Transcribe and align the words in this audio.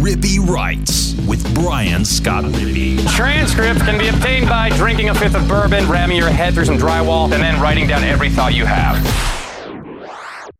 Rippy 0.00 0.38
Writes 0.38 1.14
with 1.28 1.54
Brian 1.54 2.06
Scott 2.06 2.44
Rippy. 2.44 3.06
Transcripts 3.14 3.82
can 3.82 3.98
be 3.98 4.08
obtained 4.08 4.48
by 4.48 4.70
drinking 4.70 5.10
a 5.10 5.14
fifth 5.14 5.34
of 5.34 5.46
bourbon, 5.46 5.86
ramming 5.90 6.16
your 6.16 6.30
head 6.30 6.54
through 6.54 6.64
some 6.64 6.78
drywall, 6.78 7.24
and 7.24 7.42
then 7.42 7.60
writing 7.60 7.86
down 7.86 8.02
every 8.02 8.30
thought 8.30 8.54
you 8.54 8.64
have. 8.64 8.96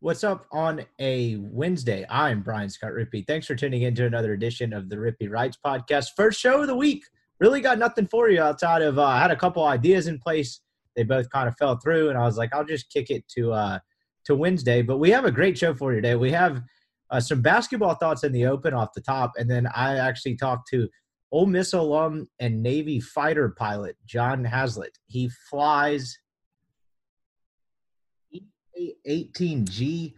What's 0.01 0.25
up 0.25 0.45
on 0.53 0.85
a 0.99 1.37
Wednesday? 1.37 2.05
I'm 2.11 2.43
Brian 2.43 2.69
Scott 2.69 2.91
Rippey. 2.93 3.27
Thanks 3.27 3.47
for 3.47 3.55
tuning 3.55 3.81
in 3.81 3.95
to 3.95 4.05
another 4.05 4.35
edition 4.35 4.75
of 4.75 4.91
the 4.91 4.97
Rippey 4.97 5.31
Writes 5.31 5.57
podcast. 5.65 6.09
First 6.15 6.39
show 6.39 6.61
of 6.61 6.67
the 6.67 6.77
week. 6.77 7.03
Really 7.39 7.63
got 7.63 7.79
nothing 7.79 8.07
for 8.09 8.29
you 8.29 8.43
outside 8.43 8.83
of 8.83 8.99
uh, 8.99 9.05
I 9.05 9.23
had 9.23 9.31
a 9.31 9.37
couple 9.37 9.65
ideas 9.65 10.07
in 10.07 10.19
place. 10.19 10.61
They 10.97 11.03
both 11.03 11.31
kind 11.31 11.49
of 11.49 11.57
fell 11.57 11.79
through, 11.79 12.11
and 12.11 12.19
I 12.19 12.27
was 12.27 12.37
like, 12.37 12.55
I'll 12.55 12.63
just 12.63 12.93
kick 12.93 13.09
it 13.09 13.27
to 13.29 13.55
uh, 13.55 13.79
to 14.27 14.35
Wednesday. 14.35 14.83
But 14.83 14.99
we 14.99 15.09
have 15.13 15.25
a 15.25 15.33
great 15.33 15.57
show 15.57 15.73
for 15.73 15.95
you 15.95 16.03
today. 16.03 16.15
We 16.15 16.31
have 16.33 16.63
uh, 17.11 17.21
some 17.21 17.43
basketball 17.43 17.95
thoughts 17.95 18.25
in 18.25 18.33
the 18.33 18.47
open 18.47 18.75
off 18.75 18.93
the 18.95 19.01
top, 19.01 19.33
and 19.37 19.51
then 19.51 19.67
I 19.75 19.99
actually 19.99 20.37
talked 20.37 20.69
to 20.71 20.89
Ole 21.33 21.47
Miss 21.47 21.73
alum 21.73 22.29
and 22.39 22.63
Navy 22.63 23.01
fighter 23.01 23.51
pilot 23.51 23.97
John 24.07 24.45
Hazlitt. 24.45 24.99
He 25.07 25.31
flies 25.49 26.19
18G 29.07 30.15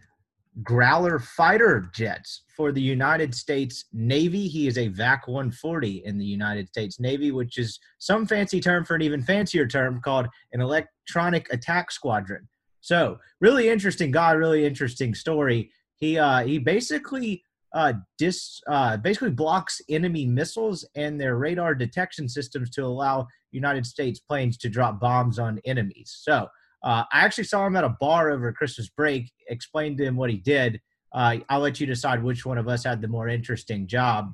Growler 0.61 1.17
fighter 1.17 1.89
jets 1.95 2.43
for 2.55 2.71
the 2.71 2.81
United 2.81 3.33
States 3.33 3.85
Navy. 3.91 4.47
He 4.47 4.67
is 4.67 4.77
a 4.77 4.89
VAQ 4.89 5.27
140 5.27 6.03
in 6.05 6.19
the 6.19 6.25
United 6.25 6.67
States 6.67 6.99
Navy, 6.99 7.31
which 7.31 7.57
is 7.57 7.79
some 7.97 8.27
fancy 8.27 8.59
term 8.59 8.85
for 8.85 8.93
an 8.93 9.01
even 9.01 9.23
fancier 9.23 9.65
term 9.65 9.99
called 10.01 10.27
an 10.51 10.61
electronic 10.61 11.51
attack 11.51 11.89
squadron. 11.89 12.47
So, 12.81 13.17
really 13.41 13.69
interesting 13.69 14.11
guy, 14.11 14.33
really 14.33 14.63
interesting 14.63 15.15
story. 15.15 15.71
He 16.03 16.19
uh, 16.19 16.43
he 16.43 16.59
basically 16.59 17.45
uh, 17.73 17.93
dis 18.17 18.61
uh, 18.67 18.97
basically 18.97 19.29
blocks 19.29 19.79
enemy 19.87 20.25
missiles 20.25 20.85
and 20.95 21.19
their 21.19 21.37
radar 21.37 21.73
detection 21.73 22.27
systems 22.27 22.69
to 22.71 22.83
allow 22.83 23.25
United 23.51 23.85
States 23.85 24.19
planes 24.19 24.57
to 24.57 24.69
drop 24.69 24.99
bombs 24.99 25.39
on 25.39 25.61
enemies. 25.63 26.19
So, 26.21 26.49
uh, 26.83 27.03
I 27.09 27.21
actually 27.21 27.45
saw 27.45 27.65
him 27.65 27.77
at 27.77 27.85
a 27.85 27.95
bar 28.01 28.31
over 28.31 28.51
Christmas 28.51 28.89
break, 28.89 29.31
explained 29.47 29.97
to 29.99 30.03
him 30.03 30.17
what 30.17 30.29
he 30.29 30.35
did. 30.35 30.81
Uh, 31.13 31.37
I'll 31.47 31.61
let 31.61 31.79
you 31.79 31.87
decide 31.87 32.21
which 32.21 32.45
one 32.45 32.57
of 32.57 32.67
us 32.67 32.83
had 32.83 33.01
the 33.01 33.07
more 33.07 33.29
interesting 33.29 33.87
job. 33.87 34.33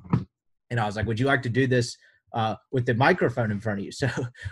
And 0.70 0.80
I 0.80 0.86
was 0.86 0.96
like, 0.96 1.06
Would 1.06 1.20
you 1.20 1.26
like 1.26 1.42
to 1.42 1.48
do 1.48 1.68
this 1.68 1.96
uh, 2.32 2.56
with 2.72 2.84
the 2.84 2.94
microphone 2.94 3.52
in 3.52 3.60
front 3.60 3.78
of 3.78 3.84
you? 3.84 3.92
So 4.00 4.08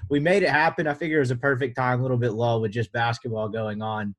we 0.08 0.20
made 0.20 0.44
it 0.44 0.50
happen. 0.50 0.86
I 0.86 0.94
figure 0.94 1.16
it 1.16 1.26
was 1.26 1.32
a 1.32 1.36
perfect 1.50 1.74
time, 1.74 1.98
a 1.98 2.02
little 2.02 2.16
bit 2.16 2.34
low 2.34 2.60
with 2.60 2.70
just 2.70 2.92
basketball 2.92 3.48
going 3.48 3.82
on 3.82 4.14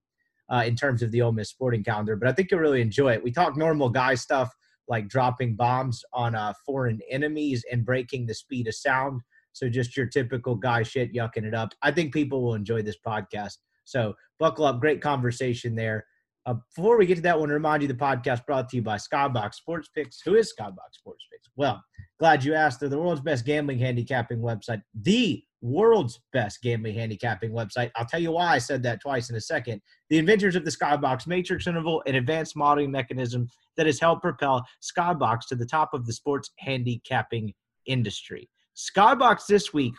uh, 0.50 0.64
in 0.66 0.76
terms 0.76 1.02
of 1.02 1.12
the 1.12 1.22
Ole 1.22 1.32
Miss 1.32 1.50
sporting 1.50 1.84
calendar. 1.84 2.16
But 2.16 2.30
I 2.30 2.34
think 2.34 2.52
you'll 2.52 2.60
really 2.60 2.82
enjoy 2.82 3.14
it. 3.14 3.24
We 3.24 3.32
talk 3.32 3.56
normal 3.56 3.90
guy 3.90 4.16
stuff 4.16 4.54
like 4.88 5.08
dropping 5.08 5.56
bombs 5.56 6.04
on 6.14 6.36
uh, 6.36 6.54
foreign 6.66 7.00
enemies 7.10 7.64
and 7.72 7.86
breaking 7.86 8.26
the 8.26 8.34
speed 8.34 8.68
of 8.68 8.76
sound. 8.76 9.22
So 9.54 9.70
just 9.70 9.96
your 9.96 10.08
typical 10.08 10.56
guy 10.56 10.84
shit, 10.84 11.14
yucking 11.14 11.44
it 11.44 11.54
up. 11.54 11.74
I 11.82 11.92
think 11.92 12.14
people 12.14 12.44
will 12.44 12.56
enjoy 12.56 12.82
this 12.82 12.98
podcast. 13.06 13.58
So 13.86 14.14
buckle 14.40 14.66
up. 14.66 14.80
Great 14.80 15.02
conversation 15.02 15.76
there. 15.76 16.06
Uh, 16.46 16.56
before 16.76 16.98
we 16.98 17.06
get 17.06 17.16
to 17.16 17.22
that 17.22 17.40
one, 17.40 17.50
remind 17.50 17.82
you 17.82 17.88
the 17.88 17.94
podcast 17.94 18.46
brought 18.46 18.70
to 18.70 18.78
you 18.78 18.82
by 18.82 18.96
Skybox 18.96 19.56
Sports 19.56 19.90
Picks. 19.94 20.22
Who 20.22 20.36
is 20.36 20.54
Skybox 20.58 20.94
Sports 20.94 21.26
Picks? 21.32 21.48
Well, 21.56 21.84
glad 22.20 22.44
you 22.44 22.54
asked. 22.54 22.80
They're 22.80 22.90
the 22.90 22.98
world's 22.98 23.22
best 23.22 23.46
gambling 23.46 23.80
handicapping 23.80 24.40
website, 24.40 24.82
the 25.00 25.44
world's 25.62 26.20
best 26.32 26.62
gambling 26.62 26.96
handicapping 26.96 27.52
website. 27.52 27.92
I'll 27.96 28.06
tell 28.06 28.22
you 28.22 28.32
why 28.32 28.54
I 28.54 28.58
said 28.58 28.82
that 28.84 29.02
twice 29.02 29.30
in 29.30 29.36
a 29.36 29.42
second. 29.42 29.82
The 30.10 30.18
inventors 30.18 30.56
of 30.56 30.66
the 30.66 30.72
Skybox 30.72 31.28
Matrix 31.28 31.68
interval, 31.68 32.02
an 32.06 32.16
advanced 32.16 32.56
modeling 32.56 32.92
mechanism 32.92 33.48
that 33.78 33.86
has 33.86 34.00
helped 34.00 34.22
propel 34.22 34.66
Skybox 34.82 35.48
to 35.50 35.56
the 35.56 35.66
top 35.66 35.94
of 35.94 36.06
the 36.06 36.14
sports 36.14 36.52
handicapping 36.60 37.54
industry. 37.86 38.50
Skybox 38.76 39.48
this 39.48 39.74
week 39.74 39.94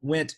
went 0.00 0.36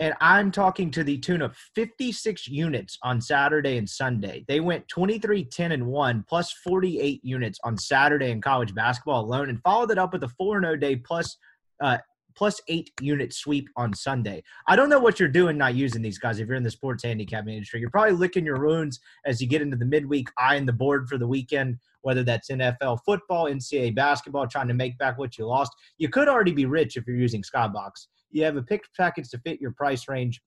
and 0.00 0.14
I'm 0.20 0.50
talking 0.50 0.90
to 0.92 1.04
the 1.04 1.18
tune 1.18 1.42
of 1.42 1.54
56 1.74 2.48
units 2.48 2.98
on 3.02 3.20
Saturday 3.20 3.76
and 3.76 3.88
Sunday. 3.88 4.44
They 4.48 4.58
went 4.58 4.88
23, 4.88 5.44
10, 5.44 5.72
and 5.72 5.86
1, 5.86 6.24
plus 6.26 6.52
48 6.64 7.20
units 7.22 7.58
on 7.64 7.76
Saturday 7.76 8.30
in 8.30 8.40
college 8.40 8.74
basketball 8.74 9.24
alone, 9.24 9.50
and 9.50 9.62
followed 9.62 9.90
it 9.90 9.98
up 9.98 10.14
with 10.14 10.24
a 10.24 10.28
4 10.28 10.62
0 10.62 10.76
day 10.76 10.96
plus, 10.96 11.36
uh, 11.82 11.98
plus 12.34 12.62
eight 12.68 12.90
unit 13.02 13.34
sweep 13.34 13.68
on 13.76 13.92
Sunday. 13.92 14.42
I 14.66 14.74
don't 14.74 14.88
know 14.88 15.00
what 15.00 15.20
you're 15.20 15.28
doing 15.28 15.58
not 15.58 15.74
using 15.74 16.00
these 16.00 16.18
guys 16.18 16.40
if 16.40 16.48
you're 16.48 16.56
in 16.56 16.62
the 16.62 16.70
sports 16.70 17.04
handicapping 17.04 17.52
industry. 17.52 17.80
You're 17.80 17.90
probably 17.90 18.12
licking 18.12 18.46
your 18.46 18.64
wounds 18.64 19.00
as 19.26 19.42
you 19.42 19.46
get 19.46 19.60
into 19.60 19.76
the 19.76 19.84
midweek, 19.84 20.28
eyeing 20.38 20.64
the 20.64 20.72
board 20.72 21.08
for 21.10 21.18
the 21.18 21.26
weekend, 21.26 21.76
whether 22.00 22.24
that's 22.24 22.48
NFL 22.48 23.00
football, 23.04 23.50
NCAA 23.50 23.94
basketball, 23.94 24.46
trying 24.46 24.68
to 24.68 24.74
make 24.74 24.96
back 24.96 25.18
what 25.18 25.36
you 25.36 25.44
lost. 25.44 25.72
You 25.98 26.08
could 26.08 26.28
already 26.28 26.52
be 26.52 26.64
rich 26.64 26.96
if 26.96 27.06
you're 27.06 27.16
using 27.16 27.42
Skybox 27.42 28.06
you 28.30 28.44
have 28.44 28.56
a 28.56 28.62
pick 28.62 28.84
package 28.96 29.28
to 29.30 29.38
fit 29.38 29.60
your 29.60 29.72
price 29.72 30.08
range, 30.08 30.40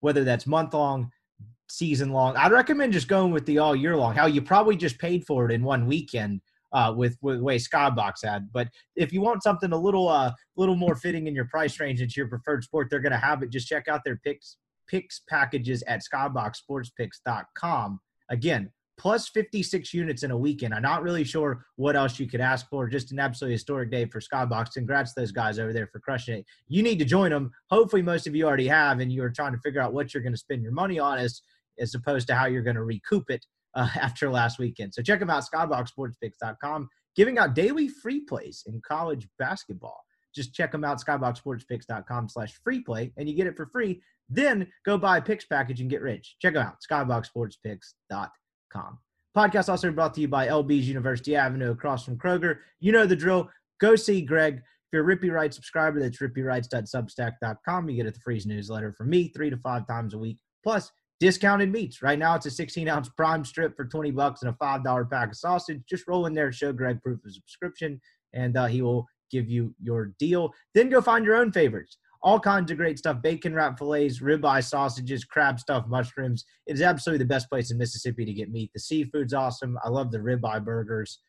whether 0.00 0.24
that's 0.24 0.46
month 0.46 0.74
long, 0.74 1.10
season 1.68 2.10
long. 2.10 2.36
I'd 2.36 2.52
recommend 2.52 2.92
just 2.92 3.08
going 3.08 3.32
with 3.32 3.46
the 3.46 3.58
all 3.58 3.74
year 3.74 3.96
long. 3.96 4.14
How 4.14 4.26
you 4.26 4.42
probably 4.42 4.76
just 4.76 4.98
paid 4.98 5.24
for 5.26 5.46
it 5.46 5.52
in 5.52 5.62
one 5.62 5.86
weekend 5.86 6.40
uh, 6.72 6.92
with, 6.94 7.16
with 7.22 7.38
the 7.38 7.44
way 7.44 7.56
Skybox 7.56 8.24
had. 8.24 8.52
But 8.52 8.68
if 8.96 9.12
you 9.12 9.20
want 9.20 9.42
something 9.42 9.72
a 9.72 9.76
little 9.76 10.08
uh, 10.08 10.32
little 10.56 10.76
more 10.76 10.96
fitting 10.96 11.26
in 11.26 11.34
your 11.34 11.46
price 11.46 11.80
range 11.80 12.00
into 12.00 12.14
your 12.16 12.28
preferred 12.28 12.64
sport, 12.64 12.88
they're 12.90 13.00
going 13.00 13.12
to 13.12 13.18
have 13.18 13.42
it. 13.42 13.50
Just 13.50 13.68
check 13.68 13.88
out 13.88 14.02
their 14.04 14.16
picks 14.24 14.56
picks 14.86 15.22
packages 15.28 15.82
at 15.86 16.02
skyboxsportspicks.com. 16.12 18.00
Again, 18.30 18.70
plus 18.96 19.28
56 19.28 19.92
units 19.92 20.22
in 20.22 20.30
a 20.30 20.36
weekend. 20.36 20.74
I'm 20.74 20.82
not 20.82 21.02
really 21.02 21.24
sure 21.24 21.64
what 21.76 21.96
else 21.96 22.18
you 22.18 22.26
could 22.26 22.40
ask 22.40 22.68
for. 22.68 22.88
Just 22.88 23.12
an 23.12 23.18
absolutely 23.18 23.54
historic 23.54 23.90
day 23.90 24.06
for 24.06 24.20
Skybox. 24.20 24.72
Congrats 24.72 25.14
to 25.14 25.20
those 25.20 25.32
guys 25.32 25.58
over 25.58 25.72
there 25.72 25.88
for 25.88 26.00
crushing 26.00 26.38
it. 26.38 26.46
You 26.68 26.82
need 26.82 26.98
to 27.00 27.04
join 27.04 27.30
them. 27.30 27.50
Hopefully, 27.70 28.02
most 28.02 28.26
of 28.26 28.34
you 28.34 28.46
already 28.46 28.68
have, 28.68 29.00
and 29.00 29.12
you're 29.12 29.30
trying 29.30 29.52
to 29.52 29.58
figure 29.58 29.80
out 29.80 29.92
what 29.92 30.14
you're 30.14 30.22
going 30.22 30.32
to 30.32 30.38
spend 30.38 30.62
your 30.62 30.72
money 30.72 30.98
on 30.98 31.18
as, 31.18 31.42
as 31.78 31.94
opposed 31.94 32.26
to 32.28 32.34
how 32.34 32.46
you're 32.46 32.62
going 32.62 32.76
to 32.76 32.84
recoup 32.84 33.30
it 33.30 33.44
uh, 33.74 33.88
after 34.00 34.30
last 34.30 34.58
weekend. 34.58 34.94
So 34.94 35.02
check 35.02 35.20
them 35.20 35.30
out, 35.30 35.44
skyboxsportspicks.com, 35.52 36.88
giving 37.16 37.38
out 37.38 37.54
daily 37.54 37.88
free 37.88 38.20
plays 38.20 38.62
in 38.66 38.80
college 38.86 39.28
basketball. 39.38 40.00
Just 40.34 40.52
check 40.52 40.72
them 40.72 40.84
out, 40.84 41.00
skyboxsportspicks.com 41.04 42.28
slash 42.28 42.58
free 42.64 42.80
play, 42.80 43.12
and 43.16 43.28
you 43.28 43.36
get 43.36 43.46
it 43.46 43.56
for 43.56 43.66
free. 43.66 44.02
Then 44.28 44.66
go 44.84 44.98
buy 44.98 45.18
a 45.18 45.22
picks 45.22 45.44
package 45.44 45.80
and 45.80 45.90
get 45.90 46.02
rich. 46.02 46.36
Check 46.40 46.54
them 46.54 46.66
out, 46.66 46.76
skyboxsportspicks.com 46.90 48.30
Podcast 49.36 49.68
also 49.68 49.90
brought 49.90 50.14
to 50.14 50.20
you 50.20 50.28
by 50.28 50.46
LB's 50.46 50.88
University 50.88 51.34
Avenue 51.34 51.72
across 51.72 52.04
from 52.04 52.16
Kroger. 52.16 52.58
You 52.80 52.92
know 52.92 53.06
the 53.06 53.16
drill. 53.16 53.50
Go 53.80 53.96
see 53.96 54.22
Greg. 54.22 54.56
If 54.56 54.62
you're 54.92 55.10
a 55.10 55.16
Rippy 55.16 55.32
Writes 55.32 55.56
subscriber, 55.56 56.00
that's 56.00 56.18
rippywrites.substack.com. 56.18 57.88
You 57.88 58.02
get 58.02 58.14
a 58.14 58.20
free 58.20 58.40
newsletter 58.46 58.92
from 58.92 59.10
me 59.10 59.28
three 59.28 59.50
to 59.50 59.56
five 59.56 59.88
times 59.88 60.14
a 60.14 60.18
week. 60.18 60.38
Plus, 60.62 60.92
discounted 61.18 61.72
meats. 61.72 62.00
Right 62.00 62.18
now, 62.18 62.36
it's 62.36 62.46
a 62.46 62.50
16 62.50 62.88
ounce 62.88 63.08
prime 63.16 63.44
strip 63.44 63.76
for 63.76 63.86
20 63.86 64.12
bucks 64.12 64.42
and 64.42 64.50
a 64.50 64.64
$5 64.64 65.10
pack 65.10 65.30
of 65.30 65.36
sausage. 65.36 65.82
Just 65.88 66.06
roll 66.06 66.26
in 66.26 66.34
there, 66.34 66.52
show 66.52 66.72
Greg 66.72 67.02
proof 67.02 67.24
of 67.24 67.32
subscription, 67.32 68.00
and 68.34 68.56
uh, 68.56 68.66
he 68.66 68.82
will 68.82 69.06
give 69.32 69.48
you 69.48 69.74
your 69.82 70.12
deal. 70.20 70.52
Then 70.74 70.90
go 70.90 71.00
find 71.00 71.24
your 71.24 71.36
own 71.36 71.50
favorites 71.50 71.98
all 72.24 72.40
kinds 72.40 72.70
of 72.70 72.78
great 72.78 72.98
stuff 72.98 73.20
bacon 73.20 73.54
wrap 73.54 73.78
fillets, 73.78 74.20
ribeye 74.20 74.64
sausages, 74.64 75.24
crab 75.24 75.60
stuffed 75.60 75.88
mushrooms. 75.88 76.44
It 76.66 76.72
is 76.72 76.82
absolutely 76.82 77.22
the 77.22 77.28
best 77.28 77.50
place 77.50 77.70
in 77.70 77.76
Mississippi 77.76 78.24
to 78.24 78.32
get 78.32 78.50
meat. 78.50 78.70
The 78.74 78.80
seafood's 78.80 79.34
awesome. 79.34 79.78
I 79.84 79.90
love 79.90 80.10
the 80.10 80.18
ribeye 80.18 80.64
burgers. 80.64 81.20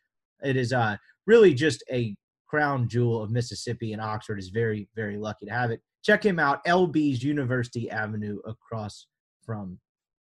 It 0.41 0.55
is 0.55 0.71
uh, 0.71 0.95
really 1.27 1.53
just 1.53 1.83
a 1.91 2.15
crown 2.47 2.87
jewel 2.87 3.21
of 3.21 3.29
Mississippi, 3.29 3.91
and 3.91 4.01
Oxford 4.01 4.39
is 4.39 4.49
very, 4.49 4.87
very 4.95 5.17
lucky 5.17 5.45
to 5.45 5.51
have 5.51 5.69
it. 5.69 5.81
Check 6.03 6.25
him 6.25 6.39
out, 6.39 6.63
LB's 6.65 7.21
University 7.21 7.89
Avenue 7.91 8.39
across 8.45 9.07
from 9.45 9.77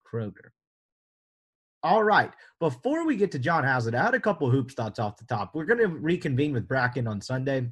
Kroger. 0.08 0.52
All 1.84 2.04
right. 2.04 2.32
Before 2.60 3.06
we 3.06 3.18
get 3.18 3.32
to 3.32 3.40
John 3.40 3.64
Hazlitt, 3.64 3.96
I 3.96 4.04
had 4.04 4.14
a 4.14 4.20
couple 4.20 4.50
hoops 4.50 4.76
thoughts 4.76 5.00
off 5.00 5.18
the 5.18 5.26
top. 5.26 5.52
We're 5.54 5.66
going 5.66 5.80
to 5.80 5.88
reconvene 5.88 6.54
with 6.54 6.68
Bracken 6.68 7.08
on 7.08 7.20
Sunday. 7.20 7.68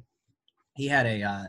He 0.74 0.88
had 0.88 1.06
a 1.06 1.22
uh, 1.22 1.44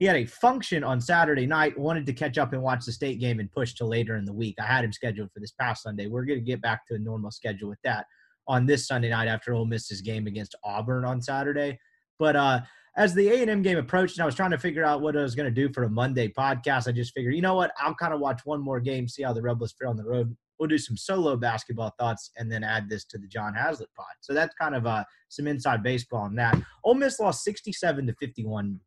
he 0.00 0.06
had 0.06 0.16
a 0.16 0.24
function 0.24 0.82
on 0.82 0.98
Saturday 0.98 1.46
night, 1.46 1.78
wanted 1.78 2.06
to 2.06 2.14
catch 2.14 2.38
up 2.38 2.54
and 2.54 2.62
watch 2.62 2.86
the 2.86 2.92
state 2.92 3.20
game 3.20 3.38
and 3.38 3.52
push 3.52 3.74
to 3.74 3.84
later 3.84 4.16
in 4.16 4.24
the 4.24 4.32
week. 4.32 4.56
I 4.58 4.64
had 4.64 4.82
him 4.82 4.94
scheduled 4.94 5.30
for 5.30 5.40
this 5.40 5.52
past 5.52 5.82
Sunday. 5.82 6.06
We're 6.06 6.24
going 6.24 6.38
to 6.38 6.44
get 6.44 6.62
back 6.62 6.86
to 6.86 6.94
a 6.94 6.98
normal 6.98 7.30
schedule 7.30 7.68
with 7.68 7.78
that. 7.84 8.06
on 8.48 8.64
this 8.64 8.88
Sunday 8.88 9.10
night 9.10 9.28
after 9.28 9.52
Ole 9.52 9.66
Miss's 9.66 10.00
game 10.00 10.26
against 10.26 10.56
Auburn 10.64 11.04
on 11.04 11.20
Saturday. 11.20 11.78
But 12.18 12.34
uh, 12.34 12.60
as 12.96 13.14
the 13.14 13.28
A&M 13.28 13.60
game 13.60 13.76
approached 13.76 14.16
and 14.16 14.22
I 14.22 14.26
was 14.26 14.34
trying 14.34 14.52
to 14.52 14.58
figure 14.58 14.84
out 14.84 15.02
what 15.02 15.18
I 15.18 15.22
was 15.22 15.34
going 15.34 15.54
to 15.54 15.68
do 15.68 15.70
for 15.72 15.84
a 15.84 15.90
Monday 15.90 16.28
podcast, 16.28 16.88
I 16.88 16.92
just 16.92 17.12
figured, 17.12 17.34
you 17.34 17.42
know 17.42 17.54
what? 17.54 17.70
I'll 17.78 17.94
kind 17.94 18.14
of 18.14 18.20
watch 18.20 18.40
one 18.44 18.62
more 18.62 18.80
game, 18.80 19.06
see 19.06 19.22
how 19.22 19.34
the 19.34 19.42
Rebels 19.42 19.74
fare 19.78 19.88
on 19.88 19.96
the 19.96 20.04
road. 20.04 20.34
We'll 20.58 20.68
do 20.68 20.78
some 20.78 20.96
solo 20.96 21.36
basketball 21.36 21.94
thoughts 21.98 22.30
and 22.38 22.50
then 22.50 22.64
add 22.64 22.88
this 22.88 23.04
to 23.06 23.18
the 23.18 23.26
John 23.28 23.54
Haslett 23.54 23.90
pod. 23.94 24.06
So 24.22 24.32
that's 24.32 24.54
kind 24.54 24.74
of 24.74 24.86
uh, 24.86 25.04
some 25.28 25.46
inside 25.46 25.82
baseball 25.82 26.22
on 26.22 26.34
that. 26.36 26.58
Ole 26.84 26.94
Miss 26.94 27.20
lost 27.20 27.44
67 27.44 28.06
to 28.06 28.14
51 28.14 28.80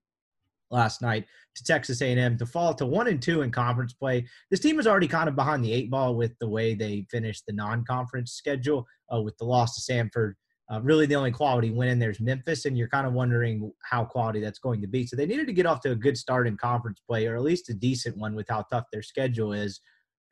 last 0.72 1.02
night 1.02 1.26
to 1.56 1.64
Texas 1.64 2.02
A&M 2.02 2.38
to 2.38 2.46
fall 2.46 2.74
to 2.74 2.86
one 2.86 3.08
and 3.08 3.22
two 3.22 3.42
in 3.42 3.52
conference 3.52 3.94
play. 3.94 4.26
This 4.50 4.60
team 4.60 4.80
is 4.80 4.88
already 4.88 5.08
kind 5.08 5.30
of 5.30 5.36
behind 5.36 5.64
the 5.64 5.74
eight 5.74 5.92
ball 5.92 6.16
with 6.16 6.34
the 6.40 6.50
way 6.50 6.74
they 6.74 7.06
finished 7.12 7.44
the 7.46 7.54
non-conference 7.54 8.32
schedule 8.32 8.88
uh, 9.14 9.22
with 9.22 9.38
the 9.38 9.46
loss 9.46 9.76
to 9.76 9.94
Samford. 9.94 10.34
Uh, 10.72 10.82
really, 10.82 11.06
the 11.06 11.16
only 11.16 11.32
quality 11.32 11.70
win 11.70 11.90
in 11.90 12.00
there's 12.00 12.22
Memphis, 12.22 12.66
and 12.66 12.78
you're 12.78 12.88
kind 12.88 13.06
of 13.06 13.14
wondering 13.14 13.72
how 13.84 14.06
quality 14.06 14.40
that's 14.40 14.60
going 14.60 14.82
to 14.82 14.88
be. 14.88 15.06
So 15.06 15.16
they 15.16 15.26
needed 15.26 15.46
to 15.48 15.54
get 15.54 15.66
off 15.66 15.82
to 15.82 15.92
a 15.92 15.96
good 15.96 16.18
start 16.18 16.48
in 16.48 16.58
conference 16.58 17.02
play, 17.08 17.28
or 17.28 17.36
at 17.36 17.44
least 17.44 17.70
a 17.70 17.74
decent 17.74 18.18
one 18.18 18.34
with 18.34 18.48
how 18.50 18.64
tough 18.72 18.86
their 18.92 19.04
schedule 19.04 19.54
is. 19.54 19.82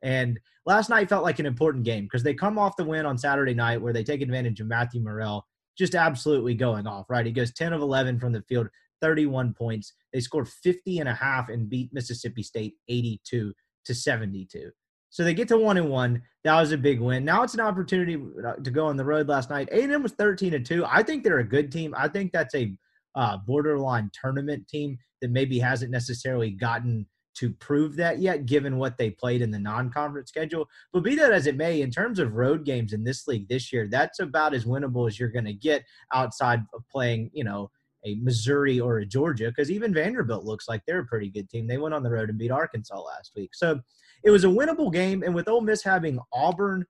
And 0.01 0.39
last 0.65 0.89
night 0.89 1.09
felt 1.09 1.23
like 1.23 1.39
an 1.39 1.45
important 1.45 1.83
game 1.83 2.05
because 2.05 2.23
they 2.23 2.33
come 2.33 2.57
off 2.57 2.77
the 2.77 2.83
win 2.83 3.05
on 3.05 3.17
Saturday 3.17 3.53
night 3.53 3.81
where 3.81 3.93
they 3.93 4.03
take 4.03 4.21
advantage 4.21 4.59
of 4.59 4.67
Matthew 4.67 5.01
Murrell 5.01 5.45
just 5.77 5.95
absolutely 5.95 6.55
going 6.55 6.87
off, 6.87 7.09
right? 7.09 7.25
He 7.25 7.31
goes 7.31 7.53
10 7.53 7.73
of 7.73 7.81
11 7.81 8.19
from 8.19 8.33
the 8.33 8.41
field, 8.43 8.67
31 9.01 9.53
points. 9.53 9.93
They 10.13 10.19
scored 10.19 10.47
50 10.47 10.99
and 10.99 11.09
a 11.09 11.13
half 11.13 11.49
and 11.49 11.69
beat 11.69 11.93
Mississippi 11.93 12.43
State 12.43 12.75
82 12.87 13.53
to 13.85 13.95
72. 13.95 14.71
So 15.09 15.23
they 15.23 15.33
get 15.33 15.49
to 15.49 15.57
one 15.57 15.77
and 15.77 15.89
one. 15.89 16.21
That 16.43 16.59
was 16.59 16.71
a 16.71 16.77
big 16.77 17.01
win. 17.01 17.25
Now 17.25 17.43
it's 17.43 17.53
an 17.53 17.59
opportunity 17.59 18.17
uh, 18.45 18.53
to 18.53 18.71
go 18.71 18.87
on 18.87 18.95
the 18.95 19.03
road. 19.03 19.27
Last 19.27 19.49
night, 19.49 19.67
A&M 19.71 20.01
was 20.01 20.13
13 20.13 20.53
and 20.53 20.65
two. 20.65 20.85
I 20.85 21.03
think 21.03 21.23
they're 21.23 21.39
a 21.39 21.43
good 21.43 21.71
team. 21.71 21.93
I 21.97 22.07
think 22.07 22.31
that's 22.31 22.55
a 22.55 22.73
uh, 23.15 23.37
borderline 23.45 24.09
tournament 24.19 24.67
team 24.69 24.97
that 25.21 25.29
maybe 25.29 25.59
hasn't 25.59 25.91
necessarily 25.91 26.51
gotten 26.51 27.05
to 27.33 27.51
prove 27.51 27.95
that 27.95 28.19
yet, 28.19 28.45
given 28.45 28.77
what 28.77 28.97
they 28.97 29.09
played 29.09 29.41
in 29.41 29.51
the 29.51 29.59
non-conference 29.59 30.29
schedule. 30.29 30.67
But 30.91 31.03
be 31.03 31.15
that 31.15 31.31
as 31.31 31.47
it 31.47 31.55
may, 31.55 31.81
in 31.81 31.91
terms 31.91 32.19
of 32.19 32.33
road 32.33 32.65
games 32.65 32.93
in 32.93 33.03
this 33.03 33.27
league 33.27 33.47
this 33.47 33.71
year, 33.71 33.87
that's 33.89 34.19
about 34.19 34.53
as 34.53 34.65
winnable 34.65 35.07
as 35.07 35.19
you're 35.19 35.29
going 35.29 35.45
to 35.45 35.53
get 35.53 35.83
outside 36.13 36.61
of 36.73 36.83
playing, 36.91 37.31
you 37.33 37.43
know, 37.43 37.69
a 38.05 38.15
Missouri 38.15 38.79
or 38.79 38.97
a 38.97 39.05
Georgia, 39.05 39.49
because 39.49 39.69
even 39.69 39.93
Vanderbilt 39.93 40.43
looks 40.43 40.67
like 40.67 40.81
they're 40.85 40.99
a 40.99 41.05
pretty 41.05 41.29
good 41.29 41.49
team. 41.49 41.67
They 41.67 41.77
went 41.77 41.93
on 41.93 42.03
the 42.03 42.09
road 42.09 42.29
and 42.29 42.37
beat 42.37 42.51
Arkansas 42.51 42.99
last 42.99 43.31
week. 43.35 43.51
So 43.53 43.79
it 44.23 44.31
was 44.31 44.43
a 44.43 44.47
winnable 44.47 44.91
game. 44.91 45.23
And 45.23 45.35
with 45.35 45.47
Ole 45.47 45.61
Miss 45.61 45.83
having 45.83 46.19
Auburn 46.33 46.85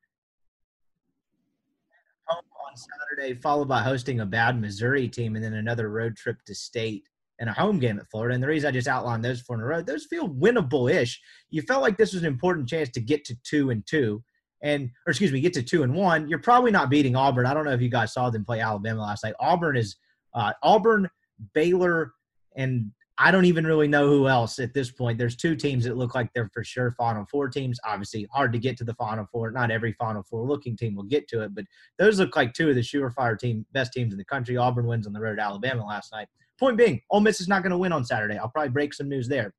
home 2.26 2.44
on 2.68 2.78
Saturday, 2.78 3.40
followed 3.40 3.68
by 3.68 3.82
hosting 3.82 4.22
a 4.22 4.26
bad 4.26 4.60
Missouri 4.60 5.08
team 5.08 5.36
and 5.36 5.44
then 5.44 5.54
another 5.54 5.90
road 5.90 6.16
trip 6.16 6.38
to 6.46 6.56
state 6.56 7.08
and 7.40 7.50
a 7.50 7.54
home 7.54 7.80
game 7.80 7.98
at 8.00 8.10
Florida. 8.10 8.36
And 8.36 8.44
the 8.44 8.48
reason 8.48 8.68
I 8.68 8.72
just 8.72 8.88
outlined 8.88 9.26
those 9.26 9.42
four 9.42 9.56
in 9.56 9.64
a 9.64 9.66
row, 9.66 9.82
those 9.82 10.06
feel 10.06 10.30
winnable 10.30 10.94
ish. 10.94 11.20
You 11.50 11.64
felt 11.64 11.82
like 11.82 11.98
this 11.98 12.14
was 12.14 12.22
an 12.22 12.28
important 12.28 12.70
chance 12.70 12.90
to 12.90 13.02
get 13.02 13.26
to 13.26 13.36
two 13.44 13.72
and 13.72 13.86
two. 13.88 14.24
And, 14.64 14.92
or 15.08 15.10
excuse 15.10 15.32
me, 15.32 15.42
get 15.42 15.54
to 15.54 15.64
two 15.64 15.82
and 15.82 15.94
one. 15.94 16.30
You're 16.30 16.38
probably 16.38 16.70
not 16.70 16.92
beating 16.92 17.16
Auburn. 17.16 17.48
I 17.48 17.56
don't 17.56 17.66
know 17.66 17.72
if 17.72 17.82
you 17.82 17.90
guys 17.90 18.14
saw 18.14 18.30
them 18.30 18.46
play 18.46 18.60
Alabama 18.60 19.02
last 19.02 19.24
night. 19.24 19.34
Auburn 19.40 19.76
is 19.76 19.96
uh, 20.34 20.54
Auburn, 20.64 21.10
Baylor, 21.54 22.14
and 22.56 22.92
I 23.18 23.30
don't 23.30 23.46
even 23.46 23.68
really 23.68 23.88
know 23.88 24.08
who 24.08 24.28
else 24.28 24.58
at 24.58 24.74
this 24.74 24.90
point. 24.90 25.18
There's 25.18 25.36
two 25.36 25.56
teams 25.56 25.84
that 25.84 25.96
look 25.96 26.16
like 26.16 26.32
they're 26.34 26.50
for 26.54 26.64
sure 26.64 26.92
Final 26.98 27.26
Four 27.30 27.50
teams. 27.50 27.80
Obviously, 27.86 28.28
hard 28.32 28.52
to 28.54 28.60
get 28.60 28.78
to 28.78 28.84
the 28.84 28.96
Final 28.96 29.28
Four. 29.32 29.52
Not 29.52 29.70
every 29.70 29.94
Final 29.94 30.24
Four 30.24 30.48
looking 30.48 30.76
team 30.76 30.96
will 30.96 31.04
get 31.04 31.28
to 31.30 31.42
it, 31.42 31.54
but 31.54 31.66
those 32.00 32.20
look 32.20 32.36
like 32.36 32.54
two 32.54 32.70
of 32.70 32.76
the 32.76 32.82
surefire 32.82 33.38
team 33.38 33.66
best 33.74 33.94
teams 33.94 34.12
in 34.12 34.18
the 34.18 34.26
country. 34.26 34.58
Auburn 34.58 34.88
wins 34.88 35.06
on 35.06 35.14
the 35.14 35.20
road 35.20 35.40
at 35.40 35.46
Alabama 35.46 35.86
last 35.86 36.12
night. 36.12 36.28
Point 36.60 36.78
being, 36.78 37.02
Ole 37.10 37.20
Miss 37.20 37.42
is 37.42 37.48
not 37.48 37.64
going 37.64 37.72
to 37.72 37.78
win 37.78 37.92
on 37.92 38.06
Saturday. 38.06 38.38
I'll 38.38 38.50
probably 38.50 38.70
break 38.70 38.94
some 38.94 39.10
news 39.10 39.28
there. 39.28 39.54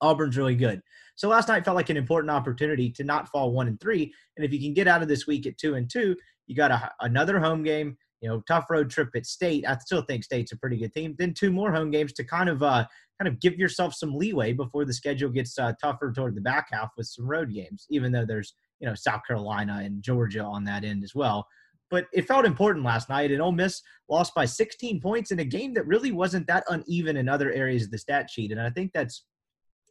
Auburn's 0.00 0.36
really 0.36 0.56
good. 0.56 0.82
So 1.14 1.28
last 1.28 1.48
night 1.48 1.64
felt 1.64 1.76
like 1.76 1.90
an 1.90 1.96
important 1.96 2.30
opportunity 2.30 2.90
to 2.90 3.04
not 3.04 3.28
fall 3.28 3.52
one 3.52 3.68
and 3.68 3.80
three. 3.80 4.12
And 4.36 4.44
if 4.44 4.52
you 4.52 4.60
can 4.60 4.74
get 4.74 4.88
out 4.88 5.02
of 5.02 5.08
this 5.08 5.26
week 5.26 5.46
at 5.46 5.58
two 5.58 5.74
and 5.74 5.88
two, 5.88 6.16
you 6.46 6.56
got 6.56 6.70
a, 6.70 6.90
another 7.00 7.38
home 7.38 7.62
game 7.62 7.96
you 8.22 8.28
know, 8.28 8.40
tough 8.46 8.70
road 8.70 8.88
trip 8.88 9.10
at 9.16 9.26
State. 9.26 9.64
I 9.66 9.76
still 9.78 10.02
think 10.02 10.22
State's 10.22 10.52
a 10.52 10.56
pretty 10.56 10.76
good 10.76 10.94
team. 10.94 11.16
Then 11.18 11.34
two 11.34 11.50
more 11.50 11.72
home 11.72 11.90
games 11.90 12.12
to 12.14 12.24
kind 12.24 12.48
of 12.48 12.62
uh, 12.62 12.86
kind 13.20 13.28
of 13.28 13.40
give 13.40 13.58
yourself 13.58 13.94
some 13.94 14.14
leeway 14.14 14.52
before 14.52 14.84
the 14.84 14.94
schedule 14.94 15.28
gets 15.28 15.58
uh, 15.58 15.72
tougher 15.82 16.12
toward 16.12 16.36
the 16.36 16.40
back 16.40 16.68
half 16.70 16.90
with 16.96 17.08
some 17.08 17.28
road 17.28 17.52
games. 17.52 17.86
Even 17.90 18.12
though 18.12 18.24
there's 18.24 18.54
you 18.78 18.88
know 18.88 18.94
South 18.94 19.22
Carolina 19.26 19.80
and 19.82 20.02
Georgia 20.02 20.42
on 20.42 20.64
that 20.64 20.84
end 20.84 21.02
as 21.02 21.14
well. 21.16 21.46
But 21.90 22.06
it 22.14 22.26
felt 22.26 22.46
important 22.46 22.86
last 22.86 23.10
night, 23.10 23.32
and 23.32 23.42
Ole 23.42 23.52
Miss 23.52 23.82
lost 24.08 24.34
by 24.34 24.46
16 24.46 25.00
points 25.00 25.30
in 25.30 25.40
a 25.40 25.44
game 25.44 25.74
that 25.74 25.86
really 25.86 26.12
wasn't 26.12 26.46
that 26.46 26.64
uneven 26.68 27.18
in 27.18 27.28
other 27.28 27.52
areas 27.52 27.82
of 27.82 27.90
the 27.90 27.98
stat 27.98 28.30
sheet. 28.30 28.50
And 28.50 28.60
I 28.60 28.70
think 28.70 28.92
that's 28.94 29.24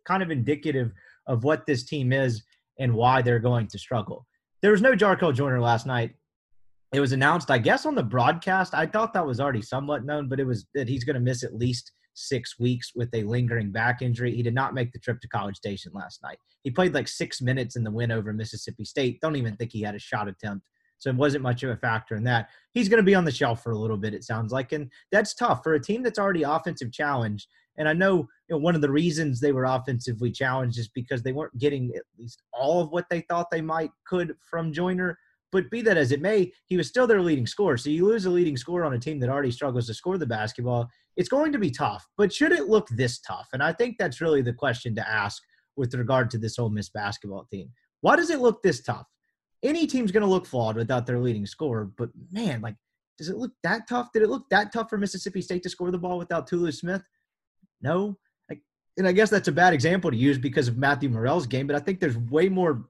kind 0.07 0.23
of 0.23 0.31
indicative 0.31 0.93
of 1.27 1.43
what 1.43 1.67
this 1.67 1.83
team 1.83 2.11
is 2.11 2.41
and 2.79 2.93
why 2.93 3.21
they're 3.21 3.39
going 3.39 3.67
to 3.67 3.77
struggle. 3.77 4.25
There 4.61 4.71
was 4.71 4.81
no 4.81 4.93
Jarkel 4.93 5.33
Joiner 5.33 5.61
last 5.61 5.85
night 5.85 6.15
it 6.93 6.99
was 6.99 7.13
announced, 7.13 7.49
I 7.49 7.57
guess, 7.57 7.85
on 7.85 7.95
the 7.95 8.03
broadcast. 8.03 8.73
I 8.73 8.85
thought 8.85 9.13
that 9.13 9.25
was 9.25 9.39
already 9.39 9.61
somewhat 9.61 10.05
known, 10.05 10.27
but 10.27 10.39
it 10.39 10.45
was 10.45 10.65
that 10.75 10.89
he's 10.89 11.03
going 11.03 11.13
to 11.15 11.21
miss 11.21 11.43
at 11.43 11.55
least 11.55 11.91
six 12.13 12.59
weeks 12.59 12.91
with 12.93 13.13
a 13.13 13.23
lingering 13.23 13.71
back 13.71 14.01
injury. 14.01 14.35
He 14.35 14.43
did 14.43 14.53
not 14.53 14.73
make 14.73 14.91
the 14.91 14.99
trip 14.99 15.21
to 15.21 15.27
College 15.29 15.55
Station 15.55 15.93
last 15.95 16.21
night. 16.21 16.37
He 16.63 16.71
played 16.71 16.93
like 16.93 17.07
six 17.07 17.41
minutes 17.41 17.77
in 17.77 17.83
the 17.83 17.91
win 17.91 18.11
over 18.11 18.33
Mississippi 18.33 18.83
State. 18.83 19.21
Don't 19.21 19.37
even 19.37 19.55
think 19.55 19.71
he 19.71 19.81
had 19.81 19.95
a 19.95 19.99
shot 19.99 20.27
attempt. 20.27 20.67
So 20.99 21.09
it 21.09 21.15
wasn't 21.15 21.43
much 21.43 21.63
of 21.63 21.71
a 21.71 21.77
factor 21.77 22.15
in 22.15 22.23
that. 22.25 22.49
He's 22.73 22.87
going 22.87 22.99
to 22.99 23.03
be 23.03 23.15
on 23.15 23.25
the 23.25 23.31
shelf 23.31 23.63
for 23.63 23.71
a 23.71 23.77
little 23.77 23.97
bit, 23.97 24.13
it 24.13 24.23
sounds 24.23 24.51
like. 24.51 24.71
And 24.71 24.91
that's 25.11 25.33
tough 25.33 25.63
for 25.63 25.73
a 25.73 25.81
team 25.81 26.03
that's 26.03 26.19
already 26.19 26.43
offensive 26.43 26.91
challenged. 26.91 27.47
And 27.77 27.89
I 27.89 27.93
know, 27.93 28.17
you 28.17 28.55
know 28.55 28.57
one 28.59 28.75
of 28.75 28.81
the 28.81 28.91
reasons 28.91 29.39
they 29.39 29.51
were 29.51 29.65
offensively 29.65 30.31
challenged 30.31 30.77
is 30.77 30.89
because 30.89 31.23
they 31.23 31.31
weren't 31.31 31.57
getting 31.57 31.91
at 31.95 32.03
least 32.19 32.43
all 32.53 32.81
of 32.81 32.91
what 32.91 33.05
they 33.09 33.21
thought 33.21 33.49
they 33.49 33.61
might 33.61 33.89
could 34.05 34.35
from 34.47 34.73
Joiner. 34.73 35.17
But 35.51 35.69
be 35.69 35.81
that 35.81 35.97
as 35.97 36.11
it 36.11 36.21
may, 36.21 36.51
he 36.65 36.77
was 36.77 36.87
still 36.87 37.07
their 37.07 37.21
leading 37.21 37.45
scorer. 37.45 37.77
So 37.77 37.89
you 37.89 38.07
lose 38.07 38.25
a 38.25 38.29
leading 38.29 38.55
scorer 38.55 38.85
on 38.85 38.93
a 38.93 38.99
team 38.99 39.19
that 39.19 39.29
already 39.29 39.51
struggles 39.51 39.87
to 39.87 39.93
score 39.93 40.17
the 40.17 40.25
basketball. 40.25 40.89
It's 41.17 41.29
going 41.29 41.51
to 41.51 41.59
be 41.59 41.71
tough. 41.71 42.07
But 42.17 42.31
should 42.31 42.53
it 42.53 42.69
look 42.69 42.87
this 42.89 43.19
tough? 43.19 43.49
And 43.53 43.61
I 43.61 43.73
think 43.73 43.97
that's 43.97 44.21
really 44.21 44.41
the 44.41 44.53
question 44.53 44.95
to 44.95 45.09
ask 45.09 45.41
with 45.75 45.93
regard 45.93 46.29
to 46.31 46.37
this 46.37 46.57
Ole 46.57 46.69
Miss 46.69 46.89
basketball 46.89 47.47
team. 47.51 47.69
Why 48.01 48.15
does 48.15 48.29
it 48.29 48.39
look 48.39 48.63
this 48.63 48.81
tough? 48.81 49.07
Any 49.63 49.85
team's 49.87 50.11
going 50.11 50.23
to 50.23 50.29
look 50.29 50.45
flawed 50.45 50.75
without 50.75 51.05
their 51.05 51.19
leading 51.19 51.45
scorer. 51.45 51.91
But 51.97 52.09
man, 52.31 52.61
like, 52.61 52.75
does 53.17 53.29
it 53.29 53.37
look 53.37 53.51
that 53.63 53.87
tough? 53.87 54.11
Did 54.13 54.23
it 54.23 54.29
look 54.29 54.49
that 54.49 54.73
tough 54.73 54.89
for 54.89 54.97
Mississippi 54.97 55.41
State 55.41 55.63
to 55.63 55.69
score 55.69 55.91
the 55.91 55.97
ball 55.97 56.17
without 56.17 56.47
Tolu 56.47 56.71
Smith? 56.71 57.03
No. 57.81 58.17
Like, 58.49 58.61
and 58.97 59.07
I 59.07 59.11
guess 59.11 59.29
that's 59.29 59.47
a 59.47 59.51
bad 59.51 59.73
example 59.73 60.09
to 60.09 60.17
use 60.17 60.37
because 60.37 60.67
of 60.67 60.77
Matthew 60.77 61.09
Murrell's 61.09 61.45
game. 61.45 61.67
But 61.67 61.75
I 61.75 61.79
think 61.79 61.99
there's 61.99 62.17
way 62.17 62.49
more 62.49 62.85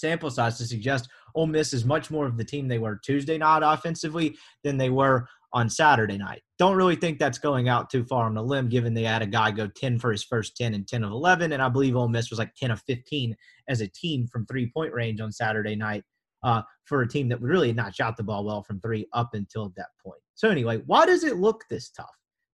sample 0.00 0.30
size 0.30 0.58
to 0.58 0.66
suggest 0.66 1.08
Ole 1.34 1.46
Miss 1.46 1.72
is 1.72 1.84
much 1.84 2.10
more 2.10 2.26
of 2.26 2.36
the 2.36 2.44
team 2.44 2.68
they 2.68 2.78
were 2.78 2.96
Tuesday 2.96 3.38
night 3.38 3.62
offensively 3.62 4.36
than 4.64 4.76
they 4.76 4.90
were 4.90 5.26
on 5.52 5.68
Saturday 5.68 6.16
night. 6.16 6.42
Don't 6.58 6.76
really 6.76 6.96
think 6.96 7.18
that's 7.18 7.38
going 7.38 7.68
out 7.68 7.90
too 7.90 8.04
far 8.04 8.26
on 8.26 8.34
the 8.34 8.42
limb, 8.42 8.68
given 8.68 8.94
they 8.94 9.02
had 9.02 9.22
a 9.22 9.26
guy 9.26 9.50
go 9.50 9.66
10 9.66 9.98
for 9.98 10.12
his 10.12 10.22
first 10.22 10.56
10 10.56 10.74
and 10.74 10.86
10 10.86 11.04
of 11.04 11.10
11. 11.10 11.52
And 11.52 11.62
I 11.62 11.68
believe 11.68 11.96
Ole 11.96 12.08
Miss 12.08 12.30
was 12.30 12.38
like 12.38 12.54
10 12.54 12.70
of 12.70 12.82
15 12.82 13.36
as 13.68 13.80
a 13.80 13.88
team 13.88 14.26
from 14.28 14.46
three 14.46 14.70
point 14.70 14.92
range 14.92 15.20
on 15.20 15.32
Saturday 15.32 15.74
night 15.74 16.04
uh, 16.42 16.62
for 16.84 17.02
a 17.02 17.08
team 17.08 17.28
that 17.28 17.40
really 17.40 17.68
had 17.68 17.76
not 17.76 17.94
shot 17.94 18.16
the 18.16 18.22
ball 18.22 18.44
well 18.44 18.62
from 18.62 18.80
three 18.80 19.06
up 19.12 19.34
until 19.34 19.72
that 19.76 19.88
point. 20.04 20.20
So, 20.34 20.48
anyway, 20.48 20.82
why 20.86 21.06
does 21.06 21.24
it 21.24 21.36
look 21.36 21.64
this 21.68 21.90
tough? 21.90 22.08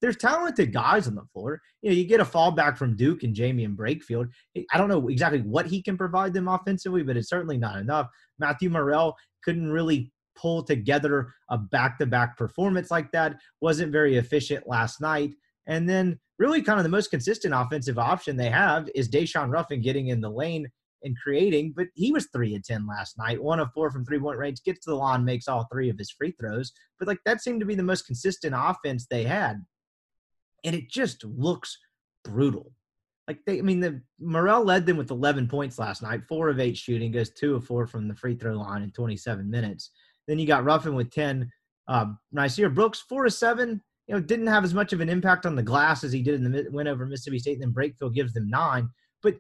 There's 0.07 0.17
talented 0.17 0.73
guys 0.73 1.09
on 1.09 1.17
the 1.17 1.25
floor. 1.33 1.61
You 1.83 1.91
know, 1.91 1.97
you 1.97 2.05
get 2.05 2.21
a 2.21 2.25
fallback 2.25 2.77
from 2.77 2.95
Duke 2.95 3.25
and 3.25 3.35
Jaemyn 3.35 3.75
Brakefield. 3.75 4.29
I 4.73 4.79
don't 4.79 4.89
know 4.89 5.09
exactly 5.09 5.41
what 5.41 5.67
he 5.67 5.83
can 5.83 5.99
provide 5.99 6.33
them 6.33 6.47
offensively, 6.47 7.03
but 7.03 7.17
it's 7.17 7.29
certainly 7.29 7.59
not 7.59 7.81
enough. 7.81 8.07
Matthew 8.39 8.71
Murrell 8.71 9.17
couldn't 9.43 9.69
really 9.69 10.13
pull 10.37 10.63
together 10.63 11.33
a 11.51 11.59
back-to-back 11.59 12.37
performance 12.37 12.89
like 12.89 13.11
that. 13.11 13.35
wasn't 13.61 13.91
very 13.91 14.17
efficient 14.17 14.69
last 14.69 15.01
night. 15.01 15.33
And 15.67 15.89
then 15.89 16.21
really 16.39 16.63
kind 16.63 16.79
of 16.79 16.85
the 16.85 16.89
most 16.89 17.11
consistent 17.11 17.53
offensive 17.53 17.99
option 17.99 18.37
they 18.37 18.51
have 18.51 18.89
is 18.95 19.09
Daeshun 19.09 19.51
Ruffin 19.51 19.83
getting 19.83 20.07
in 20.07 20.21
the 20.21 20.31
lane 20.31 20.69
and 21.03 21.17
creating, 21.21 21.75
but 21.77 21.89
he 21.95 22.13
was 22.13 22.29
three 22.33 22.55
of 22.55 22.63
ten 22.63 22.87
last 22.87 23.19
night, 23.19 23.43
one 23.43 23.59
of 23.59 23.73
four 23.75 23.91
from 23.91 24.05
three 24.05 24.21
point 24.21 24.39
range, 24.39 24.63
gets 24.63 24.85
to 24.85 24.91
the 24.91 24.97
line, 24.97 25.25
makes 25.25 25.49
all 25.49 25.67
three 25.73 25.91
of 25.91 25.99
his 25.99 26.13
free 26.13 26.33
throws. 26.39 26.71
But 27.01 27.09
like 27.09 27.19
that 27.27 27.43
seemed 27.43 27.59
to 27.59 27.67
be 27.67 27.75
the 27.75 27.83
most 27.83 28.07
consistent 28.07 28.55
offense 28.57 29.09
they 29.11 29.25
had 29.25 29.65
and 30.65 30.75
it 30.75 30.91
just 30.91 31.25
looks 31.25 31.79
brutal. 32.25 32.73
Like 33.29 33.41
they, 33.45 33.59
I 33.59 33.63
mean, 33.63 33.81
the 33.81 34.01
Murrell 34.21 34.65
led 34.65 34.87
them 34.87 34.97
with 34.97 35.11
11 35.11 35.49
points 35.49 35.79
last 35.79 36.03
night, 36.03 36.23
four 36.29 36.49
of 36.49 36.61
eight 36.61 36.77
shooting, 36.77 37.11
goes 37.11 37.31
two 37.31 37.57
of 37.57 37.65
four 37.65 37.87
from 37.87 38.07
the 38.07 38.15
free 38.15 38.37
throw 38.37 38.55
line 38.55 38.83
in 38.83 38.93
27 38.93 39.51
minutes. 39.51 39.91
Then 40.29 40.39
you 40.39 40.47
got 40.47 40.65
Ruffin 40.65 40.95
with 40.95 41.11
10. 41.11 41.51
Uh, 41.89 42.07
Nysier 42.35 42.73
Brooks 42.73 43.05
four 43.09 43.27
of 43.27 43.33
seven. 43.33 43.83
You 44.07 44.15
know, 44.15 44.21
didn't 44.21 44.47
have 44.47 44.63
as 44.63 44.75
much 44.75 44.93
of 44.93 45.01
an 45.01 45.09
impact 45.09 45.47
on 45.47 45.57
the 45.57 45.63
glass 45.63 46.05
as 46.05 46.13
he 46.13 46.23
did 46.23 46.35
in 46.35 46.53
the 46.53 46.67
win 46.71 46.87
over 46.87 47.07
Mississippi 47.07 47.41
State. 47.41 47.61
And 47.61 47.63
then 47.63 47.73
Brakefield 47.73 48.15
gives 48.15 48.33
them 48.33 48.49
nine. 48.49 48.89
But 49.23 49.37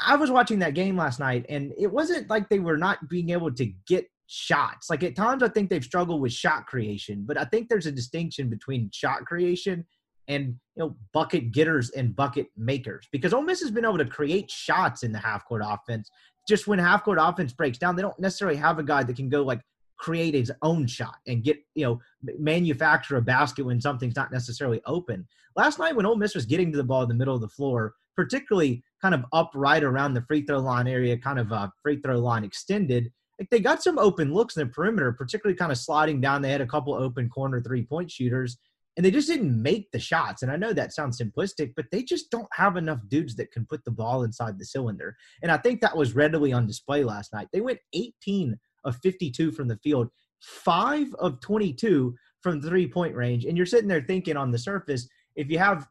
I 0.00 0.16
was 0.16 0.32
watching 0.32 0.58
that 0.60 0.74
game 0.74 0.96
last 0.96 1.20
night, 1.20 1.46
and 1.48 1.72
it 1.78 1.86
wasn't 1.86 2.28
like 2.28 2.48
they 2.48 2.58
were 2.58 2.76
not 2.76 3.08
being 3.08 3.30
able 3.30 3.52
to 3.52 3.72
get 3.86 4.06
shots. 4.26 4.90
Like 4.90 5.04
at 5.04 5.14
times, 5.14 5.44
I 5.44 5.48
think 5.48 5.70
they've 5.70 5.84
struggled 5.84 6.20
with 6.20 6.32
shot 6.32 6.66
creation, 6.66 7.24
but 7.26 7.38
I 7.38 7.44
think 7.44 7.68
there's 7.68 7.86
a 7.86 7.92
distinction 7.92 8.50
between 8.50 8.90
shot 8.92 9.24
creation 9.26 9.84
and 10.28 10.56
you 10.76 10.82
know 10.82 10.96
bucket 11.12 11.52
getters 11.52 11.90
and 11.90 12.16
bucket 12.16 12.46
makers 12.56 13.06
because 13.12 13.32
Ole 13.32 13.42
Miss 13.42 13.60
has 13.60 13.70
been 13.70 13.84
able 13.84 13.98
to 13.98 14.04
create 14.04 14.50
shots 14.50 15.02
in 15.02 15.12
the 15.12 15.18
half 15.18 15.44
court 15.44 15.62
offense. 15.64 16.10
Just 16.48 16.66
when 16.66 16.78
half 16.78 17.04
court 17.04 17.18
offense 17.20 17.52
breaks 17.52 17.78
down, 17.78 17.96
they 17.96 18.02
don't 18.02 18.18
necessarily 18.18 18.56
have 18.56 18.78
a 18.78 18.82
guy 18.82 19.02
that 19.02 19.16
can 19.16 19.28
go 19.28 19.42
like 19.42 19.60
create 19.98 20.34
his 20.34 20.52
own 20.62 20.86
shot 20.86 21.16
and 21.26 21.44
get 21.44 21.58
you 21.74 21.84
know 21.84 22.00
manufacture 22.38 23.16
a 23.16 23.22
basket 23.22 23.64
when 23.64 23.80
something's 23.80 24.16
not 24.16 24.32
necessarily 24.32 24.80
open. 24.86 25.26
Last 25.56 25.78
night 25.78 25.94
when 25.94 26.06
Ole 26.06 26.16
Miss 26.16 26.34
was 26.34 26.46
getting 26.46 26.72
to 26.72 26.76
the 26.76 26.84
ball 26.84 27.02
in 27.02 27.08
the 27.08 27.14
middle 27.14 27.34
of 27.34 27.40
the 27.40 27.48
floor, 27.48 27.94
particularly 28.16 28.82
kind 29.00 29.14
of 29.14 29.24
up 29.32 29.50
right 29.54 29.82
around 29.82 30.14
the 30.14 30.22
free 30.22 30.42
throw 30.42 30.58
line 30.58 30.88
area, 30.88 31.16
kind 31.16 31.38
of 31.38 31.52
uh, 31.52 31.68
free 31.82 32.00
throw 32.00 32.18
line 32.18 32.44
extended, 32.44 33.12
like 33.38 33.50
they 33.50 33.60
got 33.60 33.82
some 33.82 33.98
open 33.98 34.32
looks 34.32 34.56
in 34.56 34.66
the 34.66 34.72
perimeter, 34.72 35.12
particularly 35.12 35.56
kind 35.56 35.72
of 35.72 35.78
sliding 35.78 36.20
down. 36.20 36.42
They 36.42 36.50
had 36.50 36.60
a 36.60 36.66
couple 36.66 36.94
open 36.94 37.28
corner 37.28 37.60
three 37.60 37.84
point 37.84 38.10
shooters, 38.10 38.58
and 38.96 39.04
they 39.04 39.10
just 39.10 39.28
didn't 39.28 39.60
make 39.60 39.90
the 39.90 39.98
shots. 39.98 40.42
And 40.42 40.52
I 40.52 40.56
know 40.56 40.72
that 40.72 40.92
sounds 40.92 41.20
simplistic, 41.20 41.72
but 41.74 41.86
they 41.90 42.02
just 42.02 42.30
don't 42.30 42.48
have 42.52 42.76
enough 42.76 43.00
dudes 43.08 43.34
that 43.36 43.50
can 43.50 43.66
put 43.66 43.84
the 43.84 43.90
ball 43.90 44.22
inside 44.22 44.58
the 44.58 44.64
cylinder. 44.64 45.16
And 45.42 45.50
I 45.50 45.56
think 45.56 45.80
that 45.80 45.96
was 45.96 46.14
readily 46.14 46.52
on 46.52 46.66
display 46.66 47.02
last 47.02 47.32
night. 47.32 47.48
They 47.52 47.60
went 47.60 47.80
18 47.92 48.56
of 48.84 48.96
52 49.02 49.50
from 49.52 49.68
the 49.68 49.78
field, 49.78 50.08
five 50.40 51.12
of 51.14 51.40
22 51.40 52.14
from 52.42 52.62
three 52.62 52.86
point 52.86 53.16
range. 53.16 53.44
And 53.46 53.56
you're 53.56 53.66
sitting 53.66 53.88
there 53.88 54.04
thinking 54.06 54.36
on 54.36 54.50
the 54.50 54.58
surface, 54.58 55.08
if 55.34 55.50
you 55.50 55.58
have 55.58 55.88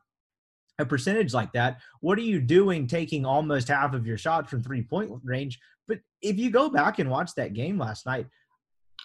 a 0.79 0.86
percentage 0.86 1.33
like 1.33 1.51
that, 1.53 1.81
what 2.00 2.17
are 2.17 2.22
you 2.22 2.39
doing 2.39 2.88
taking 2.88 3.25
almost 3.25 3.67
half 3.67 3.93
of 3.93 4.07
your 4.07 4.17
shots 4.17 4.50
from 4.50 4.63
three 4.63 4.83
point 4.83 5.12
range? 5.24 5.60
But 5.88 6.00
if 6.22 6.38
you 6.38 6.50
go 6.50 6.69
back 6.69 7.00
and 7.00 7.10
watch 7.10 7.31
that 7.36 7.53
game 7.53 7.77
last 7.77 8.05
night, 8.05 8.27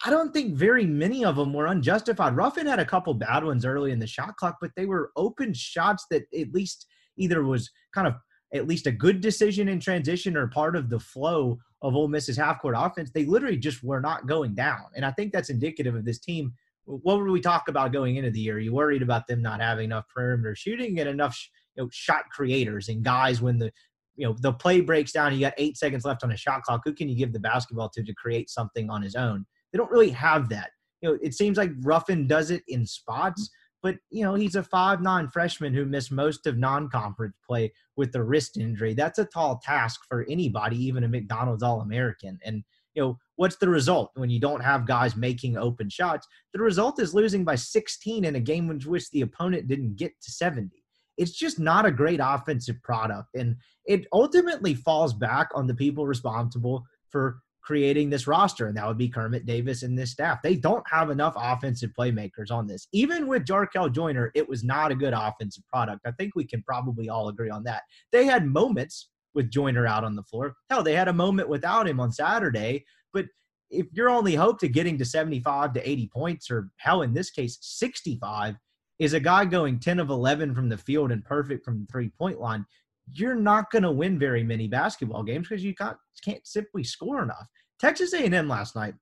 I 0.05 0.09
don't 0.09 0.33
think 0.33 0.55
very 0.55 0.85
many 0.85 1.25
of 1.25 1.35
them 1.35 1.53
were 1.53 1.67
unjustified. 1.67 2.35
Ruffin 2.35 2.67
had 2.67 2.79
a 2.79 2.85
couple 2.85 3.13
bad 3.13 3.43
ones 3.43 3.65
early 3.65 3.91
in 3.91 3.99
the 3.99 4.07
shot 4.07 4.35
clock, 4.37 4.57
but 4.61 4.71
they 4.75 4.85
were 4.85 5.11
open 5.17 5.53
shots 5.53 6.05
that 6.09 6.23
at 6.37 6.53
least 6.53 6.85
either 7.17 7.43
was 7.43 7.69
kind 7.93 8.07
of 8.07 8.15
at 8.53 8.67
least 8.67 8.87
a 8.87 8.91
good 8.91 9.21
decision 9.21 9.67
in 9.67 9.79
transition 9.79 10.37
or 10.37 10.47
part 10.47 10.75
of 10.75 10.89
the 10.89 10.99
flow 10.99 11.59
of 11.81 11.95
Ole 11.95 12.07
Miss's 12.07 12.37
half 12.37 12.61
court 12.61 12.75
offense. 12.77 13.11
They 13.13 13.25
literally 13.25 13.57
just 13.57 13.83
were 13.83 14.01
not 14.01 14.25
going 14.25 14.55
down. 14.55 14.85
And 14.95 15.05
I 15.05 15.11
think 15.11 15.33
that's 15.33 15.49
indicative 15.49 15.95
of 15.95 16.05
this 16.05 16.19
team. 16.19 16.53
What 16.85 17.19
were 17.19 17.31
we 17.31 17.41
talk 17.41 17.67
about 17.67 17.93
going 17.93 18.15
into 18.15 18.31
the 18.31 18.39
year? 18.39 18.55
Are 18.55 18.59
you 18.59 18.73
worried 18.73 19.03
about 19.03 19.27
them 19.27 19.41
not 19.41 19.61
having 19.61 19.85
enough 19.85 20.05
perimeter 20.13 20.55
shooting 20.55 20.99
and 20.99 21.09
enough 21.09 21.37
you 21.75 21.83
know, 21.83 21.89
shot 21.91 22.23
creators 22.31 22.89
and 22.89 23.03
guys 23.03 23.41
when 23.41 23.59
the 23.59 23.71
you 24.15 24.27
know 24.27 24.35
the 24.41 24.51
play 24.51 24.81
breaks 24.81 25.13
down 25.13 25.33
you 25.33 25.39
got 25.39 25.53
eight 25.57 25.77
seconds 25.77 26.03
left 26.03 26.25
on 26.25 26.31
a 26.33 26.35
shot 26.35 26.61
clock 26.63 26.81
who 26.83 26.93
can 26.93 27.07
you 27.07 27.15
give 27.15 27.31
the 27.31 27.39
basketball 27.39 27.87
to 27.87 28.03
to 28.03 28.13
create 28.15 28.49
something 28.49 28.89
on 28.89 29.01
his 29.01 29.15
own 29.15 29.45
they 29.71 29.77
don't 29.77 29.91
really 29.91 30.11
have 30.11 30.49
that. 30.49 30.71
You 31.01 31.09
know 31.09 31.17
it 31.21 31.33
seems 31.33 31.57
like 31.57 31.71
ruffin 31.81 32.27
does 32.27 32.51
it 32.51 32.63
in 32.67 32.85
spots 32.85 33.49
but 33.81 33.95
you 34.09 34.23
know 34.23 34.35
he's 34.35 34.55
a 34.55 34.63
five 34.63 35.01
nine 35.01 35.27
freshman 35.29 35.73
who 35.73 35.85
missed 35.85 36.11
most 36.11 36.45
of 36.47 36.57
non-conference 36.57 37.35
play 37.45 37.71
with 37.95 38.11
the 38.11 38.23
wrist 38.23 38.57
injury. 38.57 38.93
That's 38.93 39.19
a 39.19 39.25
tall 39.25 39.59
task 39.63 40.01
for 40.07 40.25
anybody 40.29 40.77
even 40.83 41.03
a 41.03 41.07
mcdonald's 41.07 41.63
all-american. 41.63 42.39
And 42.43 42.63
you 42.95 43.01
know 43.01 43.17
what's 43.35 43.57
the 43.57 43.69
result 43.69 44.11
when 44.15 44.29
you 44.29 44.39
don't 44.39 44.63
have 44.63 44.87
guys 44.87 45.15
making 45.15 45.57
open 45.57 45.89
shots? 45.89 46.27
The 46.53 46.61
result 46.61 46.99
is 46.99 47.13
losing 47.13 47.45
by 47.45 47.55
16 47.55 48.25
in 48.25 48.35
a 48.35 48.39
game 48.39 48.69
in 48.69 48.79
which 48.81 49.09
the 49.11 49.21
opponent 49.21 49.67
didn't 49.67 49.95
get 49.95 50.11
to 50.21 50.31
70 50.31 50.83
it's 51.19 51.31
just 51.31 51.59
not 51.59 51.85
a 51.85 51.91
great 51.91 52.21
offensive 52.23 52.81
product. 52.81 53.27
And 53.35 53.57
it 53.85 54.07
ultimately 54.13 54.73
falls 54.73 55.13
back 55.13 55.49
on 55.53 55.67
the 55.67 55.75
people 55.75 56.07
responsible 56.07 56.85
for 57.09 57.41
creating 57.69 58.09
this 58.09 58.25
roster, 58.25 58.65
and 58.65 58.75
that 58.75 58.87
would 58.87 58.97
be 58.97 59.07
Kermit 59.07 59.45
Davis 59.45 59.83
and 59.83 59.95
this 59.95 60.09
staff. 60.09 60.41
They 60.41 60.55
don't 60.55 60.83
have 60.89 61.11
enough 61.11 61.35
offensive 61.37 61.91
playmakers 61.95 62.49
on 62.49 62.65
this. 62.65 62.87
Even 62.93 63.27
with 63.27 63.45
Jarkel 63.45 63.93
Joiner, 63.93 64.31
it 64.33 64.49
was 64.49 64.63
not 64.63 64.91
a 64.91 64.95
good 64.95 65.13
offensive 65.13 65.63
product. 65.67 66.01
I 66.03 66.11
think 66.13 66.33
we 66.35 66.45
can 66.45 66.63
probably 66.63 67.09
all 67.09 67.29
agree 67.29 67.51
on 67.51 67.63
that. 67.65 67.83
They 68.11 68.25
had 68.25 68.47
moments 68.47 69.09
with 69.35 69.51
Joiner 69.51 69.85
out 69.85 70.03
on 70.03 70.15
the 70.15 70.23
floor. 70.23 70.55
Hell, 70.71 70.81
they 70.81 70.95
had 70.95 71.09
a 71.09 71.13
moment 71.13 71.47
without 71.47 71.87
him 71.87 71.99
on 71.99 72.11
Saturday, 72.11 72.85
but 73.13 73.27
if 73.69 73.85
your 73.93 74.09
only 74.09 74.33
hope 74.33 74.59
to 74.61 74.67
getting 74.67 74.97
to 74.97 75.05
75 75.05 75.73
to 75.73 75.87
80 75.87 76.09
points, 76.11 76.49
or 76.49 76.71
hell, 76.77 77.03
in 77.03 77.13
this 77.13 77.29
case, 77.29 77.59
65, 77.61 78.55
is 78.97 79.13
a 79.13 79.19
guy 79.19 79.45
going 79.45 79.79
10 79.79 79.99
of 79.99 80.09
11 80.09 80.55
from 80.55 80.69
the 80.69 80.77
field 80.77 81.11
and 81.11 81.23
perfect 81.23 81.63
from 81.63 81.81
the 81.81 81.85
three 81.91 82.09
point 82.17 82.39
line, 82.39 82.65
you're 83.13 83.35
not 83.35 83.71
going 83.71 83.83
to 83.83 83.91
win 83.91 84.19
very 84.19 84.43
many 84.43 84.67
basketball 84.67 85.23
games 85.23 85.47
because 85.47 85.63
you 85.63 85.75
can't, 85.75 85.97
can't 86.23 86.45
simply 86.45 86.83
score 86.83 87.23
enough. 87.23 87.47
Texas 87.79 88.13
A&M 88.13 88.47
last 88.47 88.75
night, 88.75 88.93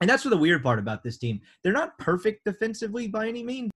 and 0.00 0.08
that's 0.08 0.22
the 0.22 0.36
weird 0.36 0.62
part 0.62 0.78
about 0.78 1.02
this 1.02 1.18
team. 1.18 1.40
They're 1.62 1.72
not 1.72 1.98
perfect 1.98 2.44
defensively 2.44 3.08
by 3.08 3.28
any 3.28 3.42
means, 3.42 3.70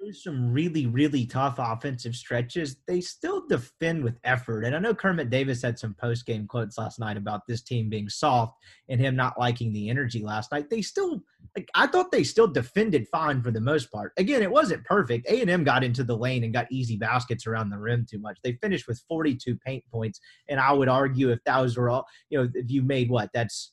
through 0.00 0.12
some 0.12 0.50
really, 0.50 0.86
really 0.86 1.26
tough 1.26 1.56
offensive 1.58 2.14
stretches, 2.14 2.76
they 2.86 3.00
still 3.00 3.46
defend 3.46 4.02
with 4.02 4.18
effort. 4.24 4.64
And 4.64 4.74
I 4.74 4.78
know 4.78 4.94
Kermit 4.94 5.30
Davis 5.30 5.62
had 5.62 5.78
some 5.78 5.94
post 5.94 6.26
game 6.26 6.46
quotes 6.46 6.78
last 6.78 6.98
night 6.98 7.16
about 7.16 7.42
this 7.46 7.62
team 7.62 7.88
being 7.88 8.08
soft 8.08 8.56
and 8.88 9.00
him 9.00 9.14
not 9.14 9.38
liking 9.38 9.72
the 9.72 9.90
energy 9.90 10.22
last 10.22 10.52
night. 10.52 10.70
They 10.70 10.82
still, 10.82 11.22
like, 11.56 11.68
I 11.74 11.86
thought 11.86 12.10
they 12.10 12.24
still 12.24 12.46
defended 12.46 13.08
fine 13.08 13.42
for 13.42 13.50
the 13.50 13.60
most 13.60 13.92
part. 13.92 14.12
Again, 14.16 14.42
it 14.42 14.50
wasn't 14.50 14.84
perfect. 14.84 15.28
A 15.28 15.40
and 15.40 15.50
M 15.50 15.64
got 15.64 15.84
into 15.84 16.04
the 16.04 16.16
lane 16.16 16.44
and 16.44 16.52
got 16.52 16.70
easy 16.72 16.96
baskets 16.96 17.46
around 17.46 17.70
the 17.70 17.78
rim 17.78 18.06
too 18.08 18.18
much. 18.18 18.38
They 18.42 18.54
finished 18.54 18.88
with 18.88 19.02
42 19.08 19.56
paint 19.64 19.84
points, 19.92 20.20
and 20.48 20.58
I 20.58 20.72
would 20.72 20.88
argue 20.88 21.30
if 21.30 21.40
those 21.44 21.76
were 21.76 21.90
all, 21.90 22.06
you 22.30 22.38
know, 22.38 22.48
if 22.54 22.70
you 22.70 22.82
made 22.82 23.10
what 23.10 23.30
that's 23.34 23.72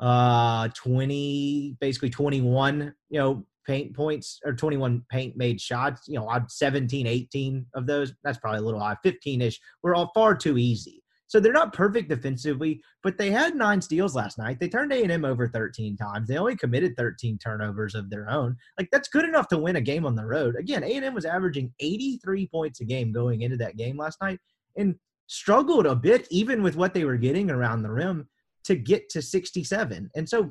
uh 0.00 0.68
20 0.76 1.76
basically 1.80 2.08
21 2.08 2.94
you 3.10 3.18
know 3.18 3.44
paint 3.68 3.94
points 3.94 4.40
or 4.44 4.54
21 4.54 5.04
paint 5.10 5.36
made 5.36 5.60
shots. 5.60 6.08
You 6.08 6.18
know, 6.18 6.28
I'm 6.28 6.46
17, 6.48 7.06
18 7.06 7.66
of 7.74 7.86
those. 7.86 8.12
That's 8.24 8.38
probably 8.38 8.60
a 8.60 8.62
little 8.62 8.80
high. 8.80 8.96
15 9.04 9.42
ish 9.42 9.60
were 9.82 9.94
all 9.94 10.10
far 10.14 10.34
too 10.34 10.58
easy. 10.58 11.04
So 11.28 11.38
they're 11.38 11.52
not 11.52 11.74
perfect 11.74 12.08
defensively, 12.08 12.80
but 13.02 13.18
they 13.18 13.30
had 13.30 13.54
nine 13.54 13.82
steals 13.82 14.14
last 14.16 14.38
night. 14.38 14.58
They 14.58 14.68
turned 14.68 14.94
A&M 14.94 15.26
over 15.26 15.46
13 15.46 15.94
times. 15.94 16.26
They 16.26 16.38
only 16.38 16.56
committed 16.56 16.96
13 16.96 17.36
turnovers 17.36 17.94
of 17.94 18.08
their 18.08 18.30
own. 18.30 18.56
Like 18.78 18.88
that's 18.90 19.08
good 19.08 19.26
enough 19.26 19.46
to 19.48 19.58
win 19.58 19.76
a 19.76 19.80
game 19.82 20.06
on 20.06 20.16
the 20.16 20.24
road. 20.24 20.56
Again, 20.56 20.82
A&M 20.82 21.12
was 21.12 21.26
averaging 21.26 21.74
83 21.80 22.48
points 22.48 22.80
a 22.80 22.86
game 22.86 23.12
going 23.12 23.42
into 23.42 23.58
that 23.58 23.76
game 23.76 23.98
last 23.98 24.16
night 24.22 24.38
and 24.78 24.94
struggled 25.26 25.84
a 25.84 25.94
bit 25.94 26.26
even 26.30 26.62
with 26.62 26.76
what 26.76 26.94
they 26.94 27.04
were 27.04 27.18
getting 27.18 27.50
around 27.50 27.82
the 27.82 27.90
rim 27.90 28.26
to 28.64 28.74
get 28.74 29.10
to 29.10 29.20
67. 29.20 30.10
And 30.16 30.26
so 30.26 30.50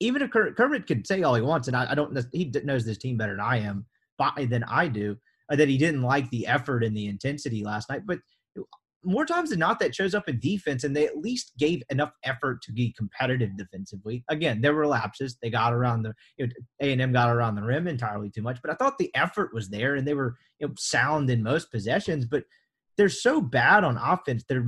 even 0.00 0.22
if 0.22 0.30
Kermit 0.30 0.86
could 0.86 1.06
say 1.06 1.22
all 1.22 1.34
he 1.34 1.42
wants, 1.42 1.68
and 1.68 1.76
I, 1.76 1.90
I 1.90 1.94
don't, 1.94 2.16
he 2.32 2.52
knows 2.64 2.84
this 2.84 2.98
team 2.98 3.16
better 3.16 3.32
than 3.32 3.40
I 3.40 3.58
am, 3.58 3.86
than 4.36 4.64
I 4.64 4.88
do, 4.88 5.16
uh, 5.50 5.56
that 5.56 5.68
he 5.68 5.78
didn't 5.78 6.02
like 6.02 6.30
the 6.30 6.46
effort 6.46 6.84
and 6.84 6.96
the 6.96 7.06
intensity 7.06 7.64
last 7.64 7.88
night. 7.90 8.02
But 8.06 8.18
more 9.04 9.24
times 9.24 9.50
than 9.50 9.60
not, 9.60 9.78
that 9.78 9.94
shows 9.94 10.14
up 10.14 10.28
in 10.28 10.40
defense, 10.40 10.84
and 10.84 10.94
they 10.94 11.06
at 11.06 11.18
least 11.18 11.52
gave 11.58 11.82
enough 11.90 12.12
effort 12.24 12.62
to 12.62 12.72
be 12.72 12.92
competitive 12.96 13.56
defensively. 13.56 14.24
Again, 14.28 14.60
there 14.60 14.74
were 14.74 14.86
lapses; 14.86 15.36
they 15.42 15.50
got 15.50 15.72
around 15.72 16.02
the 16.02 16.14
A 16.80 16.92
and 16.92 17.00
M 17.00 17.12
got 17.12 17.34
around 17.34 17.54
the 17.54 17.62
rim 17.62 17.88
entirely 17.88 18.30
too 18.30 18.42
much, 18.42 18.58
but 18.62 18.70
I 18.70 18.74
thought 18.74 18.98
the 18.98 19.14
effort 19.14 19.54
was 19.54 19.68
there, 19.68 19.94
and 19.94 20.06
they 20.06 20.14
were 20.14 20.36
you 20.60 20.68
know, 20.68 20.74
sound 20.78 21.30
in 21.30 21.42
most 21.42 21.70
possessions. 21.70 22.26
But 22.26 22.44
they're 22.96 23.08
so 23.08 23.40
bad 23.40 23.84
on 23.84 23.96
offense; 23.96 24.44
they're 24.48 24.66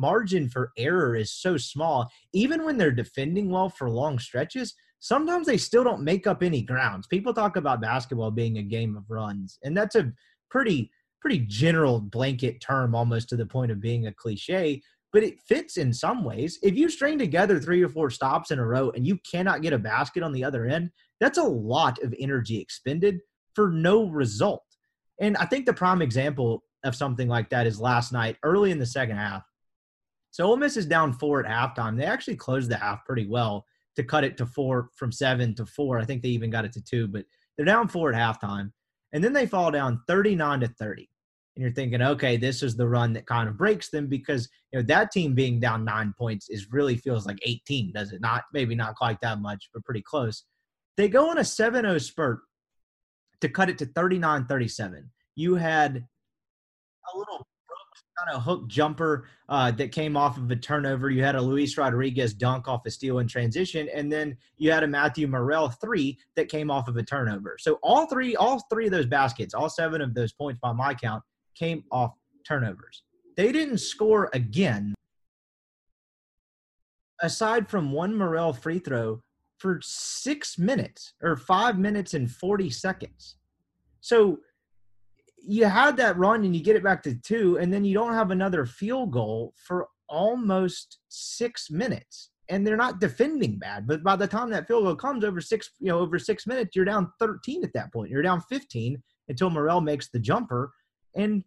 margin 0.00 0.48
for 0.48 0.72
error 0.76 1.14
is 1.14 1.32
so 1.32 1.56
small. 1.56 2.10
Even 2.32 2.64
when 2.64 2.76
they're 2.76 2.90
defending 2.90 3.50
well 3.50 3.68
for 3.68 3.90
long 3.90 4.18
stretches, 4.18 4.74
sometimes 4.98 5.46
they 5.46 5.56
still 5.56 5.84
don't 5.84 6.02
make 6.02 6.26
up 6.26 6.42
any 6.42 6.62
grounds. 6.62 7.06
People 7.06 7.34
talk 7.34 7.56
about 7.56 7.80
basketball 7.80 8.30
being 8.30 8.58
a 8.58 8.62
game 8.62 8.96
of 8.96 9.04
runs, 9.10 9.58
and 9.62 9.76
that's 9.76 9.96
a 9.96 10.12
pretty 10.50 10.90
pretty 11.20 11.40
general 11.40 12.00
blanket 12.00 12.60
term 12.60 12.94
almost 12.94 13.28
to 13.28 13.36
the 13.36 13.44
point 13.44 13.70
of 13.70 13.78
being 13.80 14.06
a 14.06 14.14
cliche, 14.14 14.80
but 15.12 15.22
it 15.22 15.38
fits 15.40 15.76
in 15.76 15.92
some 15.92 16.24
ways. 16.24 16.58
If 16.62 16.74
you 16.74 16.88
string 16.88 17.18
together 17.18 17.60
three 17.60 17.82
or 17.82 17.88
four 17.90 18.08
stops 18.08 18.50
in 18.50 18.58
a 18.58 18.66
row 18.66 18.90
and 18.90 19.06
you 19.06 19.18
cannot 19.30 19.60
get 19.60 19.74
a 19.74 19.78
basket 19.78 20.22
on 20.22 20.32
the 20.32 20.44
other 20.44 20.64
end, 20.64 20.90
that's 21.20 21.36
a 21.36 21.42
lot 21.42 22.02
of 22.02 22.14
energy 22.18 22.58
expended 22.58 23.20
for 23.54 23.70
no 23.70 24.08
result. 24.08 24.64
And 25.20 25.36
I 25.36 25.44
think 25.44 25.66
the 25.66 25.74
prime 25.74 26.00
example 26.00 26.64
of 26.84 26.94
something 26.94 27.28
like 27.28 27.50
that 27.50 27.66
is 27.66 27.78
last 27.80 28.12
night, 28.12 28.36
early 28.42 28.70
in 28.70 28.78
the 28.78 28.86
second 28.86 29.16
half. 29.16 29.42
So 30.30 30.46
Ole 30.46 30.56
Miss 30.56 30.76
is 30.76 30.86
down 30.86 31.12
four 31.12 31.44
at 31.44 31.50
halftime. 31.50 31.96
They 31.96 32.04
actually 32.04 32.36
closed 32.36 32.70
the 32.70 32.76
half 32.76 33.04
pretty 33.04 33.26
well 33.26 33.66
to 33.96 34.04
cut 34.04 34.24
it 34.24 34.36
to 34.38 34.46
four 34.46 34.90
from 34.94 35.10
seven 35.10 35.54
to 35.56 35.66
four. 35.66 35.98
I 35.98 36.04
think 36.04 36.22
they 36.22 36.28
even 36.28 36.50
got 36.50 36.64
it 36.64 36.72
to 36.74 36.82
two, 36.82 37.08
but 37.08 37.24
they're 37.56 37.66
down 37.66 37.88
four 37.88 38.12
at 38.12 38.18
halftime. 38.18 38.72
And 39.12 39.22
then 39.22 39.32
they 39.32 39.46
fall 39.46 39.70
down 39.70 40.00
39 40.06 40.60
to 40.60 40.68
30. 40.68 41.08
And 41.56 41.62
you're 41.62 41.72
thinking, 41.72 42.00
okay, 42.00 42.36
this 42.36 42.62
is 42.62 42.76
the 42.76 42.88
run 42.88 43.12
that 43.14 43.26
kind 43.26 43.48
of 43.48 43.58
breaks 43.58 43.90
them 43.90 44.06
because 44.06 44.48
you 44.72 44.78
know 44.78 44.84
that 44.86 45.10
team 45.10 45.34
being 45.34 45.58
down 45.58 45.84
nine 45.84 46.14
points 46.16 46.48
is 46.48 46.70
really 46.70 46.96
feels 46.96 47.26
like 47.26 47.38
18, 47.42 47.92
does 47.92 48.12
it 48.12 48.20
not? 48.20 48.44
Maybe 48.52 48.76
not 48.76 48.94
quite 48.94 49.20
that 49.20 49.40
much, 49.40 49.68
but 49.74 49.84
pretty 49.84 50.02
close. 50.02 50.44
They 50.96 51.08
go 51.08 51.28
on 51.28 51.38
a 51.38 51.42
7-0 51.42 52.00
spurt 52.00 52.40
to 53.40 53.48
cut 53.48 53.68
it 53.68 53.78
to 53.78 53.86
39-37. 53.86 55.02
You 55.34 55.56
had 55.56 55.96
a 57.12 57.18
little 57.18 57.46
kind 58.20 58.36
of 58.36 58.42
hook 58.42 58.66
jumper 58.66 59.26
uh, 59.48 59.70
that 59.72 59.92
came 59.92 60.16
off 60.16 60.36
of 60.36 60.50
a 60.50 60.56
turnover. 60.56 61.10
You 61.10 61.22
had 61.22 61.36
a 61.36 61.40
Luis 61.40 61.76
Rodriguez 61.76 62.34
dunk 62.34 62.68
off 62.68 62.86
a 62.86 62.90
steal 62.90 63.18
in 63.18 63.26
transition, 63.26 63.88
and 63.94 64.10
then 64.10 64.36
you 64.56 64.70
had 64.70 64.82
a 64.82 64.86
Matthew 64.86 65.26
Murrell 65.26 65.70
three 65.80 66.18
that 66.36 66.48
came 66.48 66.70
off 66.70 66.88
of 66.88 66.96
a 66.96 67.02
turnover. 67.02 67.56
So 67.58 67.78
all 67.82 68.06
three, 68.06 68.36
all 68.36 68.64
three 68.70 68.86
of 68.86 68.92
those 68.92 69.06
baskets, 69.06 69.54
all 69.54 69.68
seven 69.68 70.00
of 70.00 70.14
those 70.14 70.32
points 70.32 70.60
by 70.60 70.72
my 70.72 70.94
count, 70.94 71.22
came 71.54 71.84
off 71.90 72.12
turnovers. 72.46 73.02
They 73.36 73.52
didn't 73.52 73.78
score 73.78 74.28
again, 74.32 74.94
aside 77.22 77.68
from 77.68 77.92
one 77.92 78.14
Murrell 78.14 78.52
free 78.52 78.78
throw 78.78 79.22
for 79.58 79.80
six 79.82 80.58
minutes 80.58 81.14
or 81.22 81.36
five 81.36 81.78
minutes 81.78 82.14
and 82.14 82.30
forty 82.30 82.70
seconds. 82.70 83.36
So 84.00 84.38
you 85.42 85.64
had 85.64 85.96
that 85.96 86.16
run 86.18 86.44
and 86.44 86.54
you 86.54 86.62
get 86.62 86.76
it 86.76 86.84
back 86.84 87.02
to 87.04 87.14
two, 87.14 87.58
and 87.58 87.72
then 87.72 87.84
you 87.84 87.94
don't 87.94 88.14
have 88.14 88.30
another 88.30 88.66
field 88.66 89.12
goal 89.12 89.54
for 89.56 89.88
almost 90.08 90.98
six 91.08 91.70
minutes. 91.70 92.30
And 92.48 92.66
they're 92.66 92.76
not 92.76 92.98
defending 92.98 93.58
bad, 93.58 93.86
but 93.86 94.02
by 94.02 94.16
the 94.16 94.26
time 94.26 94.50
that 94.50 94.66
field 94.66 94.84
goal 94.84 94.96
comes 94.96 95.22
over 95.24 95.40
six, 95.40 95.70
you 95.78 95.86
know, 95.86 96.00
over 96.00 96.18
six 96.18 96.48
minutes, 96.48 96.74
you're 96.74 96.84
down 96.84 97.12
13 97.20 97.62
at 97.62 97.72
that 97.74 97.92
point. 97.92 98.10
You're 98.10 98.22
down 98.22 98.40
15 98.40 99.00
until 99.28 99.50
Murrell 99.50 99.80
makes 99.80 100.10
the 100.10 100.18
jumper. 100.18 100.72
And 101.14 101.44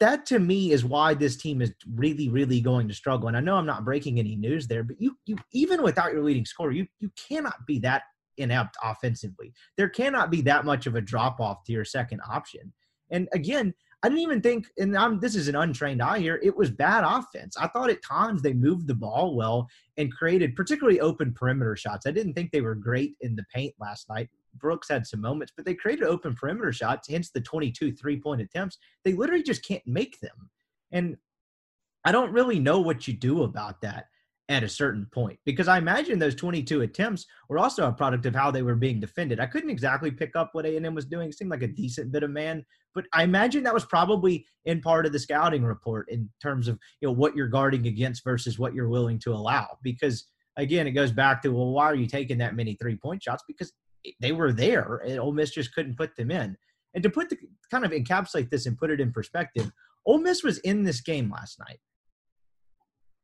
that 0.00 0.26
to 0.26 0.40
me 0.40 0.72
is 0.72 0.84
why 0.84 1.14
this 1.14 1.36
team 1.36 1.62
is 1.62 1.72
really, 1.94 2.28
really 2.28 2.60
going 2.60 2.88
to 2.88 2.94
struggle. 2.94 3.28
And 3.28 3.36
I 3.36 3.40
know 3.40 3.56
I'm 3.56 3.66
not 3.66 3.84
breaking 3.84 4.18
any 4.18 4.34
news 4.34 4.66
there, 4.66 4.82
but 4.82 5.00
you, 5.00 5.16
you 5.26 5.36
even 5.52 5.82
without 5.82 6.12
your 6.12 6.24
leading 6.24 6.44
scorer, 6.44 6.72
you 6.72 6.86
you 6.98 7.10
cannot 7.28 7.66
be 7.66 7.78
that 7.80 8.02
inept 8.36 8.76
offensively. 8.82 9.52
There 9.76 9.88
cannot 9.88 10.30
be 10.30 10.40
that 10.42 10.64
much 10.64 10.86
of 10.86 10.94
a 10.94 11.00
drop 11.00 11.40
off 11.40 11.64
to 11.64 11.72
your 11.72 11.84
second 11.84 12.20
option. 12.28 12.72
And 13.10 13.28
again, 13.32 13.74
I 14.02 14.08
didn't 14.08 14.22
even 14.22 14.40
think, 14.40 14.66
and 14.78 14.96
I'm, 14.96 15.20
this 15.20 15.34
is 15.34 15.48
an 15.48 15.56
untrained 15.56 16.00
eye 16.00 16.20
here, 16.20 16.40
it 16.42 16.56
was 16.56 16.70
bad 16.70 17.04
offense. 17.04 17.56
I 17.58 17.66
thought 17.68 17.90
at 17.90 18.02
times 18.02 18.40
they 18.40 18.54
moved 18.54 18.86
the 18.86 18.94
ball 18.94 19.36
well 19.36 19.68
and 19.98 20.12
created 20.12 20.56
particularly 20.56 21.00
open 21.00 21.34
perimeter 21.34 21.76
shots. 21.76 22.06
I 22.06 22.10
didn't 22.10 22.32
think 22.32 22.50
they 22.50 22.62
were 22.62 22.74
great 22.74 23.14
in 23.20 23.36
the 23.36 23.44
paint 23.54 23.74
last 23.78 24.08
night. 24.08 24.30
Brooks 24.54 24.88
had 24.88 25.06
some 25.06 25.20
moments, 25.20 25.52
but 25.54 25.66
they 25.66 25.74
created 25.74 26.04
open 26.04 26.34
perimeter 26.34 26.72
shots, 26.72 27.08
hence 27.08 27.30
the 27.30 27.42
22 27.42 27.92
three 27.92 28.18
point 28.18 28.40
attempts. 28.40 28.78
They 29.04 29.12
literally 29.12 29.42
just 29.42 29.64
can't 29.64 29.86
make 29.86 30.18
them. 30.20 30.48
And 30.92 31.16
I 32.04 32.12
don't 32.12 32.32
really 32.32 32.58
know 32.58 32.80
what 32.80 33.06
you 33.06 33.14
do 33.14 33.42
about 33.42 33.82
that 33.82 34.06
at 34.50 34.64
a 34.64 34.68
certain 34.68 35.06
point 35.12 35.38
because 35.46 35.68
I 35.68 35.78
imagine 35.78 36.18
those 36.18 36.34
22 36.34 36.80
attempts 36.80 37.24
were 37.48 37.58
also 37.58 37.86
a 37.86 37.92
product 37.92 38.26
of 38.26 38.34
how 38.34 38.50
they 38.50 38.62
were 38.62 38.74
being 38.74 38.98
defended. 38.98 39.38
I 39.38 39.46
couldn't 39.46 39.70
exactly 39.70 40.10
pick 40.10 40.34
up 40.34 40.50
what 40.52 40.66
A&M 40.66 40.92
was 40.92 41.04
doing. 41.06 41.28
It 41.28 41.38
seemed 41.38 41.52
like 41.52 41.62
a 41.62 41.68
decent 41.68 42.10
bit 42.10 42.24
of 42.24 42.30
man, 42.30 42.66
but 42.92 43.04
I 43.12 43.22
imagine 43.22 43.62
that 43.62 43.72
was 43.72 43.84
probably 43.84 44.44
in 44.64 44.80
part 44.80 45.06
of 45.06 45.12
the 45.12 45.20
scouting 45.20 45.62
report 45.62 46.10
in 46.10 46.28
terms 46.42 46.66
of 46.66 46.80
you 47.00 47.06
know 47.06 47.12
what 47.12 47.36
you're 47.36 47.46
guarding 47.46 47.86
against 47.86 48.24
versus 48.24 48.58
what 48.58 48.74
you're 48.74 48.88
willing 48.88 49.20
to 49.20 49.32
allow. 49.32 49.78
Because 49.84 50.26
again, 50.56 50.88
it 50.88 50.92
goes 50.92 51.12
back 51.12 51.42
to 51.42 51.52
well, 51.52 51.70
why 51.70 51.84
are 51.84 51.94
you 51.94 52.08
taking 52.08 52.38
that 52.38 52.56
many 52.56 52.74
three 52.74 52.96
point 52.96 53.22
shots? 53.22 53.44
Because 53.46 53.72
they 54.18 54.32
were 54.32 54.52
there, 54.52 55.00
and 55.06 55.20
Ole 55.20 55.32
Miss 55.32 55.52
just 55.52 55.72
couldn't 55.74 55.96
put 55.96 56.16
them 56.16 56.32
in. 56.32 56.56
And 56.94 57.04
to 57.04 57.10
put 57.10 57.30
the 57.30 57.36
kind 57.70 57.84
of 57.84 57.92
encapsulate 57.92 58.50
this 58.50 58.66
and 58.66 58.76
put 58.76 58.90
it 58.90 59.00
in 59.00 59.12
perspective, 59.12 59.70
Ole 60.06 60.18
Miss 60.18 60.42
was 60.42 60.58
in 60.58 60.82
this 60.82 61.00
game 61.00 61.30
last 61.30 61.60
night 61.60 61.78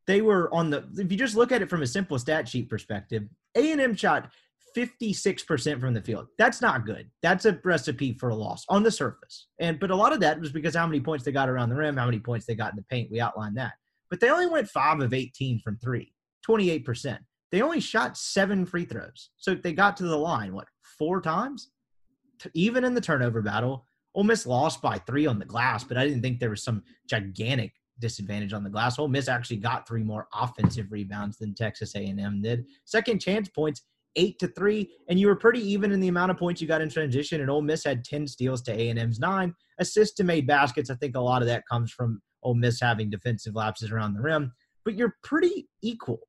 they 0.07 0.21
were 0.21 0.53
on 0.55 0.71
the 0.71 0.85
if 0.97 1.11
you 1.11 1.19
just 1.19 1.37
look 1.37 1.53
at 1.53 1.63
it 1.63 1.71
from 1.71 1.83
a 1.83 1.87
simple 1.87 2.19
stat 2.19 2.49
sheet 2.49 2.69
perspective 2.69 3.25
a&m 3.57 3.95
shot 3.95 4.31
56% 4.77 5.81
from 5.81 5.95
the 5.95 6.03
field. 6.03 6.27
That's 6.37 6.61
not 6.61 6.85
good. 6.85 7.11
That's 7.23 7.47
a 7.47 7.59
recipe 7.65 8.13
for 8.13 8.29
a 8.29 8.35
loss 8.35 8.63
on 8.69 8.83
the 8.83 8.91
surface. 8.91 9.47
And 9.59 9.81
but 9.81 9.91
a 9.91 9.97
lot 9.97 10.13
of 10.13 10.21
that 10.21 10.39
was 10.39 10.53
because 10.53 10.75
how 10.75 10.87
many 10.87 11.01
points 11.01 11.25
they 11.25 11.33
got 11.33 11.49
around 11.49 11.71
the 11.71 11.77
rim 11.77 11.97
how 11.97 12.05
many 12.05 12.19
points 12.19 12.45
they 12.45 12.55
got 12.55 12.73
in 12.73 12.77
the 12.77 12.85
paint. 12.91 13.11
We 13.11 13.21
outlined 13.21 13.57
that. 13.57 13.73
But 14.11 14.21
they 14.21 14.29
only 14.29 14.47
went 14.47 14.69
5 14.69 15.01
of 15.01 15.15
18 15.15 15.61
from 15.61 15.79
3 15.79 16.13
28% 16.47 17.19
they 17.53 17.63
only 17.63 17.81
shot 17.81 18.17
seven 18.17 18.67
free 18.67 18.85
throws. 18.85 19.31
So 19.37 19.55
they 19.55 19.73
got 19.73 19.97
to 19.99 20.05
the 20.05 20.17
line 20.17 20.53
what 20.53 20.67
four 20.99 21.21
times? 21.21 21.71
Even 22.55 22.85
in 22.85 22.95
the 22.95 23.01
turnover 23.01 23.41
battle. 23.41 23.87
Ole 24.15 24.25
Miss 24.25 24.47
lost 24.47 24.81
by 24.81 24.99
three 24.99 25.27
on 25.27 25.39
the 25.39 25.45
glass, 25.45 25.85
but 25.85 25.97
I 25.97 26.07
didn't 26.07 26.23
think 26.23 26.41
there 26.41 26.51
was 26.51 26.65
some 26.65 26.83
gigantic 27.09 27.73
disadvantage 27.99 28.53
on 28.53 28.65
the 28.65 28.71
glass. 28.71 28.99
Ole 28.99 29.09
Miss 29.09 29.29
actually 29.29 29.59
got 29.59 29.87
three 29.87 30.03
more 30.03 30.29
offensive 30.35 30.91
rebounds 30.91 31.39
than 31.39 31.55
Texas 31.55 31.95
A&M 31.95 32.43
did. 32.43 32.65
Second 32.85 33.21
chance 33.21 33.49
points, 33.49 33.83
eight 34.17 34.39
to 34.39 34.49
three, 34.49 34.91
and 35.09 35.19
you 35.21 35.27
were 35.27 35.37
pretty 35.37 35.61
even 35.61 35.93
in 35.93 36.01
the 36.01 36.09
amount 36.09 36.31
of 36.31 36.37
points 36.37 36.61
you 36.61 36.69
got 36.69 36.81
in 36.81 36.89
transition. 36.89 37.41
And 37.41 37.51
Ole 37.51 37.63
Miss 37.63 37.85
had 37.85 38.05
ten 38.05 38.27
steals 38.27 38.63
to 38.63 38.73
A&M's 38.73 39.19
nine, 39.19 39.55
assists 39.79 40.17
to 40.17 40.25
made 40.25 40.47
baskets. 40.47 40.91
I 40.91 40.95
think 40.95 41.17
a 41.17 41.21
lot 41.21 41.43
of 41.43 41.49
that 41.49 41.65
comes 41.71 41.93
from 41.93 42.21
Ole 42.43 42.55
Miss 42.55 42.81
having 42.81 43.11
defensive 43.11 43.55
lapses 43.55 43.91
around 43.91 44.15
the 44.15 44.23
rim. 44.23 44.53
But 44.85 44.95
you're 44.95 45.17
pretty 45.23 45.69
equal 45.83 46.21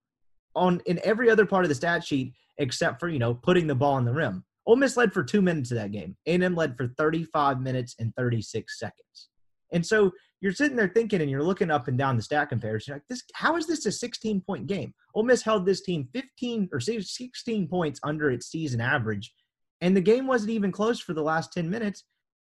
on 0.56 0.82
in 0.86 1.00
every 1.04 1.30
other 1.30 1.46
part 1.46 1.64
of 1.64 1.70
the 1.70 1.76
stat 1.76 2.04
sheet 2.04 2.34
except 2.58 3.00
for 3.00 3.08
you 3.08 3.20
know 3.20 3.34
putting 3.34 3.68
the 3.68 3.76
ball 3.76 3.98
in 3.98 4.06
the 4.06 4.14
rim. 4.14 4.44
Ole 4.66 4.76
Miss 4.76 4.98
led 4.98 5.14
for 5.14 5.24
two 5.24 5.42
minutes 5.42 5.72
of 5.72 5.78
that 5.78 5.92
game. 5.92 6.18
A&M 6.26 6.54
led 6.54 6.76
for 6.76 6.88
35 6.98 7.62
minutes 7.62 7.96
and 8.00 8.14
36 8.18 8.78
seconds. 8.78 9.30
And 9.72 9.86
so 9.86 10.12
you're 10.42 10.54
sitting 10.54 10.78
there 10.78 10.92
thinking 10.94 11.22
and 11.22 11.32
you're 11.32 11.44
looking 11.44 11.72
up 11.72 11.88
and 11.88 11.98
down 11.98 12.16
the 12.16 12.22
stat 12.22 12.50
comparison. 12.50 12.94
Like 12.94 13.04
this, 13.10 13.24
how 13.34 13.56
is 13.56 13.68
this 13.68 13.86
a 13.86 13.92
16 13.92 14.42
point 14.42 14.68
game? 14.68 14.94
Ole 15.16 15.24
Miss 15.24 15.42
held 15.42 15.66
this 15.66 15.82
team 15.82 16.08
15 16.14 16.70
or 16.72 16.80
16 16.80 17.68
points 17.68 18.00
under 18.04 18.30
its 18.30 18.48
season 18.48 18.82
average, 18.82 19.34
and 19.82 19.96
the 19.96 20.02
game 20.02 20.28
wasn't 20.28 20.52
even 20.52 20.72
close 20.72 21.00
for 21.00 21.14
the 21.14 21.24
last 21.24 21.54
10 21.54 21.70
minutes. 21.70 22.04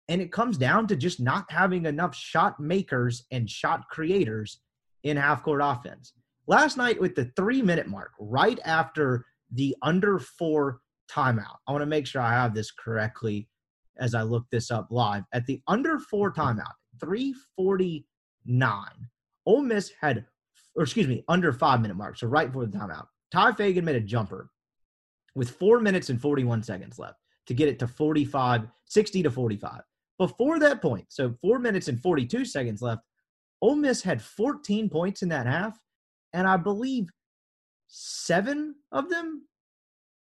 And 0.10 0.21
it 0.21 0.32
comes 0.32 0.58
down 0.58 0.88
to 0.88 0.95
just 0.95 1.19
not 1.19 1.45
having 1.50 1.86
enough 1.86 2.15
shot 2.15 2.60
makers 2.62 3.26
and 3.32 3.50
shot 3.50 3.89
creators 3.89 4.62
in 5.04 5.17
half 5.17 5.43
court 5.43 5.60
offense. 5.62 6.13
Last 6.47 6.78
night, 6.78 7.00
with 7.00 7.15
the 7.15 7.30
three 7.36 7.62
minute 7.62 7.88
mark, 7.88 8.12
right 8.19 8.58
after 8.63 9.26
the 9.52 9.76
under 9.82 10.17
four 10.17 10.80
timeout, 11.12 11.58
I 11.67 11.71
want 11.73 11.82
to 11.82 11.88
make 11.88 12.08
sure 12.08 12.21
I 12.21 12.32
have 12.32 12.54
this 12.54 12.71
correctly 12.71 13.50
as 14.00 14.15
I 14.15 14.21
look 14.21 14.45
this 14.50 14.71
up 14.71 14.88
live. 14.89 15.23
At 15.34 15.45
the 15.45 15.62
under 15.67 16.00
four 16.00 16.32
mm-hmm. 16.32 16.60
timeout, 16.60 16.73
349. 16.99 18.86
Ole 19.45 19.62
Miss 19.62 19.91
had, 19.99 20.25
or 20.75 20.83
excuse 20.83 21.07
me, 21.07 21.23
under 21.27 21.53
five 21.53 21.81
minute 21.81 21.97
mark, 21.97 22.17
so 22.17 22.27
right 22.27 22.47
before 22.47 22.65
the 22.65 22.77
timeout. 22.77 23.07
Ty 23.31 23.53
Fagan 23.53 23.86
made 23.86 23.95
a 23.95 24.01
jumper 24.01 24.49
with 25.36 25.51
four 25.51 25.79
minutes 25.79 26.10
and 26.10 26.21
41 26.21 26.63
seconds 26.63 26.97
left 26.97 27.19
to 27.47 27.53
get 27.53 27.69
it 27.69 27.79
to 27.79 27.88
45, 27.88 28.67
60 28.86 29.23
to 29.23 29.31
45. 29.31 29.81
Before 30.17 30.60
that 30.60 30.81
point, 30.81 31.05
so 31.10 31.33
four 31.41 31.60
minutes 31.60 31.88
and 31.88 32.01
42 32.01 32.45
seconds 32.45 32.81
left, 32.81 33.01
Ole 33.62 33.75
Miss 33.75 34.01
had 34.01 34.21
14 34.21 34.89
points 34.89 35.21
in 35.21 35.29
that 35.29 35.45
half, 35.45 35.79
and 36.33 36.47
I 36.47 36.57
believe 36.57 37.07
seven 37.88 38.75
of 38.91 39.10
them 39.10 39.47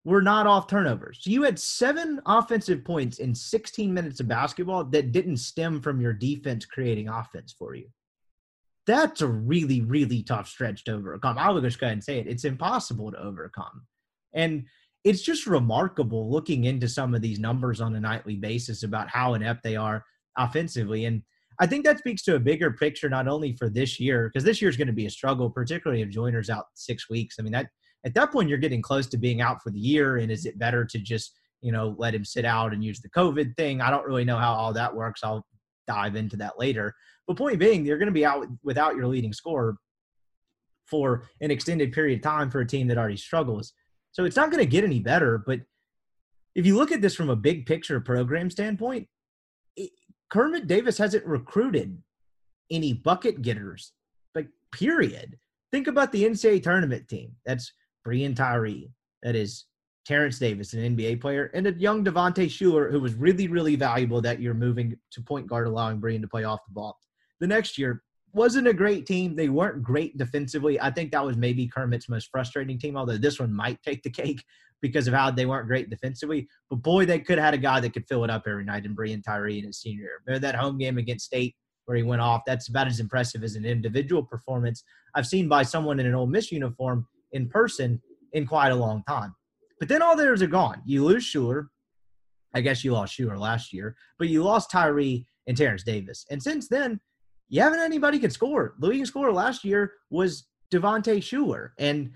were 0.03 0.21
not 0.21 0.47
off 0.47 0.67
turnovers. 0.67 1.19
So 1.21 1.29
you 1.29 1.43
had 1.43 1.59
seven 1.59 2.19
offensive 2.25 2.83
points 2.83 3.19
in 3.19 3.35
16 3.35 3.93
minutes 3.93 4.19
of 4.19 4.27
basketball 4.27 4.83
that 4.85 5.11
didn't 5.11 5.37
stem 5.37 5.81
from 5.81 6.01
your 6.01 6.13
defense 6.13 6.65
creating 6.65 7.07
offense 7.07 7.53
for 7.57 7.75
you. 7.75 7.87
That's 8.87 9.21
a 9.21 9.27
really, 9.27 9.81
really 9.81 10.23
tough 10.23 10.47
stretch 10.47 10.83
to 10.85 10.93
overcome. 10.93 11.37
I'll 11.37 11.61
just 11.61 11.79
go 11.79 11.85
ahead 11.85 11.93
and 11.93 12.03
say 12.03 12.17
it. 12.17 12.27
It's 12.27 12.45
impossible 12.45 13.11
to 13.11 13.19
overcome. 13.19 13.85
And 14.33 14.65
it's 15.03 15.21
just 15.21 15.45
remarkable 15.45 16.31
looking 16.31 16.63
into 16.63 16.87
some 16.87 17.13
of 17.13 17.21
these 17.21 17.39
numbers 17.39 17.79
on 17.79 17.95
a 17.95 17.99
nightly 17.99 18.35
basis 18.35 18.83
about 18.83 19.07
how 19.07 19.35
inept 19.35 19.63
they 19.63 19.75
are 19.75 20.03
offensively. 20.37 21.05
And 21.05 21.21
I 21.59 21.67
think 21.67 21.85
that 21.85 21.99
speaks 21.99 22.23
to 22.23 22.35
a 22.35 22.39
bigger 22.39 22.71
picture, 22.71 23.09
not 23.09 23.27
only 23.27 23.53
for 23.53 23.69
this 23.69 23.99
year, 23.99 24.29
because 24.29 24.43
this 24.43 24.61
year 24.61 24.69
is 24.69 24.77
going 24.77 24.87
to 24.87 24.93
be 24.93 25.05
a 25.05 25.11
struggle, 25.11 25.49
particularly 25.49 26.01
if 26.01 26.09
Joiner's 26.09 26.49
out 26.49 26.65
six 26.73 27.07
weeks. 27.09 27.35
I 27.39 27.43
mean, 27.43 27.51
that 27.51 27.67
at 28.05 28.13
that 28.13 28.31
point 28.31 28.49
you're 28.49 28.57
getting 28.57 28.81
close 28.81 29.07
to 29.07 29.17
being 29.17 29.41
out 29.41 29.61
for 29.61 29.69
the 29.69 29.79
year 29.79 30.17
and 30.17 30.31
is 30.31 30.45
it 30.45 30.59
better 30.59 30.85
to 30.85 30.99
just 30.99 31.39
you 31.61 31.71
know 31.71 31.95
let 31.97 32.15
him 32.15 32.25
sit 32.25 32.45
out 32.45 32.73
and 32.73 32.83
use 32.83 32.99
the 32.99 33.09
covid 33.09 33.55
thing? 33.57 33.81
I 33.81 33.89
don't 33.89 34.05
really 34.05 34.25
know 34.25 34.37
how 34.37 34.53
all 34.53 34.73
that 34.73 34.95
works. 34.95 35.21
I'll 35.23 35.45
dive 35.87 36.15
into 36.15 36.37
that 36.37 36.59
later. 36.59 36.93
But 37.27 37.37
point 37.37 37.59
being 37.59 37.85
you're 37.85 37.97
going 37.97 38.07
to 38.07 38.13
be 38.13 38.25
out 38.25 38.45
without 38.63 38.95
your 38.95 39.07
leading 39.07 39.33
scorer 39.33 39.77
for 40.85 41.29
an 41.39 41.51
extended 41.51 41.93
period 41.93 42.19
of 42.19 42.23
time 42.23 42.49
for 42.49 42.61
a 42.61 42.67
team 42.67 42.87
that 42.87 42.97
already 42.97 43.17
struggles. 43.17 43.73
So 44.11 44.25
it's 44.25 44.35
not 44.35 44.51
going 44.51 44.63
to 44.63 44.69
get 44.69 44.83
any 44.83 44.99
better 44.99 45.37
but 45.45 45.61
if 46.53 46.65
you 46.65 46.75
look 46.75 46.91
at 46.91 47.01
this 47.01 47.15
from 47.15 47.29
a 47.29 47.35
big 47.35 47.65
picture 47.65 47.99
program 48.01 48.49
standpoint 48.49 49.07
it, 49.77 49.91
kermit 50.29 50.67
davis 50.67 50.97
hasn't 50.97 51.25
recruited 51.25 51.97
any 52.71 52.93
bucket 52.93 53.41
getters 53.41 53.93
like 54.33 54.47
period. 54.71 55.37
Think 55.71 55.87
about 55.87 56.11
the 56.11 56.23
ncaa 56.23 56.63
tournament 56.63 57.07
team. 57.07 57.33
That's 57.45 57.71
Breein 58.05 58.35
Tyree, 58.35 58.91
that 59.23 59.35
is 59.35 59.65
Terrence 60.05 60.39
Davis, 60.39 60.73
an 60.73 60.95
NBA 60.95 61.21
player, 61.21 61.51
and 61.53 61.67
a 61.67 61.73
young 61.73 62.03
Devontae 62.03 62.47
Shuler, 62.47 62.91
who 62.91 62.99
was 62.99 63.13
really, 63.13 63.47
really 63.47 63.75
valuable 63.75 64.21
that 64.21 64.39
year 64.39 64.53
moving 64.53 64.97
to 65.11 65.21
point 65.21 65.47
guard, 65.47 65.67
allowing 65.67 66.01
Breein 66.01 66.21
to 66.21 66.27
play 66.27 66.43
off 66.43 66.65
the 66.67 66.73
ball. 66.73 66.97
The 67.39 67.47
next 67.47 67.77
year 67.77 68.03
wasn't 68.33 68.67
a 68.67 68.73
great 68.73 69.05
team. 69.05 69.35
They 69.35 69.49
weren't 69.49 69.83
great 69.83 70.17
defensively. 70.17 70.79
I 70.79 70.89
think 70.89 71.11
that 71.11 71.25
was 71.25 71.37
maybe 71.37 71.67
Kermit's 71.67 72.09
most 72.09 72.29
frustrating 72.31 72.79
team, 72.79 72.97
although 72.97 73.17
this 73.17 73.39
one 73.39 73.53
might 73.53 73.81
take 73.83 74.03
the 74.03 74.09
cake 74.09 74.43
because 74.81 75.07
of 75.07 75.13
how 75.13 75.29
they 75.29 75.45
weren't 75.45 75.67
great 75.67 75.89
defensively. 75.89 76.47
But 76.69 76.77
boy, 76.77 77.05
they 77.05 77.19
could 77.19 77.37
have 77.37 77.45
had 77.45 77.53
a 77.53 77.57
guy 77.57 77.79
that 77.79 77.93
could 77.93 78.07
fill 78.07 78.23
it 78.23 78.29
up 78.29 78.43
every 78.47 78.63
night 78.63 78.85
in 78.85 78.95
Breein 78.95 79.23
Tyree 79.23 79.59
in 79.59 79.65
his 79.65 79.79
senior 79.79 80.03
year. 80.03 80.21
Remember 80.25 80.45
that 80.47 80.55
home 80.55 80.77
game 80.77 80.97
against 80.97 81.25
State 81.25 81.55
where 81.85 81.97
he 81.97 82.03
went 82.03 82.21
off. 82.21 82.41
That's 82.47 82.69
about 82.69 82.87
as 82.87 82.99
impressive 82.99 83.43
as 83.43 83.55
an 83.55 83.65
individual 83.65 84.23
performance 84.23 84.83
I've 85.13 85.27
seen 85.27 85.47
by 85.47 85.63
someone 85.63 85.99
in 85.99 86.05
an 86.05 86.15
Ole 86.15 86.27
Miss 86.27 86.51
uniform 86.51 87.07
in 87.33 87.47
person 87.49 88.01
in 88.33 88.45
quite 88.45 88.69
a 88.69 88.75
long 88.75 89.03
time. 89.07 89.35
But 89.79 89.89
then 89.89 90.01
all 90.01 90.15
theirs 90.15 90.41
are 90.41 90.47
gone. 90.47 90.81
You 90.85 91.03
lose 91.03 91.25
Shuler. 91.25 91.67
I 92.53 92.61
guess 92.61 92.83
you 92.83 92.91
lost 92.91 93.17
Shuler 93.17 93.39
last 93.39 93.71
year, 93.73 93.95
but 94.19 94.27
you 94.27 94.43
lost 94.43 94.69
Tyree 94.69 95.25
and 95.47 95.55
Terrence 95.55 95.83
Davis. 95.83 96.25
And 96.29 96.41
since 96.41 96.67
then, 96.67 96.99
you 97.49 97.61
haven't 97.61 97.79
anybody 97.79 98.19
could 98.19 98.33
score. 98.33 98.75
The 98.79 98.87
leading 98.87 99.05
scorer 99.05 99.31
last 99.31 99.63
year 99.63 99.93
was 100.09 100.47
Devontae 100.71 101.17
Shuler. 101.17 101.69
And 101.79 102.11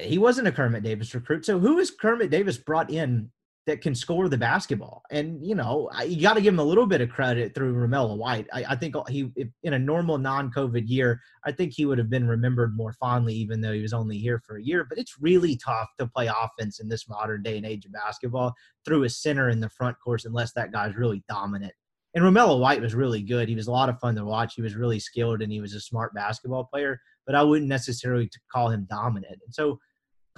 he 0.00 0.18
wasn't 0.18 0.48
a 0.48 0.52
Kermit 0.52 0.82
Davis 0.82 1.14
recruit. 1.14 1.44
So 1.44 1.58
who 1.58 1.78
is 1.78 1.90
Kermit 1.90 2.30
Davis 2.30 2.58
brought 2.58 2.90
in 2.90 3.30
that 3.68 3.82
can 3.82 3.94
score 3.94 4.30
the 4.30 4.38
basketball. 4.38 5.02
And 5.10 5.44
you 5.44 5.54
know, 5.54 5.90
you 6.06 6.22
got 6.22 6.34
to 6.34 6.40
give 6.40 6.54
him 6.54 6.58
a 6.58 6.64
little 6.64 6.86
bit 6.86 7.02
of 7.02 7.10
credit 7.10 7.54
through 7.54 7.74
Romello 7.74 8.16
White. 8.16 8.46
I, 8.50 8.64
I 8.70 8.76
think 8.76 8.96
uh, 8.96 9.04
he, 9.08 9.30
if, 9.36 9.48
in 9.62 9.74
a 9.74 9.78
normal 9.78 10.16
non-COVID 10.16 10.88
year, 10.88 11.20
I 11.44 11.52
think 11.52 11.74
he 11.74 11.84
would 11.84 11.98
have 11.98 12.08
been 12.08 12.26
remembered 12.26 12.74
more 12.74 12.94
fondly, 12.94 13.34
even 13.34 13.60
though 13.60 13.74
he 13.74 13.82
was 13.82 13.92
only 13.92 14.16
here 14.16 14.40
for 14.46 14.56
a 14.56 14.62
year. 14.62 14.86
But 14.88 14.96
it's 14.96 15.16
really 15.20 15.54
tough 15.62 15.88
to 15.98 16.06
play 16.06 16.28
offense 16.28 16.80
in 16.80 16.88
this 16.88 17.10
modern 17.10 17.42
day 17.42 17.58
and 17.58 17.66
age 17.66 17.84
of 17.84 17.92
basketball 17.92 18.54
through 18.86 19.04
a 19.04 19.10
center 19.10 19.50
in 19.50 19.60
the 19.60 19.68
front 19.68 19.98
course 20.02 20.24
unless 20.24 20.54
that 20.54 20.72
guy's 20.72 20.96
really 20.96 21.22
dominant. 21.28 21.74
And 22.14 22.24
Romello 22.24 22.58
White 22.58 22.80
was 22.80 22.94
really 22.94 23.20
good. 23.20 23.50
He 23.50 23.54
was 23.54 23.66
a 23.66 23.72
lot 23.72 23.90
of 23.90 24.00
fun 24.00 24.14
to 24.14 24.24
watch. 24.24 24.54
He 24.54 24.62
was 24.62 24.76
really 24.76 24.98
skilled 24.98 25.42
and 25.42 25.52
he 25.52 25.60
was 25.60 25.74
a 25.74 25.80
smart 25.80 26.14
basketball 26.14 26.64
player. 26.64 26.98
But 27.26 27.34
I 27.34 27.42
wouldn't 27.42 27.68
necessarily 27.68 28.30
call 28.50 28.70
him 28.70 28.86
dominant. 28.88 29.40
And 29.44 29.54
so 29.54 29.78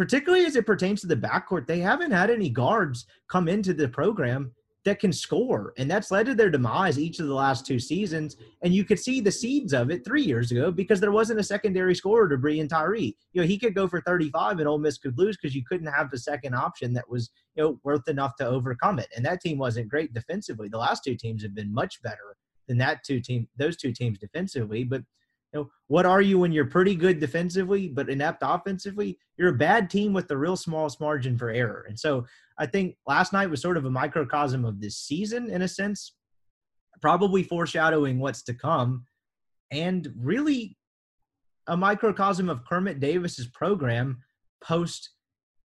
particularly 0.00 0.46
as 0.46 0.56
it 0.56 0.64
pertains 0.64 1.02
to 1.02 1.06
the 1.06 1.14
backcourt, 1.14 1.66
they 1.66 1.78
haven't 1.78 2.10
had 2.10 2.30
any 2.30 2.48
guards 2.48 3.04
come 3.28 3.48
into 3.48 3.74
the 3.74 3.86
program 3.86 4.50
that 4.86 4.98
can 4.98 5.12
score. 5.12 5.74
And 5.76 5.90
that's 5.90 6.10
led 6.10 6.24
to 6.24 6.34
their 6.34 6.48
demise 6.48 6.98
each 6.98 7.20
of 7.20 7.26
the 7.26 7.34
last 7.34 7.66
two 7.66 7.78
seasons. 7.78 8.38
And 8.62 8.72
you 8.72 8.82
could 8.82 8.98
see 8.98 9.20
the 9.20 9.30
seeds 9.30 9.74
of 9.74 9.90
it 9.90 10.02
three 10.02 10.22
years 10.22 10.52
ago 10.52 10.70
because 10.70 11.00
there 11.00 11.12
wasn't 11.12 11.40
a 11.40 11.44
secondary 11.44 11.94
scorer 11.94 12.30
to 12.30 12.38
Breein 12.38 12.66
Tyree. 12.66 13.14
You 13.34 13.42
know, 13.42 13.46
he 13.46 13.58
could 13.58 13.74
go 13.74 13.86
for 13.86 14.00
35 14.00 14.60
and 14.60 14.66
Ole 14.66 14.78
Miss 14.78 14.96
could 14.96 15.18
lose 15.18 15.36
because 15.36 15.54
you 15.54 15.64
couldn't 15.68 15.92
have 15.92 16.10
the 16.10 16.16
second 16.16 16.54
option 16.54 16.94
that 16.94 17.10
was, 17.10 17.28
you 17.54 17.62
know, 17.62 17.78
worth 17.84 18.08
enough 18.08 18.36
to 18.36 18.46
overcome 18.46 18.98
it. 19.00 19.08
And 19.14 19.22
that 19.26 19.42
team 19.42 19.58
wasn't 19.58 19.90
great 19.90 20.14
defensively. 20.14 20.70
The 20.70 20.78
last 20.78 21.04
two 21.04 21.14
teams 21.14 21.42
have 21.42 21.54
been 21.54 21.74
much 21.74 22.00
better 22.02 22.38
than 22.68 22.78
that 22.78 23.04
two 23.04 23.20
team, 23.20 23.48
those 23.58 23.76
two 23.76 23.92
teams 23.92 24.18
defensively. 24.18 24.82
But 24.82 25.02
you 25.52 25.60
know, 25.60 25.70
what 25.88 26.06
are 26.06 26.22
you 26.22 26.38
when 26.38 26.52
you're 26.52 26.66
pretty 26.66 26.94
good 26.94 27.18
defensively 27.18 27.88
but 27.88 28.08
inept 28.08 28.42
offensively? 28.42 29.18
You're 29.36 29.54
a 29.54 29.58
bad 29.58 29.90
team 29.90 30.12
with 30.12 30.30
a 30.30 30.36
real 30.36 30.56
smallest 30.56 31.00
margin 31.00 31.36
for 31.36 31.50
error. 31.50 31.86
And 31.88 31.98
so 31.98 32.26
I 32.58 32.66
think 32.66 32.96
last 33.06 33.32
night 33.32 33.50
was 33.50 33.60
sort 33.60 33.76
of 33.76 33.84
a 33.84 33.90
microcosm 33.90 34.64
of 34.64 34.80
this 34.80 34.96
season 34.96 35.50
in 35.50 35.62
a 35.62 35.68
sense, 35.68 36.14
probably 37.00 37.42
foreshadowing 37.42 38.18
what's 38.20 38.42
to 38.44 38.54
come, 38.54 39.04
and 39.70 40.12
really 40.16 40.76
a 41.66 41.76
microcosm 41.76 42.48
of 42.48 42.64
Kermit 42.64 43.00
Davis's 43.00 43.46
program 43.48 44.18
post 44.62 45.10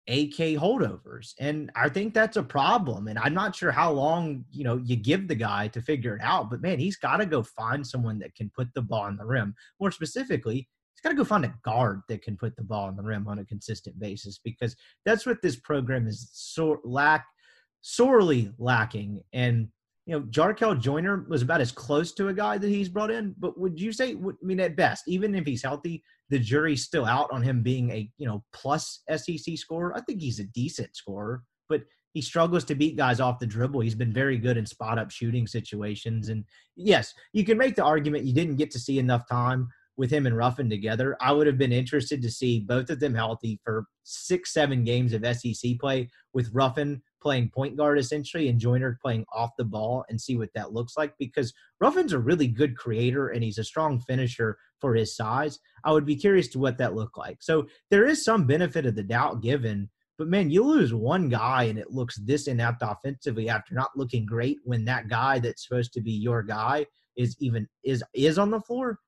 AK 0.08 0.58
holdovers. 0.58 1.34
And 1.40 1.72
I 1.76 1.88
think 1.90 2.14
that's 2.14 2.38
a 2.38 2.44
problem. 2.44 3.08
And 3.08 3.20
I'm 3.20 3.34
not 3.34 3.56
sure 3.56 3.72
how 3.72 3.92
long, 3.92 4.46
you 4.52 4.64
know, 4.64 4.78
you 4.78 4.96
give 4.96 5.28
the 5.28 5.36
guy 5.36 5.68
to 5.70 5.82
figure 5.82 6.16
it 6.16 6.22
out, 6.24 6.50
but 6.50 6.62
man, 6.62 6.80
he's 6.80 6.98
got 6.98 7.18
to 7.18 7.26
go 7.26 7.44
find 7.44 7.86
someone 7.86 8.20
that 8.20 8.36
can 8.36 8.52
put 8.56 8.68
the 8.74 8.82
ball 8.82 9.04
on 9.04 9.18
the 9.18 9.26
rim. 9.26 9.54
More 9.80 9.92
specifically, 9.92 10.56
he's 10.56 11.02
got 11.04 11.10
to 11.10 11.16
go 11.16 11.24
find 11.24 11.46
a 11.46 11.54
guard 11.64 12.02
that 12.10 12.24
can 12.24 12.36
put 12.36 12.56
the 12.56 12.64
ball 12.64 12.88
on 12.88 12.96
the 12.96 13.04
rim 13.04 13.28
on 13.28 13.40
a 13.40 13.46
consistent 13.46 14.00
basis 14.00 14.40
because 14.44 14.76
that's 15.06 15.26
what 15.26 15.42
this 15.42 15.58
program 15.58 16.08
is 16.08 16.30
so 16.34 16.82
lack 16.84 17.26
sorely 17.82 18.52
lacking. 18.58 19.22
And 19.34 19.68
you 20.06 20.14
know, 20.14 20.22
Jarkel 20.26 20.80
Joiner 20.80 21.26
was 21.30 21.42
about 21.42 21.62
as 21.62 21.72
close 21.72 22.12
to 22.14 22.30
a 22.30 22.34
guy 22.34 22.58
that 22.58 22.68
he's 22.68 22.90
brought 22.90 23.12
in. 23.12 23.36
But 23.38 23.60
would 23.60 23.80
you 23.80 23.94
say, 23.94 24.14
I 24.14 24.32
mean, 24.42 24.60
at 24.60 24.76
best, 24.76 25.04
even 25.08 25.36
if 25.36 25.46
he's 25.46 25.64
healthy, 25.64 26.04
the 26.32 26.39
jury's 26.39 26.84
still 26.84 27.06
out 27.06 27.30
on 27.32 27.44
him 27.44 27.62
being 27.62 27.91
a 27.91 28.10
you 28.17 28.26
know 28.26 28.44
plus 28.54 29.04
SEC 29.15 29.58
scorer. 29.58 29.96
I 29.96 30.02
think 30.02 30.22
he's 30.22 30.39
a 30.39 30.46
decent 30.46 30.96
scorer, 30.96 31.44
but 31.70 31.84
he 32.13 32.22
struggles 32.22 32.63
to 32.65 32.76
beat 32.76 32.98
guys 32.98 33.20
off 33.20 33.39
the 33.39 33.46
dribble. 33.46 33.82
He's 33.82 33.96
been 33.96 34.13
very 34.13 34.38
good 34.38 34.58
in 34.58 34.65
spot 34.65 34.98
up 34.98 35.12
shooting 35.12 35.46
situations. 35.46 36.30
And 36.30 36.46
yes, 36.76 37.13
you 37.34 37.46
can 37.46 37.58
make 37.58 37.76
the 37.76 37.84
argument 37.84 38.26
you 38.26 38.34
didn't 38.34 38.58
get 38.58 38.72
to 38.72 38.80
see 38.80 38.98
enough 38.98 39.28
time 39.30 39.70
with 39.98 40.12
him 40.12 40.26
and 40.26 40.36
Ruffin 40.36 40.70
together. 40.70 41.15
I 41.22 41.32
would 41.32 41.48
have 41.48 41.58
been 41.58 41.72
interested 41.72 42.22
to 42.22 42.32
see 42.32 42.62
both 42.62 42.89
of 42.89 43.00
them 43.00 43.13
healthy 43.13 43.60
for 43.63 43.86
six, 44.04 44.54
seven 44.54 44.84
games 44.84 45.13
of 45.13 45.26
SEC 45.38 45.80
play 45.80 46.10
with 46.34 46.50
Ruffin 46.54 47.02
playing 47.22 47.52
point 47.54 47.78
guard 47.78 48.00
essentially 48.00 48.50
and 48.50 48.60
Joiner 48.60 48.98
playing 49.02 49.26
off 49.34 49.52
the 49.58 49.63
ball 49.63 50.04
and 50.10 50.20
see 50.20 50.38
what 50.38 50.50
that 50.56 50.74
looks 50.74 50.98
like 50.98 51.13
because 51.20 51.54
Ruffin's 51.80 52.13
a 52.13 52.20
really 52.20 52.48
good 52.48 52.76
creator 52.76 53.30
and 53.30 53.44
he's 53.44 53.60
a 53.60 53.63
strong 53.63 54.00
finisher 54.00 54.58
for 54.82 54.96
his 54.96 55.15
size. 55.15 55.60
I 55.86 55.91
would 55.91 56.06
be 56.06 56.15
curious 56.15 56.48
to 56.50 56.60
what 56.60 56.78
that 56.80 56.96
looked 56.96 57.17
like. 57.17 57.38
So 57.41 57.67
there 57.89 58.06
is 58.06 58.26
some 58.26 58.46
benefit 58.46 58.86
of 58.86 58.96
the 58.96 59.04
doubt 59.04 59.41
given, 59.41 59.89
but 60.17 60.28
man, 60.28 60.50
you 60.50 60.63
lose 60.63 60.94
one 60.94 61.30
guy 61.30 61.63
and 61.63 61.80
it 61.80 61.91
looks 61.91 62.17
this 62.17 62.48
inept 62.48 62.82
offensively 62.82 63.48
after 63.48 63.74
not 63.74 63.91
looking 63.96 64.26
great 64.26 64.58
when 64.63 64.84
that 64.86 65.08
guy 65.08 65.39
that's 65.39 65.67
supposed 65.67 65.94
to 65.94 66.02
be 66.02 66.12
your 66.12 66.44
guy 66.44 66.86
is 67.15 67.36
even 67.39 67.67
is 67.84 68.04
is 68.13 68.38
on 68.38 68.52
the 68.52 68.62
floor. 68.62 69.00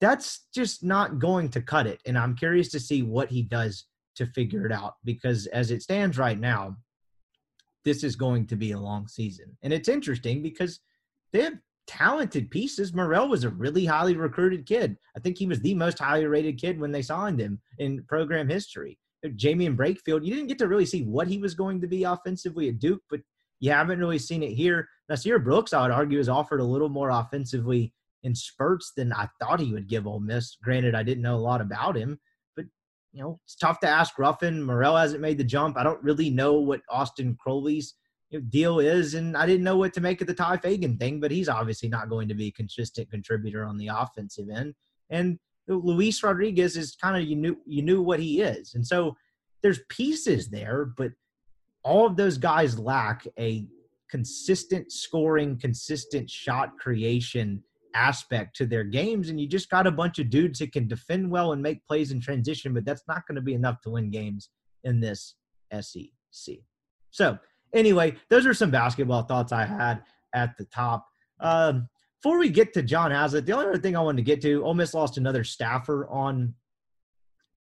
That's 0.00 0.46
just 0.54 0.84
not 0.84 1.18
going 1.18 1.48
to 1.50 1.60
cut 1.60 1.86
it. 1.86 2.00
And 2.06 2.16
I'm 2.16 2.36
curious 2.36 2.68
to 2.70 2.80
see 2.80 3.02
what 3.02 3.28
he 3.28 3.42
does 3.42 3.86
to 4.14 4.26
figure 4.26 4.66
it 4.66 4.72
out 4.72 4.94
because 5.04 5.46
as 5.46 5.70
it 5.70 5.82
stands 5.82 6.18
right 6.18 6.38
now, 6.38 6.76
this 7.84 8.04
is 8.04 8.16
going 8.16 8.46
to 8.48 8.56
be 8.56 8.72
a 8.72 8.78
long 8.78 9.08
season. 9.08 9.56
And 9.62 9.72
it's 9.72 9.88
interesting 9.88 10.42
because 10.42 10.80
they 11.32 11.42
have 11.42 11.54
talented 11.88 12.50
pieces. 12.50 12.94
Murrell 12.94 13.28
was 13.28 13.42
a 13.42 13.50
really 13.50 13.84
highly 13.84 14.14
recruited 14.14 14.66
kid. 14.66 14.96
I 15.16 15.20
think 15.20 15.38
he 15.38 15.46
was 15.46 15.60
the 15.60 15.74
most 15.74 15.98
highly 15.98 16.26
rated 16.26 16.60
kid 16.60 16.78
when 16.78 16.92
they 16.92 17.02
signed 17.02 17.40
him 17.40 17.60
in 17.78 18.04
program 18.04 18.48
history. 18.48 18.98
Jaemyn 19.24 19.76
Brakefield, 19.76 20.24
you 20.24 20.32
didn't 20.32 20.46
get 20.46 20.58
to 20.58 20.68
really 20.68 20.86
see 20.86 21.02
what 21.02 21.26
he 21.26 21.38
was 21.38 21.54
going 21.54 21.80
to 21.80 21.88
be 21.88 22.04
offensively 22.04 22.68
at 22.68 22.78
Duke, 22.78 23.02
but 23.10 23.20
you 23.58 23.72
haven't 23.72 23.98
really 23.98 24.18
seen 24.18 24.44
it 24.44 24.52
here. 24.52 24.88
Nysier 25.10 25.42
Brooks, 25.42 25.72
I 25.72 25.82
would 25.82 25.90
argue, 25.90 26.18
has 26.18 26.28
offered 26.28 26.60
a 26.60 26.64
little 26.64 26.88
more 26.88 27.10
offensively 27.10 27.92
in 28.22 28.34
spurts 28.34 28.92
than 28.96 29.12
I 29.12 29.28
thought 29.40 29.58
he 29.58 29.72
would 29.72 29.88
give 29.88 30.06
Ole 30.06 30.20
Miss. 30.20 30.56
Granted, 30.62 30.94
I 30.94 31.02
didn't 31.02 31.22
know 31.22 31.34
a 31.34 31.38
lot 31.38 31.60
about 31.60 31.96
him, 31.96 32.20
but 32.54 32.66
you 33.12 33.22
know, 33.22 33.40
it's 33.44 33.56
tough 33.56 33.80
to 33.80 33.88
ask 33.88 34.18
Ruffin. 34.18 34.62
Murrell 34.62 34.96
hasn't 34.96 35.22
made 35.22 35.38
the 35.38 35.44
jump. 35.44 35.76
I 35.76 35.82
don't 35.82 36.02
really 36.02 36.30
know 36.30 36.54
what 36.54 36.82
Austin 36.90 37.36
Crowley's 37.40 37.94
deal 38.48 38.78
is, 38.78 39.14
and 39.14 39.36
I 39.36 39.46
didn't 39.46 39.64
know 39.64 39.76
what 39.76 39.92
to 39.94 40.00
make 40.00 40.20
of 40.20 40.26
the 40.26 40.34
Ty 40.34 40.58
Fagan 40.58 40.96
thing, 40.96 41.20
but 41.20 41.30
he's 41.30 41.48
obviously 41.48 41.88
not 41.88 42.08
going 42.08 42.28
to 42.28 42.34
be 42.34 42.48
a 42.48 42.52
consistent 42.52 43.10
contributor 43.10 43.64
on 43.64 43.76
the 43.78 43.88
offensive 43.88 44.48
end. 44.54 44.74
And 45.10 45.38
Luis 45.66 46.22
Rodriguez 46.22 46.76
is 46.76 46.96
kind 46.96 47.16
of 47.16 47.28
you 47.28 47.36
knew 47.36 47.58
you 47.66 47.82
knew 47.82 48.02
what 48.02 48.20
he 48.20 48.40
is, 48.40 48.74
and 48.74 48.86
so 48.86 49.16
there's 49.62 49.80
pieces 49.88 50.48
there, 50.48 50.84
but 50.96 51.12
all 51.82 52.06
of 52.06 52.16
those 52.16 52.38
guys 52.38 52.78
lack 52.78 53.26
a 53.38 53.66
consistent 54.10 54.92
scoring, 54.92 55.58
consistent 55.58 56.30
shot 56.30 56.78
creation 56.78 57.62
aspect 57.94 58.56
to 58.56 58.66
their 58.66 58.84
games. 58.84 59.28
And 59.28 59.40
you 59.40 59.46
just 59.46 59.70
got 59.70 59.86
a 59.86 59.90
bunch 59.90 60.18
of 60.18 60.30
dudes 60.30 60.58
that 60.60 60.72
can 60.72 60.88
defend 60.88 61.30
well 61.30 61.52
and 61.52 61.62
make 61.62 61.86
plays 61.86 62.12
in 62.12 62.20
transition, 62.20 62.74
but 62.74 62.84
that's 62.84 63.02
not 63.08 63.26
going 63.26 63.36
to 63.36 63.42
be 63.42 63.54
enough 63.54 63.80
to 63.82 63.90
win 63.90 64.10
games 64.10 64.50
in 64.84 65.00
this 65.00 65.34
SEC. 65.72 66.56
So 67.10 67.38
anyway, 67.72 68.16
those 68.28 68.46
are 68.46 68.54
some 68.54 68.70
basketball 68.70 69.22
thoughts 69.22 69.52
I 69.52 69.64
had 69.64 70.02
at 70.34 70.56
the 70.56 70.64
top. 70.66 71.06
Um, 71.40 71.88
before 72.22 72.38
we 72.38 72.50
get 72.50 72.72
to 72.74 72.82
John 72.82 73.10
Haslett, 73.10 73.46
the 73.46 73.52
only 73.52 73.66
other 73.66 73.78
thing 73.78 73.96
I 73.96 74.00
wanted 74.00 74.18
to 74.18 74.22
get 74.24 74.42
to, 74.42 74.64
Ole 74.64 74.74
Miss 74.74 74.94
lost 74.94 75.18
another 75.18 75.44
staffer 75.44 76.08
on 76.08 76.54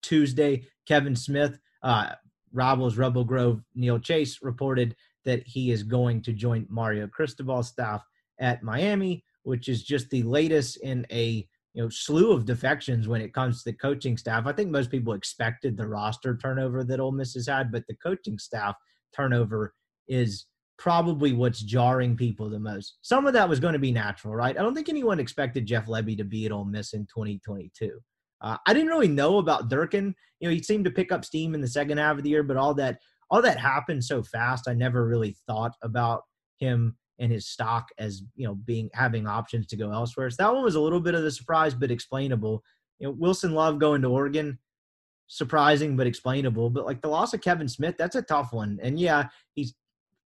Tuesday. 0.03 0.67
Kevin 0.87 1.17
Smith, 1.17 1.59
uh, 1.83 2.13
Rivals 2.53 2.97
Rebel 2.97 3.25
Grove, 3.25 3.63
Neil 3.75 3.99
Chase 3.99 4.41
reported 4.43 4.95
that 5.25 5.47
he 5.47 5.73
is 5.73 5.83
going 5.83 6.23
to 6.23 6.33
join 6.33 6.67
Mario 6.69 7.09
Cristobal's 7.09 7.69
staff 7.69 8.05
at 8.39 8.63
Miami, 8.63 9.25
which 9.43 9.69
is 9.69 9.83
just 9.83 10.09
the 10.11 10.23
latest 10.23 10.77
in 10.79 11.07
a 11.11 11.47
you 11.73 11.83
know 11.83 11.89
slew 11.89 12.31
of 12.31 12.45
defections 12.45 13.09
when 13.09 13.21
it 13.21 13.35
comes 13.35 13.63
to 13.63 13.71
the 13.71 13.77
coaching 13.77 14.17
staff. 14.17 14.47
I 14.47 14.53
think 14.53 14.71
most 14.71 14.91
people 14.91 15.15
expected 15.15 15.77
the 15.77 15.89
roster 15.89 16.37
turnover 16.37 16.85
that 16.85 17.01
Ole 17.01 17.11
Miss 17.13 17.35
has 17.35 17.49
had, 17.49 17.73
but 17.73 17.85
the 17.89 17.97
coaching 17.97 18.39
staff 18.39 18.77
turnover 19.15 19.75
is 20.09 20.47
probably 20.79 21.33
what's 21.33 21.63
jarring 21.63 22.17
people 22.17 22.51
the 22.51 22.59
most. 22.59 22.99
Some 23.03 23.27
of 23.27 23.33
that 23.35 23.49
was 23.49 23.61
going 23.61 23.75
to 23.75 23.79
be 23.79 23.93
natural, 23.93 24.35
right? 24.35 24.59
I 24.59 24.63
don't 24.63 24.75
think 24.75 24.89
anyone 24.89 25.21
expected 25.21 25.67
Jeff 25.67 25.87
Lebby 25.87 26.17
to 26.19 26.25
be 26.25 26.47
at 26.47 26.53
Ole 26.53 26.65
Miss 26.65 26.95
in 26.95 27.03
2022. 27.07 27.99
Uh, 28.41 28.57
I 28.67 28.75
didn't 28.75 28.89
really 28.89 29.09
know 29.09 29.39
about 29.39 29.71
Durkin. 29.71 30.15
You 30.41 30.49
know, 30.49 30.55
he 30.55 30.63
seemed 30.63 30.85
to 30.85 30.91
pick 30.91 31.13
up 31.13 31.25
steam 31.25 31.55
in 31.55 31.61
the 31.61 31.69
second 31.69 31.99
half 31.99 32.19
of 32.19 32.25
the 32.25 32.31
year, 32.31 32.43
but 32.43 32.57
all 32.57 32.75
that 32.75 32.99
all 33.31 33.41
that 33.43 33.59
happened 33.59 34.05
so 34.05 34.23
fast. 34.23 34.69
I 34.69 34.75
never 34.75 35.07
really 35.07 35.37
thought 35.47 35.73
about 35.83 36.23
him 36.59 36.97
and 37.19 37.33
his 37.33 37.49
stock 37.49 37.89
as 37.99 38.23
you 38.35 38.47
know 38.47 38.55
being 38.55 38.91
having 38.93 39.27
options 39.27 39.67
to 39.69 39.77
go 39.77 39.91
elsewhere. 39.91 40.29
So 40.31 40.37
that 40.43 40.53
one 40.53 40.65
was 40.65 40.75
a 40.75 40.81
little 40.81 41.01
bit 41.01 41.15
of 41.15 41.23
the 41.23 41.31
surprise, 41.31 41.75
but 41.75 41.91
explainable. 41.91 42.63
You 42.99 43.09
know, 43.09 43.17
Wilson 43.19 43.55
Love 43.55 43.79
going 43.79 44.03
to 44.03 44.09
Oregon, 44.09 44.59
surprising 45.27 45.97
but 45.97 46.07
explainable. 46.07 46.71
But 46.71 46.85
like 46.85 47.01
the 47.01 47.09
loss 47.09 47.33
of 47.33 47.41
Kevin 47.41 47.69
Smith, 47.69 47.95
that's 47.97 48.17
a 48.17 48.23
tough 48.23 48.53
one. 48.53 48.79
And 48.83 48.99
yeah, 49.01 49.29
he's 49.55 49.75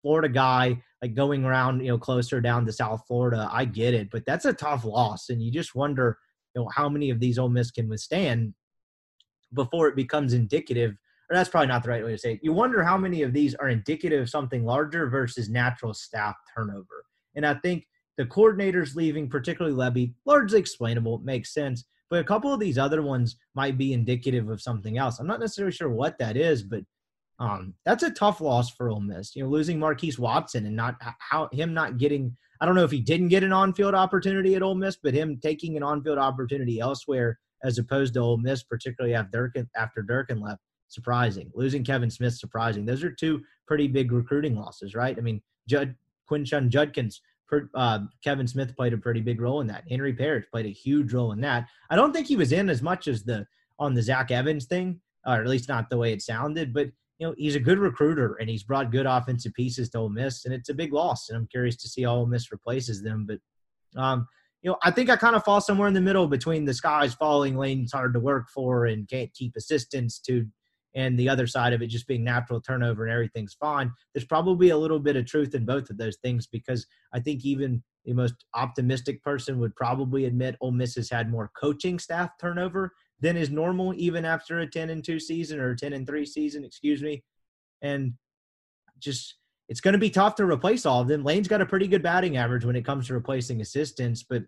Florida 0.05 0.29
guy. 0.29 0.77
like 1.01 1.15
going 1.15 1.43
around, 1.43 1.81
you 1.81 1.87
know, 1.87 1.97
closer 1.97 2.39
down 2.39 2.63
to 2.65 2.71
South 2.71 3.01
Florida. 3.07 3.49
I 3.51 3.65
get 3.65 3.95
it, 3.95 4.11
but 4.11 4.23
that's 4.27 4.45
a 4.45 4.53
tough 4.53 4.85
loss, 4.85 5.29
and 5.29 5.41
you 5.41 5.51
just 5.51 5.73
wonder, 5.73 6.19
you 6.53 6.61
know, 6.61 6.69
how 6.69 6.87
many 6.87 7.09
of 7.09 7.19
these 7.19 7.39
Ole 7.39 7.49
Miss 7.49 7.71
can 7.71 7.89
withstand 7.89 8.53
before 9.53 9.87
it 9.87 9.95
becomes 9.95 10.33
indicative. 10.33 10.91
Or 11.29 11.35
that's 11.35 11.49
probably 11.49 11.69
not 11.69 11.81
the 11.81 11.89
right 11.89 12.05
way 12.05 12.11
to 12.11 12.17
say 12.19 12.33
it. 12.33 12.39
You 12.43 12.53
wonder 12.53 12.83
how 12.83 12.97
many 12.97 13.23
of 13.23 13.33
these 13.33 13.55
are 13.55 13.69
indicative 13.69 14.21
of 14.21 14.29
something 14.29 14.63
larger 14.63 15.09
versus 15.09 15.49
natural 15.49 15.93
staff 15.93 16.35
turnover. 16.55 17.05
And 17.35 17.47
I 17.47 17.55
think 17.55 17.87
the 18.17 18.25
coordinators 18.25 18.95
leaving, 18.95 19.27
particularly 19.27 19.75
Lebby, 19.75 20.13
largely 20.25 20.59
explainable, 20.59 21.17
makes 21.19 21.51
sense. 21.51 21.83
But 22.11 22.19
a 22.19 22.23
couple 22.23 22.53
of 22.53 22.59
these 22.59 22.77
other 22.77 23.01
ones 23.01 23.37
might 23.55 23.75
be 23.75 23.93
indicative 23.93 24.49
of 24.49 24.61
something 24.61 24.99
else. 24.99 25.19
I'm 25.19 25.25
not 25.25 25.39
necessarily 25.39 25.71
sure 25.71 25.89
what 25.89 26.19
that 26.19 26.37
is, 26.37 26.61
but 26.61 26.83
um, 27.39 27.73
that's 27.85 28.03
a 28.03 28.11
tough 28.11 28.39
loss 28.39 28.69
for 28.69 28.89
Ole 28.89 29.01
Miss. 29.01 29.35
You 29.35 29.43
know, 29.43 29.49
losing 29.49 29.79
Marquise 29.79 30.17
Watson 30.17 30.65
and 30.65 30.75
not 30.75 30.95
how 31.19 31.49
him 31.51 31.73
not 31.73 31.97
getting. 31.97 32.35
I 32.61 32.65
don't 32.65 32.75
know 32.75 32.85
if 32.85 32.91
he 32.91 33.01
didn't 33.01 33.27
get 33.27 33.43
an 33.43 33.51
on-field 33.51 33.93
opportunity 33.93 34.55
at 34.55 34.63
Ole 34.63 34.75
Miss, 34.75 34.95
but 34.95 35.13
him 35.13 35.39
taking 35.41 35.75
an 35.75 35.83
on-field 35.83 36.17
opportunity 36.17 36.79
elsewhere 36.79 37.37
as 37.63 37.77
opposed 37.77 38.13
to 38.13 38.21
Ole 38.21 38.37
Miss, 38.37 38.63
particularly 38.63 39.13
after 39.13 39.31
Durkin, 39.37 39.69
after 39.75 40.01
Durkin 40.01 40.39
left, 40.39 40.61
surprising. 40.87 41.51
Losing 41.53 41.83
Kevin 41.83 42.09
Smith, 42.09 42.35
surprising. 42.35 42.85
Those 42.85 43.03
are 43.03 43.11
two 43.11 43.41
pretty 43.67 43.87
big 43.87 44.11
recruiting 44.11 44.55
losses, 44.55 44.95
right? 44.95 45.17
I 45.17 45.21
mean, 45.21 45.41
Judd 45.67 45.95
Quinshon 46.31 46.69
Judkins, 46.69 47.21
uh, 47.75 47.99
Kevin 48.23 48.47
Smith 48.47 48.75
played 48.75 48.93
a 48.93 48.97
pretty 48.97 49.21
big 49.21 49.41
role 49.41 49.59
in 49.61 49.67
that. 49.67 49.83
Henry 49.89 50.13
Parrish 50.13 50.45
played 50.49 50.65
a 50.65 50.69
huge 50.69 51.11
role 51.11 51.33
in 51.33 51.41
that. 51.41 51.67
I 51.89 51.95
don't 51.95 52.13
think 52.13 52.27
he 52.27 52.37
was 52.37 52.51
in 52.51 52.69
as 52.69 52.81
much 52.81 53.07
as 53.07 53.23
the 53.23 53.45
on 53.77 53.93
the 53.93 54.01
Zach 54.01 54.31
Evans 54.31 54.65
thing, 54.65 55.01
or 55.25 55.33
at 55.33 55.47
least 55.47 55.67
not 55.67 55.89
the 55.89 55.97
way 55.97 56.13
it 56.13 56.21
sounded, 56.21 56.73
but 56.73 56.87
you 57.17 57.27
know, 57.27 57.35
he's 57.37 57.55
a 57.55 57.59
good 57.59 57.79
recruiter 57.79 58.35
and 58.35 58.49
he's 58.49 58.63
brought 58.63 58.91
good 58.91 59.05
offensive 59.05 59.53
pieces 59.53 59.89
to 59.89 59.99
Ole 59.99 60.09
Miss, 60.09 60.45
and 60.45 60.53
it's 60.53 60.69
a 60.69 60.73
big 60.73 60.93
loss. 60.93 61.29
And 61.29 61.37
I'm 61.37 61.47
curious 61.47 61.75
to 61.77 61.87
see 61.87 62.03
how 62.03 62.15
Ole 62.15 62.25
Miss 62.25 62.51
replaces 62.51 63.01
them. 63.01 63.25
But, 63.25 63.39
um, 63.99 64.27
you 64.61 64.69
know, 64.69 64.77
I 64.83 64.91
think 64.91 65.09
I 65.09 65.15
kind 65.15 65.35
of 65.35 65.43
fall 65.43 65.61
somewhere 65.61 65.87
in 65.87 65.93
the 65.93 66.01
middle 66.01 66.27
between 66.27 66.65
the 66.65 66.73
skies 66.73 67.13
falling, 67.13 67.55
lanes 67.55 67.93
hard 67.93 68.13
to 68.13 68.19
work 68.19 68.49
for, 68.49 68.85
and 68.85 69.07
can't 69.07 69.33
keep 69.33 69.55
assistants 69.55 70.19
to, 70.21 70.45
and 70.93 71.17
the 71.17 71.29
other 71.29 71.47
side 71.47 71.73
of 71.73 71.81
it 71.81 71.87
just 71.87 72.07
being 72.07 72.23
natural 72.23 72.59
turnover 72.59 73.03
and 73.03 73.13
everything's 73.13 73.53
fine. 73.53 73.91
There's 74.13 74.25
probably 74.25 74.69
a 74.69 74.77
little 74.77 74.99
bit 74.99 75.15
of 75.15 75.25
truth 75.25 75.53
in 75.55 75.65
both 75.65 75.89
of 75.89 75.97
those 75.97 76.17
things 76.23 76.47
because 76.47 76.85
I 77.13 77.19
think 77.19 77.45
even 77.45 77.83
the 78.05 78.13
most 78.13 78.35
optimistic 78.53 79.21
person 79.21 79.59
would 79.59 79.75
probably 79.75 80.25
admit 80.25 80.55
Ole 80.61 80.71
Miss 80.71 80.95
has 80.95 81.09
had 81.09 81.29
more 81.29 81.51
coaching 81.59 81.99
staff 81.99 82.31
turnover 82.39 82.91
than 83.19 83.37
is 83.37 83.49
normal 83.49 83.93
even 83.95 84.25
after 84.25 84.59
a 84.59 84.67
10 84.67 84.89
and 84.89 85.03
2 85.03 85.19
season 85.19 85.59
or 85.59 85.71
a 85.71 85.77
10 85.77 85.93
and 85.93 86.05
3 86.05 86.25
season, 86.25 86.63
excuse 86.63 87.01
me. 87.01 87.23
And 87.81 88.13
just 88.99 89.35
it's 89.67 89.81
going 89.81 89.93
to 89.93 89.99
be 89.99 90.09
tough 90.09 90.35
to 90.35 90.45
replace 90.45 90.85
all 90.85 91.01
of 91.01 91.07
them. 91.07 91.23
Lane's 91.23 91.47
got 91.47 91.61
a 91.61 91.65
pretty 91.65 91.87
good 91.87 92.03
batting 92.03 92.37
average 92.37 92.65
when 92.65 92.75
it 92.75 92.85
comes 92.85 93.07
to 93.07 93.13
replacing 93.13 93.61
assistants, 93.61 94.23
but 94.23 94.43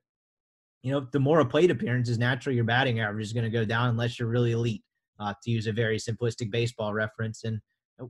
you 0.83 0.91
know, 0.91 1.07
the 1.11 1.19
more 1.19 1.39
a 1.39 1.45
plate 1.45 1.71
appearances, 1.71 2.17
naturally 2.17 2.55
your 2.55 2.65
batting 2.65 2.99
average 2.99 3.25
is 3.25 3.33
going 3.33 3.43
to 3.43 3.49
go 3.49 3.65
down 3.65 3.89
unless 3.89 4.19
you're 4.19 4.29
really 4.29 4.51
elite, 4.51 4.83
uh, 5.19 5.33
to 5.43 5.51
use 5.51 5.67
a 5.67 5.71
very 5.71 5.97
simplistic 5.97 6.51
baseball 6.51 6.93
reference. 6.93 7.43
And 7.43 7.59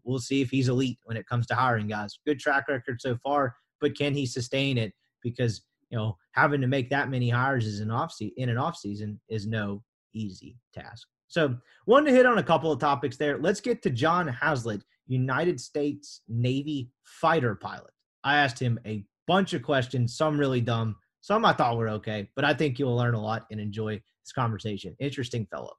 we'll 0.04 0.20
see 0.20 0.42
if 0.42 0.50
he's 0.50 0.68
elite 0.68 1.00
when 1.04 1.18
it 1.18 1.28
comes 1.28 1.48
to 1.48 1.56
hiring 1.56 1.88
guys. 1.88 2.20
Good 2.26 2.40
track 2.40 2.68
record 2.68 3.02
so 3.02 3.18
far, 3.24 3.56
but 3.80 3.98
can 3.98 4.14
he 4.14 4.26
sustain 4.26 4.78
it? 4.78 4.94
Because 5.24 5.64
you 5.90 5.98
know, 5.98 6.18
having 6.34 6.62
to 6.62 6.68
make 6.68 6.90
that 6.90 7.10
many 7.10 7.30
hires 7.30 7.66
is 7.66 7.80
an 7.80 7.92
off 7.92 8.14
in 8.20 8.50
an 8.50 8.58
off 8.58 8.76
season 8.76 9.20
is 9.30 9.48
no 9.48 9.82
easy 10.14 10.58
task. 10.74 11.08
So, 11.28 11.58
wanted 11.86 12.12
to 12.12 12.16
hit 12.16 12.26
on 12.26 12.38
a 12.38 12.44
couple 12.44 12.72
of 12.72 12.80
topics 12.80 13.18
there. 13.18 13.38
Let's 13.38 13.60
get 13.60 13.82
to 13.84 13.90
John 13.90 14.28
Haslett, 14.28 14.84
United 15.08 15.60
States 15.60 16.22
Navy 16.28 16.92
fighter 17.04 17.56
pilot. 17.56 17.92
I 18.24 18.38
asked 18.38 18.60
him 18.60 18.80
a 18.86 19.06
bunch 19.28 19.54
of 19.54 19.64
questions, 19.64 20.16
some 20.16 20.40
really 20.40 20.62
dumb, 20.62 20.96
some 21.22 21.44
I 21.46 21.54
thought 21.54 21.78
were 21.78 21.90
okay, 21.90 22.30
but 22.36 22.46
I 22.46 22.54
think 22.54 22.80
you'll 22.80 22.96
learn 22.96 23.14
a 23.14 23.22
lot 23.22 23.46
and 23.52 23.60
enjoy 23.60 23.96
this 23.96 24.32
conversation. 24.34 24.96
Interesting 25.00 25.46
fellow. 25.52 25.74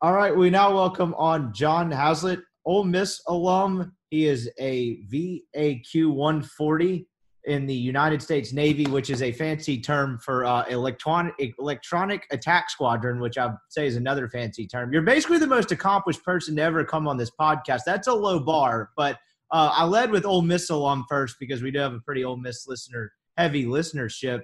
All 0.00 0.12
right, 0.12 0.34
we 0.34 0.50
now 0.50 0.74
welcome 0.74 1.14
on 1.14 1.52
John 1.52 1.90
Haslett, 1.90 2.40
Ole 2.64 2.84
Miss 2.84 3.20
alum. 3.28 3.92
He 4.10 4.26
is 4.26 4.50
a 4.58 4.98
VAQ 5.12 6.12
140 6.12 7.08
in 7.46 7.64
the 7.64 7.74
United 7.74 8.20
States 8.20 8.52
Navy, 8.52 8.86
which 8.86 9.08
is 9.08 9.22
a 9.22 9.30
fancy 9.30 9.80
term 9.80 10.18
for 10.18 10.44
uh, 10.44 10.64
electronic 10.68 11.34
electronic 11.58 12.26
attack 12.32 12.70
squadron, 12.70 13.20
which 13.20 13.38
I 13.38 13.52
say 13.68 13.86
is 13.86 13.96
another 13.96 14.28
fancy 14.28 14.66
term. 14.66 14.92
You're 14.92 15.02
basically 15.02 15.38
the 15.38 15.46
most 15.46 15.70
accomplished 15.70 16.24
person 16.24 16.56
to 16.56 16.62
ever 16.62 16.84
come 16.84 17.06
on 17.06 17.16
this 17.16 17.30
podcast. 17.30 17.82
That's 17.86 18.08
a 18.08 18.12
low 18.12 18.40
bar, 18.40 18.90
but 18.96 19.18
uh, 19.52 19.70
I 19.72 19.84
led 19.84 20.10
with 20.10 20.26
Ole 20.26 20.42
Miss 20.42 20.70
alum 20.70 21.04
first 21.08 21.36
because 21.38 21.62
we 21.62 21.70
do 21.70 21.78
have 21.78 21.94
a 21.94 22.00
pretty 22.00 22.24
Ole 22.24 22.36
Miss 22.36 22.66
listener 22.66 23.12
heavy 23.36 23.64
listenership. 23.64 24.42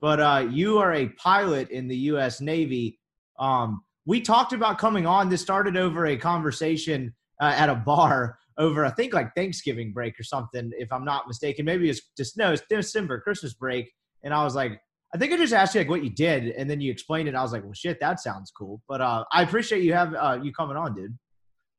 But 0.00 0.20
uh, 0.20 0.46
you 0.50 0.78
are 0.78 0.92
a 0.92 1.08
pilot 1.08 1.70
in 1.70 1.88
the 1.88 1.96
U.S. 1.96 2.40
Navy. 2.40 3.00
Um, 3.38 3.82
we 4.06 4.20
talked 4.20 4.52
about 4.52 4.78
coming 4.78 5.06
on. 5.06 5.28
This 5.28 5.40
started 5.40 5.76
over 5.76 6.06
a 6.06 6.16
conversation 6.16 7.14
uh, 7.40 7.54
at 7.56 7.68
a 7.68 7.74
bar 7.74 8.38
over 8.58 8.84
I 8.84 8.90
think 8.90 9.12
like 9.12 9.34
Thanksgiving 9.34 9.92
break 9.92 10.18
or 10.18 10.22
something, 10.22 10.70
if 10.78 10.92
I'm 10.92 11.04
not 11.04 11.26
mistaken. 11.26 11.64
Maybe 11.64 11.90
it's 11.90 12.02
just 12.16 12.36
no, 12.36 12.52
it's 12.52 12.62
December, 12.68 13.20
Christmas 13.20 13.54
break. 13.54 13.92
And 14.22 14.32
I 14.32 14.44
was 14.44 14.54
like, 14.54 14.80
I 15.14 15.18
think 15.18 15.32
I 15.32 15.36
just 15.36 15.52
asked 15.52 15.74
you 15.74 15.80
like 15.80 15.88
what 15.88 16.02
you 16.02 16.10
did, 16.10 16.48
and 16.48 16.68
then 16.68 16.80
you 16.80 16.90
explained 16.90 17.28
it. 17.28 17.36
I 17.36 17.42
was 17.42 17.52
like, 17.52 17.62
well, 17.62 17.72
shit, 17.72 18.00
that 18.00 18.20
sounds 18.20 18.50
cool. 18.50 18.82
But 18.88 19.00
uh, 19.00 19.24
I 19.32 19.42
appreciate 19.42 19.82
you 19.82 19.92
have 19.92 20.14
uh, 20.14 20.38
you 20.42 20.52
coming 20.52 20.76
on, 20.76 20.94
dude. 20.94 21.16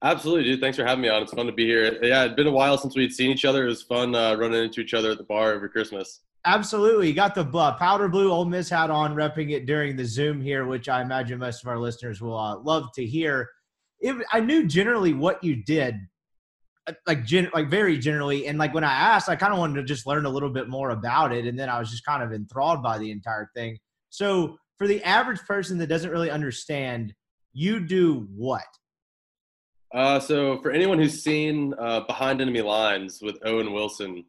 Absolutely, 0.03 0.43
dude. 0.43 0.61
Thanks 0.61 0.77
for 0.77 0.85
having 0.85 1.01
me 1.01 1.09
on. 1.09 1.23
It's 1.23 1.33
fun 1.33 1.45
to 1.47 1.51
be 1.51 1.65
here. 1.65 1.97
Yeah, 2.01 2.25
it'd 2.25 2.37
been 2.37 2.47
a 2.47 2.51
while 2.51 2.77
since 2.77 2.95
we'd 2.95 3.11
seen 3.11 3.31
each 3.31 3.43
other. 3.43 3.65
It 3.65 3.69
was 3.69 3.83
fun 3.83 4.15
uh, 4.15 4.35
running 4.35 4.63
into 4.63 4.79
each 4.81 4.93
other 4.93 5.11
at 5.11 5.17
the 5.17 5.23
bar 5.23 5.53
over 5.53 5.67
Christmas. 5.67 6.21
Absolutely. 6.45 7.07
You 7.07 7.13
got 7.13 7.33
the 7.33 7.41
uh, 7.41 7.75
powder 7.75 8.07
blue 8.07 8.31
Ole 8.31 8.45
Miss 8.45 8.69
hat 8.69 8.91
on, 8.91 9.15
repping 9.15 9.51
it 9.51 9.65
during 9.65 9.95
the 9.95 10.05
Zoom 10.05 10.39
here, 10.39 10.65
which 10.65 10.87
I 10.87 11.01
imagine 11.01 11.39
most 11.39 11.63
of 11.63 11.67
our 11.67 11.79
listeners 11.79 12.21
will 12.21 12.37
uh, 12.37 12.57
love 12.59 12.91
to 12.93 13.05
hear. 13.05 13.49
If 13.99 14.17
I 14.31 14.41
knew 14.41 14.67
generally 14.67 15.13
what 15.13 15.43
you 15.43 15.63
did 15.63 15.95
like 17.07 17.25
gen, 17.25 17.49
like 17.53 17.69
very 17.69 17.97
generally 17.97 18.47
and 18.47 18.59
like 18.59 18.73
when 18.73 18.83
i 18.83 18.93
asked 18.93 19.27
i 19.27 19.35
kind 19.35 19.51
of 19.51 19.59
wanted 19.59 19.75
to 19.75 19.83
just 19.83 20.05
learn 20.05 20.25
a 20.25 20.29
little 20.29 20.49
bit 20.49 20.69
more 20.69 20.91
about 20.91 21.31
it 21.31 21.45
and 21.45 21.57
then 21.57 21.69
i 21.69 21.79
was 21.79 21.89
just 21.89 22.05
kind 22.05 22.21
of 22.21 22.31
enthralled 22.31 22.83
by 22.83 22.97
the 22.97 23.11
entire 23.11 23.49
thing. 23.55 23.77
So 24.09 24.57
for 24.77 24.87
the 24.87 25.03
average 25.03 25.41
person 25.41 25.77
that 25.79 25.87
doesn't 25.87 26.11
really 26.11 26.29
understand 26.29 27.13
you 27.53 27.79
do 27.79 28.27
what? 28.35 28.63
Uh, 29.93 30.19
so 30.19 30.59
for 30.61 30.71
anyone 30.71 30.99
who's 30.99 31.23
seen 31.23 31.73
uh, 31.79 32.01
behind 32.01 32.41
enemy 32.41 32.61
lines 32.61 33.19
with 33.21 33.37
owen 33.45 33.71
wilson 33.73 34.23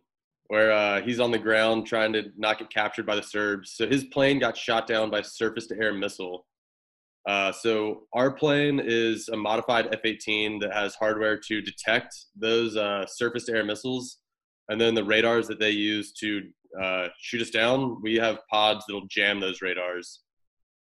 where 0.48 0.70
uh, 0.70 1.02
he's 1.02 1.18
on 1.18 1.32
the 1.32 1.38
ground 1.38 1.86
trying 1.86 2.12
to 2.12 2.24
not 2.36 2.58
get 2.58 2.70
captured 2.70 3.04
by 3.04 3.16
the 3.16 3.22
serbs 3.22 3.72
so 3.72 3.86
his 3.86 4.04
plane 4.04 4.38
got 4.38 4.56
shot 4.56 4.86
down 4.86 5.10
by 5.10 5.20
surface 5.22 5.66
to 5.66 5.76
air 5.80 5.92
missile 5.92 6.46
uh, 7.26 7.50
so 7.50 8.02
our 8.12 8.30
plane 8.30 8.80
is 8.82 9.28
a 9.28 9.36
modified 9.36 9.88
F-18 9.92 10.60
that 10.60 10.72
has 10.72 10.94
hardware 10.94 11.38
to 11.48 11.60
detect 11.60 12.14
those 12.36 12.76
uh, 12.76 13.04
surface-to-air 13.06 13.64
missiles, 13.64 14.18
and 14.68 14.80
then 14.80 14.94
the 14.94 15.04
radars 15.04 15.48
that 15.48 15.58
they 15.58 15.70
use 15.70 16.12
to 16.12 16.42
uh, 16.80 17.08
shoot 17.18 17.42
us 17.42 17.50
down. 17.50 18.00
We 18.02 18.14
have 18.16 18.38
pods 18.48 18.84
that'll 18.86 19.06
jam 19.08 19.40
those 19.40 19.60
radars. 19.60 20.20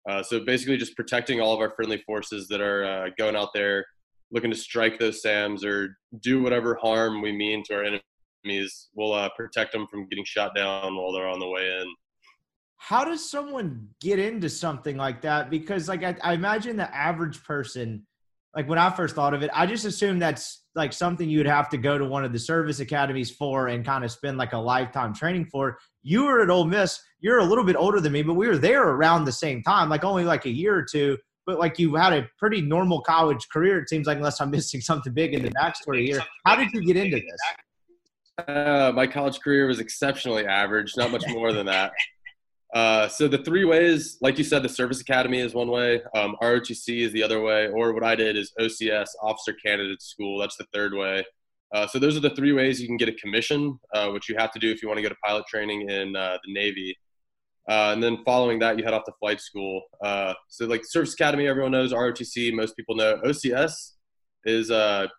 Uh, 0.07 0.21
so 0.21 0.39
basically, 0.39 0.77
just 0.77 0.95
protecting 0.95 1.41
all 1.41 1.53
of 1.53 1.59
our 1.59 1.73
friendly 1.75 2.03
forces 2.05 2.47
that 2.49 2.61
are 2.61 2.85
uh, 2.85 3.09
going 3.17 3.35
out 3.35 3.49
there 3.55 3.85
looking 4.31 4.51
to 4.51 4.57
strike 4.57 4.99
those 4.99 5.21
SAMs 5.21 5.65
or 5.65 5.97
do 6.21 6.43
whatever 6.43 6.75
harm 6.75 7.21
we 7.21 7.31
mean 7.31 7.63
to 7.65 7.75
our 7.75 7.83
enemies. 7.83 8.89
We'll 8.93 9.29
protect 9.35 9.71
them 9.71 9.87
from 9.87 10.07
getting 10.09 10.25
shot 10.25 10.55
down 10.55 10.95
while 10.95 11.11
they're 11.11 11.27
on 11.27 11.39
the 11.39 11.47
way 11.47 11.79
in 11.81 11.87
how 12.77 13.03
does 13.03 13.29
someone 13.29 13.87
get 13.99 14.19
into 14.19 14.49
something 14.49 14.97
like 14.97 15.21
that? 15.21 15.49
Because 15.49 15.87
like 15.87 16.03
I, 16.03 16.15
I, 16.23 16.33
imagine 16.33 16.77
the 16.77 16.93
average 16.95 17.43
person, 17.43 18.05
like 18.55 18.69
when 18.69 18.77
I 18.77 18.89
first 18.89 19.15
thought 19.15 19.33
of 19.33 19.43
it, 19.43 19.49
I 19.53 19.65
just 19.65 19.85
assumed 19.85 20.21
that's 20.21 20.63
like 20.75 20.93
something 20.93 21.29
you 21.29 21.39
would 21.39 21.47
have 21.47 21.69
to 21.69 21.77
go 21.77 21.97
to 21.97 22.05
one 22.05 22.25
of 22.25 22.31
the 22.31 22.39
service 22.39 22.79
academies 22.79 23.31
for 23.31 23.69
and 23.69 23.85
kind 23.85 24.03
of 24.03 24.11
spend 24.11 24.37
like 24.37 24.53
a 24.53 24.57
lifetime 24.57 25.13
training 25.13 25.45
for. 25.45 25.77
You 26.03 26.25
were 26.25 26.41
at 26.41 26.49
Ole 26.49 26.65
Miss. 26.65 26.99
You're 27.19 27.39
a 27.39 27.45
little 27.45 27.63
bit 27.63 27.75
older 27.75 27.99
than 27.99 28.11
me, 28.11 28.21
but 28.21 28.33
we 28.33 28.47
were 28.47 28.57
there 28.57 28.83
around 28.83 29.25
the 29.25 29.31
same 29.31 29.63
time, 29.63 29.89
like 29.89 30.03
only 30.03 30.23
like 30.23 30.45
a 30.45 30.51
year 30.51 30.75
or 30.75 30.83
two. 30.83 31.17
But 31.47 31.59
like 31.59 31.79
you 31.79 31.95
had 31.95 32.13
a 32.13 32.27
pretty 32.37 32.61
normal 32.61 33.01
college 33.01 33.47
career, 33.51 33.79
it 33.79 33.89
seems 33.89 34.05
like, 34.05 34.17
unless 34.17 34.41
I'm 34.41 34.51
missing 34.51 34.81
something 34.81 35.13
big 35.13 35.33
in 35.33 35.43
the 35.43 35.51
backstory 35.51 36.05
here. 36.05 36.21
How 36.45 36.55
did 36.55 36.71
you 36.73 36.85
get 36.85 36.97
into 36.97 37.17
this? 37.17 38.47
Uh, 38.47 38.91
my 38.93 39.07
college 39.07 39.39
career 39.39 39.65
was 39.65 39.79
exceptionally 39.79 40.45
average, 40.45 40.93
not 40.97 41.09
much 41.09 41.23
more 41.29 41.53
than 41.53 41.65
that. 41.67 41.93
Uh, 42.75 43.07
so 43.07 43.29
the 43.29 43.37
three 43.37 43.63
ways, 43.63 44.17
like 44.19 44.37
you 44.37 44.43
said, 44.43 44.61
the 44.61 44.67
Service 44.67 44.99
Academy 44.99 45.39
is 45.39 45.53
one 45.53 45.69
way, 45.69 46.01
um, 46.13 46.35
ROTC 46.41 47.05
is 47.05 47.13
the 47.13 47.23
other 47.23 47.41
way, 47.41 47.69
or 47.69 47.93
what 47.93 48.03
I 48.03 48.15
did 48.15 48.35
is 48.35 48.51
OCS, 48.59 49.07
Officer 49.23 49.53
Candidate 49.53 50.01
School. 50.01 50.37
That's 50.37 50.57
the 50.57 50.65
third 50.73 50.93
way. 50.93 51.23
Uh, 51.73 51.87
so 51.87 51.99
those 51.99 52.17
are 52.17 52.19
the 52.19 52.31
three 52.31 52.51
ways 52.51 52.81
you 52.81 52.87
can 52.87 52.97
get 52.97 53.07
a 53.07 53.13
commission, 53.13 53.79
uh, 53.93 54.09
which 54.09 54.27
you 54.27 54.35
have 54.37 54.51
to 54.51 54.59
do 54.59 54.69
if 54.69 54.81
you 54.81 54.89
want 54.89 54.97
to 54.97 55.01
go 55.01 55.07
to 55.07 55.15
pilot 55.23 55.45
training 55.47 55.89
in 55.89 56.17
uh, 56.17 56.37
the 56.45 56.53
Navy. 56.53 56.97
Uh, 57.69 57.91
and 57.93 58.03
then 58.03 58.17
following 58.25 58.59
that, 58.59 58.77
you 58.77 58.83
head 58.83 58.93
off 58.93 59.05
to 59.05 59.13
flight 59.21 59.39
school. 59.39 59.81
So 60.49 60.65
like 60.65 60.83
Service 60.85 61.13
Academy, 61.13 61.47
everyone 61.47 61.71
knows 61.71 61.93
ROTC. 61.93 62.53
Most 62.53 62.75
people 62.75 62.95
know 62.95 63.21
OCS 63.25 63.93
is 64.43 64.69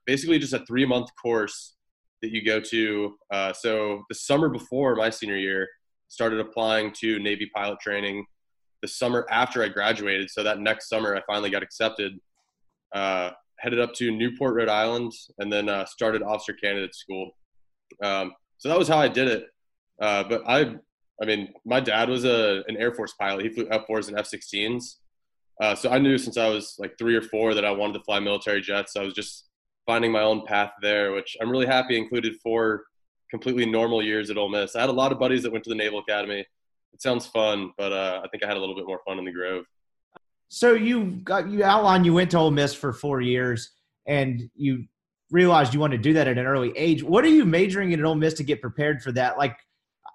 basically 0.05 0.38
just 0.38 0.53
a 0.53 0.64
three 0.66 0.85
month 0.85 1.09
course 1.21 1.75
that 2.21 2.33
you 2.33 2.45
go 2.45 2.61
to. 2.61 3.16
So 3.55 4.05
the 4.11 4.14
summer 4.14 4.51
before 4.51 4.95
my 4.95 5.09
senior 5.09 5.38
year, 5.38 5.66
started 6.09 6.40
applying 6.40 6.92
to 7.01 7.19
Navy 7.19 7.51
pilot 7.55 7.81
training. 7.81 8.25
The 8.83 8.88
summer 8.88 9.27
after 9.31 9.62
I 9.62 9.69
graduated, 9.69 10.31
so 10.31 10.42
that 10.42 10.61
next 10.61 10.88
summer 10.88 11.16
I 11.16 11.23
finally 11.27 11.51
got 11.51 11.62
accepted. 11.62 12.19
Uh, 12.95 13.31
headed 13.59 13.81
up 13.81 13.95
to 13.95 14.11
Newport, 14.11 14.55
Rhode 14.55 14.69
Island, 14.69 15.12
and 15.38 15.53
then 15.53 15.69
uh, 15.69 15.85
started 15.87 16.23
officer 16.23 16.53
candidate 16.53 16.95
school. 16.95 17.31
Um, 18.03 18.33
so 18.59 18.69
that 18.69 18.79
was 18.79 18.88
how 18.88 18.99
I 18.99 19.09
did 19.09 19.29
it. 19.29 19.47
Uh, 20.01 20.25
but 20.25 20.42
I, 20.47 20.75
I 21.23 21.25
mean, 21.25 21.53
my 21.64 21.81
dad 21.81 22.09
was 22.09 22.25
a 22.25 22.62
an 22.69 22.77
Air 22.77 22.92
Force 22.92 23.14
pilot. 23.19 23.45
He 23.45 23.51
flew 23.51 23.66
F-4s 23.71 24.09
and 24.09 24.19
F-16s. 24.19 24.97
Uh, 25.61 25.75
so 25.75 25.90
I 25.90 25.99
knew 25.99 26.19
since 26.19 26.37
I 26.37 26.49
was 26.49 26.77
like 26.79 26.99
three 26.99 27.16
or 27.16 27.23
four 27.23 27.55
that 27.55 27.64
I 27.64 27.71
wanted 27.71 27.95
to 27.95 28.05
fly 28.05 28.21
military 28.21 28.61
jets. 28.61 28.97
I 28.97 29.03
was 29.03 29.14
just 29.14 29.49
finding 29.87 30.12
my 30.12 30.21
own 30.21 30.45
path 30.45 30.73
there, 30.83 31.12
which 31.12 31.37
I'm 31.40 31.51
really 31.51 31.66
happy 31.66 31.97
included 31.97 32.37
four 32.42 32.85
completely 33.31 33.67
normal 33.67 34.03
years 34.03 34.31
at 34.31 34.39
Ole 34.39 34.49
Miss. 34.49 34.77
I 34.77 34.81
had 34.81 34.91
a 34.91 34.93
lot 34.93 35.12
of 35.12 35.19
buddies 35.19 35.43
that 35.43 35.53
went 35.53 35.65
to 35.65 35.71
the 35.71 35.77
Naval 35.77 35.99
Academy. 36.01 36.45
It 36.93 37.03
sounds 37.03 37.27
fun, 37.27 37.73
but 37.77 37.93
uh, 37.93 38.21
I 38.25 38.29
think 38.29 38.45
I 38.45 38.47
had 38.47 38.57
a 38.57 38.61
little 38.61 38.75
bit 38.75 38.87
more 38.87 39.01
fun 39.07 39.19
in 39.19 39.25
the 39.25 39.33
Grove. 39.33 39.65
So 40.49 40.75
you 40.75 41.21
got 41.25 41.49
you 41.51 41.65
outlined 41.65 42.07
you 42.07 42.15
went 42.15 42.31
to 42.31 42.39
Ole 42.39 42.51
Miss 42.51 42.73
for 42.73 42.93
four 42.93 43.21
years, 43.21 43.71
and 44.07 44.49
you 44.55 44.85
realized 45.31 45.75
you 45.75 45.81
wanted 45.81 45.97
to 45.97 46.03
do 46.03 46.12
that 46.15 46.29
at 46.29 46.39
an 46.39 46.47
early 46.47 46.73
age. 46.77 47.03
What 47.03 47.25
are 47.25 47.29
you 47.29 47.45
majoring 47.45 47.93
in 47.93 48.01
at 48.01 48.07
Ole 48.07 48.15
Miss 48.15 48.35
to 48.35 48.45
get 48.45 48.61
prepared 48.61 49.03
for 49.03 49.11
that? 49.12 49.39
Like, 49.39 49.57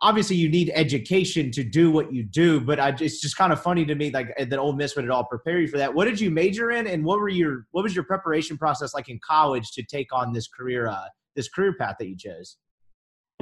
obviously, 0.01 0.37
you 0.37 0.49
need 0.49 0.71
education 0.73 1.51
to 1.51 1.63
do 1.63 1.91
what 1.91 2.13
you 2.13 2.23
do, 2.23 2.61
but 2.61 2.79
I, 2.79 2.95
it's 2.99 3.19
just 3.19 3.35
kind 3.35 3.51
of 3.51 3.61
funny 3.61 3.85
to 3.85 3.95
me 3.95 4.09
like 4.09 4.33
that 4.37 4.57
Ole 4.57 4.73
Miss 4.73 4.95
would 4.95 5.05
at 5.05 5.11
all 5.11 5.25
prepare 5.25 5.59
you 5.59 5.67
for 5.67 5.77
that. 5.77 5.93
What 5.93 6.05
did 6.05 6.19
you 6.19 6.31
major 6.31 6.71
in, 6.71 6.87
and 6.87 7.03
what 7.03 7.19
were 7.19 7.29
your 7.29 7.65
what 7.71 7.83
was 7.83 7.93
your 7.93 8.05
preparation 8.05 8.57
process 8.57 8.93
like 8.93 9.09
in 9.09 9.19
college 9.27 9.71
to 9.73 9.83
take 9.83 10.13
on 10.13 10.31
this 10.31 10.47
career 10.47 10.87
uh, 10.87 11.05
this 11.35 11.49
career 11.49 11.75
path 11.77 11.97
that 11.99 12.07
you 12.07 12.17
chose? 12.17 12.57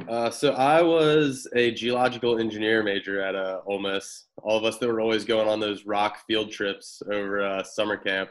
Uh, 0.07 0.29
so 0.29 0.51
I 0.51 0.81
was 0.81 1.47
a 1.55 1.71
geological 1.71 2.39
engineer 2.39 2.83
major 2.83 3.21
at 3.21 3.35
uh, 3.35 3.61
Ole 3.65 3.79
Miss. 3.79 4.25
All 4.43 4.57
of 4.57 4.63
us 4.63 4.77
that 4.77 4.87
were 4.87 5.01
always 5.01 5.25
going 5.25 5.47
on 5.47 5.59
those 5.59 5.85
rock 5.85 6.19
field 6.27 6.51
trips 6.51 7.01
over 7.11 7.41
uh, 7.41 7.63
summer 7.63 7.97
camp. 7.97 8.29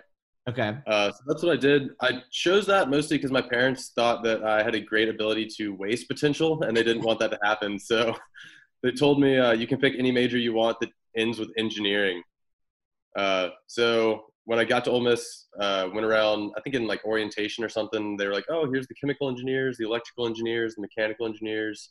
Okay. 0.48 0.78
Uh, 0.86 1.10
so 1.10 1.18
that's 1.26 1.42
what 1.42 1.52
I 1.52 1.56
did. 1.56 1.90
I 2.00 2.22
chose 2.30 2.66
that 2.66 2.88
mostly 2.88 3.18
because 3.18 3.30
my 3.30 3.42
parents 3.42 3.90
thought 3.94 4.22
that 4.24 4.42
I 4.44 4.62
had 4.62 4.74
a 4.74 4.80
great 4.80 5.08
ability 5.08 5.46
to 5.58 5.74
waste 5.74 6.08
potential, 6.08 6.62
and 6.62 6.74
they 6.76 6.82
didn't 6.82 7.02
want 7.02 7.18
that 7.20 7.30
to 7.32 7.38
happen. 7.42 7.78
So 7.78 8.16
they 8.82 8.92
told 8.92 9.20
me 9.20 9.38
uh, 9.38 9.52
you 9.52 9.66
can 9.66 9.78
pick 9.78 9.94
any 9.98 10.10
major 10.10 10.38
you 10.38 10.54
want 10.54 10.80
that 10.80 10.90
ends 11.16 11.38
with 11.38 11.50
engineering. 11.58 12.22
Uh, 13.16 13.50
so 13.66 14.26
when 14.48 14.58
I 14.58 14.64
got 14.64 14.82
to 14.86 14.90
Ole 14.90 15.02
Miss, 15.02 15.44
uh, 15.60 15.90
went 15.92 16.06
around, 16.06 16.52
I 16.56 16.62
think 16.62 16.74
in 16.74 16.86
like 16.86 17.04
orientation 17.04 17.62
or 17.62 17.68
something, 17.68 18.16
they 18.16 18.26
were 18.26 18.32
like, 18.32 18.46
oh, 18.48 18.66
here's 18.72 18.86
the 18.86 18.94
chemical 18.94 19.28
engineers, 19.28 19.76
the 19.76 19.84
electrical 19.84 20.26
engineers, 20.26 20.74
the 20.74 20.80
mechanical 20.80 21.26
engineers. 21.26 21.90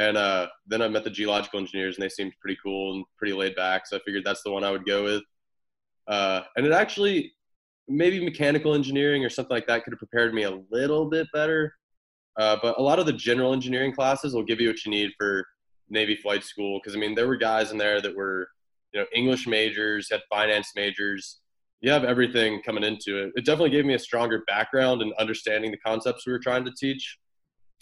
And 0.00 0.16
uh, 0.16 0.48
then 0.66 0.82
I 0.82 0.88
met 0.88 1.04
the 1.04 1.10
geological 1.10 1.60
engineers, 1.60 1.94
and 1.94 2.02
they 2.02 2.08
seemed 2.08 2.32
pretty 2.40 2.58
cool 2.60 2.96
and 2.96 3.04
pretty 3.16 3.34
laid 3.34 3.54
back. 3.54 3.86
So 3.86 3.96
I 3.96 4.00
figured 4.04 4.24
that's 4.24 4.42
the 4.42 4.50
one 4.50 4.64
I 4.64 4.72
would 4.72 4.84
go 4.84 5.04
with. 5.04 5.22
Uh, 6.08 6.40
and 6.56 6.66
it 6.66 6.72
actually, 6.72 7.34
maybe 7.86 8.18
mechanical 8.24 8.74
engineering 8.74 9.24
or 9.24 9.30
something 9.30 9.54
like 9.54 9.68
that 9.68 9.84
could 9.84 9.92
have 9.92 10.00
prepared 10.00 10.34
me 10.34 10.42
a 10.42 10.58
little 10.72 11.08
bit 11.08 11.28
better. 11.32 11.72
Uh, 12.36 12.56
but 12.60 12.80
a 12.80 12.82
lot 12.82 12.98
of 12.98 13.06
the 13.06 13.12
general 13.12 13.52
engineering 13.52 13.92
classes 13.92 14.34
will 14.34 14.42
give 14.42 14.60
you 14.60 14.66
what 14.66 14.84
you 14.84 14.90
need 14.90 15.12
for 15.16 15.46
Navy 15.88 16.16
flight 16.16 16.42
school. 16.42 16.80
Because 16.82 16.96
I 16.96 16.98
mean, 16.98 17.14
there 17.14 17.28
were 17.28 17.36
guys 17.36 17.70
in 17.70 17.78
there 17.78 18.00
that 18.00 18.16
were, 18.16 18.48
you 18.92 18.98
know, 18.98 19.06
English 19.14 19.46
majors, 19.46 20.08
had 20.10 20.22
finance 20.28 20.72
majors, 20.74 21.41
you 21.82 21.90
have 21.90 22.04
everything 22.04 22.62
coming 22.62 22.84
into 22.84 23.18
it. 23.18 23.32
It 23.34 23.44
definitely 23.44 23.70
gave 23.70 23.84
me 23.84 23.94
a 23.94 23.98
stronger 23.98 24.44
background 24.46 25.02
and 25.02 25.12
understanding 25.18 25.72
the 25.72 25.78
concepts 25.78 26.26
we 26.26 26.32
were 26.32 26.38
trying 26.38 26.64
to 26.64 26.72
teach. 26.78 27.18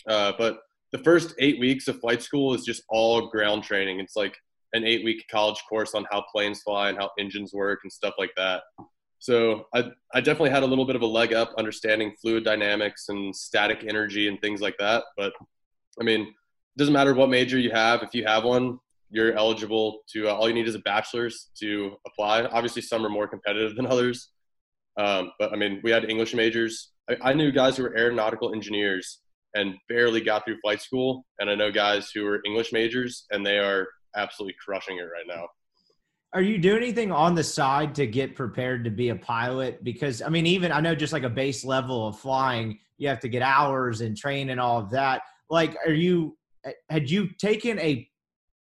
Uh, 0.09 0.33
but 0.39 0.61
the 0.93 0.99
first 0.99 1.35
eight 1.39 1.61
weeks 1.61 1.87
of 1.87 2.01
flight 2.01 2.23
school 2.23 2.55
is 2.55 2.65
just 2.65 2.83
all 2.89 3.29
ground 3.29 3.63
training. 3.63 4.01
It's 4.01 4.17
like 4.17 4.37
an 4.73 4.85
eight 4.85 5.05
week 5.05 5.25
college 5.31 5.63
course 5.69 5.95
on 5.95 6.07
how 6.11 6.25
planes 6.33 6.63
fly 6.63 6.89
and 6.89 6.99
how 6.99 7.11
engines 7.19 7.53
work 7.53 7.81
and 7.83 7.93
stuff 7.93 8.15
like 8.19 8.33
that. 8.39 8.63
So 9.19 9.67
I, 9.75 9.91
I 10.15 10.21
definitely 10.23 10.51
had 10.51 10.63
a 10.63 10.67
little 10.67 10.87
bit 10.87 10.97
of 10.97 11.03
a 11.03 11.07
leg 11.07 11.35
up 11.35 11.53
understanding 11.59 12.15
fluid 12.23 12.43
dynamics 12.43 13.11
and 13.11 13.37
static 13.37 13.85
energy 13.87 14.29
and 14.29 14.41
things 14.41 14.63
like 14.63 14.79
that. 14.79 15.05
But 15.19 15.35
I 16.01 16.05
mean, 16.05 16.23
it 16.23 16.79
doesn't 16.79 16.95
matter 16.95 17.13
what 17.13 17.29
major 17.29 17.59
you 17.59 17.71
have. 17.71 18.03
If 18.03 18.15
you 18.15 18.25
have 18.25 18.45
one, 18.45 18.79
you're 19.11 19.33
eligible 19.33 20.01
to 20.13 20.29
uh, 20.29 20.33
all 20.33 20.49
you 20.49 20.55
need 20.55 20.69
is 20.69 20.75
a 20.75 20.81
bachelor's 20.81 21.51
to 21.59 21.97
apply. 22.07 22.45
Obviously 22.45 22.83
some 22.83 23.05
are 23.05 23.11
more 23.11 23.27
competitive 23.27 23.77
than 23.77 23.87
others. 23.87 24.31
Um, 24.99 25.33
but 25.39 25.53
i 25.53 25.57
mean 25.57 25.81
we 25.83 25.91
had 25.91 26.11
english 26.11 26.35
majors. 26.35 26.93
I, 27.09 27.17
I, 27.31 27.33
knew 27.33 27.53
guys 27.53 27.77
who 27.77 27.85
were 27.85 27.97
aeronautical 27.97 28.53
engineers 28.53 29.21
and 29.55 29.75
barely 29.89 30.21
got 30.21 30.45
through 30.45 30.59
flight 30.61 30.81
school. 30.81 31.25
And 31.39 31.49
i 31.49 31.55
know 31.55 31.71
guys 31.71 32.11
who 32.15 32.25
were 32.25 32.41
english 32.45 32.73
majors 32.73 33.27
and 33.31 33.45
they 33.45 33.59
are 33.59 33.87
absolutely 34.17 34.57
crushing 34.65 34.99
it 34.99 35.03
right 35.03 35.27
now. 35.27 35.47
Are 36.33 36.43
you 36.43 36.59
doing 36.59 36.83
anything 36.83 37.11
on 37.11 37.35
the 37.35 37.43
side 37.43 37.95
to 37.97 38.07
get 38.07 38.37
prepared 38.37 38.85
to 38.85 38.91
be 38.91 39.09
a 39.11 39.17
pilot? 39.17 39.83
Because 39.85 40.23
i 40.23 40.29
mean 40.29 40.47
even 40.47 40.73
i 40.73 40.81
know 40.81 40.95
just 40.95 41.13
like 41.13 41.23
a 41.23 41.31
base 41.31 41.65
level 41.65 42.09
of 42.09 42.19
flying 42.19 42.79
you 43.01 43.09
have 43.09 43.21
to 43.21 43.29
get 43.29 43.43
hours 43.43 44.03
and 44.03 44.17
train 44.17 44.51
and 44.51 44.61
all 44.61 44.79
of 44.79 44.91
that. 44.91 45.23
Like 45.49 45.77
are 45.87 45.93
you 45.93 46.37
had 46.91 47.11
you 47.11 47.31
taken 47.39 47.79
a 47.79 48.07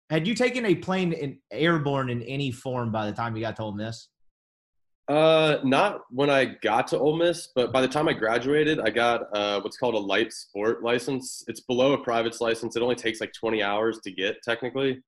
had 0.10 0.28
you 0.28 0.36
taken 0.36 0.65
a 0.65 0.76
plane 0.76 1.13
in 1.13 1.39
airborne 1.52 2.10
in 2.10 2.22
any 2.24 2.52
form 2.52 2.91
by 2.91 3.06
the 3.06 3.12
time 3.12 3.36
you 3.36 3.41
got 3.41 3.56
to 3.58 3.63
Ole 3.63 3.74
Miss? 3.74 4.10
Uh, 5.08 5.60
not 5.63 6.02
when 6.10 6.30
I 6.30 6.46
got 6.46 6.88
to 6.88 6.98
Ole 6.98 7.15
Miss, 7.15 7.50
but 7.56 7.72
by 7.72 7.82
the 7.82 7.88
time 7.88 8.08
I 8.08 8.13
graduated, 8.13 8.80
I 8.80 8.89
got 8.89 9.22
uh, 9.36 9.62
what's 9.62 9.78
called 9.78 9.94
a 9.94 10.00
light 10.00 10.34
sport 10.34 10.84
license. 10.84 11.44
It's 11.48 11.60
below 11.60 11.94
a 11.94 11.98
private's 12.04 12.41
license. 12.41 12.76
It 12.76 12.82
only 12.82 12.96
takes 12.96 13.22
like 13.22 13.32
20 13.34 13.62
hours 13.62 14.00
to 14.04 14.12
get 14.12 14.38
technically. 14.44 15.02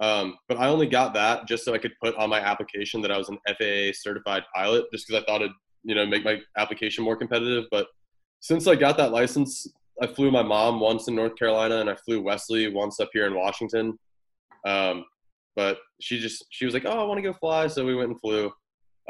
Um, 0.00 0.36
but 0.48 0.58
I 0.58 0.68
only 0.68 0.86
got 0.86 1.14
that 1.14 1.48
just 1.48 1.64
so 1.64 1.74
I 1.74 1.78
could 1.78 1.92
put 2.02 2.14
on 2.16 2.30
my 2.30 2.40
application 2.40 3.00
that 3.02 3.10
I 3.10 3.18
was 3.18 3.30
an 3.30 3.38
FAA 3.48 3.92
certified 3.94 4.44
pilot, 4.54 4.84
just 4.92 5.06
because 5.06 5.22
I 5.22 5.26
thought 5.26 5.42
it'd 5.42 5.52
you 5.82 5.94
know 5.94 6.06
make 6.06 6.24
my 6.24 6.38
application 6.56 7.02
more 7.02 7.16
competitive. 7.16 7.64
But 7.70 7.86
since 8.40 8.66
I 8.66 8.76
got 8.76 8.96
that 8.98 9.12
license, 9.12 9.66
I 10.00 10.06
flew 10.06 10.30
my 10.30 10.42
mom 10.42 10.78
once 10.78 11.08
in 11.08 11.14
North 11.16 11.36
Carolina, 11.36 11.80
and 11.80 11.90
I 11.90 11.96
flew 11.96 12.22
Wesley 12.22 12.68
once 12.68 13.00
up 13.00 13.08
here 13.12 13.26
in 13.26 13.34
Washington. 13.34 13.98
Um, 14.66 15.04
but 15.56 15.78
she 16.00 16.20
just 16.20 16.44
she 16.50 16.64
was 16.64 16.74
like, 16.74 16.84
"Oh, 16.86 17.00
I 17.00 17.04
want 17.04 17.18
to 17.18 17.22
go 17.22 17.32
fly," 17.32 17.66
so 17.66 17.84
we 17.84 17.94
went 17.94 18.10
and 18.10 18.20
flew. 18.20 18.52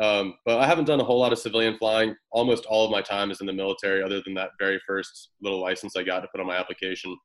Um, 0.00 0.34
but 0.46 0.60
I 0.60 0.66
haven't 0.66 0.84
done 0.84 1.00
a 1.00 1.04
whole 1.04 1.18
lot 1.18 1.32
of 1.32 1.38
civilian 1.38 1.76
flying. 1.76 2.14
Almost 2.30 2.66
all 2.66 2.84
of 2.84 2.90
my 2.90 3.02
time 3.02 3.30
is 3.30 3.40
in 3.40 3.46
the 3.46 3.52
military, 3.52 4.02
other 4.02 4.22
than 4.24 4.34
that 4.34 4.50
very 4.58 4.80
first 4.86 5.30
little 5.42 5.60
license 5.60 5.96
I 5.96 6.04
got 6.04 6.20
to 6.20 6.28
put 6.28 6.40
on 6.40 6.46
my 6.46 6.56
application. 6.56 7.16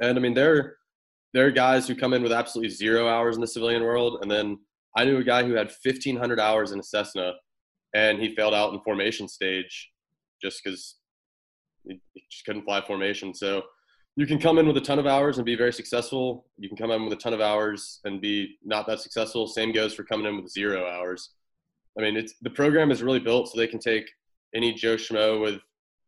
And 0.00 0.18
I 0.18 0.20
mean, 0.20 0.34
there 0.34 0.76
there 1.34 1.46
are 1.46 1.50
guys 1.50 1.86
who 1.86 1.94
come 1.94 2.14
in 2.14 2.22
with 2.22 2.32
absolutely 2.32 2.70
zero 2.70 3.08
hours 3.08 3.36
in 3.36 3.40
the 3.40 3.46
civilian 3.46 3.82
world, 3.82 4.18
and 4.22 4.30
then 4.30 4.58
I 4.96 5.04
knew 5.04 5.18
a 5.18 5.24
guy 5.24 5.44
who 5.44 5.52
had 5.52 5.70
1,500 5.84 6.40
hours 6.40 6.72
in 6.72 6.80
a 6.80 6.82
Cessna, 6.82 7.34
and 7.94 8.18
he 8.18 8.34
failed 8.34 8.54
out 8.54 8.72
in 8.72 8.80
formation 8.80 9.28
stage 9.28 9.90
just 10.42 10.62
because 10.64 10.96
he 11.86 12.00
just 12.30 12.44
couldn't 12.46 12.64
fly 12.64 12.80
formation. 12.80 13.34
So 13.34 13.62
you 14.18 14.26
can 14.26 14.40
come 14.40 14.58
in 14.58 14.66
with 14.66 14.76
a 14.76 14.80
ton 14.80 14.98
of 14.98 15.06
hours 15.06 15.38
and 15.38 15.46
be 15.46 15.54
very 15.54 15.72
successful. 15.72 16.44
You 16.58 16.68
can 16.68 16.76
come 16.76 16.90
in 16.90 17.04
with 17.04 17.12
a 17.12 17.16
ton 17.22 17.32
of 17.32 17.40
hours 17.40 18.00
and 18.04 18.20
be 18.20 18.58
not 18.64 18.84
that 18.88 18.98
successful. 18.98 19.46
Same 19.46 19.70
goes 19.70 19.94
for 19.94 20.02
coming 20.02 20.26
in 20.26 20.42
with 20.42 20.50
zero 20.50 20.90
hours. 20.90 21.30
I 21.96 22.02
mean, 22.02 22.16
it's 22.16 22.34
the 22.42 22.50
program 22.50 22.90
is 22.90 23.00
really 23.00 23.20
built 23.20 23.48
so 23.48 23.56
they 23.56 23.68
can 23.68 23.78
take 23.78 24.10
any 24.56 24.74
Joe 24.74 24.96
Schmo 24.96 25.40
with 25.40 25.60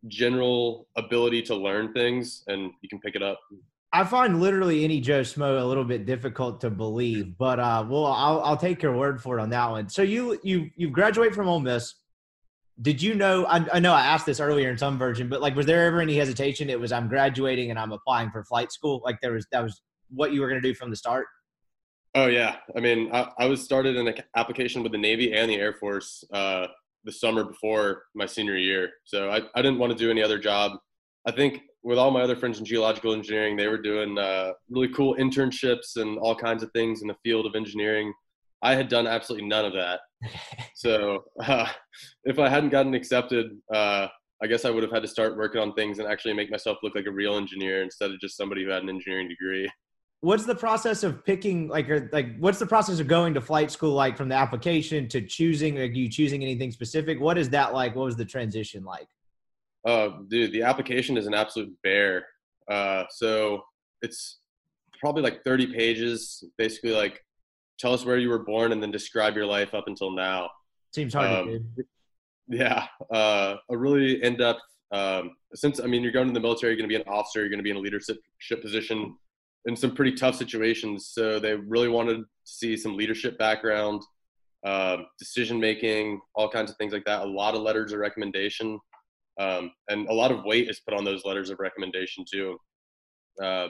general 0.09 0.89
ability 0.97 1.41
to 1.43 1.55
learn 1.55 1.93
things 1.93 2.43
and 2.49 2.73
you 2.83 2.89
can 2.89 2.99
pick 2.99 3.15
it 3.15 3.23
up. 3.23 3.39
I 3.93 4.03
find 4.03 4.41
literally 4.41 4.83
any 4.83 5.01
Joe 5.01 5.21
Schmo 5.21 5.63
a 5.63 5.65
little 5.65 5.85
bit 5.85 6.05
difficult 6.05 6.61
to 6.63 6.71
believe, 6.71 7.39
but 7.39 7.61
uh, 7.61 7.87
well, 7.89 8.07
I'll, 8.07 8.41
I'll 8.41 8.57
take 8.57 8.83
your 8.83 8.97
word 8.97 9.23
for 9.23 9.39
it 9.39 9.43
on 9.43 9.51
that 9.51 9.71
one. 9.71 9.89
So 9.89 10.03
you 10.03 10.37
you 10.43 10.69
you 10.75 10.91
graduate 10.91 11.33
from 11.33 11.47
Ole 11.47 11.61
Miss 11.61 11.95
did 12.83 13.03
you 13.03 13.15
know 13.15 13.45
I, 13.45 13.65
I, 13.75 13.81
know 13.81 13.93
i 13.93 14.01
asked 14.01 14.27
this 14.27 14.41
earlier 14.41 14.71
in 14.71 14.79
some 14.79 14.99
version 14.99 15.29
but 15.29 15.41
like 15.41 15.55
was 15.55 15.67
there 15.67 15.87
ever 15.87 16.01
any 16.01 16.17
hesitation? 16.17 16.71
It 16.71 16.79
was 16.79 16.93
i'm 16.93 17.09
graduating 17.09 17.71
and 17.71 17.79
i'm 17.79 17.93
applying 17.93 18.31
for 18.31 18.45
flight 18.45 18.73
school. 18.73 19.01
Like 19.05 19.19
there 19.21 19.33
was 19.33 19.47
that 19.53 19.63
was 19.63 19.83
what 20.11 20.33
you 20.33 20.41
were 20.41 20.49
going 20.49 20.61
to 20.61 20.69
do 20.69 20.75
from 20.75 20.91
the 20.91 20.97
start? 20.97 21.27
Oh 22.15 22.27
yeah. 22.27 22.57
I 22.77 22.81
mean 22.81 23.11
i, 23.13 23.29
I 23.39 23.47
was 23.47 23.63
started 23.63 23.97
in 23.97 24.09
an 24.09 24.15
application 24.37 24.83
with 24.83 24.93
the 24.93 24.99
navy 24.99 25.33
and 25.33 25.51
the 25.51 25.57
air 25.57 25.75
force 25.75 26.25
uh, 26.33 26.67
the 27.05 27.13
summer 27.13 27.45
before 27.45 28.03
my 28.15 28.27
senior 28.27 28.57
year. 28.57 28.91
So 29.05 29.31
I, 29.31 29.41
I 29.55 29.63
didn't 29.63 29.79
want 29.79 29.93
to 29.93 29.99
do 29.99 30.11
any 30.11 30.23
other 30.23 30.39
job. 30.39 30.73
I 31.27 31.31
think 31.31 31.63
with 31.83 31.99
all 31.99 32.11
my 32.11 32.21
other 32.21 32.37
friends 32.37 32.59
in 32.59 32.65
geological 32.65 33.15
engineering 33.15 33.57
they 33.57 33.69
were 33.69 33.81
doing 33.81 34.19
uh, 34.19 34.53
really 34.69 34.89
cool 34.89 35.17
internships 35.17 35.97
and 35.97 36.19
all 36.19 36.35
kinds 36.35 36.63
of 36.63 36.71
things 36.73 37.03
in 37.03 37.09
the 37.09 37.17
field 37.23 37.47
of 37.47 37.55
engineering 37.55 38.13
I 38.63 38.75
had 38.75 38.89
done 38.89 39.07
absolutely 39.07 39.49
none 39.49 39.65
of 39.65 39.73
that. 39.73 40.01
so 40.75 41.25
uh, 41.43 41.67
if 42.25 42.39
I 42.39 42.49
hadn't 42.49 42.71
gotten 42.71 42.95
accepted, 42.95 43.57
uh, 43.73 44.09
I 44.43 44.47
guess 44.47 44.65
I 44.65 44.71
would 44.71 44.83
have 44.83 44.93
had 44.93 45.03
to 45.03 45.09
start 45.09 45.37
working 45.37 45.61
on 45.61 45.75
things 45.75 45.99
and 45.99 46.09
actually 46.09 46.35
make 46.35 46.51
myself 46.51 46.79
look 46.83 46.95
like 46.95 47.07
a 47.07 47.13
real 47.13 47.37
engineer 47.37 47.83
instead 47.83 48.11
of 48.11 48.21
just 48.21 48.37
somebody 48.37 48.65
who 48.65 48.71
had 48.71 48.83
an 48.83 48.89
engineering 48.89 49.29
degree. 49.29 49.71
What's 50.23 50.45
the 50.45 50.55
process 50.55 51.03
of 51.03 51.25
picking 51.25 51.69
like 51.69 51.89
or 51.89 52.11
like 52.13 52.39
what's 52.39 52.59
the 52.59 52.67
process 52.67 53.01
of 53.01 53.09
going 53.09 53.33
to 53.35 53.41
flight 53.41 53.71
school 53.71 53.95
like 53.95 54.19
from 54.19 54.29
the 54.29 54.35
application 54.35 55.09
to 55.09 55.23
choosing 55.23 55.79
are 55.79 55.85
you 55.85 56.11
choosing 56.11 56.43
anything 56.43 56.71
specific? 56.73 57.19
What 57.19 57.39
is 57.39 57.49
that 57.51 57.73
like? 57.73 57.97
What 57.97 58.05
was 58.05 58.17
the 58.17 58.27
transition 58.27 58.85
like? 58.85 59.09
Oh, 59.87 60.25
dude, 60.29 60.53
the 60.53 60.63
application 60.63 61.17
is 61.17 61.27
an 61.27 61.33
absolute 61.33 61.75
bear. 61.83 62.27
Uh, 62.71 63.05
so 63.09 63.63
it's 64.03 64.41
probably 65.01 65.23
like 65.23 65.43
30 65.43 65.73
pages, 65.73 66.45
basically 66.59 66.93
like 66.93 67.23
tell 67.81 67.95
us 67.95 68.05
where 68.05 68.19
you 68.19 68.29
were 68.29 68.39
born 68.39 68.73
and 68.73 68.83
then 68.83 68.91
describe 68.91 69.35
your 69.35 69.47
life 69.47 69.75
up 69.75 69.85
until 69.89 70.11
now. 70.11 70.51
Seems 70.95 71.15
hard 71.15 71.31
Um, 71.31 71.47
to 71.49 71.59
do. 71.59 71.85
Yeah, 72.49 72.87
uh, 73.13 73.57
a 73.71 73.77
really 73.77 74.23
in-depth. 74.23 74.61
Um, 74.93 75.37
since 75.55 75.81
I 75.81 75.87
mean, 75.87 76.03
you're 76.03 76.13
going 76.13 76.27
to 76.27 76.35
the 76.35 76.41
military, 76.41 76.73
you're 76.73 76.79
going 76.79 76.91
to 76.91 76.95
be 76.97 77.01
an 77.01 77.09
officer, 77.09 77.41
you're 77.41 77.49
going 77.49 77.61
to 77.61 77.65
be 77.65 77.71
in 77.71 77.77
a 77.77 77.81
leadership 77.81 78.19
position 78.61 79.17
in 79.67 79.77
some 79.77 79.95
pretty 79.95 80.13
tough 80.13 80.35
situations. 80.35 81.11
So 81.13 81.39
they 81.39 81.55
really 81.55 81.89
wanted 81.89 82.17
to 82.17 82.25
see 82.45 82.77
some 82.77 82.97
leadership 82.97 83.39
background, 83.39 84.03
um, 84.67 85.07
decision 85.19 85.61
making, 85.61 86.21
all 86.35 86.49
kinds 86.49 86.71
of 86.71 86.77
things 86.77 86.93
like 86.93 87.05
that. 87.05 87.23
A 87.23 87.27
lot 87.27 87.55
of 87.55 87.63
letters 87.63 87.93
of 87.93 88.01
recommendation, 88.01 88.79
um, 89.39 89.71
and 89.89 90.09
a 90.09 90.13
lot 90.13 90.33
of 90.33 90.45
weight 90.45 90.69
is 90.69 90.81
put 90.81 90.95
on 90.95 91.05
those 91.05 91.25
letters 91.25 91.51
of 91.51 91.61
recommendation 91.61 92.25
too. 92.31 92.59
Uh, 93.41 93.69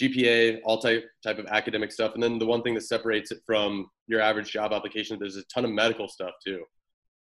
GPA, 0.00 0.60
all 0.64 0.78
type 0.78 1.04
type 1.22 1.38
of 1.38 1.46
academic 1.46 1.92
stuff, 1.92 2.14
and 2.14 2.22
then 2.22 2.38
the 2.38 2.46
one 2.46 2.62
thing 2.62 2.74
that 2.74 2.82
separates 2.82 3.30
it 3.30 3.38
from 3.46 3.88
your 4.06 4.20
average 4.20 4.50
job 4.50 4.72
application, 4.72 5.18
there's 5.18 5.36
a 5.36 5.44
ton 5.44 5.64
of 5.64 5.70
medical 5.70 6.08
stuff 6.08 6.32
too. 6.44 6.62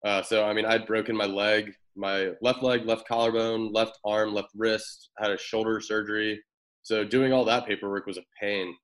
Uh, 0.04 0.22
so 0.22 0.44
I 0.44 0.52
mean, 0.52 0.64
I'd 0.64 0.86
broken 0.86 1.16
my 1.16 1.26
leg, 1.26 1.72
my 1.96 2.32
left 2.40 2.62
leg, 2.62 2.86
left 2.86 3.06
collarbone, 3.06 3.72
left 3.72 3.98
arm, 4.04 4.34
left 4.34 4.48
wrist, 4.56 5.10
had 5.18 5.30
a 5.30 5.38
shoulder 5.38 5.80
surgery. 5.80 6.40
So 6.82 7.04
doing 7.04 7.32
all 7.32 7.44
that 7.44 7.66
paperwork 7.66 8.06
was 8.06 8.18
a 8.18 8.24
pain. 8.40 8.74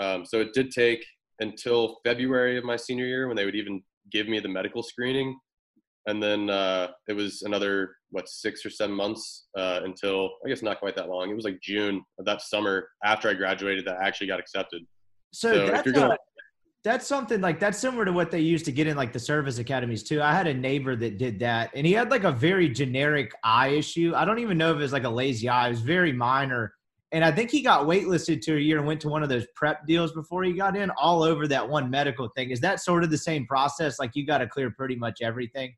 Um, 0.00 0.26
so 0.26 0.40
it 0.40 0.52
did 0.52 0.70
take 0.70 1.04
until 1.40 1.98
February 2.04 2.58
of 2.58 2.64
my 2.64 2.76
senior 2.76 3.06
year 3.06 3.26
when 3.28 3.36
they 3.36 3.44
would 3.44 3.54
even 3.54 3.82
give 4.10 4.28
me 4.28 4.40
the 4.40 4.48
medical 4.48 4.82
screening, 4.82 5.38
and 6.06 6.22
then 6.22 6.50
uh, 6.50 6.88
it 7.08 7.14
was 7.14 7.42
another 7.42 7.96
what 8.10 8.28
six 8.28 8.64
or 8.64 8.70
seven 8.70 8.94
months 8.94 9.46
uh, 9.56 9.80
until 9.84 10.30
I 10.44 10.48
guess 10.48 10.62
not 10.62 10.78
quite 10.78 10.96
that 10.96 11.08
long. 11.08 11.30
It 11.30 11.34
was 11.34 11.44
like 11.44 11.60
June 11.60 12.02
of 12.18 12.24
that 12.26 12.42
summer 12.42 12.88
after 13.04 13.28
I 13.28 13.34
graduated 13.34 13.84
that 13.86 13.96
I 14.00 14.06
actually 14.06 14.26
got 14.28 14.40
accepted. 14.40 14.82
So, 15.32 15.52
so 15.52 15.66
that's 15.66 15.90
gonna- 15.92 16.14
uh, 16.14 16.16
that's 16.84 17.06
something 17.06 17.40
like 17.40 17.58
that's 17.58 17.78
similar 17.78 18.04
to 18.04 18.12
what 18.12 18.30
they 18.30 18.40
used 18.40 18.66
to 18.66 18.72
get 18.72 18.86
in 18.86 18.94
like 18.94 19.12
the 19.12 19.18
service 19.18 19.58
academies 19.58 20.02
too. 20.02 20.20
I 20.20 20.34
had 20.34 20.46
a 20.46 20.52
neighbor 20.52 20.94
that 20.96 21.16
did 21.16 21.38
that, 21.38 21.70
and 21.74 21.86
he 21.86 21.94
had 21.94 22.10
like 22.10 22.24
a 22.24 22.30
very 22.30 22.68
generic 22.68 23.32
eye 23.42 23.68
issue. 23.68 24.12
I 24.14 24.26
don't 24.26 24.38
even 24.38 24.58
know 24.58 24.70
if 24.70 24.76
it 24.76 24.80
was 24.82 24.92
like 24.92 25.04
a 25.04 25.10
lazy 25.10 25.48
eye. 25.48 25.68
It 25.68 25.70
was 25.70 25.80
very 25.80 26.12
minor, 26.12 26.74
and 27.10 27.24
I 27.24 27.32
think 27.32 27.50
he 27.50 27.62
got 27.62 27.86
waitlisted 27.86 28.42
to 28.42 28.56
a 28.56 28.60
year 28.60 28.76
and 28.76 28.86
went 28.86 29.00
to 29.00 29.08
one 29.08 29.22
of 29.22 29.30
those 29.30 29.46
prep 29.56 29.86
deals 29.86 30.12
before 30.12 30.44
he 30.44 30.52
got 30.52 30.76
in. 30.76 30.90
All 30.90 31.22
over 31.22 31.48
that 31.48 31.66
one 31.66 31.88
medical 31.88 32.28
thing. 32.36 32.50
Is 32.50 32.60
that 32.60 32.80
sort 32.80 33.02
of 33.02 33.10
the 33.10 33.16
same 33.16 33.46
process? 33.46 33.98
Like 33.98 34.10
you 34.14 34.26
got 34.26 34.38
to 34.38 34.46
clear 34.46 34.70
pretty 34.70 34.96
much 34.96 35.22
everything. 35.22 35.74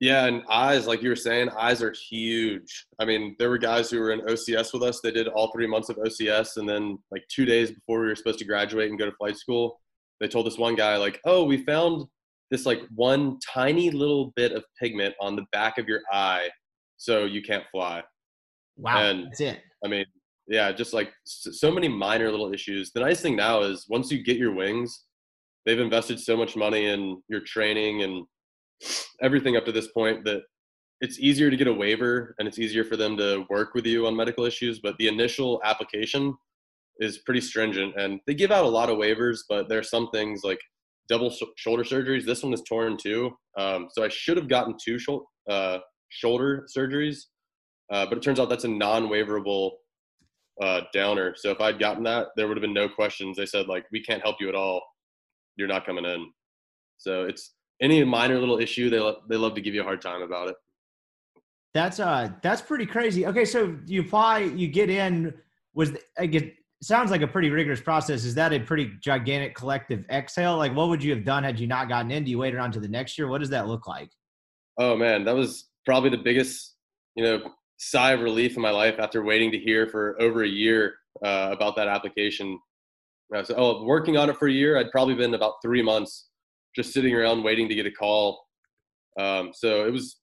Yeah, 0.00 0.26
and 0.26 0.44
eyes, 0.48 0.86
like 0.86 1.02
you 1.02 1.08
were 1.08 1.16
saying, 1.16 1.48
eyes 1.50 1.82
are 1.82 1.92
huge. 1.92 2.86
I 3.00 3.04
mean, 3.04 3.34
there 3.38 3.50
were 3.50 3.58
guys 3.58 3.90
who 3.90 3.98
were 3.98 4.12
in 4.12 4.20
OCS 4.20 4.72
with 4.72 4.84
us. 4.84 5.00
They 5.00 5.10
did 5.10 5.26
all 5.26 5.50
three 5.50 5.66
months 5.66 5.88
of 5.88 5.96
OCS, 5.96 6.56
and 6.56 6.68
then 6.68 6.98
like 7.10 7.24
two 7.28 7.44
days 7.44 7.72
before 7.72 8.00
we 8.00 8.06
were 8.06 8.14
supposed 8.14 8.38
to 8.38 8.44
graduate 8.44 8.90
and 8.90 8.98
go 8.98 9.06
to 9.06 9.16
flight 9.16 9.36
school, 9.36 9.80
they 10.20 10.28
told 10.28 10.46
this 10.46 10.56
one 10.58 10.76
guy 10.76 10.96
like, 10.96 11.20
"Oh, 11.24 11.42
we 11.44 11.64
found 11.64 12.06
this 12.50 12.64
like 12.64 12.82
one 12.94 13.38
tiny 13.40 13.90
little 13.90 14.32
bit 14.36 14.52
of 14.52 14.64
pigment 14.80 15.14
on 15.20 15.34
the 15.34 15.46
back 15.52 15.78
of 15.78 15.88
your 15.88 16.00
eye, 16.12 16.48
so 16.96 17.24
you 17.24 17.42
can't 17.42 17.64
fly." 17.72 18.04
Wow, 18.76 18.98
And- 19.02 19.26
that's 19.26 19.40
it. 19.40 19.60
I 19.84 19.88
mean, 19.88 20.04
yeah, 20.46 20.70
just 20.70 20.94
like 20.94 21.12
so 21.24 21.72
many 21.72 21.88
minor 21.88 22.30
little 22.30 22.52
issues. 22.54 22.92
The 22.92 23.00
nice 23.00 23.20
thing 23.20 23.34
now 23.34 23.62
is 23.62 23.86
once 23.88 24.12
you 24.12 24.22
get 24.22 24.36
your 24.36 24.52
wings, 24.54 25.04
they've 25.66 25.80
invested 25.80 26.20
so 26.20 26.36
much 26.36 26.54
money 26.56 26.86
in 26.86 27.20
your 27.28 27.40
training 27.40 28.02
and 28.02 28.24
everything 29.20 29.56
up 29.56 29.64
to 29.64 29.72
this 29.72 29.88
point 29.88 30.24
that 30.24 30.42
it's 31.00 31.18
easier 31.18 31.50
to 31.50 31.56
get 31.56 31.68
a 31.68 31.72
waiver 31.72 32.34
and 32.38 32.48
it's 32.48 32.58
easier 32.58 32.84
for 32.84 32.96
them 32.96 33.16
to 33.16 33.44
work 33.48 33.74
with 33.74 33.86
you 33.86 34.06
on 34.06 34.16
medical 34.16 34.44
issues. 34.44 34.80
But 34.80 34.96
the 34.98 35.08
initial 35.08 35.60
application 35.64 36.34
is 36.98 37.18
pretty 37.18 37.40
stringent 37.40 37.94
and 37.96 38.20
they 38.26 38.34
give 38.34 38.50
out 38.50 38.64
a 38.64 38.68
lot 38.68 38.90
of 38.90 38.98
waivers, 38.98 39.38
but 39.48 39.68
there 39.68 39.78
are 39.78 39.84
some 39.84 40.08
things 40.10 40.40
like 40.42 40.60
double 41.08 41.30
sh- 41.30 41.42
shoulder 41.56 41.84
surgeries. 41.84 42.24
This 42.24 42.42
one 42.42 42.52
is 42.52 42.62
torn 42.62 42.96
too. 42.96 43.30
Um, 43.56 43.88
so 43.92 44.04
I 44.04 44.08
should 44.08 44.36
have 44.36 44.48
gotten 44.48 44.74
two 44.82 44.98
uh, 45.48 45.78
shoulder 46.08 46.66
surgeries, 46.76 47.18
uh, 47.92 48.06
but 48.06 48.18
it 48.18 48.22
turns 48.22 48.40
out 48.40 48.48
that's 48.48 48.64
a 48.64 48.68
non-waiverable 48.68 49.70
uh, 50.60 50.80
downer. 50.92 51.34
So 51.36 51.50
if 51.50 51.60
I'd 51.60 51.78
gotten 51.78 52.02
that, 52.04 52.28
there 52.36 52.48
would 52.48 52.56
have 52.56 52.62
been 52.62 52.74
no 52.74 52.88
questions. 52.88 53.36
They 53.36 53.46
said 53.46 53.68
like, 53.68 53.86
we 53.92 54.02
can't 54.02 54.22
help 54.22 54.36
you 54.40 54.48
at 54.48 54.56
all. 54.56 54.82
You're 55.56 55.68
not 55.68 55.86
coming 55.86 56.04
in. 56.04 56.30
So 56.98 57.22
it's 57.24 57.54
any 57.80 58.02
minor 58.04 58.38
little 58.38 58.58
issue. 58.58 58.90
They 58.90 58.98
lo- 58.98 59.22
they 59.28 59.36
love 59.36 59.54
to 59.54 59.60
give 59.60 59.74
you 59.74 59.80
a 59.80 59.84
hard 59.84 60.02
time 60.02 60.22
about 60.22 60.48
it. 60.48 60.56
That's 61.74 62.00
uh 62.00 62.30
that's 62.42 62.62
pretty 62.62 62.86
crazy. 62.86 63.26
Okay, 63.26 63.44
so 63.44 63.76
you 63.86 64.00
apply, 64.02 64.40
you 64.40 64.68
get 64.68 64.90
in. 64.90 65.34
Was 65.74 65.92
I 66.18 66.26
get 66.26 66.54
sounds 66.82 67.10
like 67.10 67.22
a 67.22 67.26
pretty 67.26 67.50
rigorous 67.50 67.80
process. 67.80 68.24
Is 68.24 68.34
that 68.34 68.52
a 68.52 68.60
pretty 68.60 68.92
gigantic 69.00 69.54
collective 69.54 70.04
exhale? 70.10 70.56
Like, 70.56 70.74
what 70.74 70.88
would 70.88 71.02
you 71.02 71.12
have 71.14 71.24
done 71.24 71.44
had 71.44 71.58
you 71.58 71.66
not 71.66 71.88
gotten 71.88 72.10
in? 72.10 72.24
Do 72.24 72.30
you 72.30 72.38
wait 72.38 72.54
around 72.54 72.72
to 72.72 72.80
the 72.80 72.88
next 72.88 73.18
year? 73.18 73.28
What 73.28 73.38
does 73.38 73.50
that 73.50 73.68
look 73.68 73.86
like? 73.86 74.10
Oh 74.78 74.96
man, 74.96 75.24
that 75.24 75.34
was 75.34 75.68
probably 75.84 76.10
the 76.10 76.18
biggest, 76.18 76.76
you 77.14 77.24
know, 77.24 77.52
sigh 77.78 78.12
of 78.12 78.20
relief 78.20 78.56
in 78.56 78.62
my 78.62 78.70
life 78.70 78.96
after 78.98 79.22
waiting 79.24 79.50
to 79.52 79.58
hear 79.58 79.86
for 79.86 80.20
over 80.20 80.42
a 80.44 80.48
year 80.48 80.94
uh, 81.24 81.50
about 81.52 81.76
that 81.76 81.88
application. 81.88 82.58
Uh, 83.34 83.42
so, 83.42 83.54
oh, 83.56 83.84
working 83.84 84.16
on 84.16 84.30
it 84.30 84.36
for 84.36 84.48
a 84.48 84.52
year, 84.52 84.78
I'd 84.78 84.90
probably 84.90 85.14
been 85.14 85.34
about 85.34 85.54
three 85.62 85.82
months 85.82 86.28
just 86.74 86.92
sitting 86.92 87.14
around 87.14 87.42
waiting 87.42 87.68
to 87.68 87.74
get 87.74 87.86
a 87.86 87.90
call. 87.90 88.44
Um, 89.18 89.50
so 89.52 89.86
it 89.86 89.92
was 89.92 90.20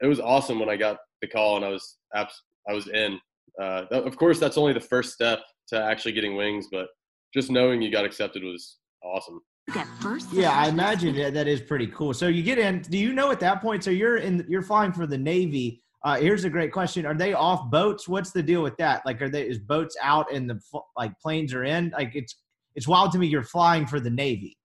it 0.00 0.06
was 0.06 0.20
awesome 0.20 0.58
when 0.58 0.68
I 0.68 0.76
got 0.76 0.98
the 1.22 1.28
call 1.28 1.56
and 1.56 1.64
I 1.64 1.68
was 1.68 1.98
abs- 2.14 2.42
I 2.68 2.72
was 2.72 2.88
in. 2.88 3.18
Uh, 3.60 3.84
th- 3.86 4.04
of 4.04 4.16
course, 4.16 4.38
that's 4.38 4.56
only 4.56 4.72
the 4.72 4.80
first 4.80 5.12
step 5.12 5.40
to 5.68 5.82
actually 5.82 6.12
getting 6.12 6.36
wings, 6.36 6.68
but 6.70 6.86
just 7.34 7.50
knowing 7.50 7.82
you 7.82 7.90
got 7.90 8.04
accepted 8.04 8.42
was 8.42 8.78
awesome. 9.02 9.40
Get 9.74 9.86
first. 10.00 10.32
Yeah, 10.32 10.52
I 10.52 10.68
imagine 10.68 11.14
that, 11.16 11.34
that 11.34 11.46
is 11.46 11.60
pretty 11.60 11.88
cool. 11.88 12.14
So 12.14 12.28
you 12.28 12.42
get 12.42 12.58
in. 12.58 12.80
Do 12.82 12.96
you 12.96 13.12
know 13.12 13.30
at 13.30 13.40
that 13.40 13.60
point? 13.60 13.84
So 13.84 13.90
you're 13.90 14.16
in. 14.16 14.44
You're 14.48 14.62
flying 14.62 14.92
for 14.92 15.06
the 15.06 15.18
Navy. 15.18 15.82
Uh, 16.04 16.16
here's 16.16 16.44
a 16.44 16.50
great 16.50 16.72
question: 16.72 17.04
Are 17.04 17.14
they 17.14 17.34
off 17.34 17.70
boats? 17.70 18.08
What's 18.08 18.30
the 18.30 18.42
deal 18.42 18.62
with 18.62 18.76
that? 18.78 19.02
Like, 19.04 19.20
are 19.20 19.28
they 19.28 19.46
is 19.46 19.58
boats 19.58 19.94
out 20.02 20.32
and 20.32 20.48
the 20.48 20.58
like 20.96 21.12
planes 21.20 21.52
are 21.52 21.64
in? 21.64 21.90
Like, 21.90 22.12
it's 22.14 22.36
it's 22.76 22.88
wild 22.88 23.12
to 23.12 23.18
me. 23.18 23.26
You're 23.26 23.42
flying 23.42 23.86
for 23.86 24.00
the 24.00 24.10
Navy. 24.10 24.56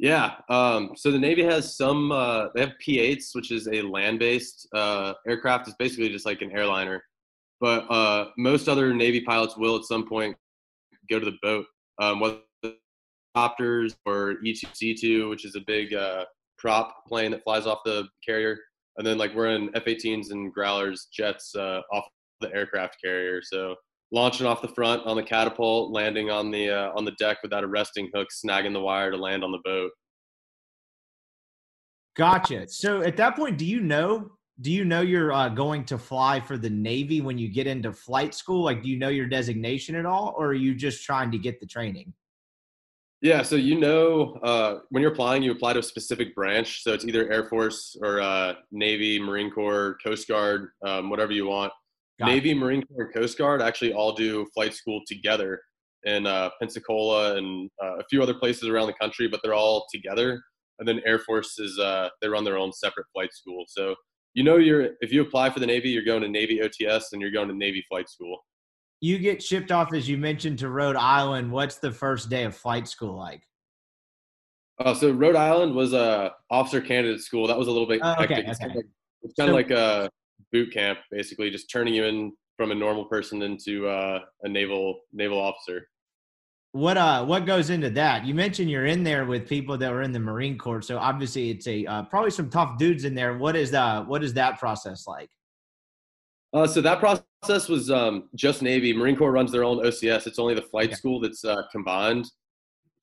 Yeah. 0.00 0.36
Um, 0.48 0.92
so 0.96 1.10
the 1.10 1.18
Navy 1.18 1.44
has 1.44 1.76
some. 1.76 2.10
Uh, 2.10 2.46
they 2.54 2.62
have 2.62 2.72
P-8s, 2.78 3.34
which 3.34 3.50
is 3.50 3.68
a 3.68 3.82
land-based 3.82 4.66
uh, 4.74 5.12
aircraft. 5.28 5.68
It's 5.68 5.76
basically 5.76 6.08
just 6.08 6.24
like 6.24 6.40
an 6.40 6.50
airliner. 6.52 7.02
But 7.60 7.80
uh, 7.90 8.30
most 8.38 8.66
other 8.66 8.94
Navy 8.94 9.20
pilots 9.20 9.58
will 9.58 9.76
at 9.76 9.84
some 9.84 10.08
point 10.08 10.34
go 11.10 11.18
to 11.18 11.26
the 11.26 11.36
boat, 11.42 11.66
um, 12.00 12.18
whether 12.18 12.38
helicopters 13.34 13.94
or 14.06 14.36
E 14.42 14.54
E2C2, 14.54 15.28
which 15.28 15.44
is 15.44 15.54
a 15.54 15.60
big 15.66 15.92
uh, 15.92 16.24
prop 16.56 17.04
plane 17.06 17.32
that 17.32 17.44
flies 17.44 17.66
off 17.66 17.80
the 17.84 18.08
carrier. 18.26 18.56
And 18.96 19.06
then 19.06 19.18
like 19.18 19.34
we're 19.34 19.54
in 19.54 19.70
F-18s 19.74 20.30
and 20.30 20.50
Growlers 20.50 21.08
jets 21.12 21.54
uh, 21.54 21.82
off 21.92 22.06
the 22.40 22.50
aircraft 22.54 22.96
carrier. 23.04 23.42
So 23.42 23.76
launching 24.12 24.46
off 24.46 24.62
the 24.62 24.68
front 24.68 25.06
on 25.06 25.16
the 25.16 25.22
catapult, 25.22 25.92
landing 25.92 26.30
on 26.30 26.50
the 26.50 26.70
uh, 26.70 26.92
on 26.96 27.04
the 27.04 27.12
deck 27.12 27.38
without 27.42 27.64
arresting 27.64 28.10
hook, 28.14 28.28
snagging 28.30 28.72
the 28.72 28.80
wire 28.80 29.10
to 29.10 29.16
land 29.16 29.44
on 29.44 29.52
the 29.52 29.60
boat. 29.64 29.90
Gotcha. 32.16 32.68
So 32.68 33.02
at 33.02 33.16
that 33.16 33.36
point, 33.36 33.58
do 33.58 33.64
you 33.64 33.80
know? 33.80 34.32
Do 34.60 34.70
you 34.70 34.84
know 34.84 35.00
you're 35.00 35.32
uh, 35.32 35.48
going 35.48 35.86
to 35.86 35.96
fly 35.96 36.38
for 36.38 36.58
the 36.58 36.68
Navy 36.68 37.22
when 37.22 37.38
you 37.38 37.48
get 37.48 37.66
into 37.66 37.94
flight 37.94 38.34
school? 38.34 38.62
Like, 38.62 38.82
do 38.82 38.90
you 38.90 38.98
know 38.98 39.08
your 39.08 39.26
designation 39.26 39.94
at 39.94 40.04
all, 40.04 40.34
or 40.36 40.48
are 40.48 40.54
you 40.54 40.74
just 40.74 41.02
trying 41.02 41.30
to 41.30 41.38
get 41.38 41.60
the 41.60 41.66
training? 41.66 42.12
Yeah, 43.22 43.42
so 43.42 43.56
you 43.56 43.78
know 43.78 44.38
uh, 44.42 44.80
when 44.90 45.02
you're 45.02 45.12
applying, 45.12 45.42
you 45.42 45.52
apply 45.52 45.74
to 45.74 45.78
a 45.78 45.82
specific 45.82 46.34
branch. 46.34 46.82
So 46.82 46.92
it's 46.92 47.06
either 47.06 47.30
Air 47.30 47.44
Force 47.44 47.96
or 48.02 48.20
uh, 48.20 48.54
Navy, 48.70 49.18
Marine 49.18 49.50
Corps, 49.50 49.96
Coast 50.02 50.26
Guard, 50.26 50.70
um, 50.86 51.10
whatever 51.10 51.32
you 51.32 51.46
want. 51.46 51.72
Got 52.20 52.28
it. 52.28 52.32
Navy, 52.32 52.54
Marine 52.54 52.82
Corps, 52.82 53.04
and 53.06 53.14
Coast 53.14 53.36
Guard 53.36 53.60
actually 53.62 53.92
all 53.92 54.12
do 54.12 54.46
flight 54.54 54.74
school 54.74 55.00
together 55.08 55.60
in 56.04 56.26
uh, 56.26 56.50
Pensacola 56.60 57.36
and 57.36 57.68
uh, 57.82 57.96
a 57.98 58.04
few 58.08 58.22
other 58.22 58.34
places 58.34 58.68
around 58.68 58.86
the 58.86 58.92
country, 58.94 59.26
but 59.28 59.40
they're 59.42 59.54
all 59.54 59.86
together. 59.92 60.40
And 60.78 60.86
then 60.88 61.00
Air 61.04 61.18
Force 61.18 61.58
is 61.58 61.78
uh, 61.78 62.08
they 62.22 62.28
run 62.28 62.44
their 62.44 62.56
own 62.56 62.72
separate 62.72 63.06
flight 63.12 63.32
school. 63.34 63.64
So 63.68 63.94
you 64.34 64.44
know 64.44 64.56
you're 64.56 64.90
if 65.00 65.12
you 65.12 65.20
apply 65.22 65.50
for 65.50 65.60
the 65.60 65.66
Navy, 65.66 65.90
you're 65.90 66.04
going 66.04 66.22
to 66.22 66.28
Navy 66.28 66.60
OTS 66.60 67.06
and 67.12 67.20
you're 67.20 67.30
going 67.32 67.48
to 67.48 67.54
Navy 67.54 67.84
flight 67.88 68.08
school. 68.08 68.38
You 69.02 69.18
get 69.18 69.42
shipped 69.42 69.72
off, 69.72 69.92
as 69.94 70.08
you 70.08 70.16
mentioned, 70.18 70.58
to 70.60 70.68
Rhode 70.68 70.96
Island. 70.96 71.50
What's 71.50 71.76
the 71.78 71.90
first 71.90 72.28
day 72.30 72.44
of 72.44 72.54
flight 72.54 72.86
school 72.86 73.16
like? 73.16 73.42
Uh, 74.78 74.94
so 74.94 75.10
Rhode 75.10 75.36
Island 75.36 75.74
was 75.74 75.92
a 75.92 76.32
officer 76.50 76.80
candidate 76.80 77.20
school. 77.20 77.46
That 77.46 77.58
was 77.58 77.68
a 77.68 77.70
little 77.70 77.86
bit 77.88 78.00
Oh, 78.02 78.12
okay, 78.22 78.42
hectic. 78.42 78.48
Okay. 78.48 78.54
kind 78.66 78.76
of 78.78 78.84
it's 79.22 79.34
kind 79.34 79.50
of 79.50 79.52
So- 79.52 79.56
like 79.56 79.70
a 79.70 80.10
boot 80.52 80.72
camp, 80.72 80.98
basically, 81.10 81.50
just 81.50 81.70
turning 81.70 81.94
you 81.94 82.04
in 82.04 82.32
from 82.56 82.70
a 82.70 82.74
normal 82.74 83.06
person 83.06 83.42
into 83.42 83.88
uh, 83.88 84.20
a 84.42 84.48
naval 84.48 85.00
naval 85.12 85.38
officer. 85.38 85.88
What 86.72 86.96
uh, 86.96 87.24
what 87.24 87.46
goes 87.46 87.70
into 87.70 87.90
that? 87.90 88.24
You 88.24 88.34
mentioned 88.34 88.70
you're 88.70 88.86
in 88.86 89.02
there 89.02 89.24
with 89.24 89.48
people 89.48 89.76
that 89.78 89.90
were 89.90 90.02
in 90.02 90.12
the 90.12 90.20
Marine 90.20 90.56
Corps, 90.56 90.82
so 90.82 90.98
obviously 90.98 91.50
it's 91.50 91.66
a 91.66 91.84
uh, 91.86 92.02
probably 92.04 92.30
some 92.30 92.48
tough 92.50 92.78
dudes 92.78 93.04
in 93.04 93.14
there. 93.14 93.36
What 93.38 93.56
is 93.56 93.74
uh, 93.74 94.04
what 94.04 94.22
is 94.22 94.34
that 94.34 94.58
process 94.58 95.06
like? 95.06 95.30
Uh, 96.52 96.66
so 96.66 96.80
that 96.80 97.00
process 97.00 97.68
was 97.68 97.90
um, 97.90 98.28
just 98.34 98.62
Navy. 98.62 98.92
Marine 98.92 99.16
Corps 99.16 99.32
runs 99.32 99.52
their 99.52 99.64
own 99.64 99.78
OCS. 99.78 100.26
It's 100.26 100.38
only 100.38 100.54
the 100.54 100.62
flight 100.62 100.86
Okay. 100.88 100.96
school 100.96 101.20
that's 101.20 101.44
uh, 101.44 101.62
combined. 101.72 102.26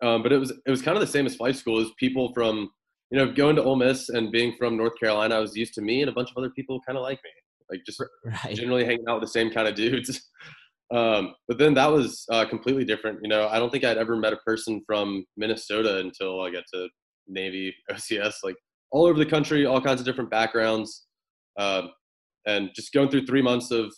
Um, 0.01 0.21
but 0.21 0.31
it 0.31 0.37
was 0.37 0.51
it 0.51 0.69
was 0.69 0.81
kind 0.81 0.95
of 0.95 1.01
the 1.01 1.07
same 1.07 1.25
as 1.25 1.35
flight 1.35 1.55
school. 1.55 1.79
Is 1.79 1.89
people 1.97 2.31
from 2.33 2.69
you 3.11 3.17
know 3.17 3.31
going 3.31 3.55
to 3.55 3.63
Ole 3.63 3.75
Miss 3.75 4.09
and 4.09 4.31
being 4.31 4.53
from 4.57 4.77
North 4.77 4.99
Carolina, 4.99 5.35
I 5.35 5.39
was 5.39 5.55
used 5.55 5.73
to 5.75 5.81
me 5.81 6.01
and 6.01 6.09
a 6.09 6.13
bunch 6.13 6.29
of 6.31 6.37
other 6.37 6.49
people 6.49 6.79
kind 6.85 6.97
of 6.97 7.03
like 7.03 7.19
me, 7.23 7.29
like 7.69 7.81
just 7.85 8.01
Right. 8.25 8.55
generally 8.55 8.85
hanging 8.85 9.05
out 9.07 9.19
with 9.19 9.29
the 9.29 9.33
same 9.33 9.49
kind 9.51 9.67
of 9.67 9.75
dudes. 9.75 10.21
Um, 10.89 11.35
but 11.49 11.57
then 11.57 11.73
that 11.73 11.91
was 11.91 12.25
uh, 12.31 12.45
completely 12.45 12.85
different. 12.85 13.19
You 13.21 13.27
know, 13.27 13.49
I 13.49 13.59
don't 13.59 13.69
think 13.69 13.83
I'd 13.83 13.97
ever 13.97 14.15
met 14.15 14.31
a 14.31 14.37
person 14.37 14.81
from 14.87 15.25
Minnesota 15.35 15.97
until 15.99 16.39
I 16.41 16.49
got 16.49 16.63
to 16.73 16.87
Navy 17.27 17.75
OCS. 17.91 18.35
Like 18.43 18.55
all 18.91 19.05
over 19.05 19.19
the 19.19 19.25
country, 19.25 19.65
all 19.65 19.81
kinds 19.81 19.99
of 19.99 20.05
different 20.05 20.29
backgrounds, 20.31 21.05
um, 21.59 21.89
and 22.45 22.69
just 22.73 22.93
going 22.93 23.09
through 23.09 23.25
three 23.25 23.41
months 23.41 23.69
of 23.71 23.93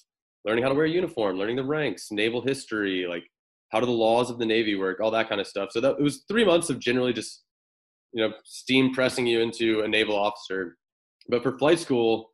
learning 0.46 0.64
how 0.64 0.70
to 0.70 0.76
wear 0.76 0.86
a 0.86 0.90
uniform, 0.90 1.38
learning 1.38 1.58
the 1.58 1.64
ranks, 1.64 2.08
naval 2.10 2.42
history, 2.42 3.06
like 3.08 3.24
how 3.72 3.80
do 3.80 3.86
the 3.86 3.92
laws 3.92 4.32
of 4.32 4.40
the 4.40 4.46
Navy 4.46 4.74
work, 4.76 5.00
all 5.00 5.12
that 5.12 5.30
kind 5.30 5.40
of 5.40 5.46
stuff. 5.46 5.70
So 5.72 5.80
that 5.82 5.98
it 6.00 6.02
was 6.02 6.24
three 6.28 6.44
months 6.44 6.72
of 6.72 6.80
generally 6.80 7.14
just 7.14 7.44
you 8.14 8.28
know 8.28 8.34
steam 8.46 8.94
pressing 8.94 9.28
you 9.28 9.42
into 9.42 9.82
a 9.82 9.88
naval 9.88 10.16
officer. 10.16 10.78
But 11.28 11.44
for 11.44 11.58
flight 11.58 11.80
school, 11.80 12.32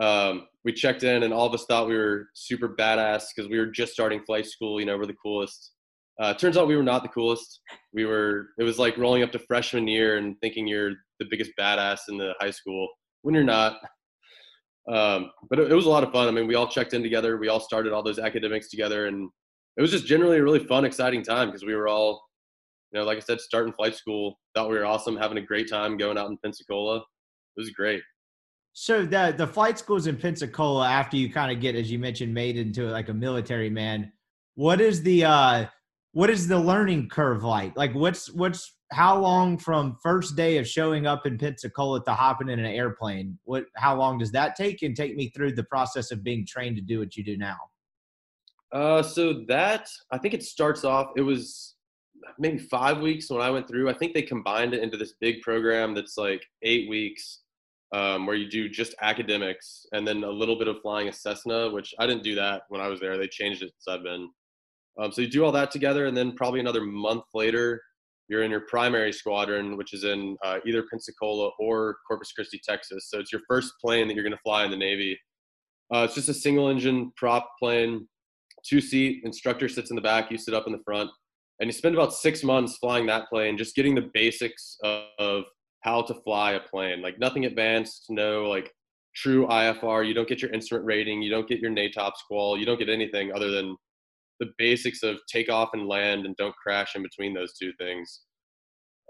um, 0.00 0.46
we 0.64 0.72
checked 0.72 1.02
in 1.02 1.22
and 1.22 1.32
all 1.32 1.46
of 1.46 1.54
us 1.54 1.66
thought 1.66 1.88
we 1.88 1.96
were 1.96 2.28
super 2.34 2.68
badass 2.68 3.24
because 3.34 3.50
we 3.50 3.58
were 3.58 3.66
just 3.66 3.92
starting 3.92 4.22
flight 4.24 4.46
school. 4.46 4.80
You 4.80 4.86
know, 4.86 4.96
we're 4.96 5.06
the 5.06 5.16
coolest. 5.22 5.72
Uh, 6.20 6.34
turns 6.34 6.56
out 6.56 6.68
we 6.68 6.76
were 6.76 6.82
not 6.82 7.02
the 7.02 7.08
coolest. 7.08 7.60
We 7.92 8.04
were. 8.04 8.48
It 8.58 8.64
was 8.64 8.78
like 8.78 8.96
rolling 8.98 9.22
up 9.22 9.32
to 9.32 9.38
freshman 9.38 9.88
year 9.88 10.18
and 10.18 10.36
thinking 10.40 10.66
you're 10.66 10.92
the 11.18 11.26
biggest 11.30 11.52
badass 11.58 12.00
in 12.08 12.18
the 12.18 12.34
high 12.40 12.50
school 12.50 12.88
when 13.22 13.34
you're 13.34 13.44
not. 13.44 13.78
Um, 14.90 15.30
but 15.48 15.58
it, 15.58 15.70
it 15.70 15.74
was 15.74 15.86
a 15.86 15.90
lot 15.90 16.02
of 16.02 16.12
fun. 16.12 16.28
I 16.28 16.30
mean, 16.30 16.46
we 16.46 16.56
all 16.56 16.66
checked 16.66 16.94
in 16.94 17.02
together. 17.02 17.38
We 17.38 17.48
all 17.48 17.60
started 17.60 17.92
all 17.92 18.02
those 18.02 18.18
academics 18.18 18.68
together, 18.70 19.06
and 19.06 19.30
it 19.76 19.82
was 19.82 19.90
just 19.90 20.06
generally 20.06 20.38
a 20.38 20.42
really 20.42 20.64
fun, 20.66 20.84
exciting 20.84 21.22
time 21.22 21.48
because 21.48 21.64
we 21.64 21.74
were 21.74 21.88
all, 21.88 22.22
you 22.92 22.98
know, 22.98 23.06
like 23.06 23.18
I 23.18 23.20
said, 23.20 23.40
starting 23.40 23.72
flight 23.72 23.94
school. 23.94 24.38
Thought 24.54 24.70
we 24.70 24.76
were 24.76 24.84
awesome, 24.84 25.16
having 25.16 25.38
a 25.38 25.42
great 25.42 25.68
time 25.70 25.96
going 25.96 26.18
out 26.18 26.30
in 26.30 26.38
Pensacola. 26.38 26.96
It 26.98 27.60
was 27.60 27.70
great. 27.70 28.02
So 28.72 29.04
the 29.04 29.34
the 29.36 29.46
flight 29.46 29.78
schools 29.78 30.06
in 30.06 30.16
Pensacola, 30.16 30.88
after 30.88 31.16
you 31.16 31.32
kind 31.32 31.52
of 31.52 31.60
get, 31.60 31.74
as 31.74 31.90
you 31.90 31.98
mentioned, 31.98 32.32
made 32.32 32.56
into 32.56 32.84
like 32.84 33.08
a 33.08 33.14
military 33.14 33.70
man, 33.70 34.12
what 34.54 34.80
is 34.80 35.02
the 35.02 35.24
uh 35.24 35.66
what 36.12 36.30
is 36.30 36.48
the 36.48 36.58
learning 36.58 37.08
curve 37.08 37.44
like? 37.44 37.76
Like 37.76 37.94
what's 37.94 38.30
what's 38.32 38.76
how 38.92 39.18
long 39.18 39.56
from 39.56 39.96
first 40.02 40.34
day 40.34 40.58
of 40.58 40.66
showing 40.66 41.06
up 41.06 41.24
in 41.26 41.38
Pensacola 41.38 42.04
to 42.04 42.12
hopping 42.12 42.48
in 42.48 42.58
an 42.58 42.66
airplane? 42.66 43.38
What 43.44 43.64
how 43.76 43.96
long 43.96 44.18
does 44.18 44.32
that 44.32 44.56
take? 44.56 44.82
And 44.82 44.96
take 44.96 45.14
me 45.16 45.30
through 45.30 45.52
the 45.52 45.64
process 45.64 46.10
of 46.10 46.24
being 46.24 46.46
trained 46.46 46.76
to 46.76 46.82
do 46.82 46.98
what 46.98 47.16
you 47.16 47.24
do 47.24 47.36
now. 47.36 47.58
Uh, 48.72 49.02
so 49.02 49.44
that 49.48 49.88
I 50.12 50.18
think 50.18 50.34
it 50.34 50.42
starts 50.42 50.84
off. 50.84 51.08
It 51.16 51.22
was 51.22 51.74
maybe 52.38 52.58
five 52.58 52.98
weeks 52.98 53.30
when 53.30 53.40
I 53.40 53.50
went 53.50 53.68
through. 53.68 53.88
I 53.88 53.94
think 53.94 54.14
they 54.14 54.22
combined 54.22 54.74
it 54.74 54.82
into 54.82 54.96
this 54.96 55.14
big 55.20 55.40
program 55.42 55.94
that's 55.94 56.16
like 56.16 56.44
eight 56.62 56.88
weeks, 56.88 57.40
um, 57.92 58.26
where 58.26 58.36
you 58.36 58.48
do 58.48 58.68
just 58.68 58.94
academics 59.00 59.86
and 59.92 60.06
then 60.06 60.24
a 60.24 60.30
little 60.30 60.58
bit 60.58 60.68
of 60.68 60.80
flying 60.80 61.08
a 61.08 61.12
Cessna, 61.12 61.70
which 61.70 61.94
I 61.98 62.06
didn't 62.06 62.22
do 62.22 62.34
that 62.36 62.62
when 62.68 62.80
I 62.80 62.88
was 62.88 63.00
there. 63.00 63.18
They 63.18 63.28
changed 63.28 63.62
it 63.62 63.72
since 63.78 63.96
I've 63.96 64.04
been. 64.04 64.30
Um, 64.98 65.12
so 65.12 65.22
you 65.22 65.28
do 65.28 65.44
all 65.44 65.52
that 65.52 65.70
together, 65.70 66.06
and 66.06 66.16
then 66.16 66.32
probably 66.36 66.60
another 66.60 66.82
month 66.82 67.24
later, 67.32 67.80
you're 68.28 68.42
in 68.42 68.50
your 68.50 68.60
primary 68.68 69.12
squadron, 69.12 69.76
which 69.76 69.92
is 69.92 70.04
in 70.04 70.36
uh, 70.44 70.58
either 70.64 70.84
Pensacola 70.90 71.50
or 71.58 71.96
Corpus 72.06 72.32
Christi, 72.32 72.60
Texas. 72.62 73.08
So 73.10 73.18
it's 73.18 73.32
your 73.32 73.42
first 73.48 73.72
plane 73.80 74.06
that 74.08 74.14
you're 74.14 74.22
going 74.24 74.36
to 74.36 74.42
fly 74.42 74.64
in 74.64 74.70
the 74.70 74.76
Navy. 74.76 75.18
Uh, 75.92 76.04
it's 76.04 76.14
just 76.14 76.28
a 76.28 76.34
single 76.34 76.68
engine 76.68 77.12
prop 77.16 77.48
plane 77.58 78.06
two 78.64 78.80
seat 78.80 79.22
instructor 79.24 79.68
sits 79.68 79.90
in 79.90 79.96
the 79.96 80.02
back 80.02 80.30
you 80.30 80.38
sit 80.38 80.54
up 80.54 80.66
in 80.66 80.72
the 80.72 80.82
front 80.84 81.10
and 81.60 81.68
you 81.68 81.72
spend 81.72 81.94
about 81.94 82.12
six 82.12 82.42
months 82.42 82.78
flying 82.78 83.06
that 83.06 83.28
plane 83.28 83.58
just 83.58 83.74
getting 83.74 83.94
the 83.94 84.10
basics 84.14 84.76
of, 84.82 85.04
of 85.18 85.44
how 85.82 86.02
to 86.02 86.14
fly 86.22 86.52
a 86.52 86.60
plane 86.60 87.02
like 87.02 87.18
nothing 87.18 87.44
advanced 87.44 88.06
no 88.08 88.48
like 88.48 88.72
true 89.14 89.46
ifr 89.46 90.06
you 90.06 90.14
don't 90.14 90.28
get 90.28 90.42
your 90.42 90.50
instrument 90.52 90.86
rating 90.86 91.22
you 91.22 91.30
don't 91.30 91.48
get 91.48 91.60
your 91.60 91.70
NATOPS 91.70 92.12
qual. 92.28 92.56
you 92.56 92.66
don't 92.66 92.78
get 92.78 92.88
anything 92.88 93.32
other 93.32 93.50
than 93.50 93.76
the 94.38 94.50
basics 94.56 95.02
of 95.02 95.18
takeoff 95.30 95.70
and 95.74 95.86
land 95.86 96.24
and 96.24 96.36
don't 96.36 96.54
crash 96.56 96.96
in 96.96 97.02
between 97.02 97.34
those 97.34 97.54
two 97.56 97.72
things 97.78 98.22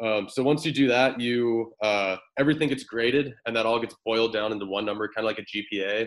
um, 0.02 0.28
so 0.28 0.42
once 0.42 0.64
you 0.64 0.72
do 0.72 0.88
that 0.88 1.20
you 1.20 1.72
uh, 1.82 2.16
everything 2.38 2.68
gets 2.68 2.84
graded 2.84 3.34
and 3.46 3.54
that 3.54 3.66
all 3.66 3.78
gets 3.78 3.94
boiled 4.04 4.32
down 4.32 4.52
into 4.52 4.66
one 4.66 4.84
number 4.84 5.08
kind 5.14 5.26
of 5.26 5.30
like 5.30 5.38
a 5.38 5.76
gpa 5.76 6.06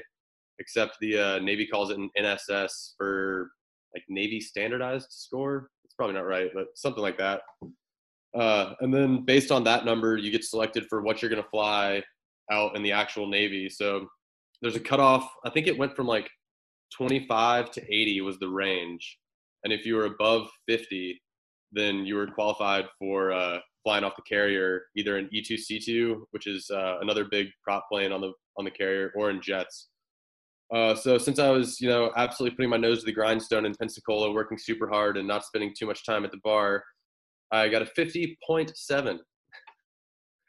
except 0.59 0.97
the 0.99 1.17
uh, 1.17 1.39
Navy 1.39 1.65
calls 1.65 1.89
it 1.89 1.97
an 1.97 2.09
NSS 2.17 2.93
for 2.97 3.51
like 3.93 4.03
Navy 4.09 4.39
standardized 4.39 5.07
score. 5.09 5.69
It's 5.93 5.97
probably 5.97 6.15
not 6.15 6.25
right, 6.25 6.49
but 6.55 6.69
something 6.73 7.03
like 7.03 7.19
that. 7.19 7.41
Uh, 8.35 8.73
and 8.79 8.91
then 8.91 9.23
based 9.23 9.51
on 9.51 9.63
that 9.65 9.85
number, 9.85 10.17
you 10.17 10.31
get 10.31 10.43
selected 10.43 10.87
for 10.89 11.03
what 11.03 11.21
you're 11.21 11.29
going 11.29 11.43
to 11.43 11.49
fly 11.49 12.01
out 12.51 12.75
in 12.75 12.81
the 12.81 12.91
actual 12.91 13.27
Navy. 13.27 13.69
So 13.69 14.07
there's 14.63 14.75
a 14.75 14.79
cutoff. 14.79 15.29
I 15.45 15.51
think 15.51 15.67
it 15.67 15.77
went 15.77 15.95
from 15.95 16.07
like 16.07 16.27
25 16.97 17.69
to 17.73 17.81
80 17.83 18.21
was 18.21 18.39
the 18.39 18.49
range. 18.49 19.19
And 19.63 19.71
if 19.71 19.85
you 19.85 19.93
were 19.93 20.05
above 20.05 20.49
50, 20.67 21.21
then 21.71 22.07
you 22.07 22.15
were 22.15 22.25
qualified 22.25 22.85
for 22.97 23.31
uh, 23.31 23.59
flying 23.83 24.03
off 24.03 24.15
the 24.15 24.23
carrier, 24.23 24.81
either 24.95 25.19
in 25.19 25.29
E2C2, 25.29 26.21
which 26.31 26.47
is 26.47 26.71
uh, 26.71 26.97
another 27.01 27.25
big 27.29 27.49
prop 27.63 27.87
plane 27.87 28.11
on 28.11 28.21
the 28.21 28.31
on 28.57 28.65
the 28.65 28.71
carrier, 28.71 29.11
or 29.15 29.29
in 29.29 29.41
jets. 29.41 29.89
Uh, 30.71 30.95
so 30.95 31.17
since 31.17 31.39
I 31.39 31.49
was, 31.49 31.79
you 31.79 31.87
know, 31.89 32.11
absolutely 32.15 32.55
putting 32.55 32.69
my 32.69 32.77
nose 32.77 32.99
to 32.99 33.05
the 33.05 33.11
grindstone 33.11 33.65
in 33.65 33.73
Pensacola, 33.75 34.31
working 34.31 34.57
super 34.57 34.87
hard 34.89 35.17
and 35.17 35.27
not 35.27 35.45
spending 35.45 35.73
too 35.77 35.85
much 35.85 36.05
time 36.05 36.25
at 36.25 36.31
the 36.31 36.39
bar, 36.43 36.83
I 37.51 37.67
got 37.69 37.81
a 37.81 37.85
50.7. 37.85 39.19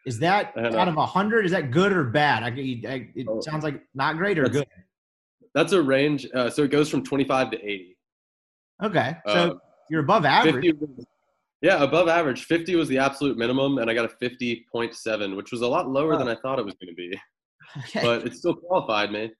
Is 0.06 0.18
that 0.20 0.52
And, 0.56 0.74
uh, 0.74 0.78
out 0.78 0.88
of 0.88 0.96
a 0.96 1.06
hundred? 1.06 1.44
Is 1.46 1.52
that 1.52 1.70
good 1.70 1.92
or 1.92 2.04
bad? 2.04 2.42
I, 2.42 2.48
I, 2.48 3.08
it 3.14 3.26
Oh. 3.28 3.40
sounds 3.40 3.64
like 3.64 3.82
not 3.94 4.16
great 4.16 4.38
or 4.38 4.44
That's- 4.48 4.60
good. 4.62 4.68
That's 5.54 5.72
a 5.72 5.80
range. 5.82 6.26
Uh, 6.34 6.50
so 6.50 6.62
it 6.64 6.70
goes 6.70 6.90
from 6.90 7.04
25 7.04 7.52
to 7.52 7.56
80. 7.64 7.96
Okay, 8.82 9.16
so 9.26 9.32
Uh, 9.32 9.54
you're 9.88 10.00
above 10.00 10.24
average. 10.24 10.54
50 10.66 10.72
was- 10.72 11.06
yeah, 11.62 11.82
above 11.82 12.08
average. 12.08 12.44
50 12.44 12.74
was 12.76 12.88
the 12.88 12.98
absolute 12.98 13.38
minimum, 13.38 13.78
and 13.78 13.88
I 13.88 13.94
got 13.94 14.04
a 14.04 14.08
50.7, 14.08 15.36
which 15.36 15.52
was 15.52 15.60
a 15.62 15.66
lot 15.68 15.88
lower 15.88 16.16
than 16.18 16.28
I 16.28 16.34
thought 16.34 16.58
it 16.58 16.64
was 16.64 16.74
going 16.74 16.88
to 16.88 16.94
be. 16.94 17.18
Okay. 17.78 18.02
but 18.02 18.26
it 18.26 18.34
still 18.36 18.54
qualified 18.54 19.10
me. 19.10 19.32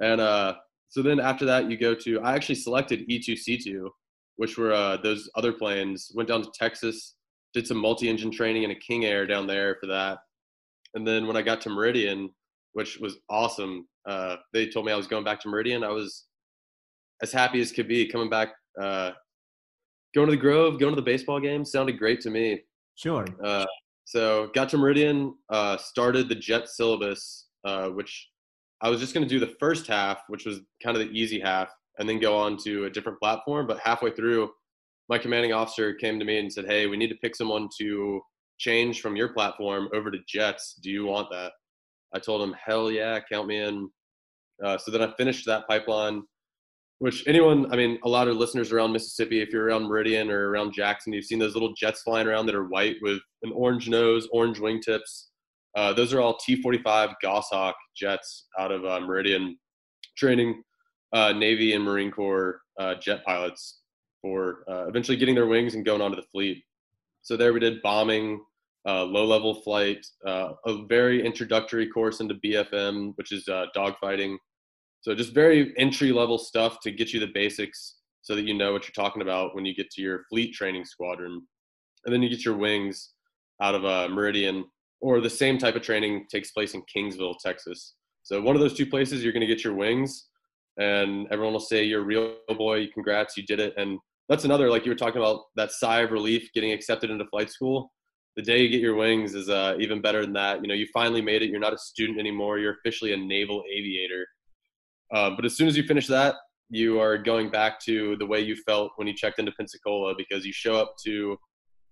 And 0.00 0.20
uh, 0.20 0.54
so 0.88 1.02
then 1.02 1.20
after 1.20 1.44
that, 1.46 1.70
you 1.70 1.76
go 1.76 1.94
to 1.94 2.20
I 2.20 2.34
actually 2.34 2.56
selected 2.56 3.08
E2C2, 3.08 3.88
which 4.36 4.58
were 4.58 4.72
uh, 4.72 4.96
those 4.98 5.30
other 5.36 5.52
planes. 5.52 6.10
Went 6.14 6.28
down 6.28 6.42
to 6.42 6.50
Texas, 6.58 7.14
did 7.54 7.66
some 7.66 7.76
multi-engine 7.76 8.30
training 8.30 8.64
in 8.64 8.70
a 8.70 8.74
King 8.74 9.04
Air 9.04 9.26
down 9.26 9.46
there 9.46 9.76
for 9.80 9.86
that. 9.86 10.18
And 10.94 11.06
then 11.06 11.26
when 11.26 11.36
I 11.36 11.42
got 11.42 11.60
to 11.62 11.70
Meridian, 11.70 12.30
which 12.72 12.98
was 12.98 13.18
awesome, 13.28 13.86
uh, 14.08 14.36
they 14.52 14.68
told 14.68 14.86
me 14.86 14.92
I 14.92 14.96
was 14.96 15.06
going 15.06 15.24
back 15.24 15.40
to 15.40 15.48
Meridian. 15.48 15.84
I 15.84 15.90
was 15.90 16.26
as 17.22 17.32
happy 17.32 17.60
as 17.60 17.72
could 17.72 17.88
be 17.88 18.06
coming 18.06 18.30
back. 18.30 18.50
Uh, 18.80 19.12
going 20.14 20.26
to 20.28 20.32
the 20.32 20.40
Grove, 20.40 20.80
going 20.80 20.92
to 20.92 21.00
the 21.00 21.04
baseball 21.04 21.40
game 21.40 21.64
sounded 21.64 21.98
great 21.98 22.20
to 22.22 22.30
me. 22.30 22.60
sure. 22.96 23.26
Uh, 23.44 23.66
so 24.04 24.50
got 24.54 24.68
to 24.70 24.78
Meridian, 24.78 25.34
uh, 25.50 25.76
started 25.76 26.28
the 26.28 26.34
jet 26.34 26.68
syllabus, 26.68 27.46
uh, 27.64 27.88
which 27.90 28.28
I 28.82 28.88
was 28.88 29.00
just 29.00 29.14
going 29.14 29.26
to 29.26 29.28
do 29.28 29.40
the 29.40 29.54
first 29.60 29.86
half, 29.86 30.22
which 30.28 30.46
was 30.46 30.60
kind 30.82 30.96
of 30.96 31.06
the 31.06 31.12
easy 31.12 31.38
half, 31.40 31.68
and 31.98 32.08
then 32.08 32.18
go 32.18 32.36
on 32.36 32.56
to 32.64 32.86
a 32.86 32.90
different 32.90 33.18
platform. 33.18 33.66
But 33.66 33.80
halfway 33.80 34.10
through, 34.10 34.50
my 35.08 35.18
commanding 35.18 35.52
officer 35.52 35.94
came 35.94 36.18
to 36.18 36.24
me 36.24 36.38
and 36.38 36.52
said, 36.52 36.66
"Hey, 36.66 36.86
we 36.86 36.96
need 36.96 37.10
to 37.10 37.16
pick 37.16 37.36
someone 37.36 37.68
to 37.78 38.20
change 38.58 39.00
from 39.00 39.16
your 39.16 39.32
platform 39.32 39.88
over 39.94 40.10
to 40.10 40.18
jets. 40.26 40.78
Do 40.82 40.90
you 40.90 41.06
want 41.06 41.30
that?" 41.30 41.52
I 42.14 42.18
told 42.18 42.42
him, 42.42 42.54
"Hell 42.54 42.90
yeah, 42.90 43.20
count 43.30 43.48
me 43.48 43.58
in." 43.58 43.90
Uh, 44.64 44.78
so 44.78 44.90
then 44.90 45.02
I 45.02 45.12
finished 45.16 45.46
that 45.46 45.66
pipeline, 45.68 46.22
which 46.98 47.26
anyone, 47.26 47.72
I 47.72 47.76
mean, 47.76 47.98
a 48.04 48.08
lot 48.08 48.28
of 48.28 48.36
listeners 48.36 48.72
around 48.72 48.92
Mississippi, 48.92 49.40
if 49.40 49.50
you're 49.50 49.64
around 49.64 49.84
Meridian 49.84 50.30
or 50.30 50.50
around 50.50 50.74
Jackson, 50.74 51.12
you've 51.12 51.24
seen 51.24 51.38
those 51.38 51.54
little 51.54 51.72
jets 51.72 52.02
flying 52.02 52.26
around 52.26 52.46
that 52.46 52.54
are 52.54 52.68
white 52.68 52.96
with 53.00 53.20
an 53.42 53.52
orange 53.52 53.88
nose, 53.88 54.28
orange 54.32 54.58
wingtips. 54.58 55.28
Uh, 55.76 55.92
those 55.92 56.12
are 56.12 56.20
all 56.20 56.36
T-45 56.36 57.14
Goshawk 57.22 57.76
jets 57.96 58.46
out 58.58 58.72
of 58.72 58.84
uh, 58.84 59.00
Meridian, 59.00 59.58
training 60.16 60.62
uh, 61.12 61.32
Navy 61.32 61.74
and 61.74 61.84
Marine 61.84 62.10
Corps 62.10 62.60
uh, 62.78 62.94
jet 62.96 63.24
pilots 63.24 63.80
for 64.22 64.64
uh, 64.68 64.86
eventually 64.86 65.16
getting 65.16 65.34
their 65.34 65.46
wings 65.46 65.74
and 65.74 65.84
going 65.84 66.00
onto 66.00 66.16
the 66.16 66.26
fleet. 66.32 66.62
So 67.22 67.36
there 67.36 67.52
we 67.52 67.60
did 67.60 67.82
bombing, 67.82 68.40
uh, 68.86 69.04
low-level 69.04 69.62
flight, 69.62 70.04
a 70.24 70.54
very 70.88 71.24
introductory 71.24 71.86
course 71.86 72.20
into 72.20 72.34
BFM, 72.36 73.12
which 73.16 73.32
is 73.32 73.44
dogfighting. 73.76 74.36
So 75.02 75.14
just 75.14 75.34
very 75.34 75.74
entry-level 75.78 76.38
stuff 76.38 76.80
to 76.80 76.90
get 76.90 77.12
you 77.12 77.20
the 77.20 77.30
basics, 77.32 77.96
so 78.22 78.34
that 78.34 78.44
you 78.44 78.54
know 78.54 78.72
what 78.72 78.84
you're 78.84 79.04
talking 79.04 79.22
about 79.22 79.54
when 79.54 79.64
you 79.64 79.74
get 79.74 79.90
to 79.90 80.02
your 80.02 80.24
fleet 80.30 80.52
training 80.54 80.84
squadron, 80.84 81.42
and 82.04 82.14
then 82.14 82.22
you 82.22 82.28
get 82.28 82.44
your 82.44 82.56
wings 82.56 83.10
out 83.62 83.74
of 83.74 83.84
uh, 83.84 84.08
Meridian, 84.08 84.64
or 85.00 85.20
the 85.20 85.30
same 85.30 85.58
type 85.58 85.76
of 85.76 85.82
training 85.82 86.26
takes 86.30 86.50
place 86.50 86.74
in 86.74 86.82
Kingsville, 86.94 87.34
Texas. 87.42 87.94
So 88.22 88.40
one 88.40 88.54
of 88.54 88.60
those 88.60 88.74
two 88.74 88.86
places, 88.86 89.22
you're 89.22 89.32
going 89.32 89.46
to 89.46 89.46
get 89.46 89.64
your 89.64 89.74
wings, 89.74 90.28
and 90.76 91.26
everyone 91.30 91.52
will 91.52 91.60
say 91.60 91.84
you're 91.84 92.02
a 92.02 92.04
real 92.04 92.36
boy. 92.56 92.88
Congrats, 92.92 93.36
you 93.36 93.44
did 93.44 93.60
it. 93.60 93.74
And 93.76 93.98
that's 94.28 94.44
another 94.44 94.70
like 94.70 94.84
you 94.84 94.90
were 94.90 94.96
talking 94.96 95.20
about 95.20 95.40
that 95.56 95.72
sigh 95.72 96.00
of 96.00 96.12
relief 96.12 96.50
getting 96.54 96.72
accepted 96.72 97.10
into 97.10 97.24
flight 97.26 97.50
school. 97.50 97.92
The 98.36 98.42
day 98.42 98.62
you 98.62 98.68
get 98.68 98.80
your 98.80 98.94
wings 98.94 99.34
is 99.34 99.48
uh, 99.48 99.74
even 99.80 100.00
better 100.00 100.22
than 100.22 100.34
that. 100.34 100.62
You 100.62 100.68
know, 100.68 100.74
you 100.74 100.86
finally 100.94 101.20
made 101.20 101.42
it. 101.42 101.50
You're 101.50 101.60
not 101.60 101.74
a 101.74 101.78
student 101.78 102.20
anymore. 102.20 102.58
You're 102.58 102.74
officially 102.74 103.12
a 103.12 103.16
naval 103.16 103.64
aviator. 103.70 104.24
Uh, 105.12 105.30
but 105.30 105.44
as 105.44 105.56
soon 105.56 105.66
as 105.66 105.76
you 105.76 105.82
finish 105.82 106.06
that, 106.06 106.36
you 106.68 107.00
are 107.00 107.18
going 107.18 107.50
back 107.50 107.80
to 107.80 108.16
the 108.18 108.26
way 108.26 108.40
you 108.40 108.54
felt 108.64 108.92
when 108.94 109.08
you 109.08 109.14
checked 109.14 109.40
into 109.40 109.50
Pensacola 109.52 110.14
because 110.16 110.46
you 110.46 110.52
show 110.52 110.76
up 110.76 110.94
to, 111.04 111.36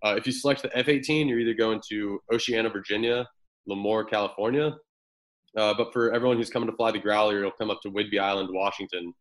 uh, 0.05 0.15
if 0.17 0.27
you 0.27 0.33
select 0.33 0.63
the 0.63 0.77
F 0.77 0.89
18, 0.89 1.29
you're 1.29 1.41
either 1.41 1.55
going 1.55 1.81
to 1.91 2.21
Oceana, 2.33 2.71
Virginia, 2.71 3.27
Lemoore, 3.69 4.09
California. 4.09 4.77
Uh, 5.57 5.75
but 5.75 5.93
for 5.93 6.13
everyone 6.13 6.37
who's 6.37 6.51
coming 6.51 6.69
to 6.71 6.77
fly 6.77 6.91
the 6.91 6.99
Growler, 6.99 7.41
you'll 7.41 7.51
come 7.51 7.71
up 7.71 7.81
to 7.83 7.91
Whidbey 7.91 8.21
Island, 8.21 8.49
Washington. 8.53 9.13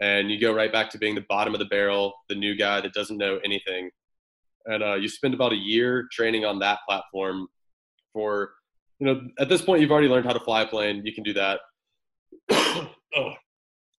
And 0.00 0.30
you 0.30 0.40
go 0.40 0.52
right 0.52 0.72
back 0.72 0.90
to 0.90 0.98
being 0.98 1.14
the 1.14 1.24
bottom 1.28 1.54
of 1.54 1.60
the 1.60 1.66
barrel, 1.66 2.12
the 2.28 2.34
new 2.34 2.56
guy 2.56 2.80
that 2.80 2.92
doesn't 2.92 3.16
know 3.16 3.38
anything. 3.44 3.90
And 4.66 4.82
uh, 4.82 4.94
you 4.94 5.08
spend 5.08 5.34
about 5.34 5.52
a 5.52 5.56
year 5.56 6.08
training 6.12 6.44
on 6.44 6.58
that 6.58 6.80
platform 6.88 7.46
for, 8.12 8.52
you 8.98 9.06
know, 9.06 9.20
at 9.38 9.48
this 9.48 9.62
point, 9.62 9.80
you've 9.80 9.90
already 9.90 10.08
learned 10.08 10.26
how 10.26 10.32
to 10.32 10.40
fly 10.40 10.62
a 10.62 10.66
plane. 10.66 11.02
You 11.04 11.14
can 11.14 11.24
do 11.24 11.32
that. 11.34 11.60
oh, 12.50 13.34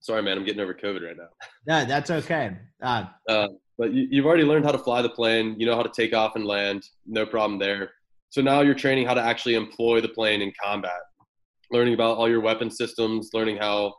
sorry, 0.02 0.22
man, 0.22 0.38
I'm 0.38 0.46
getting 0.46 0.62
over 0.62 0.74
COVID 0.74 1.06
right 1.06 1.18
now. 1.18 1.30
Yeah, 1.66 1.86
that's 1.86 2.12
okay. 2.12 2.58
Uh, 2.82 3.06
uh, 3.28 3.48
but 3.78 3.94
you, 3.94 4.08
you've 4.10 4.26
already 4.26 4.44
learned 4.44 4.66
how 4.66 4.72
to 4.72 4.78
fly 4.78 5.02
the 5.02 5.10
plane. 5.10 5.56
You 5.60 5.66
know 5.66 5.76
how 5.76 5.84
to 5.84 5.92
take 5.94 6.14
off 6.14 6.36
and 6.36 6.46
land. 6.46 6.84
No 7.06 7.26
problem 7.26 7.60
there. 7.60 7.92
So 8.30 8.42
now 8.42 8.62
you're 8.62 8.74
training 8.74 9.06
how 9.06 9.14
to 9.14 9.22
actually 9.22 9.56
employ 9.56 10.02
the 10.02 10.10
plane 10.10 10.42
in 10.42 10.52
combat, 10.62 11.02
learning 11.72 11.94
about 11.94 12.18
all 12.18 12.30
your 12.30 12.42
weapon 12.42 12.72
systems, 12.72 13.30
learning 13.34 13.58
how 13.58 13.94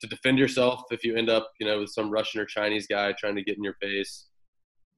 to 0.00 0.06
defend 0.06 0.38
yourself 0.38 0.82
if 0.90 1.04
you 1.04 1.16
end 1.16 1.28
up, 1.28 1.50
you 1.60 1.66
know, 1.66 1.80
with 1.80 1.90
some 1.90 2.10
Russian 2.10 2.40
or 2.40 2.44
Chinese 2.44 2.86
guy 2.86 3.12
trying 3.12 3.36
to 3.36 3.42
get 3.42 3.56
in 3.56 3.64
your 3.64 3.76
face, 3.80 4.28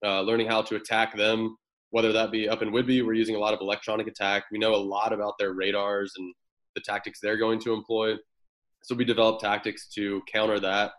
uh, 0.05 0.21
learning 0.23 0.49
how 0.49 0.63
to 0.63 0.77
attack 0.77 1.17
them, 1.17 1.57
whether 1.91 2.13
that 2.13 2.31
be 2.31 2.49
up 2.49 2.61
in 2.61 2.71
Whidbey, 2.71 3.05
we're 3.05 3.15
using 3.15 3.37
a 3.37 3.39
lot 3.39 3.55
of 3.55 3.61
electronic 3.61 4.07
attack. 4.07 4.45
We 4.51 4.59
know 4.59 4.75
a 4.75 4.77
lot 4.77 5.13
about 5.13 5.35
their 5.39 5.53
radars 5.53 6.13
and 6.19 6.35
the 6.75 6.81
tactics 6.81 7.21
they're 7.23 7.37
going 7.37 7.61
to 7.61 7.73
employ. 7.73 8.17
So 8.83 8.95
we 8.95 9.05
develop 9.05 9.41
tactics 9.41 9.89
to 9.95 10.21
counter 10.31 10.61
that. 10.61 10.93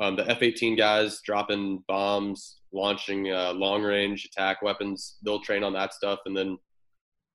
Um, 0.00 0.16
the 0.16 0.28
F-18 0.28 0.76
guys 0.76 1.20
dropping 1.24 1.84
bombs, 1.86 2.60
launching 2.72 3.32
uh, 3.32 3.52
long-range 3.52 4.24
attack 4.24 4.60
weapons, 4.60 5.16
they'll 5.24 5.40
train 5.40 5.62
on 5.62 5.72
that 5.74 5.94
stuff, 5.94 6.20
and 6.26 6.36
then 6.36 6.58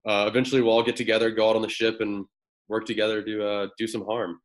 uh, 0.07 0.25
eventually 0.27 0.61
we'll 0.61 0.73
all 0.73 0.83
get 0.83 0.95
together, 0.97 1.31
go 1.31 1.49
out 1.49 1.55
on 1.55 1.61
the 1.61 1.69
ship, 1.69 2.01
and 2.01 2.25
work 2.67 2.85
together 2.85 3.21
to 3.23 3.47
uh, 3.47 3.67
do 3.77 3.87
some 3.87 4.05
harm. 4.05 4.39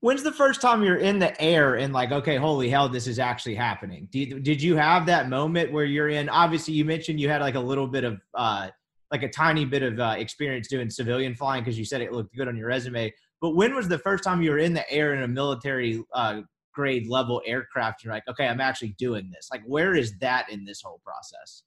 When's 0.00 0.22
the 0.22 0.32
first 0.32 0.60
time 0.60 0.82
you're 0.82 0.98
in 0.98 1.18
the 1.18 1.40
air 1.40 1.76
and 1.76 1.92
like, 1.92 2.12
okay, 2.12 2.36
holy 2.36 2.68
hell, 2.68 2.88
this 2.88 3.06
is 3.06 3.18
actually 3.18 3.54
happening? 3.54 4.08
Did, 4.10 4.42
did 4.42 4.62
you 4.62 4.76
have 4.76 5.06
that 5.06 5.28
moment 5.28 5.72
where 5.72 5.84
you're 5.84 6.10
in? 6.10 6.28
Obviously, 6.28 6.74
you 6.74 6.84
mentioned 6.84 7.18
you 7.18 7.28
had 7.28 7.40
like 7.40 7.54
a 7.54 7.60
little 7.60 7.86
bit 7.86 8.04
of, 8.04 8.20
uh, 8.34 8.68
like 9.10 9.22
a 9.22 9.28
tiny 9.28 9.64
bit 9.64 9.82
of 9.82 9.98
uh, 9.98 10.14
experience 10.18 10.68
doing 10.68 10.90
civilian 10.90 11.34
flying 11.34 11.64
because 11.64 11.78
you 11.78 11.84
said 11.84 12.02
it 12.02 12.12
looked 12.12 12.34
good 12.36 12.48
on 12.48 12.56
your 12.56 12.68
resume. 12.68 13.12
But 13.40 13.50
when 13.56 13.74
was 13.74 13.88
the 13.88 13.98
first 13.98 14.22
time 14.22 14.42
you 14.42 14.50
were 14.50 14.58
in 14.58 14.74
the 14.74 14.88
air 14.90 15.14
in 15.14 15.22
a 15.22 15.28
military 15.28 16.02
uh, 16.12 16.42
grade 16.76 17.08
level 17.08 17.42
aircraft? 17.46 18.04
You're 18.04 18.12
like, 18.12 18.28
okay, 18.28 18.46
I'm 18.46 18.60
actually 18.60 18.94
doing 18.98 19.30
this. 19.34 19.48
Like, 19.50 19.62
where 19.66 19.96
is 19.96 20.16
that 20.18 20.48
in 20.50 20.64
this 20.64 20.82
whole 20.82 21.00
process? 21.02 21.62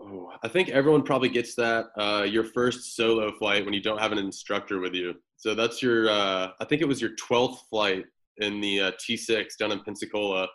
Oh, 0.00 0.32
I 0.42 0.48
think 0.48 0.70
everyone 0.70 1.02
probably 1.02 1.28
gets 1.28 1.54
that 1.56 1.86
uh, 1.98 2.24
your 2.28 2.42
first 2.42 2.96
solo 2.96 3.30
flight 3.32 3.64
when 3.64 3.74
you 3.74 3.82
don't 3.82 4.00
have 4.00 4.10
an 4.10 4.18
instructor 4.18 4.80
with 4.80 4.94
you. 4.94 5.14
So 5.36 5.54
that's 5.54 5.82
your, 5.82 6.08
uh, 6.08 6.48
I 6.58 6.64
think 6.64 6.80
it 6.80 6.88
was 6.88 7.00
your 7.00 7.10
12th 7.16 7.58
flight 7.68 8.06
in 8.38 8.60
the 8.60 8.80
uh, 8.80 8.90
T6 8.92 9.58
down 9.58 9.70
in 9.70 9.80
Pensacola. 9.80 10.48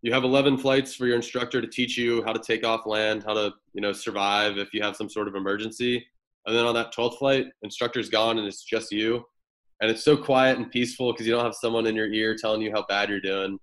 You 0.00 0.12
have 0.14 0.24
11 0.24 0.56
flights 0.56 0.94
for 0.94 1.06
your 1.06 1.16
instructor 1.16 1.60
to 1.60 1.66
teach 1.66 1.98
you 1.98 2.24
how 2.24 2.32
to 2.32 2.40
take 2.40 2.64
off 2.64 2.86
land, 2.86 3.24
how 3.26 3.34
to, 3.34 3.52
you 3.74 3.82
know, 3.82 3.92
survive 3.92 4.56
if 4.56 4.72
you 4.72 4.82
have 4.82 4.96
some 4.96 5.10
sort 5.10 5.28
of 5.28 5.34
emergency. 5.34 6.06
And 6.46 6.56
then 6.56 6.64
on 6.64 6.74
that 6.74 6.94
12th 6.94 7.18
flight, 7.18 7.46
instructor's 7.62 8.08
gone 8.08 8.38
and 8.38 8.46
it's 8.46 8.64
just 8.64 8.90
you 8.90 9.24
and 9.80 9.90
it's 9.90 10.04
so 10.04 10.16
quiet 10.16 10.58
and 10.58 10.70
peaceful 10.70 11.12
because 11.12 11.26
you 11.26 11.32
don't 11.32 11.44
have 11.44 11.54
someone 11.54 11.86
in 11.86 11.94
your 11.94 12.12
ear 12.12 12.36
telling 12.36 12.62
you 12.62 12.70
how 12.72 12.84
bad 12.88 13.08
you're 13.08 13.20
doing. 13.20 13.58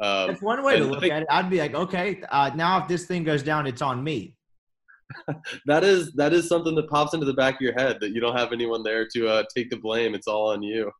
Um, 0.00 0.28
That's 0.28 0.42
one 0.42 0.62
way 0.62 0.78
to 0.78 0.84
look 0.84 1.00
think, 1.00 1.12
at 1.12 1.22
it. 1.22 1.28
I'd 1.30 1.50
be 1.50 1.58
like, 1.58 1.74
okay, 1.74 2.22
uh, 2.30 2.50
now 2.54 2.80
if 2.82 2.88
this 2.88 3.06
thing 3.06 3.24
goes 3.24 3.42
down, 3.42 3.66
it's 3.66 3.82
on 3.82 4.02
me. 4.02 4.36
that 5.66 5.84
is 5.84 6.12
that 6.14 6.32
is 6.32 6.48
something 6.48 6.74
that 6.74 6.88
pops 6.88 7.12
into 7.12 7.26
the 7.26 7.34
back 7.34 7.54
of 7.56 7.60
your 7.60 7.74
head 7.74 7.98
that 8.00 8.12
you 8.12 8.20
don't 8.20 8.36
have 8.36 8.52
anyone 8.52 8.82
there 8.82 9.06
to 9.14 9.28
uh, 9.28 9.42
take 9.54 9.68
the 9.68 9.76
blame. 9.76 10.14
It's 10.14 10.26
all 10.26 10.50
on 10.50 10.62
you. 10.62 10.90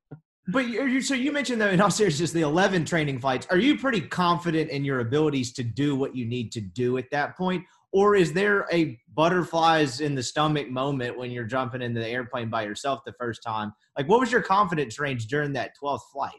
But 0.48 0.66
you, 0.66 1.00
so 1.00 1.14
you 1.14 1.30
mentioned 1.30 1.60
that 1.60 1.72
in 1.72 1.80
all 1.80 1.90
seriousness, 1.90 2.32
the 2.32 2.40
11 2.40 2.84
training 2.84 3.20
flights. 3.20 3.46
Are 3.48 3.58
you 3.58 3.78
pretty 3.78 4.00
confident 4.00 4.70
in 4.70 4.84
your 4.84 4.98
abilities 4.98 5.52
to 5.54 5.62
do 5.62 5.94
what 5.94 6.16
you 6.16 6.26
need 6.26 6.50
to 6.52 6.60
do 6.60 6.98
at 6.98 7.10
that 7.12 7.36
point, 7.36 7.64
or 7.92 8.14
is 8.16 8.32
there 8.32 8.66
a 8.72 8.98
butterflies 9.14 10.00
in 10.00 10.14
the 10.14 10.22
stomach 10.22 10.70
moment 10.70 11.18
when 11.18 11.30
you're 11.30 11.44
jumping 11.44 11.82
into 11.82 12.00
the 12.00 12.08
airplane 12.08 12.48
by 12.48 12.62
yourself 12.62 13.00
the 13.04 13.12
first 13.12 13.42
time? 13.42 13.72
Like 13.96 14.08
what 14.08 14.20
was 14.20 14.32
your 14.32 14.42
confidence 14.42 14.98
range 14.98 15.26
during 15.26 15.52
that 15.52 15.72
12th 15.82 16.00
flight? 16.12 16.32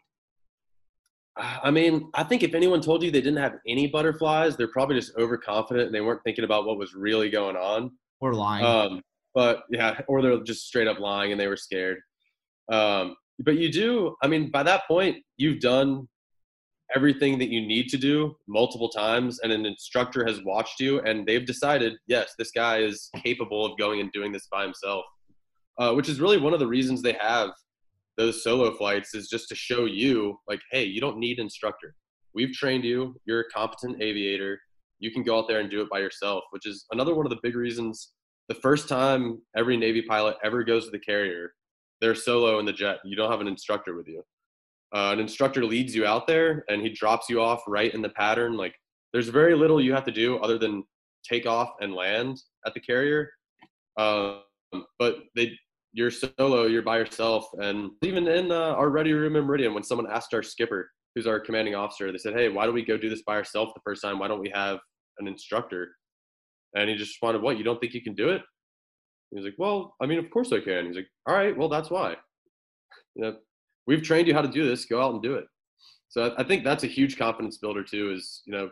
I 1.35 1.71
mean 1.71 2.11
i 2.13 2.23
think 2.23 2.43
if 2.43 2.53
anyone 2.53 2.79
told 2.79 3.01
you 3.01 3.09
they 3.09 3.19
didn't 3.19 3.41
have 3.41 3.55
any 3.67 3.87
butterflies 3.87 4.55
they're 4.55 4.67
probably 4.67 4.99
just 4.99 5.17
overconfident 5.17 5.87
and 5.87 5.95
they 5.95 6.01
weren't 6.01 6.21
thinking 6.23 6.43
about 6.43 6.67
what 6.67 6.77
was 6.77 6.93
really 6.93 7.31
going 7.31 7.55
on. 7.55 7.89
Or 8.19 8.35
lying. 8.35 8.63
Um, 8.63 9.01
but 9.33 9.63
yeah 9.71 9.99
or 10.07 10.21
they're 10.21 10.43
just 10.43 10.67
straight 10.67 10.87
up 10.87 10.99
lying 10.99 11.31
and 11.31 11.41
they 11.41 11.47
were 11.47 11.57
scared. 11.57 11.97
Um, 12.71 13.15
but 13.39 13.57
you 13.57 13.71
do 13.71 14.15
i 14.21 14.27
mean 14.27 14.51
by 14.51 14.61
that 14.63 14.87
point 14.87 15.17
you've 15.37 15.59
done 15.59 16.07
everything 16.95 17.39
that 17.39 17.49
you 17.49 17.61
need 17.61 17.89
to 17.89 17.97
do 17.97 18.35
multiple 18.47 18.89
times 18.89 19.39
and 19.39 19.51
an 19.51 19.65
instructor 19.65 20.25
has 20.25 20.43
watched 20.43 20.79
you 20.79 20.99
and 21.01 21.25
they've 21.25 21.45
decided 21.45 21.93
yes 22.07 22.33
this 22.37 22.51
guy 22.51 22.77
is 22.77 23.09
capable 23.23 23.65
of 23.65 23.77
going 23.77 23.99
and 23.99 24.11
doing 24.11 24.31
this 24.31 24.47
by 24.51 24.63
himself. 24.63 25.03
Uh, 25.79 25.91
which 25.91 26.07
is 26.07 26.21
really 26.21 26.37
one 26.37 26.53
of 26.53 26.59
the 26.59 26.67
reasons 26.67 27.01
they 27.01 27.17
have 27.19 27.49
those 28.15 28.43
solo 28.43 28.75
flights 28.75 29.15
is 29.15 29.27
just 29.27 29.49
to 29.49 29.55
show 29.55 29.85
you 29.85 30.37
like 30.47 30.61
hey 30.71 30.83
you 30.83 31.01
don't 31.01 31.17
need 31.17 31.39
instructor. 31.39 31.95
We've 32.35 32.53
trained 32.53 32.83
you. 32.83 33.15
You're 33.25 33.41
a 33.41 33.49
competent 33.49 34.01
aviator. 34.01 34.59
You 34.99 35.11
can 35.11 35.23
go 35.23 35.37
out 35.37 35.47
there 35.47 35.59
and 35.59 35.69
do 35.69 35.81
it 35.81 35.89
by 35.89 35.99
yourself 35.99 36.43
which 36.51 36.67
is 36.67 36.85
another 36.91 37.15
one 37.15 37.25
of 37.25 37.31
the 37.31 37.39
big 37.41 37.55
reasons. 37.55 38.11
The 38.49 38.55
first 38.55 38.87
time 38.87 39.41
every 39.55 39.77
navy 39.77 40.01
pilot 40.01 40.35
ever 40.43 40.63
goes 40.63 40.85
to 40.85 40.91
the 40.91 40.99
carrier 40.99 41.53
they're 42.01 42.15
solo 42.15 42.59
in 42.59 42.65
the 42.65 42.73
jet. 42.73 42.97
You 43.05 43.15
don't 43.15 43.31
have 43.31 43.39
an 43.39 43.47
instructor 43.47 43.95
with 43.95 44.09
you 44.09 44.23
uh, 44.93 45.11
an 45.11 45.19
instructor 45.19 45.65
leads 45.65 45.95
you 45.95 46.05
out 46.05 46.27
there 46.27 46.63
and 46.69 46.81
he 46.81 46.89
drops 46.89 47.29
you 47.29 47.41
off 47.41 47.63
right 47.67 47.93
in 47.93 48.01
the 48.01 48.09
pattern 48.09 48.55
like 48.55 48.75
there's 49.11 49.29
very 49.29 49.55
little 49.55 49.81
you 49.81 49.93
have 49.93 50.05
to 50.05 50.11
do 50.11 50.37
other 50.37 50.57
than 50.57 50.83
take 51.23 51.45
off 51.45 51.69
and 51.81 51.93
land 51.93 52.41
at 52.65 52.73
the 52.73 52.79
carrier. 52.79 53.29
Um, 53.97 54.41
but 54.99 55.17
they 55.35 55.51
you're 55.93 56.09
solo 56.09 56.65
you're 56.65 56.81
by 56.81 56.97
yourself 56.97 57.47
and 57.59 57.91
even 58.01 58.27
in 58.27 58.51
uh, 58.51 58.73
our 58.73 58.89
ready 58.89 59.13
room 59.13 59.35
in 59.35 59.45
meridian 59.45 59.75
when 59.75 59.83
someone 59.83 60.09
asked 60.09 60.33
our 60.33 60.41
skipper 60.41 60.89
who's 61.13 61.27
our 61.27 61.39
commanding 61.39 61.75
officer 61.75 62.11
they 62.11 62.17
said 62.17 62.33
hey 62.33 62.49
why 62.49 62.65
do 62.65 62.71
we 62.71 62.83
go 62.83 62.97
do 62.97 63.07
this 63.07 63.21
by 63.27 63.35
ourselves 63.35 63.71
the 63.75 63.81
first 63.83 64.01
time? 64.01 64.17
Why 64.17 64.27
don't 64.27 64.39
we 64.39 64.51
have 64.55 64.79
an 65.19 65.27
instructor? 65.27 65.91
And 66.75 66.89
he 66.89 66.95
just 66.95 67.11
responded 67.11 67.43
what 67.43 67.59
you 67.59 67.63
don't 67.63 67.79
think 67.79 67.93
you 67.93 68.01
can 68.01 68.15
do 68.15 68.29
it? 68.29 68.41
He's 69.29 69.45
like 69.45 69.55
well 69.59 69.95
i 70.01 70.07
mean 70.07 70.17
of 70.17 70.29
course 70.31 70.51
i 70.51 70.59
can. 70.59 70.87
He's 70.87 70.95
like 70.95 71.09
all 71.27 71.35
right 71.35 71.55
well 71.55 71.69
that's 71.69 71.91
why. 71.91 72.15
You 73.15 73.21
know 73.23 73.35
we've 73.87 74.01
trained 74.01 74.27
you 74.27 74.33
how 74.33 74.41
to 74.41 74.47
do 74.47 74.67
this. 74.67 74.85
Go 74.85 75.01
out 75.01 75.13
and 75.13 75.21
do 75.21 75.35
it. 75.35 75.45
So 76.13 76.35
i 76.37 76.43
think 76.43 76.63
that's 76.63 76.83
a 76.83 76.87
huge 76.87 77.17
confidence 77.17 77.57
builder 77.57 77.83
too 77.83 78.11
is 78.11 78.43
you 78.45 78.53
know 78.53 78.69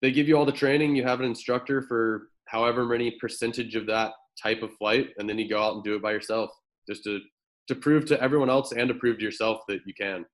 they 0.00 0.10
give 0.10 0.26
you 0.26 0.38
all 0.38 0.46
the 0.46 0.52
training 0.52 0.96
you 0.96 1.02
have 1.02 1.20
an 1.20 1.26
instructor 1.26 1.82
for 1.82 2.28
however 2.46 2.86
many 2.86 3.10
percentage 3.20 3.76
of 3.76 3.86
that 3.86 4.12
type 4.42 4.62
of 4.62 4.72
flight 4.78 5.10
and 5.18 5.28
then 5.28 5.38
you 5.38 5.48
go 5.50 5.62
out 5.62 5.74
and 5.74 5.84
do 5.84 5.94
it 5.94 6.02
by 6.02 6.12
yourself 6.12 6.50
just 6.88 7.04
to 7.04 7.20
to 7.68 7.74
prove 7.74 8.06
to 8.06 8.20
everyone 8.22 8.48
else 8.48 8.72
and 8.72 8.88
to 8.88 8.94
prove 8.94 9.18
to 9.18 9.24
yourself 9.24 9.60
that 9.68 9.80
you 9.86 9.92
can 9.92 10.24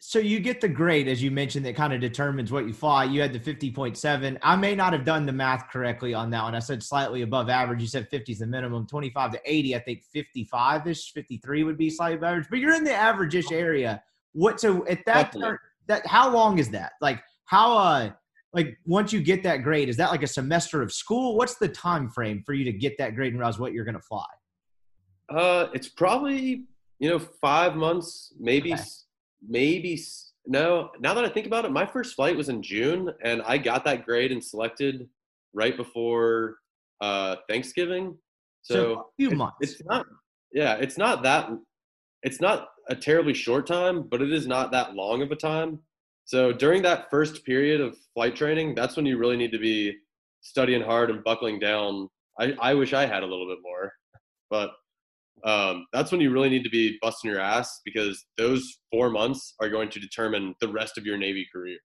so 0.00 0.20
you 0.20 0.38
get 0.38 0.60
the 0.60 0.68
grade 0.68 1.08
as 1.08 1.22
you 1.22 1.30
mentioned 1.30 1.66
that 1.66 1.74
kind 1.74 1.92
of 1.92 2.00
determines 2.00 2.52
what 2.52 2.66
you 2.66 2.72
fly. 2.72 3.04
You 3.04 3.20
had 3.20 3.32
the 3.32 3.40
50.7 3.40 4.38
i 4.42 4.56
may 4.56 4.74
not 4.74 4.92
have 4.92 5.04
done 5.04 5.26
the 5.26 5.32
math 5.32 5.68
correctly 5.70 6.14
on 6.14 6.30
that 6.30 6.44
one. 6.44 6.54
I 6.54 6.60
said 6.60 6.82
slightly 6.82 7.22
above 7.22 7.48
average. 7.48 7.80
You 7.80 7.88
said 7.88 8.08
50 8.08 8.32
is 8.32 8.38
the 8.38 8.46
minimum. 8.46 8.86
25 8.86 9.32
to 9.32 9.40
80 9.44 9.74
i 9.74 9.78
think 9.80 10.04
55ish 10.14 11.12
53 11.12 11.64
would 11.64 11.76
be 11.76 11.90
slightly 11.90 12.16
above 12.16 12.28
average. 12.28 12.46
But 12.48 12.60
you're 12.60 12.74
in 12.74 12.84
the 12.84 12.94
average-ish 12.94 13.50
area. 13.50 14.02
What 14.32 14.60
so 14.60 14.86
at 14.86 15.04
that 15.06 15.34
that 15.88 16.06
how 16.06 16.30
long 16.30 16.58
is 16.58 16.70
that? 16.70 16.92
Like 17.00 17.20
how 17.46 17.76
uh 17.76 18.10
like 18.52 18.78
once 18.86 19.12
you 19.12 19.20
get 19.20 19.42
that 19.42 19.58
grade 19.58 19.88
is 19.88 19.96
that 19.96 20.10
like 20.10 20.22
a 20.22 20.28
semester 20.28 20.80
of 20.80 20.92
school? 20.92 21.36
What's 21.36 21.56
the 21.56 21.68
time 21.68 22.08
frame 22.08 22.44
for 22.46 22.52
you 22.52 22.64
to 22.64 22.72
get 22.72 22.96
that 22.98 23.16
grade 23.16 23.32
and 23.32 23.40
realize 23.40 23.58
what 23.58 23.72
you're 23.72 23.84
going 23.84 23.96
to 23.96 24.00
fly? 24.00 24.26
Uh 25.28 25.66
it's 25.74 25.88
probably 25.88 26.66
you 27.00 27.10
know 27.10 27.18
five 27.18 27.74
months 27.74 28.32
maybe 28.38 28.72
okay 28.74 28.82
maybe 29.46 30.00
no. 30.46 30.90
Now 31.00 31.14
that 31.14 31.24
I 31.24 31.28
think 31.28 31.46
about 31.46 31.64
it, 31.64 31.72
my 31.72 31.86
first 31.86 32.14
flight 32.14 32.36
was 32.36 32.48
in 32.48 32.62
June, 32.62 33.12
and 33.22 33.42
I 33.42 33.58
got 33.58 33.84
that 33.84 34.04
grade 34.04 34.32
and 34.32 34.42
selected 34.42 35.08
right 35.52 35.76
before 35.76 36.56
uh, 37.00 37.36
Thanksgiving. 37.48 38.16
So, 38.62 38.74
so 38.74 39.00
a 39.00 39.04
few 39.16 39.30
months. 39.30 39.56
It's 39.60 39.84
not. 39.84 40.06
Yeah, 40.52 40.74
it's 40.74 40.98
not 40.98 41.22
that. 41.24 41.50
It's 42.22 42.40
not 42.40 42.68
a 42.88 42.96
terribly 42.96 43.34
short 43.34 43.66
time, 43.66 44.02
but 44.02 44.22
it 44.22 44.32
is 44.32 44.46
not 44.46 44.72
that 44.72 44.94
long 44.94 45.22
of 45.22 45.30
a 45.30 45.36
time. 45.36 45.80
So 46.24 46.52
during 46.52 46.82
that 46.82 47.08
first 47.10 47.44
period 47.44 47.80
of 47.80 47.96
flight 48.14 48.36
training, 48.36 48.74
that's 48.74 48.96
when 48.96 49.06
you 49.06 49.16
really 49.18 49.36
need 49.36 49.52
to 49.52 49.58
be 49.58 49.96
studying 50.40 50.82
hard 50.82 51.10
and 51.10 51.24
buckling 51.24 51.58
down. 51.58 52.08
I, 52.38 52.54
I 52.60 52.74
wish 52.74 52.92
I 52.92 53.06
had 53.06 53.22
a 53.22 53.26
little 53.26 53.48
bit 53.48 53.58
more, 53.62 53.92
but 54.50 54.70
um, 55.44 55.86
that's 55.92 56.12
when 56.12 56.20
you 56.20 56.30
really 56.30 56.48
need 56.48 56.64
to 56.64 56.70
be 56.70 56.98
busting 57.00 57.30
your 57.30 57.40
ass 57.40 57.80
because 57.84 58.24
those 58.36 58.78
four 58.90 59.10
months 59.10 59.54
are 59.60 59.68
going 59.68 59.88
to 59.90 60.00
determine 60.00 60.54
the 60.60 60.68
rest 60.68 60.98
of 60.98 61.04
your 61.04 61.16
Navy 61.16 61.46
career. 61.52 61.78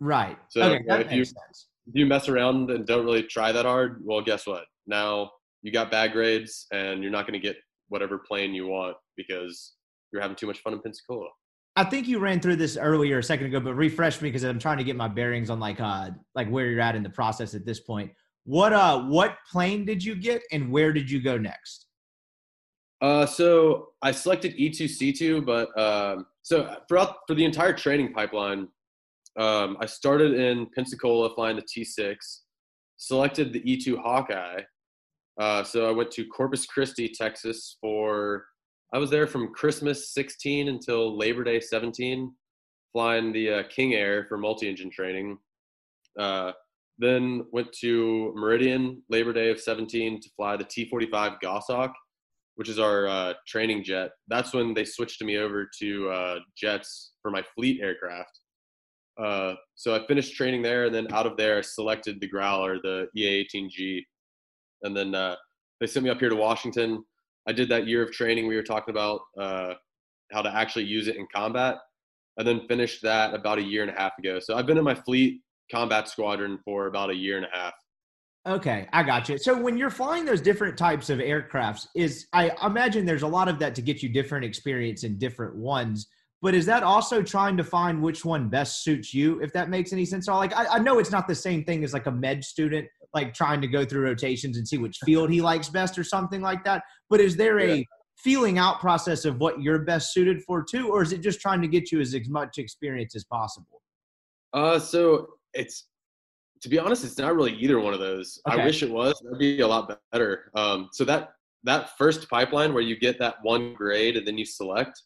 Right. 0.00 0.36
So 0.50 0.62
okay, 0.62 0.82
if 0.88 1.12
you 1.12 1.22
if 1.22 1.94
you 1.94 2.06
mess 2.06 2.28
around 2.28 2.70
and 2.70 2.86
don't 2.86 3.04
really 3.04 3.22
try 3.22 3.52
that 3.52 3.64
hard, 3.64 4.00
well, 4.04 4.20
guess 4.20 4.46
what? 4.46 4.64
Now 4.86 5.30
you 5.62 5.72
got 5.72 5.90
bad 5.90 6.12
grades 6.12 6.66
and 6.72 7.02
you're 7.02 7.12
not 7.12 7.26
going 7.26 7.40
to 7.40 7.46
get 7.46 7.56
whatever 7.88 8.18
plane 8.18 8.54
you 8.54 8.66
want 8.66 8.96
because 9.16 9.74
you're 10.12 10.22
having 10.22 10.36
too 10.36 10.46
much 10.46 10.60
fun 10.60 10.72
in 10.72 10.80
Pensacola. 10.80 11.28
I 11.76 11.84
think 11.84 12.06
you 12.06 12.20
ran 12.20 12.40
through 12.40 12.56
this 12.56 12.76
earlier 12.76 13.18
a 13.18 13.22
second 13.22 13.46
ago, 13.46 13.58
but 13.58 13.74
refresh 13.74 14.22
me 14.22 14.28
because 14.28 14.44
I'm 14.44 14.60
trying 14.60 14.78
to 14.78 14.84
get 14.84 14.94
my 14.94 15.08
bearings 15.08 15.50
on 15.50 15.58
like 15.58 15.80
uh 15.80 16.10
like 16.34 16.48
where 16.48 16.66
you're 16.66 16.80
at 16.80 16.94
in 16.94 17.02
the 17.02 17.10
process 17.10 17.54
at 17.54 17.66
this 17.66 17.80
point. 17.80 18.12
What 18.44 18.72
uh 18.72 19.02
what 19.02 19.36
plane 19.50 19.84
did 19.84 20.04
you 20.04 20.14
get 20.14 20.42
and 20.52 20.70
where 20.70 20.92
did 20.92 21.10
you 21.10 21.20
go 21.20 21.36
next? 21.36 21.86
Uh, 23.00 23.26
so 23.26 23.88
I 24.02 24.12
selected 24.12 24.54
E 24.56 24.70
E2 24.70 24.84
C2, 24.84 25.44
but 25.44 25.78
um, 25.78 26.26
so 26.42 26.76
throughout 26.88 27.16
for 27.26 27.34
the 27.34 27.44
entire 27.44 27.72
training 27.72 28.12
pipeline, 28.12 28.68
um, 29.38 29.76
I 29.80 29.86
started 29.86 30.34
in 30.34 30.66
Pensacola 30.74 31.34
flying 31.34 31.56
the 31.56 31.62
T6, 31.62 32.16
selected 32.96 33.52
the 33.52 33.60
E2 33.60 33.98
Hawkeye. 34.00 34.60
Uh, 35.40 35.64
so 35.64 35.88
I 35.88 35.90
went 35.90 36.12
to 36.12 36.24
Corpus 36.26 36.64
Christi, 36.66 37.08
Texas 37.08 37.76
for 37.80 38.44
I 38.92 38.98
was 38.98 39.10
there 39.10 39.26
from 39.26 39.52
Christmas 39.52 40.14
16 40.14 40.68
until 40.68 41.18
Labor 41.18 41.42
Day 41.42 41.58
17, 41.58 42.32
flying 42.92 43.32
the 43.32 43.50
uh, 43.50 43.62
King 43.68 43.94
Air 43.94 44.24
for 44.28 44.38
multi-engine 44.38 44.90
training. 44.90 45.36
Uh, 46.16 46.52
then 46.98 47.44
went 47.50 47.72
to 47.80 48.32
Meridian 48.36 49.02
Labor 49.08 49.32
Day 49.32 49.50
of 49.50 49.58
17 49.58 50.20
to 50.20 50.28
fly 50.36 50.56
the 50.56 50.64
T45 50.64 51.40
Goshawk, 51.40 51.92
which 52.56 52.68
is 52.68 52.78
our 52.78 53.06
uh, 53.08 53.34
training 53.46 53.84
jet. 53.84 54.10
That's 54.28 54.52
when 54.52 54.74
they 54.74 54.84
switched 54.84 55.22
me 55.22 55.38
over 55.38 55.68
to 55.80 56.10
uh, 56.10 56.38
jets 56.56 57.12
for 57.22 57.30
my 57.30 57.42
fleet 57.54 57.80
aircraft. 57.80 58.40
Uh, 59.18 59.54
so 59.74 59.94
I 59.94 60.06
finished 60.06 60.34
training 60.34 60.62
there, 60.62 60.86
and 60.86 60.94
then 60.94 61.12
out 61.12 61.26
of 61.26 61.36
there, 61.36 61.58
I 61.58 61.60
selected 61.60 62.20
the 62.20 62.28
Growler, 62.28 62.78
the 62.82 63.08
EA-18G, 63.16 64.02
and 64.82 64.96
then 64.96 65.14
uh, 65.14 65.36
they 65.80 65.86
sent 65.86 66.04
me 66.04 66.10
up 66.10 66.18
here 66.18 66.28
to 66.28 66.36
Washington. 66.36 67.04
I 67.46 67.52
did 67.52 67.68
that 67.68 67.86
year 67.86 68.02
of 68.02 68.10
training 68.10 68.48
we 68.48 68.56
were 68.56 68.62
talking 68.62 68.92
about, 68.92 69.20
uh, 69.38 69.74
how 70.32 70.42
to 70.42 70.54
actually 70.54 70.86
use 70.86 71.08
it 71.08 71.16
in 71.16 71.26
combat, 71.34 71.76
and 72.38 72.46
then 72.46 72.66
finished 72.66 73.02
that 73.02 73.34
about 73.34 73.58
a 73.58 73.62
year 73.62 73.82
and 73.82 73.90
a 73.90 74.00
half 74.00 74.18
ago. 74.18 74.40
So 74.40 74.56
I've 74.56 74.66
been 74.66 74.78
in 74.78 74.84
my 74.84 74.94
fleet 74.94 75.40
combat 75.70 76.08
squadron 76.08 76.58
for 76.64 76.86
about 76.86 77.10
a 77.10 77.14
year 77.14 77.36
and 77.36 77.46
a 77.46 77.56
half. 77.56 77.74
Okay, 78.46 78.86
I 78.92 79.02
got 79.02 79.28
you. 79.28 79.38
So 79.38 79.58
when 79.58 79.78
you're 79.78 79.90
flying 79.90 80.26
those 80.26 80.42
different 80.42 80.76
types 80.76 81.08
of 81.08 81.18
aircrafts, 81.18 81.86
is 81.94 82.26
I 82.34 82.50
imagine 82.64 83.06
there's 83.06 83.22
a 83.22 83.26
lot 83.28 83.48
of 83.48 83.58
that 83.60 83.74
to 83.76 83.82
get 83.82 84.02
you 84.02 84.10
different 84.10 84.44
experience 84.44 85.02
in 85.02 85.18
different 85.18 85.56
ones. 85.56 86.08
But 86.42 86.54
is 86.54 86.66
that 86.66 86.82
also 86.82 87.22
trying 87.22 87.56
to 87.56 87.64
find 87.64 88.02
which 88.02 88.22
one 88.22 88.50
best 88.50 88.84
suits 88.84 89.14
you? 89.14 89.40
If 89.40 89.54
that 89.54 89.70
makes 89.70 89.94
any 89.94 90.04
sense. 90.04 90.26
So 90.26 90.36
like 90.36 90.54
I, 90.54 90.66
I 90.66 90.78
know 90.78 90.98
it's 90.98 91.10
not 91.10 91.26
the 91.26 91.34
same 91.34 91.64
thing 91.64 91.84
as 91.84 91.94
like 91.94 92.04
a 92.04 92.10
med 92.12 92.44
student, 92.44 92.86
like 93.14 93.32
trying 93.32 93.62
to 93.62 93.66
go 93.66 93.82
through 93.86 94.04
rotations 94.04 94.58
and 94.58 94.68
see 94.68 94.76
which 94.76 94.98
field 95.06 95.30
he 95.30 95.40
likes 95.40 95.70
best 95.70 95.96
or 95.98 96.04
something 96.04 96.42
like 96.42 96.62
that. 96.64 96.82
But 97.08 97.20
is 97.22 97.36
there 97.36 97.60
a 97.60 97.76
Yeah. 97.76 97.82
feeling 98.18 98.58
out 98.58 98.78
process 98.78 99.24
of 99.24 99.38
what 99.38 99.62
you're 99.62 99.78
best 99.80 100.12
suited 100.12 100.42
for 100.42 100.62
too, 100.62 100.90
or 100.90 101.02
is 101.02 101.12
it 101.12 101.22
just 101.22 101.40
trying 101.40 101.62
to 101.62 101.68
get 101.68 101.90
you 101.90 102.00
as, 102.00 102.14
as 102.14 102.28
much 102.28 102.58
experience 102.58 103.16
as 103.16 103.24
possible? 103.24 103.80
Uh, 104.52 104.78
so 104.78 105.28
it's 105.54 105.86
to 106.64 106.70
be 106.70 106.78
honest, 106.78 107.04
it's 107.04 107.18
not 107.18 107.36
really 107.36 107.52
either 107.56 107.78
one 107.78 107.92
of 107.92 108.00
those. 108.00 108.40
Okay. 108.48 108.62
I 108.62 108.64
wish 108.64 108.82
it 108.82 108.90
was. 108.90 109.20
That'd 109.22 109.38
be 109.38 109.60
a 109.60 109.68
lot 109.68 109.98
better. 110.12 110.50
Um, 110.54 110.88
so 110.92 111.04
that 111.04 111.32
that 111.64 111.90
first 111.98 112.26
pipeline 112.30 112.72
where 112.72 112.82
you 112.82 112.98
get 112.98 113.18
that 113.18 113.34
one 113.42 113.74
grade 113.74 114.16
and 114.16 114.26
then 114.26 114.38
you 114.38 114.46
select, 114.46 115.02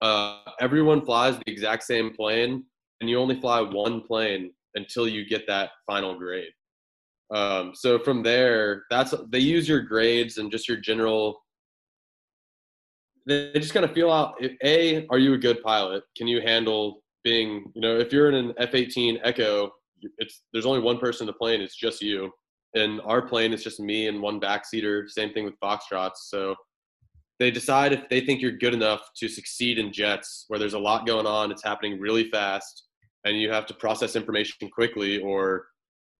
uh, 0.00 0.38
everyone 0.62 1.04
flies 1.04 1.36
the 1.36 1.52
exact 1.52 1.82
same 1.82 2.14
plane, 2.14 2.64
and 3.02 3.10
you 3.10 3.18
only 3.18 3.38
fly 3.38 3.60
one 3.60 4.00
plane 4.00 4.50
until 4.76 5.06
you 5.06 5.28
get 5.28 5.46
that 5.46 5.72
final 5.86 6.18
grade. 6.18 6.52
Um, 7.34 7.72
so 7.74 7.98
from 7.98 8.22
there, 8.22 8.84
that's 8.88 9.12
they 9.28 9.40
use 9.40 9.68
your 9.68 9.82
grades 9.82 10.38
and 10.38 10.50
just 10.50 10.66
your 10.66 10.78
general. 10.78 11.38
They 13.26 13.50
they 13.52 13.60
just 13.60 13.74
kind 13.74 13.84
of 13.84 13.92
feel 13.92 14.10
out. 14.10 14.42
A, 14.64 15.06
are 15.08 15.18
you 15.18 15.34
a 15.34 15.38
good 15.38 15.62
pilot? 15.62 16.02
Can 16.16 16.28
you 16.28 16.40
handle 16.40 17.02
being? 17.24 17.70
You 17.74 17.82
know, 17.82 17.98
if 17.98 18.10
you're 18.10 18.30
in 18.30 18.36
an 18.36 18.54
F-18 18.56 19.20
Echo, 19.22 19.70
it's 20.18 20.42
there's 20.52 20.66
only 20.66 20.80
one 20.80 20.98
person 20.98 21.24
in 21.24 21.26
the 21.26 21.38
plane. 21.38 21.60
It's 21.60 21.76
just 21.76 22.02
you. 22.02 22.30
And 22.74 23.00
our 23.04 23.22
plane 23.22 23.52
is 23.52 23.62
just 23.62 23.78
me 23.78 24.08
and 24.08 24.20
one 24.20 24.40
backseater. 24.40 25.08
Same 25.08 25.32
thing 25.32 25.44
with 25.44 25.58
Foxtrots. 25.60 26.16
So 26.26 26.56
they 27.38 27.50
decide 27.50 27.92
if 27.92 28.08
they 28.08 28.20
think 28.20 28.40
you're 28.40 28.52
good 28.56 28.74
enough 28.74 29.00
to 29.16 29.28
succeed 29.28 29.78
in 29.78 29.92
jets 29.92 30.44
where 30.48 30.58
there's 30.58 30.74
a 30.74 30.78
lot 30.78 31.06
going 31.06 31.26
on, 31.26 31.50
it's 31.50 31.64
happening 31.64 32.00
really 32.00 32.30
fast, 32.30 32.84
and 33.24 33.40
you 33.40 33.50
have 33.50 33.66
to 33.66 33.74
process 33.74 34.16
information 34.16 34.68
quickly, 34.70 35.20
or 35.20 35.66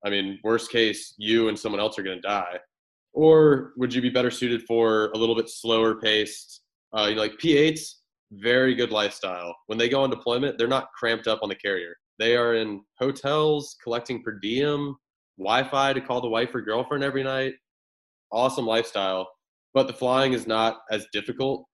I 0.05 0.11
mean, 0.11 0.39
worst 0.45 0.71
case, 0.71 1.15
you 1.19 1.49
and 1.49 1.59
someone 1.59 1.81
else 1.81 1.99
are 1.99 2.03
going 2.03 2.21
to 2.21 2.29
die. 2.29 2.59
Or 3.13 3.73
would 3.77 3.95
you 3.95 4.03
be 4.03 4.11
better 4.11 4.31
suited 4.31 4.63
for 4.63 5.11
a 5.15 5.19
little 5.19 5.37
bit 5.37 5.49
slower 5.49 6.01
paced, 6.01 6.63
uh, 6.97 7.07
you 7.09 7.15
know, 7.15 7.23
like 7.23 7.39
P8s, 7.39 7.95
very 8.33 8.75
good 8.75 8.91
lifestyle. 8.91 9.55
When 9.67 9.79
they 9.79 9.89
go 9.89 10.03
on 10.03 10.11
deployment, 10.11 10.59
they're 10.59 10.67
not 10.67 10.89
cramped 10.99 11.29
up 11.29 11.41
on 11.43 11.49
the 11.49 11.55
carrier. 11.55 11.97
They 12.19 12.37
are 12.37 12.55
in 12.55 12.83
hotels 12.99 13.77
collecting 13.83 14.23
per 14.23 14.39
diem, 14.39 14.97
Wi 15.39 15.65
Fi 15.69 15.93
to 15.93 16.01
call 16.01 16.21
the 16.21 16.29
wife 16.29 16.55
or 16.55 16.63
girlfriend 16.63 17.05
every 17.05 17.23
night. 17.23 17.55
Awesome 18.33 18.67
lifestyle. 18.67 19.29
But 19.73 19.87
the 19.87 19.93
flying 19.93 20.33
is 20.33 20.47
not 20.47 20.81
as 20.91 21.07
difficult 21.13 21.67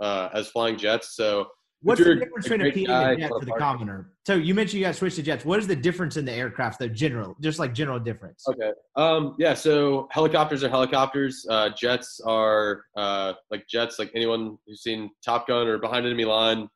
uh, 0.00 0.28
as 0.32 0.48
flying 0.48 0.76
jets. 0.76 1.16
So 1.16 1.46
What's 1.80 2.02
the 2.02 2.16
difference 2.16 2.48
between 2.48 2.60
a 2.60 2.64
great 2.64 2.74
P 2.74 2.84
and 2.86 3.10
a 3.12 3.16
jet 3.16 3.28
for 3.28 3.44
the 3.44 3.52
commoner? 3.52 4.10
So 4.26 4.34
you 4.34 4.52
mentioned 4.52 4.80
you 4.80 4.86
got 4.86 4.96
switched 4.96 5.16
to 5.16 5.22
jets. 5.22 5.44
What 5.44 5.60
is 5.60 5.66
the 5.68 5.76
difference 5.76 6.16
in 6.16 6.24
the 6.24 6.32
aircraft, 6.32 6.80
though? 6.80 6.88
General, 6.88 7.36
just 7.40 7.60
like 7.60 7.72
general 7.72 8.00
difference. 8.00 8.44
Okay. 8.48 8.72
Um, 8.96 9.36
yeah. 9.38 9.54
So 9.54 10.08
helicopters 10.10 10.64
are 10.64 10.68
helicopters. 10.68 11.46
Uh, 11.48 11.70
jets 11.70 12.20
are 12.26 12.82
uh, 12.96 13.34
like 13.52 13.68
jets. 13.68 14.00
Like 14.00 14.10
anyone 14.14 14.58
who's 14.66 14.82
seen 14.82 15.10
Top 15.24 15.46
Gun 15.46 15.68
or 15.68 15.78
Behind 15.78 16.04
Enemy 16.04 16.24
Line, 16.24 16.68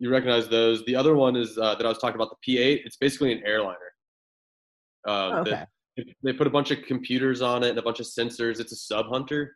you 0.00 0.10
recognize 0.10 0.48
those. 0.48 0.84
The 0.86 0.96
other 0.96 1.14
one 1.14 1.36
is 1.36 1.56
uh, 1.58 1.74
that 1.76 1.84
I 1.84 1.88
was 1.88 1.98
talking 1.98 2.16
about, 2.16 2.30
the 2.44 2.56
P8. 2.56 2.80
It's 2.84 2.96
basically 2.96 3.32
an 3.32 3.42
airliner. 3.46 3.76
Um, 5.06 5.32
Oh, 5.32 5.40
okay. 5.40 5.64
they 6.22 6.32
put 6.32 6.46
a 6.46 6.50
bunch 6.50 6.70
of 6.70 6.82
computers 6.82 7.42
on 7.42 7.62
it 7.62 7.70
and 7.70 7.78
a 7.78 7.82
bunch 7.82 8.00
of 8.00 8.06
sensors. 8.06 8.58
It's 8.60 8.72
a 8.72 8.76
sub 8.76 9.06
hunter. 9.06 9.54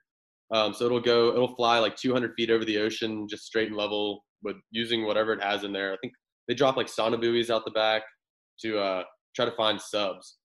Um, 0.53 0.74
so 0.74 0.84
it'll 0.84 1.01
go, 1.01 1.30
it'll 1.32 1.55
fly 1.57 1.78
like 1.78 1.97
200 1.97 2.34
feet 2.36 2.51
over 2.51 2.64
the 2.64 2.78
ocean, 2.78 3.26
just 3.26 3.45
straight 3.47 3.68
and 3.68 3.76
level 3.76 4.22
with 4.42 4.57
using 4.70 5.07
whatever 5.07 5.32
it 5.32 5.42
has 5.42 5.64
in 5.64 5.72
there. 5.72 5.92
I 5.95 5.97
think 6.03 6.12
they 6.47 6.55
drop 6.55 6.76
like 6.76 6.86
sonobuoys 6.86 7.49
out 7.51 7.64
the 7.64 7.70
back 7.70 8.03
to 8.61 8.78
uh, 8.78 9.05
try 9.34 9.47
to 9.47 9.53
find 9.53 9.80
subs. 9.80 10.36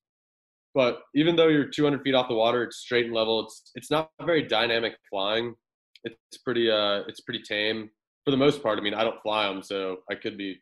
But 0.73 1.01
even 1.15 1.35
though 1.35 1.49
you're 1.49 1.65
200 1.65 2.01
feet 2.03 2.15
off 2.15 2.29
the 2.29 2.35
water, 2.35 2.63
it's 2.63 2.77
straight 2.77 3.05
and 3.07 3.13
level. 3.13 3.41
It's 3.41 3.71
it's 3.75 3.91
not 3.91 4.09
very 4.23 4.43
dynamic 4.43 4.93
flying. 5.09 5.55
It's 6.05 6.37
pretty 6.45 6.69
uh 6.71 7.01
it's 7.07 7.19
pretty 7.21 7.41
tame 7.41 7.89
for 8.30 8.32
the 8.32 8.38
most 8.38 8.61
part. 8.61 8.77
I 8.77 8.82
mean, 8.84 8.93
I 8.93 9.03
don't 9.03 9.19
fly 9.23 9.47
them, 9.47 9.63
so 9.63 9.97
I 10.11 10.13
could 10.13 10.38
be 10.38 10.55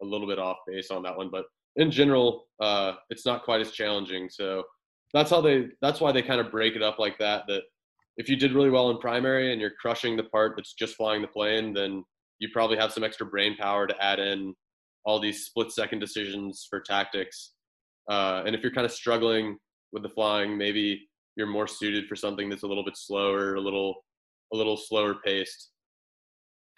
a 0.00 0.04
little 0.04 0.28
bit 0.28 0.38
off 0.38 0.58
base 0.68 0.92
on 0.92 1.02
that 1.02 1.16
one. 1.16 1.30
But 1.30 1.46
in 1.74 1.90
general, 1.90 2.46
uh, 2.60 2.92
it's 3.10 3.26
not 3.26 3.42
quite 3.42 3.60
as 3.60 3.72
challenging. 3.72 4.28
So 4.30 4.62
that's 5.12 5.30
how 5.30 5.40
they 5.40 5.66
that's 5.82 6.00
why 6.00 6.12
they 6.12 6.22
kind 6.22 6.40
of 6.40 6.52
break 6.52 6.76
it 6.76 6.82
up 6.82 7.00
like 7.00 7.18
that. 7.18 7.42
That 7.48 7.62
if 8.18 8.28
you 8.28 8.36
did 8.36 8.52
really 8.52 8.70
well 8.70 8.90
in 8.90 8.98
primary 8.98 9.50
and 9.50 9.60
you're 9.60 9.72
crushing 9.80 10.16
the 10.16 10.22
part 10.24 10.52
that's 10.54 10.74
just 10.74 10.94
flying 10.94 11.20
the 11.20 11.28
plane, 11.28 11.74
then 11.74 12.04
you 12.38 12.50
probably 12.52 12.76
have 12.76 12.92
some 12.92 13.02
extra 13.02 13.26
brain 13.26 13.56
power 13.56 13.88
to 13.88 14.04
add 14.04 14.20
in 14.20 14.54
all 15.04 15.18
these 15.18 15.46
split 15.46 15.72
second 15.72 15.98
decisions 15.98 16.68
for 16.70 16.78
tactics. 16.78 17.54
Uh, 18.08 18.44
and 18.46 18.54
if 18.54 18.62
you're 18.62 18.72
kind 18.72 18.84
of 18.84 18.92
struggling 18.92 19.56
with 19.92 20.04
the 20.04 20.08
flying, 20.08 20.56
maybe 20.56 21.08
you're 21.34 21.48
more 21.48 21.66
suited 21.66 22.06
for 22.06 22.14
something 22.14 22.48
that's 22.48 22.62
a 22.62 22.66
little 22.66 22.84
bit 22.84 22.96
slower, 22.96 23.56
a 23.56 23.60
little 23.60 24.04
a 24.52 24.56
little 24.56 24.76
slower 24.76 25.16
paced. 25.24 25.70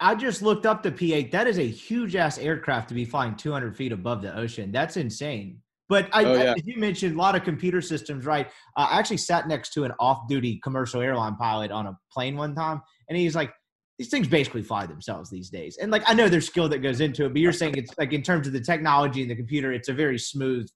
I 0.01 0.15
just 0.15 0.41
looked 0.41 0.65
up 0.65 0.81
the 0.81 0.91
P8. 0.91 1.31
That 1.31 1.47
is 1.47 1.59
a 1.59 1.67
huge 1.67 2.15
ass 2.15 2.39
aircraft 2.39 2.89
to 2.89 2.95
be 2.95 3.05
flying 3.05 3.35
200 3.35 3.77
feet 3.77 3.91
above 3.91 4.23
the 4.23 4.35
ocean. 4.35 4.71
That's 4.71 4.97
insane. 4.97 5.61
But 5.89 6.09
I, 6.11 6.25
Oh, 6.25 6.33
yeah. 6.33 6.53
as 6.57 6.65
you 6.65 6.77
mentioned, 6.79 7.15
a 7.15 7.17
lot 7.19 7.35
of 7.35 7.43
computer 7.43 7.81
systems, 7.81 8.25
right? 8.25 8.47
Uh, 8.75 8.87
I 8.89 8.97
actually 8.97 9.17
sat 9.17 9.47
next 9.47 9.73
to 9.73 9.83
an 9.83 9.91
off-duty 9.99 10.59
commercial 10.63 11.01
airline 11.01 11.35
pilot 11.35 11.69
on 11.69 11.85
a 11.85 11.97
plane 12.11 12.35
one 12.35 12.55
time, 12.55 12.81
and 13.09 13.17
he's 13.17 13.35
like, 13.35 13.53
"These 13.99 14.09
things 14.09 14.27
basically 14.27 14.63
fly 14.63 14.85
themselves 14.87 15.29
these 15.29 15.49
days." 15.49 15.77
And 15.79 15.91
like, 15.91 16.03
I 16.07 16.13
know 16.13 16.29
there's 16.29 16.47
skill 16.47 16.69
that 16.69 16.79
goes 16.79 17.01
into 17.01 17.25
it, 17.25 17.29
but 17.33 17.41
you're 17.41 17.51
saying 17.51 17.75
it's 17.77 17.93
like 17.99 18.13
in 18.13 18.23
terms 18.23 18.47
of 18.47 18.53
the 18.53 18.61
technology 18.61 19.21
and 19.21 19.29
the 19.29 19.35
computer, 19.35 19.71
it's 19.73 19.89
a 19.89 19.93
very 19.93 20.17
smooth, 20.17 20.67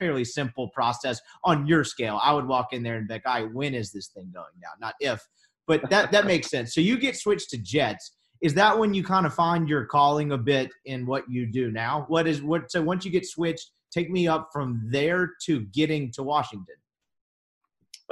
fairly 0.00 0.24
simple 0.24 0.70
process 0.70 1.20
on 1.44 1.66
your 1.66 1.84
scale. 1.84 2.18
I 2.22 2.32
would 2.32 2.46
walk 2.48 2.72
in 2.72 2.82
there 2.82 2.96
and 2.96 3.06
be 3.06 3.14
like, 3.14 3.26
"I 3.26 3.42
when 3.42 3.74
is 3.74 3.92
this 3.92 4.08
thing 4.08 4.30
going 4.34 4.54
down?" 4.60 4.72
Not 4.80 4.94
if. 5.00 5.22
But 5.68 5.88
that 5.90 6.10
that 6.12 6.24
makes 6.26 6.48
sense. 6.50 6.74
So 6.74 6.80
you 6.80 6.98
get 6.98 7.14
switched 7.16 7.50
to 7.50 7.58
jets 7.58 8.16
is 8.42 8.54
that 8.54 8.76
when 8.76 8.92
you 8.92 9.04
kind 9.04 9.24
of 9.24 9.32
find 9.32 9.68
your 9.68 9.84
calling 9.86 10.32
a 10.32 10.38
bit 10.38 10.70
in 10.84 11.06
what 11.06 11.30
you 11.30 11.46
do 11.46 11.70
now? 11.70 12.04
What 12.08 12.26
is 12.26 12.42
what? 12.42 12.70
So 12.70 12.82
once 12.82 13.04
you 13.04 13.10
get 13.10 13.24
switched, 13.24 13.70
take 13.92 14.10
me 14.10 14.26
up 14.26 14.50
from 14.52 14.82
there 14.90 15.30
to 15.46 15.60
getting 15.66 16.10
to 16.12 16.22
Washington. 16.22 16.74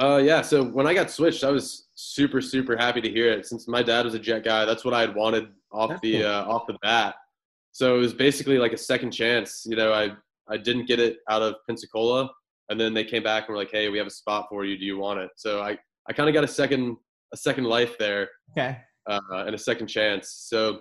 Uh, 0.00 0.18
yeah. 0.18 0.40
So 0.40 0.64
when 0.64 0.86
I 0.86 0.94
got 0.94 1.10
switched, 1.10 1.42
I 1.42 1.50
was 1.50 1.88
super, 1.94 2.40
super 2.40 2.76
happy 2.76 3.00
to 3.00 3.10
hear 3.10 3.30
it. 3.30 3.44
Since 3.44 3.66
my 3.66 3.82
dad 3.82 4.04
was 4.04 4.14
a 4.14 4.18
jet 4.18 4.44
guy, 4.44 4.64
that's 4.64 4.84
what 4.84 4.94
I 4.94 5.00
had 5.00 5.14
wanted 5.14 5.48
off 5.72 5.90
That's 5.90 6.00
the 6.00 6.20
cool. 6.20 6.26
uh, 6.26 6.44
off 6.46 6.66
the 6.66 6.78
bat. 6.80 7.16
So 7.72 7.96
it 7.96 7.98
was 7.98 8.14
basically 8.14 8.58
like 8.58 8.72
a 8.72 8.78
second 8.78 9.10
chance. 9.10 9.64
You 9.68 9.76
know, 9.76 9.92
I 9.92 10.12
I 10.48 10.56
didn't 10.56 10.86
get 10.86 11.00
it 11.00 11.18
out 11.28 11.42
of 11.42 11.56
Pensacola, 11.66 12.30
and 12.68 12.80
then 12.80 12.94
they 12.94 13.04
came 13.04 13.22
back 13.22 13.44
and 13.48 13.54
were 13.54 13.60
like, 13.60 13.70
"Hey, 13.70 13.88
we 13.88 13.98
have 13.98 14.06
a 14.06 14.10
spot 14.10 14.46
for 14.48 14.64
you. 14.64 14.78
Do 14.78 14.84
you 14.84 14.96
want 14.96 15.20
it?" 15.20 15.30
So 15.36 15.60
I 15.60 15.76
I 16.08 16.12
kind 16.12 16.28
of 16.28 16.34
got 16.34 16.44
a 16.44 16.48
second 16.48 16.96
a 17.32 17.36
second 17.36 17.64
life 17.64 17.96
there 17.98 18.28
Okay. 18.52 18.78
Uh, 19.10 19.44
and 19.46 19.54
a 19.54 19.58
second 19.58 19.88
chance. 19.88 20.44
So 20.46 20.80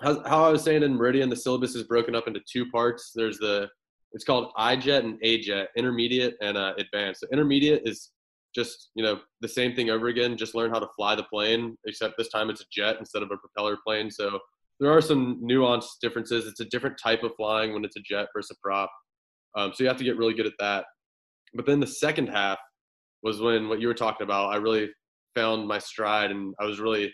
how, 0.00 0.22
how 0.24 0.44
I 0.44 0.50
was 0.50 0.62
saying 0.62 0.82
in 0.82 0.94
Meridian, 0.94 1.28
the 1.28 1.36
syllabus 1.36 1.74
is 1.74 1.84
broken 1.84 2.14
up 2.14 2.28
into 2.28 2.40
two 2.50 2.70
parts. 2.70 3.12
There's 3.14 3.38
the 3.38 3.68
it's 4.12 4.24
called 4.24 4.52
iJet 4.58 5.00
and 5.00 5.20
AJet, 5.22 5.66
intermediate 5.76 6.34
and 6.40 6.56
uh, 6.56 6.72
advanced. 6.78 7.20
So 7.20 7.26
intermediate 7.32 7.82
is 7.84 8.10
just 8.54 8.90
you 8.94 9.02
know 9.02 9.20
the 9.40 9.48
same 9.48 9.74
thing 9.74 9.90
over 9.90 10.08
again. 10.08 10.36
Just 10.36 10.54
learn 10.54 10.70
how 10.70 10.78
to 10.78 10.88
fly 10.96 11.14
the 11.14 11.24
plane, 11.24 11.76
except 11.86 12.14
this 12.16 12.28
time 12.28 12.50
it's 12.50 12.62
a 12.62 12.66
jet 12.72 12.96
instead 12.98 13.22
of 13.22 13.30
a 13.30 13.36
propeller 13.36 13.76
plane. 13.86 14.10
So 14.10 14.38
there 14.80 14.90
are 14.90 15.00
some 15.00 15.40
nuanced 15.42 15.98
differences. 16.00 16.46
It's 16.46 16.60
a 16.60 16.64
different 16.66 16.96
type 17.02 17.22
of 17.22 17.32
flying 17.36 17.74
when 17.74 17.84
it's 17.84 17.96
a 17.96 18.00
jet 18.00 18.28
versus 18.34 18.56
a 18.56 18.60
prop. 18.62 18.90
Um, 19.56 19.72
so 19.74 19.82
you 19.82 19.88
have 19.88 19.98
to 19.98 20.04
get 20.04 20.16
really 20.16 20.34
good 20.34 20.46
at 20.46 20.52
that. 20.60 20.84
But 21.54 21.66
then 21.66 21.80
the 21.80 21.86
second 21.86 22.28
half 22.28 22.58
was 23.22 23.40
when 23.40 23.68
what 23.68 23.80
you 23.80 23.88
were 23.88 23.94
talking 23.94 24.24
about. 24.24 24.52
I 24.52 24.56
really 24.56 24.90
found 25.34 25.66
my 25.66 25.78
stride, 25.78 26.30
and 26.30 26.54
I 26.60 26.64
was 26.64 26.80
really 26.80 27.12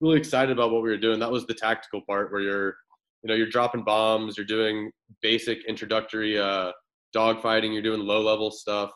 really 0.00 0.18
excited 0.18 0.50
about 0.50 0.70
what 0.70 0.82
we 0.82 0.90
were 0.90 0.96
doing. 0.96 1.18
That 1.20 1.30
was 1.30 1.46
the 1.46 1.54
tactical 1.54 2.02
part 2.06 2.32
where 2.32 2.40
you're 2.40 2.76
you 3.22 3.28
know 3.28 3.34
you're 3.34 3.48
dropping 3.48 3.84
bombs, 3.84 4.36
you're 4.36 4.46
doing 4.46 4.90
basic 5.22 5.64
introductory 5.66 6.38
uh, 6.38 6.72
dogfighting, 7.14 7.72
you're 7.72 7.82
doing 7.82 8.00
low 8.00 8.20
level 8.22 8.50
stuff 8.50 8.90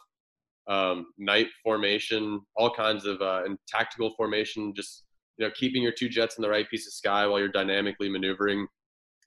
um, 0.69 1.07
night 1.19 1.49
formation, 1.63 2.41
all 2.57 2.71
kinds 2.71 3.05
of 3.07 3.21
uh, 3.21 3.43
and 3.45 3.59
tactical 3.69 4.15
formation. 4.17 4.73
Just 4.75 5.05
you 5.37 5.47
know, 5.47 5.53
keeping 5.55 5.83
your 5.83 5.93
two 5.93 6.09
jets 6.09 6.37
in 6.37 6.43
the 6.43 6.49
right 6.49 6.69
piece 6.69 6.87
of 6.87 6.93
sky 6.93 7.27
while 7.27 7.39
you're 7.39 7.49
dynamically 7.49 8.09
maneuvering. 8.09 8.67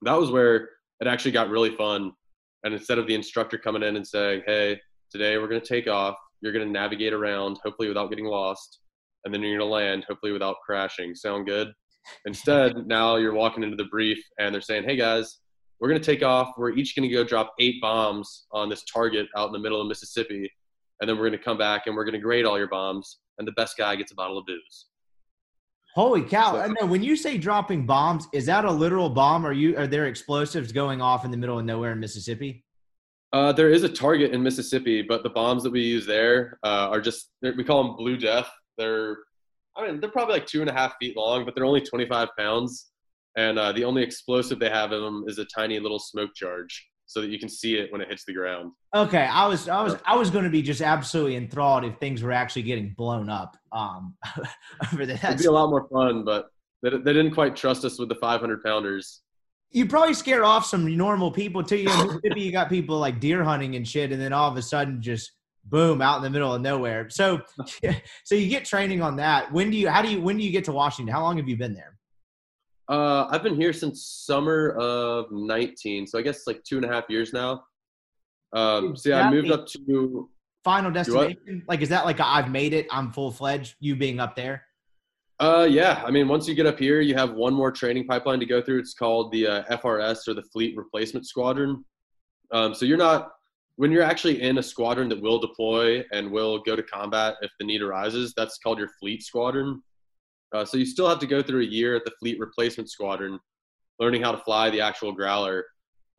That 0.03 0.13
was 0.13 0.31
where 0.31 0.69
it 0.99 1.07
actually 1.07 1.31
got 1.31 1.49
really 1.49 1.75
fun. 1.75 2.11
And 2.63 2.73
instead 2.73 2.97
of 2.97 3.07
the 3.07 3.15
instructor 3.15 3.57
coming 3.57 3.83
in 3.83 3.95
and 3.97 4.07
saying, 4.07 4.43
"Hey, 4.45 4.79
today 5.11 5.37
we're 5.37 5.49
going 5.49 5.61
to 5.61 5.67
take 5.67 5.87
off. 5.87 6.15
You're 6.41 6.53
going 6.53 6.65
to 6.65 6.71
navigate 6.71 7.13
around, 7.13 7.59
hopefully 7.63 7.87
without 7.87 8.09
getting 8.09 8.25
lost, 8.25 8.79
and 9.25 9.33
then 9.33 9.41
you're 9.41 9.57
going 9.57 9.67
to 9.67 9.73
land, 9.73 10.05
hopefully 10.07 10.31
without 10.31 10.57
crashing." 10.65 11.15
Sound 11.15 11.47
good? 11.47 11.73
Instead, 12.25 12.75
now 12.87 13.15
you're 13.15 13.33
walking 13.33 13.63
into 13.63 13.75
the 13.75 13.85
brief 13.85 14.23
and 14.39 14.53
they're 14.53 14.61
saying, 14.61 14.83
"Hey 14.83 14.95
guys, 14.95 15.39
we're 15.79 15.89
going 15.89 16.01
to 16.01 16.05
take 16.05 16.23
off. 16.23 16.53
We're 16.57 16.71
each 16.71 16.95
going 16.95 17.07
to 17.07 17.13
go 17.13 17.23
drop 17.23 17.53
eight 17.59 17.81
bombs 17.81 18.45
on 18.51 18.69
this 18.69 18.83
target 18.83 19.27
out 19.35 19.47
in 19.47 19.53
the 19.53 19.59
middle 19.59 19.81
of 19.81 19.87
Mississippi, 19.87 20.51
and 21.01 21.09
then 21.09 21.17
we're 21.17 21.27
going 21.29 21.39
to 21.39 21.43
come 21.43 21.57
back 21.57 21.87
and 21.87 21.95
we're 21.95 22.05
going 22.05 22.13
to 22.13 22.19
grade 22.19 22.45
all 22.45 22.57
your 22.57 22.69
bombs, 22.69 23.19
and 23.37 23.47
the 23.47 23.53
best 23.53 23.77
guy 23.77 23.95
gets 23.95 24.11
a 24.11 24.15
bottle 24.15 24.37
of 24.37 24.45
booze." 24.45 24.87
Holy 25.95 26.23
cow! 26.23 26.53
So- 26.53 26.59
I 26.59 26.67
know 26.67 26.87
when 26.87 27.03
you 27.03 27.15
say 27.15 27.37
dropping 27.37 27.85
bombs, 27.85 28.27
is 28.33 28.47
that 28.47 28.65
a 28.65 28.71
literal 28.71 29.09
bomb? 29.09 29.45
Are 29.45 29.53
you 29.53 29.77
are 29.77 29.87
there 29.87 30.07
explosives 30.07 30.71
going 30.71 31.01
off 31.01 31.23
in 31.23 31.31
the 31.31 31.37
middle 31.37 31.59
of 31.59 31.65
nowhere 31.65 31.91
in 31.91 31.99
Mississippi? 31.99 32.63
Uh, 33.31 33.51
there 33.51 33.71
is 33.71 33.83
a 33.83 33.89
target 33.89 34.31
in 34.31 34.43
Mississippi, 34.43 35.01
but 35.01 35.23
the 35.23 35.29
bombs 35.29 35.63
that 35.63 35.71
we 35.71 35.81
use 35.81 36.05
there 36.05 36.59
uh, 36.63 36.89
are 36.89 37.01
just 37.01 37.29
we 37.41 37.63
call 37.63 37.83
them 37.83 37.95
Blue 37.95 38.17
Death. 38.17 38.49
They're 38.77 39.17
I 39.75 39.85
mean 39.85 39.99
they're 39.99 40.09
probably 40.09 40.33
like 40.35 40.45
two 40.45 40.61
and 40.61 40.69
a 40.69 40.73
half 40.73 40.95
feet 40.99 41.17
long, 41.17 41.45
but 41.45 41.55
they're 41.55 41.65
only 41.65 41.81
25 41.81 42.29
pounds, 42.37 42.91
and 43.37 43.57
uh, 43.57 43.71
the 43.71 43.83
only 43.83 44.03
explosive 44.03 44.59
they 44.59 44.69
have 44.69 44.91
in 44.91 45.01
them 45.01 45.25
is 45.27 45.39
a 45.39 45.45
tiny 45.45 45.79
little 45.79 45.99
smoke 45.99 46.31
charge, 46.35 46.87
so 47.05 47.21
that 47.21 47.29
you 47.29 47.39
can 47.39 47.49
see 47.49 47.75
it 47.77 47.91
when 47.91 48.01
it 48.01 48.09
hits 48.09 48.25
the 48.25 48.33
ground. 48.33 48.71
Okay, 48.95 49.25
I 49.25 49.47
was 49.47 49.67
I 49.67 49.81
was 49.81 49.95
I 50.05 50.15
was 50.15 50.29
going 50.29 50.43
to 50.45 50.51
be 50.51 50.61
just 50.61 50.81
absolutely 50.81 51.35
enthralled 51.35 51.85
if 51.85 51.97
things 51.97 52.21
were 52.21 52.31
actually 52.31 52.63
getting 52.63 52.93
blown 52.95 53.29
up. 53.29 53.57
Um, 53.71 54.15
over 54.93 55.05
there. 55.05 55.19
It'd 55.23 55.39
be 55.39 55.45
a 55.45 55.51
lot 55.51 55.69
more 55.69 55.87
fun, 55.91 56.23
but 56.23 56.49
they, 56.83 56.91
they 56.91 57.13
didn't 57.13 57.31
quite 57.31 57.55
trust 57.55 57.85
us 57.85 57.97
with 57.97 58.09
the 58.09 58.15
500 58.15 58.61
pounders. 58.63 59.21
you 59.71 59.87
probably 59.87 60.13
scare 60.13 60.43
off 60.43 60.65
some 60.65 60.95
normal 60.95 61.31
people 61.31 61.63
too. 61.63 61.77
You 61.77 61.85
know, 61.85 62.05
Mississippi, 62.05 62.41
you 62.41 62.51
got 62.51 62.69
people 62.69 62.99
like 62.99 63.19
deer 63.19 63.43
hunting 63.43 63.75
and 63.75 63.87
shit, 63.87 64.11
and 64.11 64.21
then 64.21 64.33
all 64.33 64.51
of 64.51 64.57
a 64.57 64.61
sudden, 64.61 65.01
just 65.01 65.31
boom, 65.65 66.01
out 66.01 66.17
in 66.17 66.23
the 66.23 66.29
middle 66.29 66.53
of 66.53 66.61
nowhere. 66.61 67.09
So, 67.09 67.41
so 68.23 68.35
you 68.35 68.47
get 68.47 68.65
training 68.65 69.01
on 69.01 69.15
that. 69.17 69.51
When 69.51 69.69
do 69.69 69.77
you? 69.77 69.89
How 69.89 70.01
do 70.01 70.09
you? 70.09 70.21
When 70.21 70.37
do 70.37 70.43
you 70.43 70.51
get 70.51 70.65
to 70.65 70.71
Washington? 70.71 71.13
How 71.13 71.21
long 71.21 71.37
have 71.37 71.47
you 71.47 71.57
been 71.57 71.73
there? 71.73 71.97
Uh, 72.89 73.27
I've 73.29 73.43
been 73.43 73.55
here 73.55 73.71
since 73.71 74.05
summer 74.05 74.71
of 74.71 75.31
19, 75.31 76.05
so 76.05 76.19
I 76.19 76.21
guess 76.21 76.45
like 76.45 76.61
two 76.63 76.75
and 76.75 76.85
a 76.85 76.89
half 76.89 77.05
years 77.09 77.31
now. 77.31 77.63
Um, 78.51 78.95
so 78.95 79.09
yeah, 79.09 79.27
I 79.27 79.31
moved 79.31 79.51
up 79.51 79.65
to 79.67 80.29
Final 80.63 80.91
destination? 80.91 81.63
Like, 81.67 81.81
is 81.81 81.89
that 81.89 82.05
like 82.05 82.19
a, 82.19 82.27
I've 82.27 82.49
made 82.49 82.73
it? 82.73 82.87
I'm 82.89 83.11
full 83.11 83.31
fledged. 83.31 83.75
You 83.79 83.95
being 83.97 84.19
up 84.19 84.35
there? 84.35 84.63
Uh, 85.39 85.67
yeah. 85.69 86.01
I 86.05 86.11
mean, 86.11 86.29
once 86.29 86.47
you 86.47 86.55
get 86.55 86.65
up 86.65 86.79
here, 86.79 87.01
you 87.01 87.15
have 87.15 87.33
one 87.33 87.53
more 87.53 87.71
training 87.71 88.07
pipeline 88.07 88.39
to 88.39 88.45
go 88.45 88.61
through. 88.61 88.79
It's 88.79 88.93
called 88.93 89.33
the 89.33 89.45
uh, 89.45 89.63
FRS 89.77 90.27
or 90.27 90.33
the 90.33 90.43
Fleet 90.43 90.77
Replacement 90.77 91.27
Squadron. 91.27 91.83
Um, 92.51 92.73
so 92.73 92.85
you're 92.85 92.97
not 92.97 93.31
when 93.77 93.91
you're 93.91 94.03
actually 94.03 94.41
in 94.41 94.57
a 94.59 94.63
squadron 94.63 95.09
that 95.09 95.21
will 95.21 95.39
deploy 95.39 96.03
and 96.11 96.31
will 96.31 96.59
go 96.59 96.75
to 96.75 96.83
combat 96.83 97.35
if 97.41 97.51
the 97.59 97.65
need 97.65 97.81
arises. 97.81 98.33
That's 98.37 98.57
called 98.59 98.77
your 98.79 98.89
Fleet 98.99 99.23
Squadron. 99.23 99.81
Uh, 100.53 100.63
so 100.63 100.77
you 100.77 100.85
still 100.85 101.09
have 101.09 101.19
to 101.19 101.25
go 101.27 101.41
through 101.41 101.61
a 101.61 101.65
year 101.65 101.95
at 101.95 102.05
the 102.05 102.11
Fleet 102.19 102.39
Replacement 102.39 102.89
Squadron, 102.89 103.39
learning 103.99 104.21
how 104.21 104.31
to 104.31 104.37
fly 104.39 104.69
the 104.69 104.81
actual 104.81 105.11
Growler. 105.11 105.65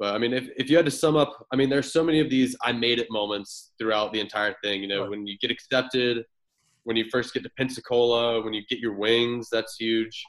But 0.00 0.14
I 0.14 0.18
mean, 0.18 0.32
if, 0.32 0.48
if 0.56 0.68
you 0.68 0.76
had 0.76 0.84
to 0.86 0.90
sum 0.90 1.14
up, 1.16 1.46
I 1.52 1.56
mean, 1.56 1.70
there's 1.70 1.92
so 1.92 2.02
many 2.02 2.18
of 2.18 2.28
these 2.28 2.56
I 2.62 2.72
made 2.72 2.98
it 2.98 3.06
moments 3.10 3.72
throughout 3.78 4.12
the 4.12 4.18
entire 4.18 4.56
thing. 4.62 4.82
You 4.82 4.88
know, 4.88 5.02
Right. 5.02 5.10
when 5.10 5.26
you 5.26 5.38
get 5.38 5.52
accepted, 5.52 6.24
when 6.82 6.96
you 6.96 7.04
first 7.12 7.32
get 7.32 7.44
to 7.44 7.50
Pensacola, 7.56 8.42
when 8.42 8.52
you 8.52 8.62
get 8.68 8.80
your 8.80 8.94
wings, 8.94 9.48
that's 9.50 9.76
huge. 9.76 10.24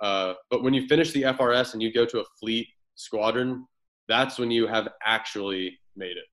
Uh, 0.00 0.34
but 0.50 0.62
when 0.62 0.74
you 0.74 0.86
finish 0.86 1.12
the 1.12 1.22
FRS 1.22 1.72
and 1.72 1.82
you 1.82 1.90
go 1.90 2.04
to 2.04 2.20
a 2.20 2.24
fleet 2.38 2.68
squadron, 2.94 3.66
that's 4.06 4.38
when 4.38 4.50
you 4.50 4.66
have 4.66 4.88
actually 5.04 5.78
made 5.96 6.18
it. 6.18 6.26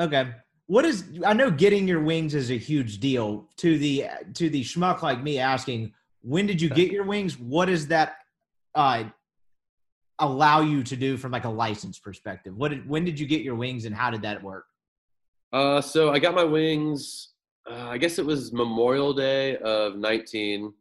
Okay. 0.00 0.32
What 0.66 0.84
is? 0.84 1.04
I 1.26 1.34
know 1.34 1.50
getting 1.50 1.86
your 1.86 2.00
wings 2.00 2.34
is 2.34 2.50
a 2.50 2.56
huge 2.56 2.98
deal. 2.98 3.48
To 3.58 3.76
the 3.76 4.06
to 4.34 4.48
the 4.48 4.62
schmuck 4.62 5.02
like 5.02 5.22
me 5.22 5.38
asking, 5.38 5.92
when 6.22 6.46
did 6.46 6.62
you 6.62 6.70
get 6.70 6.90
your 6.90 7.04
wings? 7.04 7.38
What 7.38 7.66
does 7.66 7.88
that 7.88 8.16
uh, 8.74 9.04
allow 10.18 10.60
you 10.60 10.82
to 10.84 10.96
do 10.96 11.16
from 11.16 11.32
like 11.32 11.44
a 11.44 11.50
license 11.50 11.98
perspective? 11.98 12.56
What 12.56 12.70
did, 12.70 12.88
when 12.88 13.04
did 13.04 13.18
you 13.18 13.26
get 13.26 13.42
your 13.42 13.56
wings 13.56 13.84
and 13.84 13.94
how 13.94 14.10
did 14.10 14.22
that 14.22 14.42
work? 14.42 14.66
Uh, 15.52 15.80
so 15.80 16.12
I 16.12 16.18
got 16.18 16.34
my 16.34 16.44
wings. 16.44 17.30
Uh, 17.68 17.88
I 17.88 17.98
guess 17.98 18.18
it 18.18 18.24
was 18.24 18.52
Memorial 18.52 19.12
Day 19.12 19.56
of 19.58 19.96
19. 19.96 20.72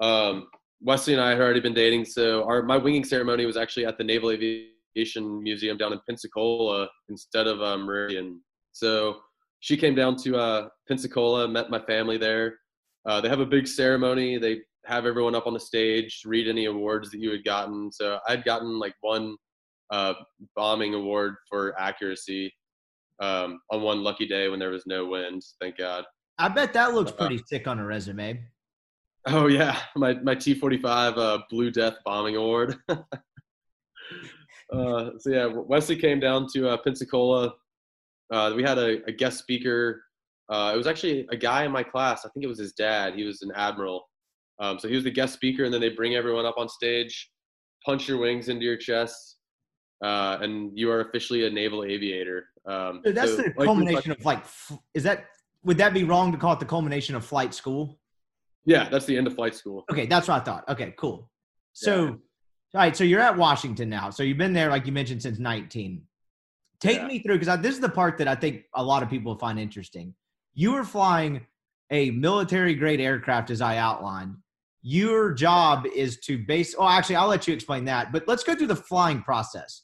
Um, 0.00 0.48
Wesley 0.82 1.12
and 1.12 1.22
I 1.22 1.30
had 1.30 1.40
already 1.40 1.60
been 1.60 1.74
dating, 1.74 2.06
so 2.06 2.44
our 2.44 2.62
my 2.62 2.76
winging 2.76 3.04
ceremony 3.04 3.44
was 3.44 3.56
actually 3.56 3.84
at 3.86 3.98
the 3.98 4.04
Naval 4.04 4.30
Aviation 4.30 5.42
Museum 5.42 5.76
down 5.76 5.92
in 5.92 6.00
Pensacola 6.08 6.88
instead 7.08 7.46
of 7.46 7.60
uh, 7.60 7.76
Meridian. 7.76 8.40
So 8.72 9.16
she 9.60 9.76
came 9.76 9.94
down 9.94 10.16
to 10.22 10.36
uh, 10.36 10.68
Pensacola, 10.88 11.48
met 11.48 11.70
my 11.70 11.80
family 11.80 12.18
there. 12.18 12.58
Uh, 13.06 13.20
they 13.20 13.28
have 13.28 13.40
a 13.40 13.46
big 13.46 13.66
ceremony. 13.66 14.38
They 14.38 14.60
have 14.86 15.06
everyone 15.06 15.34
up 15.34 15.46
on 15.46 15.54
the 15.54 15.60
stage, 15.60 16.22
read 16.24 16.48
any 16.48 16.66
awards 16.66 17.10
that 17.10 17.20
you 17.20 17.30
had 17.30 17.44
gotten. 17.44 17.92
So 17.92 18.18
I'd 18.28 18.44
gotten 18.44 18.78
like 18.78 18.94
one 19.00 19.36
uh, 19.90 20.14
bombing 20.56 20.94
award 20.94 21.34
for 21.48 21.78
accuracy 21.78 22.52
um, 23.20 23.60
on 23.70 23.82
one 23.82 24.02
lucky 24.02 24.26
day 24.26 24.48
when 24.48 24.58
there 24.58 24.70
was 24.70 24.86
no 24.86 25.06
wind. 25.06 25.42
Thank 25.60 25.76
God. 25.76 26.04
I 26.38 26.48
bet 26.48 26.72
that 26.72 26.94
looks 26.94 27.12
Uh, 27.12 27.16
pretty 27.16 27.42
sick 27.46 27.68
on 27.68 27.78
a 27.78 27.84
resume. 27.84 28.42
Oh 29.26 29.48
yeah, 29.48 29.78
my 29.96 30.14
my 30.14 30.34
T 30.34 30.54
forty 30.54 30.78
five 30.78 31.18
uh, 31.18 31.40
Blue 31.50 31.70
Death 31.70 31.96
bombing 32.06 32.36
award. 32.36 32.76
uh, 32.88 33.04
so 34.72 35.26
yeah, 35.26 35.46
Wesley 35.46 35.96
came 35.96 36.18
down 36.20 36.46
to 36.54 36.70
uh, 36.70 36.78
Pensacola. 36.78 37.52
Uh, 38.30 38.52
we 38.54 38.62
had 38.62 38.78
a, 38.78 39.04
a 39.06 39.12
guest 39.12 39.38
speaker. 39.38 40.02
Uh, 40.48 40.72
it 40.74 40.76
was 40.76 40.86
actually 40.86 41.26
a 41.30 41.36
guy 41.36 41.64
in 41.64 41.72
my 41.72 41.82
class. 41.82 42.24
I 42.24 42.28
think 42.30 42.44
it 42.44 42.48
was 42.48 42.58
his 42.58 42.72
dad. 42.72 43.14
He 43.14 43.24
was 43.24 43.42
an 43.42 43.52
admiral. 43.54 44.08
Um, 44.58 44.78
so 44.78 44.88
he 44.88 44.94
was 44.94 45.04
the 45.04 45.10
guest 45.10 45.34
speaker, 45.34 45.64
and 45.64 45.72
then 45.72 45.80
they 45.80 45.88
bring 45.88 46.14
everyone 46.14 46.44
up 46.44 46.56
on 46.58 46.68
stage, 46.68 47.30
punch 47.84 48.08
your 48.08 48.18
wings 48.18 48.48
into 48.48 48.64
your 48.64 48.76
chest, 48.76 49.36
uh, 50.04 50.38
and 50.40 50.76
you 50.76 50.90
are 50.90 51.00
officially 51.00 51.46
a 51.46 51.50
naval 51.50 51.84
aviator. 51.84 52.46
Um, 52.66 53.00
So 53.04 53.12
that's 53.12 53.30
so 53.30 53.36
the 53.38 53.54
like 53.56 53.66
culmination 53.66 54.12
of 54.12 54.24
like. 54.24 54.44
Is 54.94 55.02
that 55.04 55.26
would 55.64 55.78
that 55.78 55.94
be 55.94 56.04
wrong 56.04 56.32
to 56.32 56.38
call 56.38 56.52
it 56.52 56.60
the 56.60 56.66
culmination 56.66 57.14
of 57.14 57.24
flight 57.24 57.54
school? 57.54 57.98
Yeah, 58.64 58.88
that's 58.88 59.06
the 59.06 59.16
end 59.16 59.26
of 59.26 59.34
flight 59.34 59.54
school. 59.54 59.84
Okay, 59.90 60.06
that's 60.06 60.28
what 60.28 60.40
I 60.40 60.44
thought. 60.44 60.68
Okay, 60.68 60.94
cool. 60.98 61.30
So, 61.72 62.08
all 62.08 62.16
right, 62.74 62.96
so 62.96 63.04
you're 63.04 63.20
at 63.20 63.36
Washington 63.36 63.88
now. 63.88 64.10
So 64.10 64.22
you've 64.22 64.38
been 64.38 64.52
there, 64.52 64.68
like 64.70 64.86
you 64.86 64.92
mentioned, 64.92 65.22
since 65.22 65.38
19. 65.38 66.02
Take 66.80 66.98
Yeah. 66.98 67.06
me 67.06 67.18
through 67.18 67.38
because 67.38 67.60
this 67.60 67.74
is 67.74 67.80
the 67.80 67.88
part 67.90 68.16
that 68.18 68.28
I 68.28 68.34
think 68.34 68.64
a 68.74 68.82
lot 68.82 69.02
of 69.02 69.10
people 69.10 69.36
find 69.36 69.58
interesting. 69.58 70.14
You 70.54 70.72
were 70.72 70.84
flying 70.84 71.46
a 71.90 72.10
military 72.12 72.74
grade 72.74 73.00
aircraft, 73.00 73.50
as 73.50 73.60
I 73.60 73.76
outlined. 73.76 74.36
your 74.82 75.34
job 75.34 75.84
is 75.94 76.18
to 76.20 76.38
base. 76.38 76.74
Oh, 76.78 76.88
actually, 76.88 77.16
I'll 77.16 77.28
let 77.28 77.46
you 77.46 77.52
explain 77.52 77.84
that. 77.84 78.12
But 78.12 78.26
let's 78.26 78.42
go 78.42 78.54
through 78.54 78.68
the 78.68 78.76
flying 78.76 79.22
process. 79.22 79.82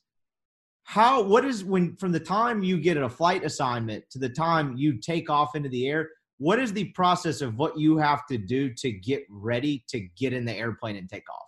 How? 0.84 1.20
What 1.20 1.44
is 1.44 1.62
when 1.64 1.96
from 1.96 2.12
the 2.12 2.20
time 2.20 2.62
you 2.62 2.80
get 2.80 2.96
a 2.96 3.06
flight 3.06 3.44
assignment 3.44 4.08
to 4.12 4.18
the 4.18 4.30
time 4.30 4.74
you 4.78 4.98
take 4.98 5.28
off 5.28 5.54
into 5.54 5.68
the 5.68 5.86
air? 5.86 6.08
What 6.38 6.58
is 6.58 6.72
the 6.72 6.84
process 6.94 7.42
of 7.42 7.58
what 7.58 7.78
you 7.78 7.98
have 7.98 8.24
to 8.28 8.38
do 8.38 8.72
to 8.72 8.90
get 8.90 9.24
ready 9.28 9.84
to 9.88 10.00
get 10.16 10.32
in 10.32 10.46
the 10.46 10.54
airplane 10.54 10.96
and 10.96 11.10
take 11.10 11.28
off? 11.28 11.45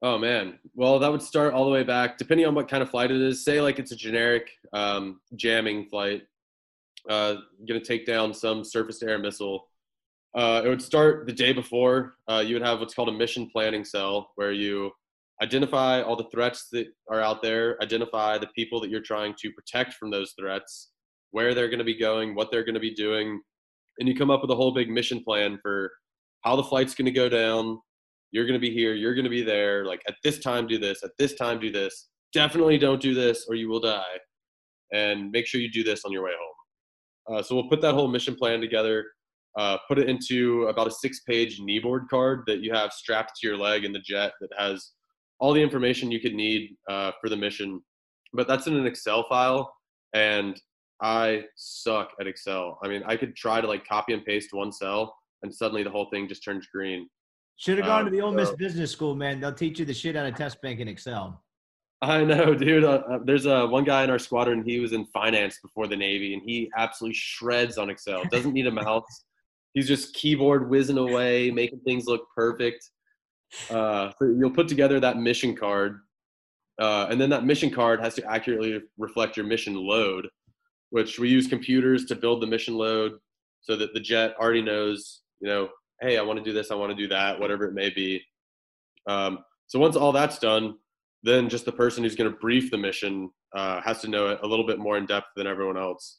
Oh 0.00 0.16
man. 0.16 0.58
Well, 0.74 0.98
that 1.00 1.10
would 1.10 1.22
start 1.22 1.54
all 1.54 1.64
the 1.64 1.70
way 1.70 1.82
back, 1.82 2.18
depending 2.18 2.46
on 2.46 2.54
what 2.54 2.68
kind 2.68 2.82
of 2.82 2.90
flight 2.90 3.10
it 3.10 3.20
is. 3.20 3.44
Say 3.44 3.60
like 3.60 3.78
it's 3.78 3.92
a 3.92 3.96
generic 3.96 4.50
um, 4.72 5.20
jamming 5.34 5.86
flight, 5.86 6.22
uh, 7.08 7.36
to 7.66 7.80
take 7.80 8.06
down 8.06 8.32
some 8.32 8.64
surface-to-air 8.64 9.18
missile. 9.18 9.68
Uh, 10.36 10.62
it 10.64 10.68
would 10.68 10.82
start 10.82 11.26
the 11.26 11.32
day 11.32 11.52
before. 11.52 12.14
Uh, 12.28 12.44
you 12.46 12.54
would 12.54 12.62
have 12.62 12.78
what's 12.78 12.94
called 12.94 13.08
a 13.08 13.12
mission 13.12 13.48
planning 13.50 13.84
cell, 13.84 14.30
where 14.36 14.52
you 14.52 14.92
identify 15.42 16.02
all 16.02 16.16
the 16.16 16.28
threats 16.30 16.68
that 16.70 16.86
are 17.10 17.20
out 17.20 17.42
there, 17.42 17.80
identify 17.82 18.38
the 18.38 18.48
people 18.48 18.80
that 18.80 18.90
you're 18.90 19.00
trying 19.00 19.34
to 19.38 19.50
protect 19.52 19.94
from 19.94 20.10
those 20.10 20.34
threats, 20.38 20.90
where 21.30 21.54
they're 21.54 21.68
going 21.68 21.78
to 21.78 21.84
be 21.84 21.98
going, 21.98 22.34
what 22.34 22.50
they're 22.52 22.64
going 22.64 22.74
to 22.74 22.80
be 22.80 22.94
doing, 22.94 23.40
and 23.98 24.08
you 24.08 24.14
come 24.14 24.30
up 24.30 24.42
with 24.42 24.50
a 24.50 24.54
whole 24.54 24.72
big 24.72 24.90
mission 24.90 25.24
plan 25.24 25.58
for 25.60 25.90
how 26.42 26.54
the 26.54 26.62
flight's 26.62 26.94
going 26.94 27.06
to 27.06 27.10
go 27.10 27.28
down, 27.28 27.80
you're 28.30 28.46
going 28.46 28.60
to 28.60 28.66
be 28.66 28.72
here 28.72 28.94
you're 28.94 29.14
going 29.14 29.24
to 29.24 29.30
be 29.30 29.42
there 29.42 29.84
like 29.84 30.02
at 30.08 30.14
this 30.22 30.38
time 30.38 30.66
do 30.66 30.78
this 30.78 31.02
at 31.02 31.10
this 31.18 31.34
time 31.34 31.58
do 31.58 31.70
this. 31.70 32.08
Definitely 32.32 32.78
don't 32.78 33.00
do 33.00 33.14
this 33.14 33.46
or 33.48 33.54
you 33.54 33.68
will 33.68 33.80
die. 33.80 34.02
And 34.92 35.30
make 35.30 35.46
sure 35.46 35.60
you 35.60 35.70
do 35.70 35.82
this 35.82 36.04
on 36.04 36.12
your 36.12 36.24
way 36.24 36.32
home. 36.38 37.36
Uh, 37.36 37.42
so 37.42 37.54
we'll 37.54 37.68
put 37.68 37.80
that 37.82 37.94
whole 37.94 38.08
mission 38.08 38.34
plan 38.34 38.60
together 38.60 39.04
uh, 39.58 39.76
put 39.88 39.98
it 39.98 40.08
into 40.08 40.64
about 40.68 40.86
a 40.86 40.90
six 40.90 41.20
page 41.20 41.60
kneeboard 41.60 42.08
card 42.08 42.42
that 42.46 42.60
you 42.60 42.72
have 42.72 42.92
strapped 42.92 43.32
to 43.36 43.46
your 43.46 43.56
leg 43.56 43.84
in 43.84 43.92
the 43.92 43.98
jet 43.98 44.32
that 44.40 44.50
has 44.56 44.92
all 45.40 45.52
the 45.52 45.62
information 45.62 46.12
you 46.12 46.20
could 46.20 46.34
need 46.34 46.76
uh, 46.88 47.10
for 47.20 47.28
the 47.28 47.36
mission. 47.36 47.80
But 48.32 48.46
that's 48.46 48.66
in 48.66 48.76
an 48.76 48.86
excel 48.86 49.26
file 49.28 49.72
and 50.14 50.60
i 51.00 51.42
suck 51.56 52.10
at 52.20 52.26
excel. 52.26 52.78
I 52.82 52.88
mean 52.88 53.02
i 53.06 53.16
could 53.16 53.36
try 53.36 53.60
to 53.60 53.66
like 53.66 53.86
copy 53.86 54.14
and 54.14 54.24
paste 54.24 54.50
one 54.52 54.72
cell 54.72 55.14
and 55.42 55.54
suddenly 55.54 55.82
the 55.82 55.90
whole 55.90 56.08
thing 56.10 56.28
just 56.28 56.44
turns 56.44 56.66
green 56.72 57.08
should 57.58 57.76
have 57.78 57.86
gone 57.86 58.00
um, 58.00 58.04
to 58.06 58.10
the 58.10 58.20
Ole 58.20 58.32
Miss 58.32 58.50
so, 58.50 58.56
Business 58.56 58.90
School, 58.90 59.14
man. 59.16 59.40
They'll 59.40 59.52
teach 59.52 59.80
you 59.80 59.84
the 59.84 59.92
shit 59.92 60.16
out 60.16 60.26
of 60.26 60.36
test 60.36 60.62
bank 60.62 60.78
and 60.78 60.88
Excel. 60.88 61.42
I 62.00 62.24
know, 62.24 62.54
dude. 62.54 62.84
Uh, 62.84 63.02
uh 63.10 63.18
there's 63.24 63.46
uh, 63.46 63.66
one 63.66 63.82
guy 63.84 64.04
in 64.04 64.10
our 64.10 64.18
squadron. 64.18 64.62
He 64.64 64.78
was 64.78 64.92
in 64.92 65.04
finance 65.06 65.58
before 65.60 65.88
the 65.88 65.96
Navy, 65.96 66.34
and 66.34 66.42
he 66.42 66.70
absolutely 66.76 67.14
shreds 67.14 67.76
on 67.76 67.90
Excel. 67.90 68.22
Doesn't 68.30 68.52
need 68.52 68.68
a 68.68 68.70
mouse. 68.84 69.24
He's 69.74 69.88
just 69.88 70.14
keyboard 70.14 70.70
whizzing 70.70 70.98
away, 70.98 71.50
making 71.50 71.80
things 71.80 72.06
look 72.06 72.28
perfect. 72.34 72.90
Uh, 73.68 74.12
so 74.18 74.26
you'll 74.26 74.50
put 74.50 74.68
together 74.68 75.00
that 75.00 75.18
mission 75.18 75.56
card, 75.56 76.00
uh, 76.78 77.08
and 77.10 77.20
then 77.20 77.30
that 77.30 77.44
mission 77.44 77.70
card 77.70 78.00
has 78.00 78.14
to 78.14 78.24
accurately 78.24 78.80
reflect 78.98 79.36
your 79.36 79.46
mission 79.46 79.74
load, 79.74 80.28
which 80.90 81.18
we 81.18 81.28
use 81.28 81.48
computers 81.48 82.04
to 82.04 82.14
build 82.14 82.40
the 82.40 82.46
mission 82.46 82.76
load 82.76 83.18
so 83.60 83.74
that 83.74 83.92
the 83.94 84.00
jet 84.00 84.34
already 84.38 84.62
knows, 84.62 85.22
you 85.40 85.48
know, 85.48 85.68
hey, 86.00 86.18
I 86.18 86.22
want 86.22 86.38
to 86.38 86.44
do 86.44 86.52
this, 86.52 86.70
I 86.70 86.74
want 86.74 86.90
to 86.90 86.96
do 86.96 87.08
that, 87.08 87.38
whatever 87.38 87.64
it 87.64 87.74
may 87.74 87.90
be. 87.90 88.22
Um, 89.06 89.40
so 89.66 89.78
once 89.78 89.96
all 89.96 90.12
that's 90.12 90.38
done, 90.38 90.76
then 91.22 91.48
just 91.48 91.64
the 91.64 91.72
person 91.72 92.02
who's 92.02 92.14
going 92.14 92.30
to 92.30 92.38
brief 92.38 92.70
the 92.70 92.78
mission 92.78 93.30
uh, 93.54 93.80
has 93.80 94.00
to 94.02 94.08
know 94.08 94.28
it 94.28 94.40
a 94.42 94.46
little 94.46 94.66
bit 94.66 94.78
more 94.78 94.96
in 94.96 95.06
depth 95.06 95.28
than 95.36 95.46
everyone 95.46 95.76
else. 95.76 96.18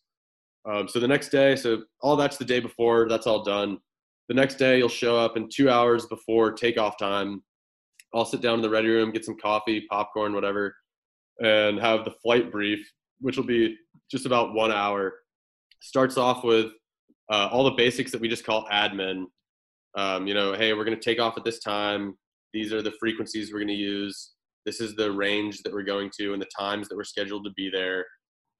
Um, 0.69 0.87
so 0.87 0.99
the 0.99 1.07
next 1.07 1.29
day, 1.29 1.55
so 1.55 1.83
all 2.01 2.15
that's 2.15 2.37
the 2.37 2.45
day 2.45 2.59
before, 2.59 3.07
that's 3.07 3.27
all 3.27 3.43
done. 3.43 3.79
The 4.27 4.35
next 4.35 4.55
day, 4.55 4.77
you'll 4.77 4.89
show 4.89 5.17
up 5.17 5.37
in 5.37 5.49
two 5.49 5.69
hours 5.69 6.05
before 6.05 6.51
takeoff 6.51 6.97
time. 6.97 7.41
I'll 8.13 8.25
sit 8.25 8.41
down 8.41 8.55
in 8.55 8.61
the 8.61 8.69
ready 8.69 8.89
room, 8.89 9.11
get 9.11 9.25
some 9.25 9.37
coffee, 9.37 9.85
popcorn, 9.89 10.33
whatever, 10.33 10.75
and 11.39 11.79
have 11.79 12.05
the 12.05 12.11
flight 12.11 12.51
brief, 12.51 12.87
which 13.21 13.37
will 13.37 13.45
be 13.45 13.75
just 14.11 14.25
about 14.25 14.53
one 14.53 14.71
hour. 14.71 15.13
Starts 15.81 16.17
off 16.17 16.43
with 16.43 16.67
uh, 17.31 17.49
all 17.51 17.63
the 17.63 17.71
basics 17.71 18.11
that 18.11 18.21
we 18.21 18.27
just 18.27 18.45
call 18.45 18.67
admin, 18.71 19.25
um, 19.95 20.27
you 20.27 20.33
know, 20.33 20.53
hey, 20.53 20.73
we're 20.73 20.85
going 20.85 20.97
to 20.97 21.03
take 21.03 21.19
off 21.19 21.37
at 21.37 21.43
this 21.43 21.59
time. 21.59 22.15
These 22.53 22.73
are 22.73 22.81
the 22.81 22.93
frequencies 22.99 23.51
we're 23.51 23.59
going 23.59 23.67
to 23.67 23.73
use. 23.73 24.31
This 24.65 24.81
is 24.81 24.95
the 24.95 25.11
range 25.11 25.61
that 25.63 25.73
we're 25.73 25.83
going 25.83 26.11
to 26.19 26.33
and 26.33 26.41
the 26.41 26.49
times 26.57 26.87
that 26.89 26.95
we're 26.95 27.03
scheduled 27.03 27.45
to 27.45 27.51
be 27.55 27.69
there. 27.69 28.05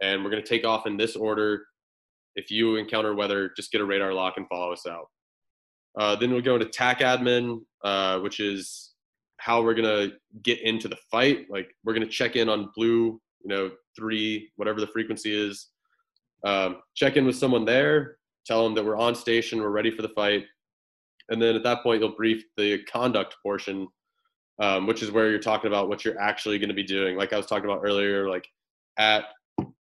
And 0.02 0.24
we're 0.24 0.32
going 0.32 0.44
to 0.44 0.50
take 0.50 0.66
off 0.66 0.88
in 0.88 0.98
this 0.98 1.16
order. 1.16 1.64
If 2.36 2.50
you 2.50 2.78
encounter 2.78 3.16
weather, 3.16 3.52
just 3.56 3.72
get 3.72 3.82
a 3.82 3.86
radar 3.86 4.14
lock 4.14 4.36
and 4.38 4.48
follow 4.48 4.72
us 4.72 4.86
out. 4.88 5.08
Uh, 6.00 6.16
then 6.16 6.32
we'll 6.32 6.42
go 6.42 6.56
into 6.56 6.68
TAC 6.68 7.00
admin, 7.00 7.60
uh, 7.84 8.20
which 8.20 8.40
is 8.40 8.94
how 9.38 9.62
we're 9.62 9.74
going 9.74 10.10
to 10.10 10.16
get 10.44 10.62
into 10.62 10.88
the 10.88 10.98
fight. 11.12 11.48
Like 11.50 11.70
we're 11.84 11.94
going 11.94 12.06
to 12.06 12.12
check 12.12 12.36
in 12.36 12.48
on 12.48 12.70
blue, 12.76 13.20
you 13.42 13.48
know, 13.48 13.72
three, 13.96 14.52
whatever 14.56 14.80
the 14.80 14.88
frequency 14.88 15.34
is. 15.34 15.68
Um, 16.46 16.78
check 16.96 17.18
in 17.18 17.26
with 17.26 17.36
someone 17.36 17.66
there, 17.66 18.18
tell 18.46 18.64
them 18.64 18.74
that 18.76 18.86
we're 18.86 18.98
on 18.98 19.16
station, 19.16 19.60
we're 19.60 19.70
ready 19.70 19.92
for 19.92 20.02
the 20.02 20.10
fight 20.10 20.46
and 21.30 21.42
then 21.42 21.56
at 21.56 21.64
that 21.64 21.84
point 21.84 22.02
you'll 22.02 22.16
brief 22.16 22.44
the 22.58 22.84
conduct 22.84 23.36
portion 23.44 23.88
um, 24.62 24.88
which 24.88 25.02
is 25.02 25.10
where 25.10 25.30
you're 25.30 25.40
talking 25.40 25.70
about 25.70 25.88
what 25.88 26.04
you're 26.04 26.20
actually 26.20 26.60
going 26.60 26.68
to 26.68 26.76
be 26.76 26.84
doing. 26.84 27.18
Like 27.18 27.34
i 27.34 27.38
was 27.38 27.46
talking 27.46 27.66
about 27.66 27.82
earlier 27.84 28.30
like 28.30 28.48
at 28.98 29.26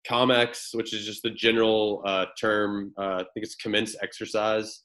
comex 0.10 0.74
which 0.74 0.94
is 0.94 1.06
just 1.06 1.22
the 1.22 1.30
general 1.30 2.02
uh, 2.06 2.26
term 2.40 2.94
uh, 2.98 3.18
i 3.20 3.26
think 3.34 3.46
it's 3.46 3.56
commence 3.56 3.96
exercise 4.02 4.84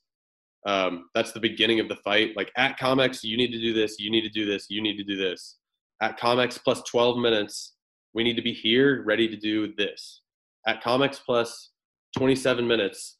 um, 0.66 1.08
that's 1.14 1.30
the 1.30 1.40
beginning 1.40 1.78
of 1.78 1.88
the 1.88 1.96
fight. 1.96 2.36
Like 2.36 2.50
at 2.56 2.78
comex 2.78 3.22
you 3.22 3.36
need 3.36 3.52
to 3.52 3.60
do 3.60 3.72
this 3.72 3.98
you 3.98 4.10
need 4.10 4.22
to 4.22 4.28
do 4.28 4.44
this 4.44 4.66
you 4.68 4.82
need 4.82 4.96
to 4.96 5.04
do 5.04 5.16
this. 5.16 5.56
At 6.02 6.18
comex 6.18 6.58
plus 6.62 6.82
12 6.82 7.18
minutes 7.18 7.74
we 8.12 8.24
need 8.24 8.36
to 8.36 8.42
be 8.42 8.52
here 8.52 9.04
ready 9.04 9.28
to 9.28 9.36
do 9.36 9.72
this. 9.78 10.22
At 10.66 10.82
comex 10.82 11.20
plus 11.24 11.70
27 12.18 12.66
minutes 12.66 13.18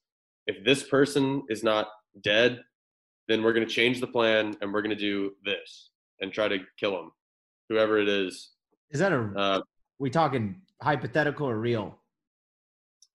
if 0.49 0.65
this 0.65 0.83
person 0.83 1.43
is 1.49 1.63
not 1.63 1.89
dead 2.23 2.61
then 3.29 3.43
we're 3.43 3.53
going 3.53 3.67
to 3.67 3.73
change 3.73 4.01
the 4.01 4.07
plan 4.07 4.55
and 4.61 4.73
we're 4.73 4.83
going 4.83 4.97
to 4.97 4.97
do 4.97 5.33
this 5.45 5.91
and 6.21 6.33
try 6.33 6.49
to 6.49 6.59
kill 6.79 6.93
them, 6.93 7.13
whoever 7.69 7.99
it 7.99 8.09
is. 8.09 8.51
Is 8.91 9.01
that 9.01 9.13
a? 9.13 9.33
Uh, 9.37 9.61
we 9.99 10.11
talking 10.11 10.61
hypothetical 10.83 11.49
or 11.49 11.59
real? 11.59 11.99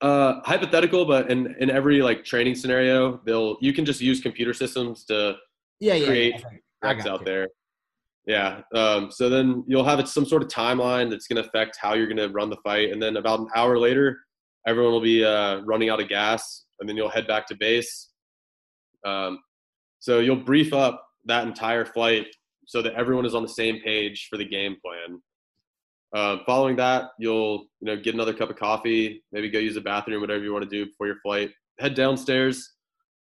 Uh, 0.01 0.41
hypothetical, 0.43 1.05
but 1.05 1.30
in 1.30 1.55
in 1.59 1.70
every 1.70 2.01
like 2.01 2.26
training 2.26 2.55
scenario, 2.55 3.22
they'll 3.26 3.57
you 3.62 3.72
can 3.72 3.86
just 3.86 4.01
use 4.01 4.20
computer 4.20 4.53
systems 4.53 5.05
to 5.05 5.36
yeah, 5.80 5.93
yeah 5.93 6.05
create 6.05 6.43
yeah, 6.84 6.89
out 6.89 7.20
you. 7.20 7.26
there. 7.26 7.47
Yeah. 8.26 8.62
Um, 8.74 9.12
so 9.12 9.30
then 9.30 9.64
you'll 9.68 9.84
have 9.84 10.07
some 10.07 10.26
sort 10.26 10.43
of 10.43 10.49
timeline 10.49 11.09
that's 11.09 11.28
going 11.28 11.41
to 11.41 11.47
affect 11.47 11.78
how 11.80 11.93
you're 11.93 12.07
going 12.07 12.18
to 12.18 12.30
run 12.30 12.49
the 12.49 12.57
fight, 12.64 12.91
and 12.91 13.01
then 13.01 13.18
about 13.18 13.39
an 13.39 13.47
hour 13.55 13.78
later, 13.78 14.20
everyone 14.68 14.91
will 14.91 15.01
be 15.01 15.24
uh, 15.24 15.62
running 15.62 15.89
out 15.89 16.01
of 16.01 16.07
gas, 16.07 16.66
and 16.80 16.89
then 16.89 16.97
you'll 16.97 17.09
head 17.09 17.28
back 17.28 17.47
to 17.47 17.55
base. 17.55 18.09
Um, 19.05 19.39
so 20.02 20.20
you'll 20.20 20.36
brief 20.36 20.74
up 20.74 21.06
that 21.26 21.47
entire 21.47 21.86
flight 21.86 22.26
so 22.66 22.82
that 22.82 22.93
everyone 22.95 23.26
is 23.26 23.36
on 23.36 23.43
the 23.43 23.49
same 23.49 23.80
page 23.82 24.28
for 24.30 24.38
the 24.38 24.45
game 24.45 24.76
plan. 24.84 25.22
Uh, 26.14 26.43
following 26.45 26.76
that, 26.76 27.12
you'll 27.20 27.68
you 27.80 27.86
know 27.86 27.95
get 27.95 28.16
another 28.16 28.34
cup 28.34 28.49
of 28.49 28.58
coffee, 28.58 29.24
maybe 29.32 29.49
go 29.49 29.60
use 29.60 29.76
the 29.76 29.82
bathroom, 29.82 30.20
whatever 30.20 30.43
you 30.43 30.52
want 30.52 30.64
to 30.64 30.70
do 30.70 30.88
before 30.88 31.08
your 31.08 31.20
flight. 31.24 31.52
Head 31.80 31.93
downstairs 31.93 32.74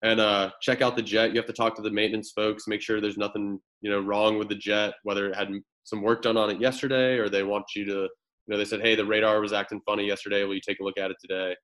and 0.02 0.20
uh, 0.20 0.50
check 0.62 0.80
out 0.80 0.96
the 0.96 1.02
jet. 1.02 1.30
You 1.30 1.36
have 1.36 1.46
to 1.46 1.52
talk 1.52 1.74
to 1.76 1.82
the 1.82 1.90
maintenance 1.90 2.32
folks, 2.34 2.68
make 2.68 2.80
sure 2.80 3.00
there's 3.00 3.18
nothing 3.18 3.60
you 3.82 3.90
know 3.90 4.00
wrong 4.00 4.38
with 4.38 4.48
the 4.48 4.54
jet, 4.54 4.94
whether 5.02 5.28
it 5.28 5.34
had 5.34 5.50
some 5.84 6.02
work 6.02 6.22
done 6.22 6.36
on 6.36 6.50
it 6.50 6.60
yesterday 6.60 7.18
or 7.18 7.28
they 7.28 7.42
want 7.42 7.64
you 7.74 7.84
to 7.84 7.92
you 7.92 8.08
know 8.46 8.56
they 8.56 8.64
said 8.64 8.80
hey 8.80 8.94
the 8.94 9.04
radar 9.04 9.40
was 9.40 9.52
acting 9.52 9.80
funny 9.84 10.06
yesterday. 10.06 10.44
Will 10.44 10.54
you 10.54 10.60
take 10.66 10.78
a 10.78 10.84
look 10.84 10.98
at 10.98 11.10
it 11.10 11.16
today? 11.20 11.56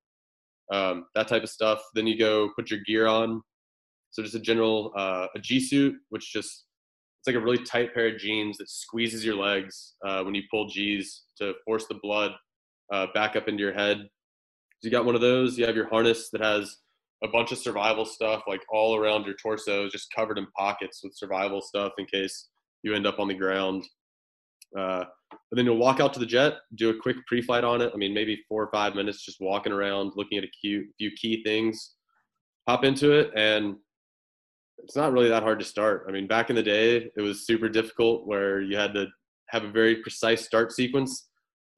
Um, 0.72 1.06
that 1.14 1.28
type 1.28 1.44
of 1.44 1.48
stuff. 1.48 1.80
Then 1.94 2.08
you 2.08 2.18
go 2.18 2.50
put 2.56 2.72
your 2.72 2.80
gear 2.84 3.06
on, 3.06 3.40
so 4.16 4.22
just 4.22 4.34
a 4.34 4.40
general 4.40 4.92
uh, 4.96 5.26
a 5.34 5.38
G 5.38 5.60
suit, 5.60 5.94
which 6.08 6.32
just 6.32 6.64
it's 7.20 7.26
like 7.26 7.36
a 7.36 7.40
really 7.40 7.62
tight 7.62 7.92
pair 7.92 8.08
of 8.08 8.16
jeans 8.16 8.56
that 8.56 8.70
squeezes 8.70 9.22
your 9.22 9.34
legs 9.34 9.92
uh, 10.06 10.22
when 10.22 10.34
you 10.34 10.42
pull 10.50 10.68
G's 10.68 11.24
to 11.36 11.52
force 11.66 11.84
the 11.86 11.98
blood 12.02 12.32
uh, 12.90 13.08
back 13.12 13.36
up 13.36 13.46
into 13.46 13.62
your 13.62 13.74
head. 13.74 13.98
So 13.98 14.88
you 14.88 14.90
got 14.90 15.04
one 15.04 15.14
of 15.14 15.20
those. 15.20 15.58
You 15.58 15.66
have 15.66 15.76
your 15.76 15.90
harness 15.90 16.30
that 16.30 16.40
has 16.40 16.78
a 17.22 17.28
bunch 17.28 17.52
of 17.52 17.58
survival 17.58 18.06
stuff 18.06 18.44
like 18.48 18.62
all 18.72 18.96
around 18.96 19.26
your 19.26 19.34
torso, 19.34 19.86
just 19.90 20.10
covered 20.16 20.38
in 20.38 20.46
pockets 20.56 21.02
with 21.04 21.14
survival 21.14 21.60
stuff 21.60 21.92
in 21.98 22.06
case 22.06 22.48
you 22.82 22.94
end 22.94 23.06
up 23.06 23.18
on 23.18 23.28
the 23.28 23.34
ground. 23.34 23.84
Uh, 24.74 25.04
and 25.30 25.58
then 25.58 25.66
you'll 25.66 25.76
walk 25.76 26.00
out 26.00 26.14
to 26.14 26.20
the 26.20 26.24
jet, 26.24 26.54
do 26.76 26.88
a 26.88 26.98
quick 26.98 27.16
pre-flight 27.26 27.64
on 27.64 27.82
it. 27.82 27.90
I 27.92 27.98
mean, 27.98 28.14
maybe 28.14 28.42
four 28.48 28.62
or 28.62 28.70
five 28.72 28.94
minutes 28.94 29.22
just 29.22 29.42
walking 29.42 29.72
around, 29.72 30.12
looking 30.16 30.38
at 30.38 30.44
a 30.44 30.50
few, 30.62 30.86
few 30.96 31.10
key 31.20 31.42
things. 31.44 31.92
Hop 32.66 32.82
into 32.82 33.12
it, 33.12 33.30
and 33.36 33.76
it's 34.78 34.96
not 34.96 35.12
really 35.12 35.28
that 35.28 35.42
hard 35.42 35.58
to 35.58 35.64
start. 35.64 36.06
I 36.08 36.12
mean, 36.12 36.26
back 36.26 36.50
in 36.50 36.56
the 36.56 36.62
day, 36.62 37.10
it 37.16 37.20
was 37.20 37.46
super 37.46 37.68
difficult 37.68 38.26
where 38.26 38.60
you 38.60 38.76
had 38.76 38.94
to 38.94 39.06
have 39.48 39.64
a 39.64 39.70
very 39.70 39.96
precise 39.96 40.44
start 40.44 40.72
sequence. 40.72 41.28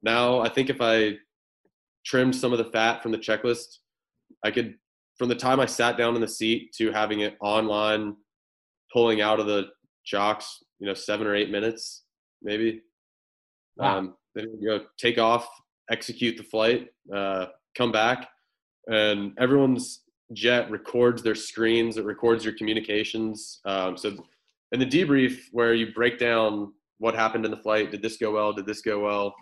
Now, 0.02 0.40
I 0.40 0.48
think 0.48 0.70
if 0.70 0.80
I 0.80 1.16
trimmed 2.04 2.34
some 2.34 2.52
of 2.52 2.58
the 2.58 2.70
fat 2.70 3.02
from 3.02 3.12
the 3.12 3.18
checklist, 3.18 3.78
I 4.44 4.50
could, 4.50 4.74
from 5.18 5.28
the 5.28 5.34
time 5.34 5.60
I 5.60 5.66
sat 5.66 5.96
down 5.96 6.14
in 6.14 6.20
the 6.20 6.28
seat 6.28 6.72
to 6.78 6.92
having 6.92 7.20
it 7.20 7.36
online 7.40 8.16
pulling 8.92 9.20
out 9.20 9.40
of 9.40 9.46
the 9.46 9.66
chocks, 10.04 10.62
you 10.78 10.86
know, 10.86 10.94
seven 10.94 11.26
or 11.26 11.34
eight 11.34 11.50
minutes, 11.50 12.04
maybe. 12.42 12.82
Wow. 13.76 13.98
Um, 13.98 14.14
then 14.34 14.46
you 14.60 14.68
go 14.68 14.84
take 14.98 15.18
off, 15.18 15.48
execute 15.90 16.36
the 16.36 16.42
flight, 16.44 16.88
uh, 17.14 17.46
come 17.76 17.92
back, 17.92 18.28
and 18.86 19.32
everyone's 19.38 20.02
jet 20.32 20.70
records 20.70 21.22
their 21.22 21.34
screens. 21.34 21.96
It 21.96 22.04
records 22.04 22.44
your 22.44 22.54
communications. 22.54 23.60
Um, 23.64 23.96
so 23.96 24.16
in 24.72 24.80
the 24.80 24.86
debrief, 24.86 25.38
where 25.52 25.74
you 25.74 25.92
break 25.92 26.18
down 26.18 26.72
what 26.98 27.14
happened 27.14 27.44
in 27.44 27.50
the 27.50 27.56
flight, 27.56 27.90
did 27.90 28.02
this 28.02 28.16
go 28.16 28.32
well? 28.32 28.52
Did 28.52 28.66
this 28.66 28.82
go 28.82 29.00
well? 29.00 29.34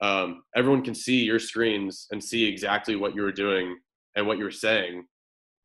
Um, 0.00 0.42
everyone 0.54 0.82
can 0.82 0.94
see 0.94 1.24
your 1.24 1.38
screens 1.38 2.06
and 2.10 2.22
see 2.22 2.44
exactly 2.44 2.96
what 2.96 3.14
you 3.14 3.22
were 3.22 3.32
doing 3.32 3.78
and 4.14 4.26
what 4.26 4.38
you 4.38 4.44
were 4.44 4.50
saying. 4.50 5.06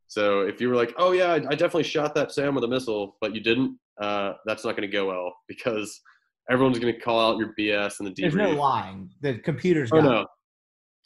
So 0.08 0.42
if 0.42 0.60
you 0.60 0.70
were 0.70 0.76
like, 0.76 0.94
"Oh 0.98 1.14
yeah, 1.14 1.34
I 1.34 1.56
definitely 1.56 1.84
shot 1.84 2.14
that 2.16 2.32
Sam 2.32 2.54
with 2.54 2.64
a 2.66 2.68
missile," 2.68 3.18
but 3.22 3.34
you 3.34 3.42
didn't, 3.42 3.78
uh, 4.02 4.34
that's 4.46 4.66
not 4.66 4.76
going 4.76 4.90
to 4.90 4.92
go 4.92 5.08
well 5.08 5.34
because 5.48 6.02
everyone's 6.50 6.80
going 6.80 6.94
to 6.94 7.00
call 7.00 7.20
out 7.32 7.38
your 7.38 7.54
BS 7.58 8.00
in 8.00 8.06
the 8.06 8.12
debrief. 8.12 8.34
There's 8.34 8.36
no 8.36 8.50
lying. 8.52 9.10
The 9.22 9.40
computer's 9.40 9.92
Oh 9.94 10.02
no. 10.02 10.26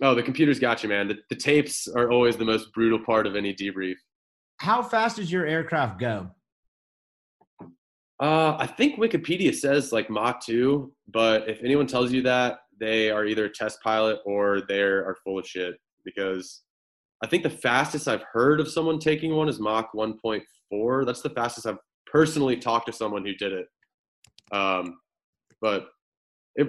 Oh, 0.01 0.13
the 0.13 0.23
computer's 0.23 0.59
got 0.59 0.83
you, 0.83 0.89
man. 0.89 1.07
The, 1.07 1.17
the 1.29 1.35
tapes 1.35 1.87
are 1.87 2.11
always 2.11 2.35
the 2.35 2.45
most 2.45 2.73
brutal 2.73 2.99
part 2.99 3.25
of 3.27 3.35
any 3.35 3.53
debrief. 3.53 3.95
How 4.57 4.83
fast 4.83 5.17
does 5.17 5.31
your 5.31 5.45
aircraft 5.45 5.99
go? 5.99 6.31
Uh, 8.21 8.55
I 8.57 8.67
think 8.67 8.97
Wikipedia 8.97 9.53
says 9.53 9.91
like 9.91 10.09
Mach 10.09 10.43
2, 10.45 10.91
but 11.09 11.49
if 11.49 11.61
anyone 11.63 11.87
tells 11.87 12.11
you 12.11 12.21
that, 12.23 12.59
they 12.79 13.09
are 13.09 13.25
either 13.25 13.45
a 13.45 13.49
test 13.49 13.79
pilot 13.81 14.19
or 14.25 14.61
they 14.67 14.81
are 14.81 15.15
full 15.23 15.39
of 15.39 15.47
shit 15.47 15.75
because 16.03 16.61
I 17.23 17.27
think 17.27 17.43
the 17.43 17.49
fastest 17.49 18.07
I've 18.07 18.23
heard 18.31 18.59
of 18.59 18.69
someone 18.69 18.99
taking 18.99 19.35
one 19.35 19.49
is 19.49 19.59
Mach 19.59 19.91
1.4. 19.93 21.05
That's 21.05 21.21
the 21.21 21.29
fastest 21.29 21.67
I've 21.67 21.77
personally 22.05 22.57
talked 22.57 22.87
to 22.87 22.93
someone 22.93 23.25
who 23.25 23.33
did 23.33 23.53
it. 23.53 23.67
Um, 24.51 24.99
but 25.61 25.87
it, 26.55 26.67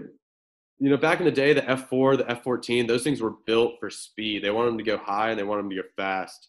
you 0.78 0.90
know, 0.90 0.96
back 0.96 1.20
in 1.20 1.24
the 1.24 1.32
day, 1.32 1.52
the 1.52 1.62
F4, 1.62 2.18
the 2.18 2.24
F14, 2.24 2.86
those 2.86 3.02
things 3.02 3.20
were 3.20 3.34
built 3.46 3.74
for 3.80 3.88
speed. 3.88 4.44
They 4.44 4.50
wanted 4.50 4.70
them 4.70 4.78
to 4.78 4.84
go 4.84 4.98
high 4.98 5.30
and 5.30 5.38
they 5.38 5.44
wanted 5.44 5.62
them 5.62 5.70
to 5.70 5.76
go 5.76 5.88
fast. 5.96 6.48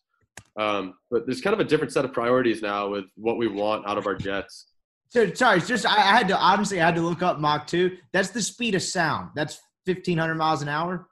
Um, 0.57 0.95
but 1.09 1.25
there's 1.25 1.41
kind 1.41 1.53
of 1.53 1.59
a 1.59 1.63
different 1.63 1.93
set 1.93 2.03
of 2.03 2.11
priorities 2.11 2.61
now 2.61 2.89
with 2.89 3.05
what 3.15 3.37
we 3.37 3.47
want 3.47 3.87
out 3.87 3.97
of 3.97 4.07
our 4.07 4.15
jets. 4.15 4.67
So 5.09 5.33
sorry, 5.33 5.61
just 5.61 5.85
I, 5.85 5.95
I 5.95 6.17
had 6.17 6.27
to 6.27 6.37
honestly 6.37 6.81
I 6.81 6.85
had 6.85 6.95
to 6.95 7.01
look 7.01 7.21
up 7.21 7.39
Mach 7.39 7.67
2. 7.67 7.95
That's 8.11 8.29
the 8.29 8.41
speed 8.41 8.75
of 8.75 8.81
sound. 8.81 9.29
That's 9.35 9.61
1500 9.85 10.35
miles 10.35 10.61
an 10.61 10.67
hour. 10.67 11.07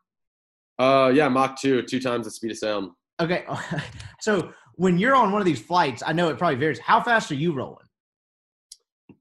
Uh, 0.78 1.11
yeah, 1.13 1.30
Mach 1.30 1.59
2, 1.61 1.84
two 1.84 2.01
times 2.01 2.26
the 2.26 2.32
speed 2.32 2.51
of 2.51 2.57
sound. 2.57 2.91
Okay. 3.22 3.45
so 4.20 4.51
when 4.74 4.97
you're 4.97 5.16
on 5.16 5.32
one 5.32 5.41
of 5.41 5.45
these 5.45 5.61
flights, 5.61 6.03
I 6.05 6.11
know 6.11 6.28
it 6.30 6.38
probably 6.38 6.57
varies. 6.57 6.80
How 6.80 7.01
fast 7.01 7.32
are 7.32 7.36
you 7.36 7.53
rolling? 7.53 7.86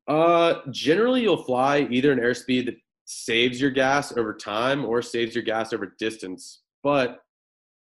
Uh, 0.08 0.60
generally, 0.70 1.22
you'll 1.22 1.44
fly 1.44 1.86
either 1.90 2.12
an 2.12 2.18
airspeed 2.18 2.66
that 2.66 2.76
saves 3.14 3.60
your 3.60 3.70
gas 3.70 4.16
over 4.16 4.34
time 4.34 4.84
or 4.84 5.02
saves 5.02 5.34
your 5.34 5.44
gas 5.44 5.72
over 5.72 5.94
distance. 5.98 6.62
But, 6.82 7.20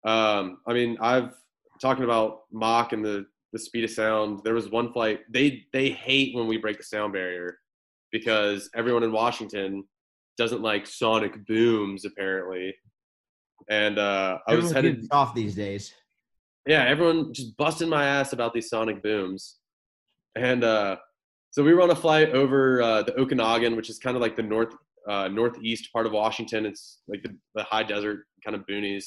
um, 0.05 0.59
I 0.66 0.72
mean, 0.72 0.97
I've 1.01 1.35
talking 1.81 2.05
about 2.05 2.43
Mach 2.53 2.93
and 2.93 3.05
the 3.05 3.27
the 3.53 3.59
speed 3.59 3.85
of 3.85 3.91
sound. 3.91 4.41
There 4.45 4.55
was 4.55 4.70
one 4.70 4.93
flight 4.93 5.20
they 5.31 5.64
they 5.72 5.91
hate 5.91 6.35
when 6.35 6.47
we 6.47 6.57
break 6.57 6.79
the 6.79 6.85
sound 6.85 7.12
barrier 7.12 7.59
because 8.12 8.70
everyone 8.74 9.03
in 9.03 9.12
Washington 9.12 9.85
doesn't 10.37 10.62
like 10.62 10.87
sonic 10.87 11.47
booms 11.47 12.05
apparently. 12.05 12.74
And 13.68 13.99
uh, 13.99 14.39
I 14.47 14.55
was 14.55 14.70
headed 14.70 15.07
off 15.11 15.35
these 15.35 15.55
days. 15.55 15.93
yeah, 16.66 16.85
everyone 16.85 17.33
just 17.33 17.57
busting 17.57 17.89
my 17.89 18.05
ass 18.05 18.33
about 18.33 18.53
these 18.53 18.68
sonic 18.68 19.03
booms. 19.03 19.57
And 20.37 20.62
uh, 20.62 20.97
so 21.51 21.64
we 21.64 21.72
were 21.72 21.83
on 21.83 21.91
a 21.91 21.97
flight 21.97 22.31
over 22.31 22.83
uh, 22.83 23.03
the 23.03 23.12
Okanogan, 23.12 23.77
which 23.77 23.89
is 23.89 23.99
kind 23.99 24.16
of 24.16 24.20
like 24.20 24.37
the 24.37 24.43
north 24.43 24.74
uh, 25.09 25.28
northeast 25.28 25.92
part 25.92 26.07
of 26.07 26.12
Washington. 26.12 26.66
It's 26.66 27.00
like 27.09 27.22
the, 27.22 27.36
the 27.54 27.64
high 27.64 27.82
desert 27.82 28.24
kind 28.44 28.54
of 28.54 28.66
boonies. 28.66 29.04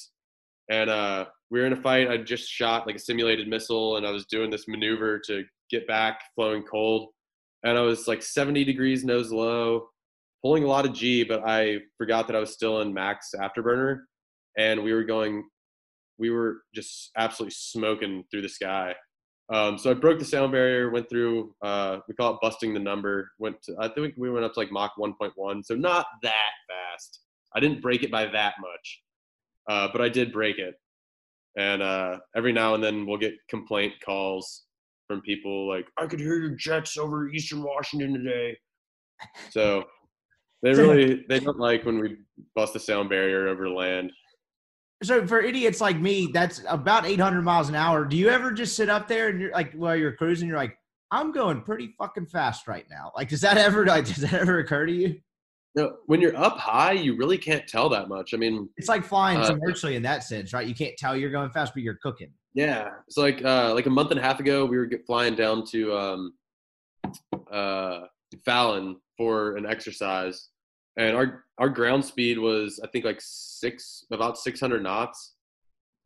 And 0.70 0.90
uh, 0.90 1.26
we 1.50 1.60
were 1.60 1.66
in 1.66 1.74
a 1.74 1.82
fight. 1.82 2.10
I 2.10 2.18
just 2.18 2.50
shot 2.50 2.86
like 2.86 2.96
a 2.96 3.00
simulated 3.00 3.48
missile, 3.48 3.98
and 3.98 4.06
I 4.06 4.12
was 4.12 4.26
doing 4.26 4.50
this 4.52 4.68
maneuver 4.68 5.20
to 5.28 5.44
get 5.72 5.88
back, 5.88 6.22
flowing 6.36 6.64
cold. 6.64 7.10
And 7.64 7.78
I 7.78 7.82
was 7.82 8.08
like 8.08 8.22
70 8.22 8.64
degrees 8.64 9.04
nose 9.04 9.32
low, 9.32 9.88
pulling 10.44 10.64
a 10.64 10.68
lot 10.68 10.86
of 10.86 10.94
G, 10.94 11.24
but 11.24 11.42
I 11.46 11.80
forgot 11.98 12.28
that 12.28 12.36
I 12.36 12.40
was 12.40 12.54
still 12.54 12.82
in 12.82 12.94
max 12.94 13.32
afterburner, 13.36 14.02
and 14.58 14.84
we 14.84 14.94
were 14.94 15.04
going 15.04 15.44
we 16.20 16.30
were 16.30 16.58
just 16.76 17.12
absolutely 17.18 17.56
smoking 17.58 18.26
through 18.30 18.42
the 18.42 18.50
sky. 18.50 18.94
Um, 19.52 19.78
so 19.80 19.90
I 19.90 19.96
broke 19.96 20.20
the 20.20 20.26
sound 20.26 20.52
barrier, 20.52 20.92
went 20.92 21.10
through, 21.10 21.56
uh, 21.64 22.00
we 22.08 22.14
call 22.14 22.36
it 22.36 22.40
busting 22.42 22.74
the 22.74 22.80
number. 22.80 23.32
Went 23.40 23.62
to, 23.64 23.76
I 23.80 23.88
think 23.88 24.14
we 24.16 24.30
went 24.30 24.46
up 24.46 24.54
to 24.54 24.60
like 24.60 24.72
Mach 24.72 24.96
1.1, 24.98 25.66
so 25.66 25.76
not 25.76 26.06
that 26.22 26.52
fast. 26.68 27.22
I 27.56 27.60
didn't 27.60 27.82
break 27.82 28.04
it 28.04 28.12
by 28.12 28.28
that 28.28 28.56
much, 28.62 29.02
uh, 29.68 29.90
but 29.92 30.02
I 30.02 30.10
did 30.10 30.32
break 30.32 30.60
it. 30.60 30.76
And 31.58 31.82
uh, 31.82 32.20
every 32.36 32.54
now 32.54 32.76
and 32.76 32.84
then 32.84 33.08
we'll 33.08 33.18
get 33.18 33.34
complaint 33.50 33.94
calls 34.06 34.66
from 35.08 35.22
people 35.22 35.68
like, 35.68 35.88
I 35.98 36.06
could 36.06 36.20
hear 36.20 36.36
your 36.36 36.52
jets 36.52 36.96
over 36.96 37.30
Eastern 37.30 37.64
Washington 37.64 38.14
today. 38.14 38.56
So 39.50 39.86
they 40.62 40.74
really, 40.76 41.26
they 41.28 41.40
don't 41.40 41.60
like 41.60 41.86
when 41.86 42.00
we 42.00 42.18
bust 42.56 42.74
the 42.74 42.80
sound 42.80 43.10
barrier 43.10 43.48
over 43.48 43.68
land. 43.68 44.12
So 45.02 45.26
for 45.26 45.40
idiots 45.40 45.80
like 45.80 45.98
me, 45.98 46.30
that's 46.34 46.62
about 46.68 47.06
800 47.06 47.42
miles 47.42 47.70
an 47.70 47.76
hour. 47.76 48.04
Do 48.04 48.18
you 48.18 48.30
ever 48.30 48.52
just 48.52 48.76
sit 48.76 48.90
up 48.90 49.08
there 49.08 49.30
and 49.30 49.40
you're 49.40 49.52
like, 49.52 49.72
while 49.74 49.96
you're 49.96 50.12
cruising, 50.12 50.48
you're 50.50 50.58
like, 50.58 50.78
I'm 51.10 51.32
going 51.32 51.62
pretty 51.62 51.94
fucking 51.98 52.26
fast 52.28 52.68
right 52.68 52.86
now. 52.90 53.12
Like, 53.16 53.30
does 53.30 53.42
that 53.42 53.58
ever, 53.58 53.86
like, 53.86 54.06
does 54.06 54.18
that 54.18 54.34
ever 54.34 54.60
occur 54.60 54.86
to 54.86 54.92
you? 54.92 55.20
No, 55.76 55.98
when 56.08 56.20
you're 56.20 56.36
up 56.36 56.58
high, 56.58 56.92
you 56.92 57.16
really 57.16 57.38
can't 57.38 57.66
tell 57.68 57.88
that 57.90 58.10
much. 58.10 58.34
I 58.34 58.38
mean, 58.38 58.68
It's 58.76 58.90
like 58.90 59.06
flying 59.06 59.40
Uh, 59.40 59.48
commercially 59.48 59.96
in 59.96 60.04
that 60.04 60.24
sense, 60.24 60.52
right? 60.52 60.68
You 60.68 60.76
can't 60.76 60.98
tell 60.98 61.16
you're 61.16 61.32
going 61.32 61.52
fast, 61.52 61.74
but 61.74 61.84
you're 61.84 62.00
cooking. 62.04 62.32
yeah, 62.54 62.90
it's 63.08 63.18
like 63.18 63.44
uh, 63.46 63.74
like 63.74 63.86
a 63.86 63.90
month 63.90 64.12
and 64.12 64.20
a 64.20 64.24
half 64.24 64.40
ago, 64.40 64.66
we 64.66 64.78
were 64.78 64.90
flying 65.06 65.36
down 65.36 65.64
to 65.68 65.96
um, 65.96 66.34
uh, 67.52 68.02
Fallon 68.44 68.98
for 69.18 69.56
an 69.58 69.66
exercise, 69.66 70.50
and 71.00 71.16
our 71.16 71.46
our 71.58 71.70
ground 71.70 72.06
speed 72.06 72.38
was 72.38 72.80
I 72.84 72.88
think 72.88 73.06
like 73.06 73.20
six 73.22 74.06
about 74.12 74.38
600 74.38 74.84
knots. 74.84 75.36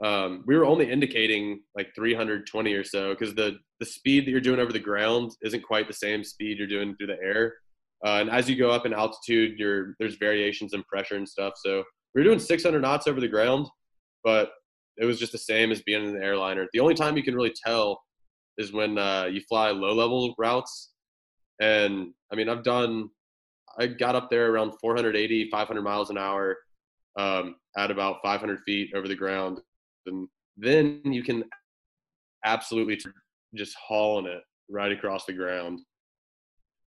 Um, 0.04 0.44
we 0.48 0.58
were 0.58 0.66
only 0.66 0.92
indicating 0.92 1.62
like 1.76 1.94
320 1.96 2.74
or 2.74 2.84
so 2.84 3.10
because 3.14 3.36
the 3.36 3.58
the 3.80 3.86
speed 3.86 4.26
that 4.26 4.32
you're 4.32 4.40
doing 4.40 4.60
over 4.60 4.72
the 4.72 4.80
ground 4.80 5.32
isn't 5.42 5.64
quite 5.64 5.88
the 5.88 5.94
same 5.94 6.24
speed 6.24 6.58
you're 6.58 6.68
doing 6.68 6.96
through 6.96 7.08
the 7.08 7.22
air. 7.22 7.56
Uh, 8.06 8.20
and 8.20 8.30
as 8.30 8.50
you 8.50 8.56
go 8.56 8.70
up 8.70 8.86
in 8.86 8.94
altitude, 8.94 9.58
you're, 9.58 9.96
there's 9.98 10.16
variations 10.16 10.74
in 10.74 10.84
pressure 10.84 11.16
and 11.16 11.28
stuff. 11.28 11.54
So 11.64 11.84
we 12.14 12.22
were 12.22 12.26
doing 12.26 12.40
600 12.40 12.82
knots 12.82 13.08
over 13.08 13.22
the 13.22 13.28
ground, 13.30 13.68
but 14.24 14.52
it 14.98 15.06
was 15.06 15.20
just 15.20 15.32
the 15.32 15.38
same 15.38 15.72
as 15.72 15.82
being 15.82 16.04
in 16.04 16.16
an 16.16 16.22
airliner. 16.22 16.68
The 16.74 16.80
only 16.80 16.96
time 16.96 17.16
you 17.16 17.24
can 17.24 17.36
really 17.36 17.54
tell 17.66 18.02
is 18.58 18.74
when 18.74 18.98
uh, 18.98 19.26
you 19.32 19.42
fly 19.48 19.72
low 19.72 19.94
level 19.94 20.36
routes. 20.38 20.92
And 21.62 22.14
I 22.32 22.36
mean, 22.36 22.50
I've 22.50 22.64
done, 22.64 23.10
I 23.80 23.88
got 23.88 24.16
up 24.16 24.30
there 24.30 24.52
around 24.52 24.74
480, 24.80 25.50
500 25.50 25.82
miles 25.82 26.10
an 26.10 26.18
hour 26.18 26.58
um, 27.18 27.56
at 27.78 27.92
about 27.92 28.18
500 28.24 28.60
feet 28.66 28.92
over 28.96 29.08
the 29.08 29.16
ground. 29.16 29.62
And 30.06 30.28
then 30.58 31.02
you 31.06 31.24
can 31.24 31.44
absolutely 32.46 33.00
just 33.56 33.76
hauling 33.76 34.26
it 34.26 34.42
right 34.70 34.92
across 34.92 35.26
the 35.26 35.34
ground. 35.34 35.80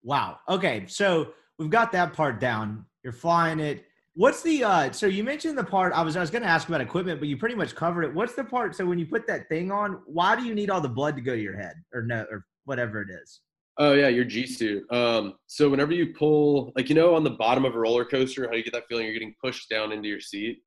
Wow. 0.02 0.38
Okay. 0.48 0.84
So 0.86 1.32
we've 1.58 1.70
got 1.70 1.92
that 1.92 2.12
part 2.12 2.40
down. 2.40 2.84
You're 3.02 3.12
flying 3.12 3.60
it. 3.60 3.84
What's 4.16 4.42
the 4.42 4.62
uh 4.62 4.92
so 4.92 5.06
you 5.06 5.24
mentioned 5.24 5.58
the 5.58 5.64
part 5.64 5.92
I 5.92 6.02
was 6.02 6.16
I 6.16 6.20
was 6.20 6.30
gonna 6.30 6.46
ask 6.46 6.68
about 6.68 6.80
equipment, 6.80 7.18
but 7.18 7.28
you 7.28 7.36
pretty 7.36 7.56
much 7.56 7.74
covered 7.74 8.04
it. 8.04 8.14
What's 8.14 8.34
the 8.34 8.44
part 8.44 8.76
so 8.76 8.86
when 8.86 8.98
you 8.98 9.06
put 9.06 9.26
that 9.26 9.48
thing 9.48 9.72
on, 9.72 10.02
why 10.06 10.36
do 10.36 10.44
you 10.44 10.54
need 10.54 10.70
all 10.70 10.80
the 10.80 10.88
blood 10.88 11.16
to 11.16 11.22
go 11.22 11.34
to 11.34 11.40
your 11.40 11.56
head 11.56 11.74
or 11.92 12.02
no 12.02 12.24
or 12.30 12.44
whatever 12.64 13.02
it 13.02 13.08
is? 13.10 13.40
Oh 13.78 13.92
yeah, 13.92 14.08
your 14.08 14.24
G 14.24 14.46
suit. 14.46 14.90
Um, 14.92 15.34
so 15.46 15.68
whenever 15.68 15.92
you 15.92 16.14
pull, 16.14 16.72
like 16.76 16.88
you 16.88 16.94
know, 16.94 17.14
on 17.14 17.24
the 17.24 17.30
bottom 17.30 17.64
of 17.64 17.74
a 17.74 17.78
roller 17.78 18.04
coaster, 18.04 18.46
how 18.48 18.54
you 18.54 18.62
get 18.62 18.72
that 18.72 18.86
feeling 18.88 19.04
you're 19.04 19.14
getting 19.14 19.34
pushed 19.42 19.68
down 19.68 19.92
into 19.92 20.08
your 20.08 20.20
seat. 20.20 20.58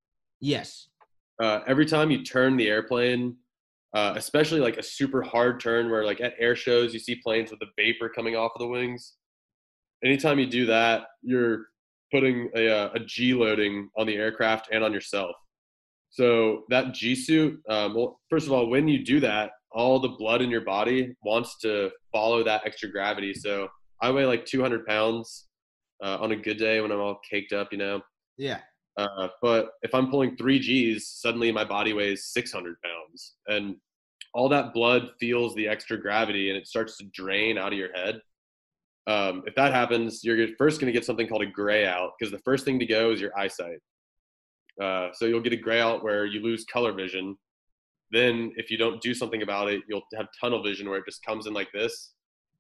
Yes. 0.42 0.90
Uh, 1.42 1.62
every 1.68 1.86
time 1.86 2.12
you 2.12 2.24
turn 2.24 2.58
the 2.58 2.68
airplane, 2.68 3.36
uh, 3.94 4.14
especially 4.16 4.60
like 4.60 4.78
a 4.78 4.84
super 4.84 5.22
hard 5.22 5.60
turn 5.60 5.90
where 5.90 6.04
like 6.04 6.20
at 6.20 6.34
air 6.40 6.56
shows 6.56 6.94
you 6.94 7.00
see 7.00 7.16
planes 7.24 7.52
with 7.52 7.60
the 7.60 7.68
vapor 7.78 8.10
coming 8.10 8.36
off 8.36 8.52
of 8.56 8.60
the 8.60 8.68
wings. 8.68 9.14
Anytime 10.04 10.40
you 10.40 10.46
do 10.46 10.66
that, 10.66 11.04
you're 11.22 11.68
putting 12.12 12.50
a, 12.56 12.70
uh, 12.70 12.90
a 12.96 13.00
G 13.00 13.34
loading 13.34 13.90
on 13.98 14.06
the 14.06 14.16
aircraft 14.16 14.70
and 14.72 14.84
on 14.84 14.94
yourself. 14.94 15.36
So 16.10 16.64
that 16.70 16.94
G 16.94 17.16
suit, 17.16 17.62
um, 17.70 17.96
well, 17.96 18.20
first 18.30 18.48
of 18.48 18.54
all, 18.54 18.70
when 18.70 18.88
you 18.88 19.04
do 19.04 19.20
that, 19.22 19.52
all 19.78 20.00
the 20.00 20.10
blood 20.10 20.42
in 20.42 20.50
your 20.50 20.62
body 20.62 21.16
wants 21.24 21.60
to 21.60 21.92
follow 22.12 22.44
that 22.44 22.64
extra 22.66 22.90
gravity. 22.90 23.32
So 23.36 23.68
I 24.02 24.10
weigh 24.10 24.26
like 24.26 24.44
200 24.44 24.88
pounds 24.88 25.48
uh, 26.04 26.18
on 26.20 26.32
a 26.32 26.36
good 26.36 26.58
day 26.58 26.82
when 26.82 26.92
I'm 26.92 27.00
all 27.00 27.20
caked 27.30 27.54
up, 27.54 27.72
you 27.72 27.78
know. 27.78 28.02
Yeah. 28.38 28.60
Uh, 28.98 29.28
but 29.40 29.70
if 29.84 29.94
I'm 29.94 30.10
pulling 30.10 30.36
three 30.36 30.58
G's, 30.58 31.08
suddenly 31.08 31.52
my 31.52 31.64
body 31.64 31.94
weighs 31.94 32.26
600 32.26 32.76
pounds, 32.82 33.36
and 33.48 33.76
all 34.34 34.50
that 34.50 34.74
blood 34.74 35.12
feels 35.20 35.54
the 35.54 35.68
extra 35.68 35.96
gravity 35.96 36.50
and 36.50 36.58
it 36.58 36.68
starts 36.68 36.98
to 36.98 37.06
drain 37.14 37.60
out 37.60 37.72
of 37.72 37.78
your 37.78 37.94
head. 37.94 38.20
Um, 39.06 39.44
if 39.46 39.54
that 39.56 39.74
happens, 39.74 40.24
you're 40.24 40.48
first 40.58 40.82
going 40.82 40.92
to 40.92 40.98
get 40.98 41.06
something 41.06 41.28
called 41.28 41.44
a 41.44 41.46
gray 41.48 41.86
out 41.86 42.14
because 42.18 42.32
the 42.32 42.40
first 42.40 42.66
thing 42.66 42.80
to 42.80 42.86
go 42.86 43.12
is 43.12 43.22
your 43.22 43.38
eyesight. 43.38 43.80
Uh, 44.82 45.10
so 45.14 45.26
you'll 45.26 45.42
get 45.42 45.54
a 45.54 45.58
gray 45.58 45.80
out 45.80 46.04
where 46.04 46.26
you 46.26 46.42
lose 46.42 46.66
color 46.66 46.94
vision. 46.94 47.38
Then, 48.12 48.54
if 48.56 48.72
you 48.72 48.78
don't 48.78 49.02
do 49.02 49.14
something 49.14 49.42
about 49.42 49.70
it, 49.70 49.82
you'll 49.88 50.04
have 50.16 50.28
tunnel 50.40 50.64
vision 50.64 50.90
where 50.90 51.00
it 51.00 51.06
just 51.06 51.26
comes 51.26 51.46
in 51.46 51.54
like 51.54 51.70
this 51.74 52.14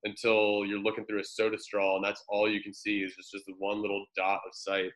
until 0.03 0.65
you're 0.65 0.79
looking 0.79 1.05
through 1.05 1.21
a 1.21 1.23
soda 1.23 1.57
straw, 1.57 1.95
and 1.95 2.03
that's 2.03 2.23
all 2.29 2.49
you 2.49 2.61
can 2.61 2.73
see 2.73 2.99
is 2.99 3.15
just, 3.15 3.31
just 3.31 3.45
one 3.57 3.81
little 3.81 4.05
dot 4.15 4.41
of 4.45 4.53
sight. 4.53 4.91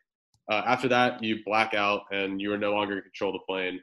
Uh, 0.50 0.62
after 0.66 0.88
that, 0.88 1.22
you 1.22 1.38
black 1.44 1.74
out 1.74 2.02
and 2.10 2.40
you 2.40 2.52
are 2.52 2.58
no 2.58 2.72
longer 2.72 2.96
in 2.96 3.02
control 3.02 3.34
of 3.34 3.40
the 3.40 3.52
plane. 3.52 3.80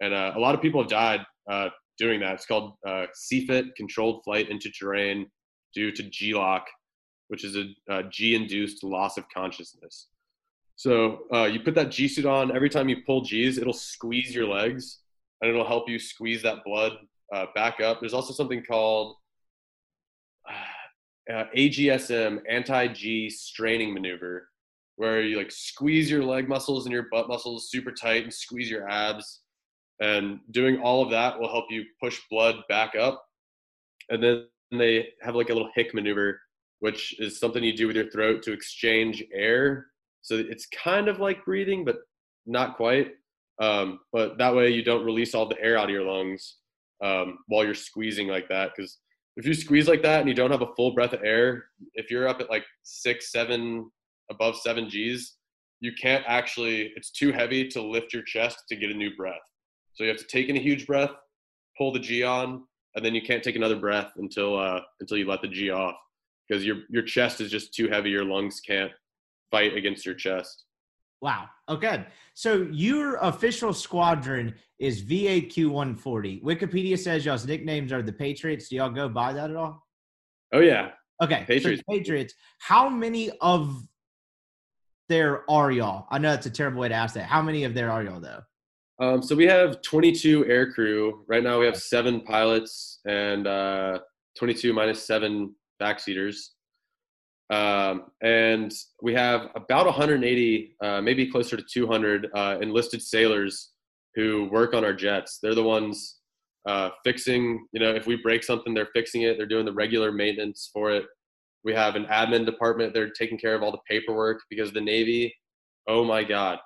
And 0.00 0.12
uh, 0.12 0.32
a 0.34 0.40
lot 0.40 0.54
of 0.54 0.62
people 0.62 0.80
have 0.82 0.90
died 0.90 1.20
uh, 1.50 1.68
doing 1.98 2.20
that. 2.20 2.34
It's 2.34 2.46
called 2.46 2.74
uh, 2.86 3.06
CFIT, 3.14 3.74
controlled 3.76 4.22
flight 4.24 4.50
into 4.50 4.70
terrain, 4.70 5.26
due 5.74 5.92
to 5.92 6.02
G-LOC, 6.02 6.66
which 7.28 7.44
is 7.44 7.56
a, 7.56 7.64
a 7.88 8.02
G-induced 8.04 8.82
loss 8.82 9.16
of 9.16 9.24
consciousness. 9.32 10.08
So 10.76 11.20
uh, 11.32 11.44
you 11.44 11.60
put 11.60 11.74
that 11.74 11.90
G 11.90 12.08
suit 12.08 12.26
on. 12.26 12.54
Every 12.54 12.70
time 12.70 12.88
you 12.88 13.02
pull 13.06 13.20
G's, 13.22 13.58
it'll 13.58 13.72
squeeze 13.72 14.34
your 14.34 14.46
legs, 14.46 15.00
and 15.40 15.50
it'll 15.50 15.66
help 15.66 15.88
you 15.88 15.98
squeeze 15.98 16.42
that 16.42 16.64
blood 16.64 16.92
uh, 17.34 17.46
back 17.54 17.80
up. 17.80 18.00
There's 18.00 18.14
also 18.14 18.32
something 18.32 18.62
called 18.62 19.16
uh, 21.32 21.44
AGSM, 21.56 22.40
anti-G 22.48 23.30
straining 23.30 23.94
maneuver, 23.94 24.48
where 24.96 25.22
you 25.22 25.36
like 25.36 25.50
squeeze 25.50 26.10
your 26.10 26.24
leg 26.24 26.48
muscles 26.48 26.86
and 26.86 26.92
your 26.92 27.06
butt 27.10 27.28
muscles 27.28 27.70
super 27.70 27.92
tight 27.92 28.24
and 28.24 28.32
squeeze 28.32 28.70
your 28.70 28.88
abs. 28.88 29.40
And 30.00 30.40
doing 30.50 30.80
all 30.80 31.02
of 31.02 31.10
that 31.10 31.38
will 31.38 31.50
help 31.50 31.66
you 31.70 31.84
push 32.02 32.18
blood 32.30 32.56
back 32.68 32.94
up. 32.96 33.22
And 34.08 34.22
then 34.22 34.46
they 34.72 35.08
have 35.20 35.34
like 35.34 35.50
a 35.50 35.52
little 35.52 35.70
hic 35.74 35.94
maneuver, 35.94 36.40
which 36.80 37.18
is 37.20 37.38
something 37.38 37.62
you 37.62 37.76
do 37.76 37.86
with 37.86 37.96
your 37.96 38.10
throat 38.10 38.42
to 38.44 38.52
exchange 38.52 39.22
air 39.32 39.90
so 40.22 40.36
it's 40.36 40.66
kind 40.66 41.08
of 41.08 41.18
like 41.20 41.44
breathing, 41.44 41.84
but 41.84 41.98
not 42.46 42.76
quite. 42.76 43.12
Um, 43.60 44.00
but 44.12 44.38
that 44.38 44.54
way 44.54 44.70
you 44.70 44.82
don't 44.82 45.04
release 45.04 45.34
all 45.34 45.46
the 45.46 45.60
air 45.60 45.76
out 45.76 45.84
of 45.84 45.90
your 45.90 46.04
lungs 46.04 46.56
um, 47.04 47.38
while 47.46 47.64
you're 47.64 47.74
squeezing 47.74 48.28
like 48.28 48.48
that. 48.48 48.72
Because 48.74 48.98
if 49.36 49.46
you 49.46 49.54
squeeze 49.54 49.86
like 49.86 50.02
that 50.02 50.20
and 50.20 50.28
you 50.28 50.34
don't 50.34 50.50
have 50.50 50.62
a 50.62 50.74
full 50.76 50.94
breath 50.94 51.12
of 51.12 51.22
air, 51.22 51.66
if 51.94 52.10
you're 52.10 52.28
up 52.28 52.40
at 52.40 52.50
like 52.50 52.64
six, 52.82 53.30
seven, 53.30 53.90
above 54.30 54.56
seven 54.56 54.88
G's, 54.88 55.36
you 55.80 55.92
can't 56.00 56.24
actually, 56.26 56.92
it's 56.96 57.10
too 57.10 57.32
heavy 57.32 57.68
to 57.68 57.82
lift 57.82 58.12
your 58.12 58.22
chest 58.22 58.64
to 58.68 58.76
get 58.76 58.90
a 58.90 58.94
new 58.94 59.14
breath. 59.16 59.40
So 59.94 60.04
you 60.04 60.10
have 60.10 60.18
to 60.18 60.26
take 60.26 60.48
in 60.48 60.56
a 60.56 60.60
huge 60.60 60.86
breath, 60.86 61.10
pull 61.76 61.92
the 61.92 61.98
G 61.98 62.22
on, 62.22 62.64
and 62.94 63.04
then 63.04 63.14
you 63.14 63.22
can't 63.22 63.42
take 63.42 63.56
another 63.56 63.76
breath 63.76 64.12
until 64.16 64.58
uh, 64.58 64.80
until 65.00 65.16
you 65.16 65.26
let 65.26 65.42
the 65.42 65.48
G 65.48 65.70
off 65.70 65.96
because 66.48 66.64
your 66.64 66.78
your 66.90 67.02
chest 67.02 67.40
is 67.40 67.50
just 67.50 67.72
too 67.72 67.88
heavy. 67.88 68.10
Your 68.10 68.24
lungs 68.24 68.60
can't 68.60 68.90
fight 69.50 69.76
against 69.76 70.04
your 70.04 70.14
chest. 70.14 70.64
Wow. 71.20 71.48
Okay. 71.68 72.06
So 72.34 72.68
your 72.70 73.16
official 73.16 73.74
squadron 73.74 74.54
is 74.78 75.02
VAQ 75.02 75.68
140. 75.68 76.40
Wikipedia 76.40 76.98
says 76.98 77.24
y'all's 77.24 77.46
nicknames 77.46 77.92
are 77.92 78.02
the 78.02 78.12
Patriots. 78.12 78.68
Do 78.68 78.76
y'all 78.76 78.90
go 78.90 79.08
by 79.08 79.32
that 79.34 79.50
at 79.50 79.56
all? 79.56 79.86
Oh 80.52 80.60
yeah. 80.60 80.90
Okay. 81.22 81.44
Patriots. 81.46 81.82
So 81.86 81.94
Patriots. 81.94 82.34
How 82.58 82.88
many 82.88 83.30
of 83.40 83.82
there 85.08 85.48
are 85.50 85.70
y'all? 85.70 86.06
I 86.10 86.18
know 86.18 86.30
that's 86.30 86.46
a 86.46 86.50
terrible 86.50 86.80
way 86.80 86.88
to 86.88 86.94
ask 86.94 87.14
that. 87.14 87.24
How 87.24 87.42
many 87.42 87.64
of 87.64 87.74
there 87.74 87.90
are 87.90 88.02
y'all 88.02 88.20
though? 88.20 88.40
Um, 89.00 89.22
so 89.22 89.34
we 89.34 89.46
have 89.46 89.80
22 89.82 90.46
air 90.46 90.72
crew. 90.72 91.24
Right 91.26 91.42
now 91.42 91.58
we 91.58 91.66
have 91.66 91.76
seven 91.76 92.20
pilots 92.20 93.00
and 93.06 93.46
uh, 93.46 93.98
22 94.38 94.72
minus 94.72 95.06
seven 95.06 95.54
backseaters. 95.80 96.50
Um, 97.50 98.04
and 98.22 98.72
we 99.02 99.12
have 99.14 99.48
about 99.56 99.86
180, 99.86 100.76
uh, 100.82 101.00
maybe 101.00 101.30
closer 101.30 101.56
to 101.56 101.62
200 101.62 102.28
uh, 102.34 102.58
enlisted 102.60 103.02
sailors 103.02 103.72
who 104.14 104.48
work 104.50 104.72
on 104.72 104.84
our 104.84 104.92
jets. 104.92 105.38
They're 105.42 105.54
the 105.54 105.62
ones 105.62 106.20
uh, 106.66 106.90
fixing, 107.04 107.66
you 107.72 107.80
know, 107.80 107.92
if 107.92 108.06
we 108.06 108.16
break 108.16 108.44
something, 108.44 108.72
they're 108.72 108.88
fixing 108.94 109.22
it. 109.22 109.36
They're 109.36 109.46
doing 109.46 109.64
the 109.64 109.72
regular 109.72 110.12
maintenance 110.12 110.70
for 110.72 110.92
it. 110.92 111.04
We 111.64 111.74
have 111.74 111.96
an 111.96 112.06
admin 112.06 112.46
department. 112.46 112.94
They're 112.94 113.10
taking 113.10 113.38
care 113.38 113.54
of 113.54 113.62
all 113.62 113.72
the 113.72 113.78
paperwork 113.88 114.40
because 114.48 114.72
the 114.72 114.80
Navy, 114.80 115.34
oh 115.88 116.04
my 116.04 116.22
God, 116.22 116.58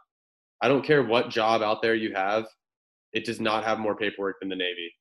I 0.61 0.69
don't 0.69 0.85
care 0.85 1.03
what 1.03 1.31
job 1.31 1.63
out 1.63 1.81
there 1.83 1.95
you 1.95 2.13
have, 2.15 2.47
it 3.13 3.25
does 3.25 3.41
not 3.41 3.65
have 3.65 3.79
more 3.79 3.97
paperwork 3.97 4.37
than 4.41 4.49
the 4.49 4.57
Navy. 4.57 4.93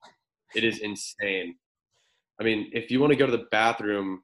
It 0.56 0.64
is 0.64 0.80
insane. 0.80 1.56
I 2.40 2.44
mean, 2.44 2.70
if 2.74 2.90
you 2.90 3.00
want 3.00 3.12
to 3.12 3.18
go 3.18 3.26
to 3.26 3.32
the 3.32 3.46
bathroom 3.52 4.22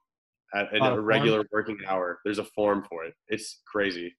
at, 0.53 0.73
at 0.73 0.93
a 0.93 0.99
regular 0.99 1.43
working 1.51 1.77
hour. 1.87 2.19
There's 2.23 2.39
a 2.39 2.45
form 2.45 2.85
for 2.89 3.03
it. 3.05 3.13
It's 3.27 3.61
crazy. 3.67 4.15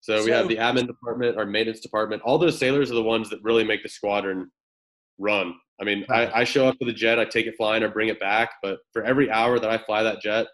So, 0.00 0.18
so 0.18 0.24
we 0.24 0.30
have 0.30 0.48
the 0.48 0.56
admin 0.56 0.86
department, 0.86 1.36
our 1.38 1.46
maintenance 1.46 1.80
department. 1.80 2.22
All 2.22 2.38
those 2.38 2.58
sailors 2.58 2.90
are 2.90 2.94
the 2.94 3.02
ones 3.02 3.30
that 3.30 3.42
really 3.42 3.64
make 3.64 3.82
the 3.82 3.88
squadron 3.88 4.50
run. 5.18 5.54
I 5.80 5.84
mean, 5.84 6.04
I, 6.10 6.40
I 6.40 6.44
show 6.44 6.68
up 6.68 6.78
to 6.78 6.84
the 6.84 6.92
jet, 6.92 7.18
I 7.18 7.24
take 7.24 7.46
it 7.46 7.54
flying 7.56 7.82
or 7.82 7.88
bring 7.88 8.08
it 8.08 8.20
back, 8.20 8.50
but 8.62 8.78
for 8.92 9.02
every 9.02 9.30
hour 9.30 9.58
that 9.58 9.70
I 9.70 9.78
fly 9.78 10.02
that 10.02 10.20
jet, 10.20 10.46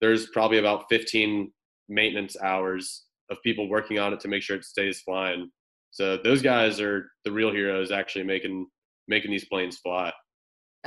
there's 0.00 0.28
probably 0.28 0.58
about 0.58 0.84
15 0.88 1.52
maintenance 1.88 2.36
hours 2.42 3.04
of 3.30 3.38
people 3.42 3.68
working 3.68 3.98
on 3.98 4.12
it 4.12 4.20
to 4.20 4.28
make 4.28 4.42
sure 4.42 4.56
it 4.56 4.64
stays 4.64 5.00
flying. 5.02 5.50
So 5.90 6.16
those 6.16 6.42
guys 6.42 6.80
are 6.80 7.10
the 7.24 7.32
real 7.32 7.52
heroes 7.52 7.90
actually 7.90 8.24
making 8.24 8.66
making 9.08 9.30
these 9.30 9.44
planes 9.44 9.78
fly 9.78 10.12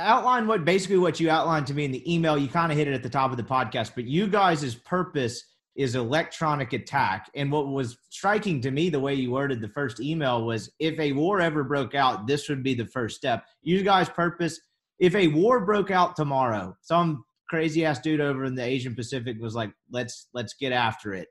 outline 0.00 0.46
what 0.46 0.64
basically 0.64 0.98
what 0.98 1.20
you 1.20 1.30
outlined 1.30 1.66
to 1.68 1.74
me 1.74 1.84
in 1.84 1.92
the 1.92 2.12
email. 2.12 2.36
You 2.36 2.48
kind 2.48 2.72
of 2.72 2.78
hit 2.78 2.88
it 2.88 2.94
at 2.94 3.02
the 3.02 3.08
top 3.08 3.30
of 3.30 3.36
the 3.36 3.42
podcast, 3.42 3.92
but 3.94 4.04
you 4.04 4.26
guys' 4.26 4.74
purpose 4.74 5.44
is 5.76 5.94
electronic 5.94 6.72
attack. 6.72 7.30
And 7.34 7.50
what 7.50 7.68
was 7.68 7.96
striking 8.10 8.60
to 8.62 8.70
me, 8.70 8.90
the 8.90 9.00
way 9.00 9.14
you 9.14 9.30
worded 9.30 9.60
the 9.60 9.68
first 9.68 10.00
email 10.00 10.44
was 10.44 10.70
if 10.78 10.98
a 10.98 11.12
war 11.12 11.40
ever 11.40 11.64
broke 11.64 11.94
out, 11.94 12.26
this 12.26 12.48
would 12.48 12.62
be 12.62 12.74
the 12.74 12.86
first 12.86 13.16
step. 13.16 13.44
You 13.62 13.82
guys' 13.82 14.08
purpose, 14.08 14.60
if 14.98 15.14
a 15.14 15.28
war 15.28 15.64
broke 15.64 15.90
out 15.90 16.16
tomorrow, 16.16 16.76
some 16.82 17.24
crazy 17.48 17.84
ass 17.84 18.00
dude 18.00 18.20
over 18.20 18.44
in 18.44 18.54
the 18.54 18.62
Asian 18.62 18.94
Pacific 18.94 19.36
was 19.40 19.54
like, 19.54 19.72
let's 19.90 20.28
let's 20.34 20.54
get 20.54 20.72
after 20.72 21.14
it. 21.14 21.28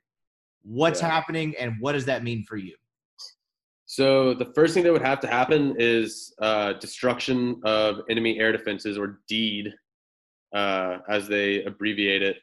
What's 0.63 1.01
yeah. 1.01 1.09
happening 1.09 1.55
and 1.59 1.73
what 1.79 1.93
does 1.93 2.05
that 2.05 2.23
mean 2.23 2.43
for 2.43 2.57
you? 2.57 2.75
So 3.89 4.35
the 4.35 4.45
first 4.53 4.75
thing 4.75 4.83
that 4.83 4.93
would 4.93 5.01
have 5.01 5.19
to 5.21 5.27
happen 5.27 5.75
is 5.79 6.31
uh, 6.39 6.73
destruction 6.73 7.59
of 7.63 8.01
enemy 8.07 8.37
air 8.37 8.51
defenses, 8.51 8.99
or 8.99 9.21
DEAD, 9.27 9.73
uh, 10.55 10.97
as 11.09 11.27
they 11.27 11.63
abbreviate 11.63 12.21
it. 12.21 12.37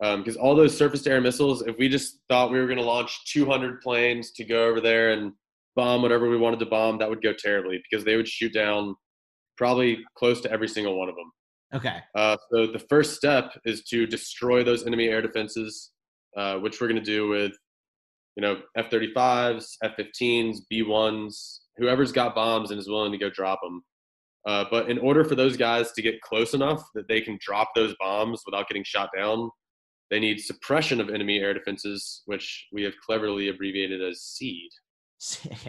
Because 0.00 0.38
um, 0.38 0.42
all 0.42 0.56
those 0.56 0.74
surface-to-air 0.74 1.20
missiles, 1.20 1.60
if 1.66 1.76
we 1.76 1.90
just 1.90 2.20
thought 2.30 2.50
we 2.50 2.58
were 2.58 2.64
going 2.64 2.78
to 2.78 2.82
launch 2.82 3.30
200 3.30 3.82
planes 3.82 4.30
to 4.32 4.44
go 4.44 4.68
over 4.68 4.80
there 4.80 5.10
and 5.10 5.32
bomb 5.74 6.00
whatever 6.00 6.30
we 6.30 6.38
wanted 6.38 6.60
to 6.60 6.66
bomb, 6.66 6.96
that 6.96 7.10
would 7.10 7.22
go 7.22 7.34
terribly 7.34 7.78
because 7.90 8.02
they 8.02 8.16
would 8.16 8.26
shoot 8.26 8.54
down 8.54 8.96
probably 9.58 9.98
close 10.16 10.40
to 10.40 10.50
every 10.50 10.68
single 10.68 10.98
one 10.98 11.10
of 11.10 11.14
them. 11.14 11.30
Okay. 11.74 11.98
Uh, 12.14 12.38
so 12.50 12.68
the 12.68 12.82
first 12.88 13.16
step 13.16 13.52
is 13.66 13.84
to 13.84 14.06
destroy 14.06 14.64
those 14.64 14.86
enemy 14.86 15.08
air 15.08 15.20
defenses, 15.20 15.90
uh, 16.38 16.56
which 16.56 16.80
we're 16.80 16.88
going 16.88 17.04
to 17.04 17.04
do 17.04 17.28
with 17.28 17.52
you 18.36 18.42
know, 18.42 18.60
F 18.76 18.90
35s, 18.90 19.76
F 19.82 19.92
15s, 19.98 20.58
B 20.68 20.84
1s, 20.84 21.58
whoever's 21.78 22.12
got 22.12 22.34
bombs 22.34 22.70
and 22.70 22.78
is 22.78 22.88
willing 22.88 23.12
to 23.12 23.18
go 23.18 23.30
drop 23.30 23.60
them. 23.62 23.82
Uh, 24.46 24.64
but 24.70 24.88
in 24.88 24.98
order 24.98 25.24
for 25.24 25.34
those 25.34 25.56
guys 25.56 25.90
to 25.92 26.02
get 26.02 26.20
close 26.20 26.54
enough 26.54 26.82
that 26.94 27.08
they 27.08 27.20
can 27.20 27.38
drop 27.40 27.70
those 27.74 27.94
bombs 27.98 28.42
without 28.46 28.68
getting 28.68 28.84
shot 28.84 29.10
down, 29.16 29.50
they 30.10 30.20
need 30.20 30.38
suppression 30.38 31.00
of 31.00 31.08
enemy 31.08 31.40
air 31.40 31.52
defenses, 31.52 32.22
which 32.26 32.68
we 32.72 32.84
have 32.84 32.92
cleverly 33.04 33.48
abbreviated 33.48 34.00
as 34.02 34.22
SEAD. 34.22 34.70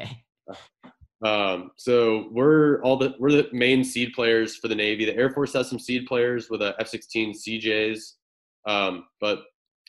um, 1.25 1.71
so 1.75 2.27
we're 2.31 2.81
all 2.83 2.97
the 2.97 3.15
we're 3.17 3.31
the 3.31 3.47
main 3.51 3.83
SEAD 3.83 4.13
players 4.13 4.55
for 4.57 4.67
the 4.67 4.75
Navy. 4.75 5.05
The 5.05 5.15
Air 5.15 5.31
Force 5.31 5.53
has 5.53 5.69
some 5.69 5.79
SEAD 5.79 6.05
players 6.05 6.49
with 6.51 6.61
a 6.61 6.75
F-16 6.79 7.35
CJs, 7.35 7.99
um, 8.67 9.05
but 9.19 9.39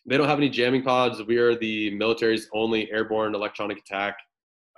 they 0.09 0.17
don't 0.17 0.29
have 0.29 0.39
any 0.39 0.49
jamming 0.49 0.83
pods. 0.83 1.23
We 1.23 1.37
are 1.37 1.55
the 1.55 1.91
military's 1.95 2.49
only 2.55 2.91
airborne 2.91 3.35
electronic 3.35 3.79
attack 3.79 4.17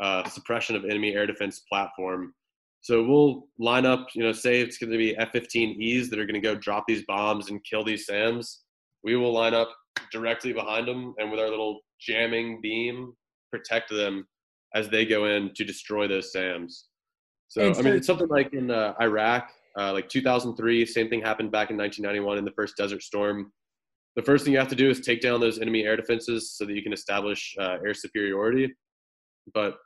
uh, 0.01 0.29
suppression 0.29 0.75
of 0.75 0.85
enemy 0.85 1.15
air 1.15 1.27
defense 1.27 1.61
platform. 1.61 2.35
So 2.83 3.05
we'll 3.05 3.47
line 3.59 3.85
up, 3.85 4.09
you 4.15 4.23
know, 4.23 4.33
say 4.33 4.61
it's 4.61 4.79
going 4.79 4.91
to 4.91 4.97
be 4.97 5.17
F-15Es 5.17 6.09
that 6.09 6.19
are 6.19 6.25
going 6.25 6.35
to 6.35 6.41
go 6.41 6.55
drop 6.55 6.85
these 6.89 7.05
bombs 7.07 7.51
and 7.51 7.63
kill 7.65 7.85
these 7.85 8.07
SAMs. 8.07 8.63
We 9.05 9.17
will 9.17 9.33
line 9.33 9.55
up 9.55 9.69
directly 10.11 10.53
behind 10.53 10.89
them 10.89 11.15
and 11.19 11.31
with 11.31 11.39
our 11.39 11.49
little 11.51 11.81
jamming 12.01 12.61
beam 12.63 13.13
protect 13.51 13.91
them 13.91 14.27
as 14.75 14.89
they 14.89 15.05
go 15.05 15.27
in 15.27 15.53
to 15.55 15.65
destroy 15.65 16.09
those 16.09 16.33
SAMs. 16.33 16.87
So, 17.49 17.73
so 17.73 17.81
I 17.81 17.83
mean, 17.83 17.95
it's 17.95 18.07
something 18.07 18.29
like 18.29 18.55
in 18.55 18.71
uh, 18.71 18.95
Iraq, 19.01 19.51
uh, 19.79 19.93
like 19.93 20.09
2003, 20.09 20.87
same 20.87 21.11
thing 21.11 21.21
happened 21.21 21.53
back 21.53 21.71
in 21.71 21.77
1991 21.77 22.39
in 22.39 22.45
the 22.45 22.53
first 22.53 22.77
Desert 22.77 23.03
Storm 23.03 23.53
the 24.17 24.23
first 24.23 24.45
thing 24.45 24.53
you 24.53 24.59
have 24.59 24.69
to 24.69 24.75
do 24.77 24.91
is 24.91 25.01
take 25.01 25.21
down 25.21 25.41
those 25.41 25.59
enemy 25.61 25.85
air 25.85 25.97
defenses 25.97 26.53
so 26.53 26.65
that 26.67 26.75
you 26.75 26.83
can 26.83 26.93
establish 26.93 27.55
uh, 27.59 27.79
air 27.85 27.95
superiority. 27.95 28.75
But 29.55 29.77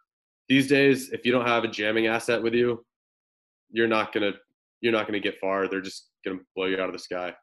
these 0.48 0.66
days, 0.66 1.10
if 1.10 1.24
you 1.24 1.32
don't 1.32 1.46
have 1.46 1.64
a 1.64 1.68
jamming 1.68 2.06
asset 2.06 2.42
with 2.42 2.54
you, 2.54 2.84
you're 3.70 3.88
not 3.88 4.12
gonna 4.12 4.32
you're 4.80 4.92
not 4.92 5.06
to 5.10 5.20
get 5.20 5.38
far. 5.40 5.68
They're 5.68 5.80
just 5.80 6.10
to 6.24 6.40
blow 6.54 6.66
you 6.66 6.78
out 6.78 6.88
of 6.88 6.92
the 6.92 6.98
sky. 6.98 7.34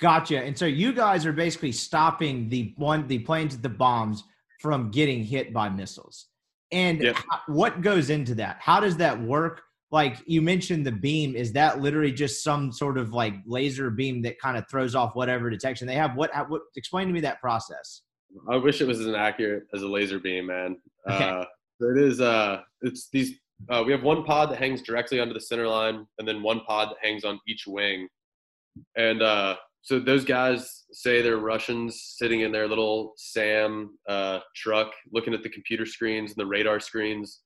Gotcha. 0.00 0.38
And 0.42 0.56
so 0.56 0.64
you 0.64 0.92
guys 0.92 1.26
are 1.26 1.32
basically 1.32 1.72
stopping 1.72 2.48
the 2.48 2.72
one 2.76 3.06
the 3.06 3.20
planes 3.20 3.58
the 3.58 3.68
bombs 3.68 4.24
from 4.60 4.90
getting 4.90 5.22
hit 5.22 5.52
by 5.52 5.68
missiles. 5.68 6.28
And 6.70 7.02
Yep. 7.02 7.16
how- 7.16 7.42
what 7.48 7.80
goes 7.82 8.08
into 8.10 8.34
that? 8.36 8.58
How 8.60 8.80
does 8.80 8.96
that 8.98 9.20
work? 9.20 9.62
Like 9.92 10.16
you 10.26 10.42
mentioned 10.42 10.86
the 10.86 10.92
beam, 10.92 11.36
is 11.36 11.52
that 11.52 11.80
literally 11.80 12.12
just 12.12 12.42
some 12.42 12.72
sort 12.72 12.98
of 12.98 13.12
like 13.12 13.34
laser 13.46 13.90
beam 13.90 14.22
that 14.22 14.40
kind 14.40 14.56
of 14.56 14.64
throws 14.68 14.94
off 14.94 15.14
whatever 15.14 15.50
detection 15.50 15.86
they 15.86 15.94
have? 15.94 16.16
What, 16.16 16.30
what 16.48 16.62
explain 16.76 17.06
to 17.06 17.12
me 17.12 17.20
that 17.20 17.40
process? 17.40 18.02
I 18.50 18.56
wish 18.56 18.80
it 18.80 18.86
was 18.86 19.00
as 19.00 19.14
accurate 19.14 19.64
as 19.74 19.82
a 19.82 19.86
laser 19.86 20.18
beam, 20.18 20.46
man. 20.46 20.78
Okay. 21.08 21.28
Uh, 21.28 21.44
it 21.80 21.98
is. 21.98 22.20
Uh, 22.20 22.62
it's 22.80 23.10
these. 23.10 23.38
Uh, 23.68 23.82
we 23.84 23.92
have 23.92 24.02
one 24.02 24.24
pod 24.24 24.50
that 24.50 24.58
hangs 24.58 24.82
directly 24.82 25.20
under 25.20 25.34
the 25.34 25.40
center 25.40 25.68
line, 25.68 26.06
and 26.18 26.26
then 26.26 26.42
one 26.42 26.60
pod 26.60 26.88
that 26.88 26.96
hangs 27.06 27.24
on 27.24 27.38
each 27.46 27.64
wing. 27.66 28.08
And 28.96 29.22
uh, 29.22 29.56
so 29.82 30.00
those 30.00 30.24
guys 30.24 30.84
say 30.92 31.20
they're 31.20 31.36
Russians 31.36 32.14
sitting 32.16 32.40
in 32.40 32.50
their 32.50 32.66
little 32.66 33.12
Sam 33.16 33.98
uh, 34.08 34.40
truck, 34.56 34.92
looking 35.12 35.34
at 35.34 35.42
the 35.42 35.50
computer 35.50 35.84
screens 35.84 36.30
and 36.30 36.38
the 36.38 36.46
radar 36.46 36.80
screens. 36.80 37.40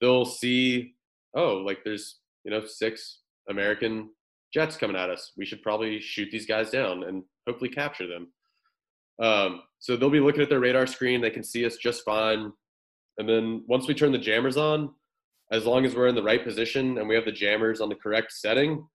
They'll 0.00 0.24
see, 0.26 0.95
oh, 1.36 1.58
like 1.58 1.84
there's 1.84 2.18
you 2.44 2.50
know 2.50 2.64
six 2.64 3.20
American 3.48 4.10
jets 4.52 4.76
coming 4.76 4.96
at 4.96 5.10
us. 5.10 5.32
We 5.36 5.46
should 5.46 5.62
probably 5.62 6.00
shoot 6.00 6.30
these 6.30 6.46
guys 6.46 6.70
down 6.70 7.04
and 7.04 7.22
hopefully 7.46 7.70
capture 7.70 8.06
them. 8.06 8.28
Um, 9.22 9.62
so 9.78 9.96
they'll 9.96 10.10
be 10.10 10.20
looking 10.20 10.42
at 10.42 10.48
their 10.48 10.60
radar 10.60 10.86
screen. 10.86 11.20
They 11.20 11.30
can 11.30 11.44
see 11.44 11.64
us 11.64 11.76
just 11.76 12.04
fine. 12.04 12.52
And 13.18 13.28
then 13.28 13.62
once 13.66 13.88
we 13.88 13.94
turn 13.94 14.12
the 14.12 14.18
jammers 14.18 14.56
on, 14.56 14.90
as 15.52 15.64
long 15.64 15.84
as 15.84 15.94
we're 15.94 16.08
in 16.08 16.14
the 16.14 16.22
right 16.22 16.44
position 16.44 16.98
and 16.98 17.08
we 17.08 17.14
have 17.14 17.24
the 17.24 17.32
jammers 17.32 17.80
on 17.80 17.88
the 17.88 17.94
correct 17.94 18.32
setting, 18.32 18.86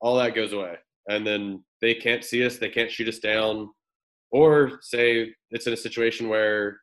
all 0.00 0.16
that 0.16 0.34
goes 0.34 0.52
away. 0.52 0.74
And 1.08 1.26
then 1.26 1.64
they 1.80 1.94
can't 1.94 2.24
see 2.24 2.44
us. 2.44 2.58
They 2.58 2.68
can't 2.68 2.90
shoot 2.90 3.08
us 3.08 3.18
down. 3.18 3.70
Or 4.30 4.78
say 4.82 5.34
it's 5.50 5.66
in 5.66 5.72
a 5.72 5.76
situation 5.76 6.28
where, 6.28 6.80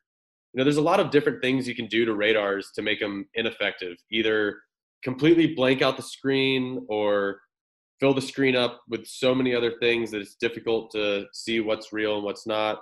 you 0.52 0.58
know, 0.58 0.64
there's 0.64 0.78
a 0.78 0.82
lot 0.82 0.98
of 0.98 1.10
different 1.10 1.40
things 1.42 1.68
you 1.68 1.76
can 1.76 1.86
do 1.86 2.04
to 2.04 2.14
radars 2.14 2.72
to 2.74 2.82
make 2.82 2.98
them 2.98 3.28
ineffective. 3.34 3.96
Either 4.10 4.58
completely 5.02 5.54
blank 5.54 5.82
out 5.82 5.96
the 5.96 6.02
screen 6.02 6.84
or 6.88 7.40
fill 8.00 8.14
the 8.14 8.20
screen 8.20 8.56
up 8.56 8.80
with 8.88 9.06
so 9.06 9.34
many 9.34 9.54
other 9.54 9.72
things 9.80 10.10
that 10.10 10.20
it's 10.20 10.34
difficult 10.34 10.90
to 10.92 11.24
see 11.32 11.60
what's 11.60 11.92
real 11.92 12.16
and 12.16 12.24
what's 12.24 12.46
not. 12.46 12.80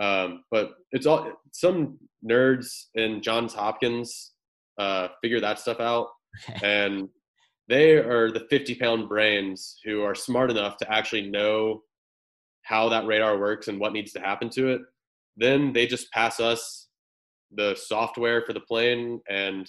Um, 0.00 0.44
but 0.50 0.70
it's 0.92 1.06
all 1.06 1.32
some 1.52 1.98
nerds 2.28 2.68
in 2.94 3.20
Johns 3.20 3.52
Hopkins 3.52 4.32
uh, 4.78 5.08
figure 5.22 5.40
that 5.40 5.58
stuff 5.58 5.80
out, 5.80 6.08
and 6.62 7.08
they 7.68 7.96
are 7.96 8.30
the 8.30 8.46
50 8.48 8.76
pound 8.76 9.08
brains 9.08 9.78
who 9.84 10.02
are 10.02 10.14
smart 10.14 10.50
enough 10.50 10.76
to 10.78 10.92
actually 10.92 11.28
know 11.28 11.82
how 12.62 12.88
that 12.88 13.06
radar 13.06 13.38
works 13.38 13.68
and 13.68 13.80
what 13.80 13.92
needs 13.92 14.12
to 14.12 14.20
happen 14.20 14.48
to 14.50 14.68
it. 14.68 14.82
Then 15.36 15.72
they 15.72 15.86
just 15.86 16.10
pass 16.12 16.38
us 16.38 16.88
the 17.50 17.74
software 17.74 18.42
for 18.42 18.52
the 18.52 18.60
plane, 18.60 19.20
and 19.28 19.68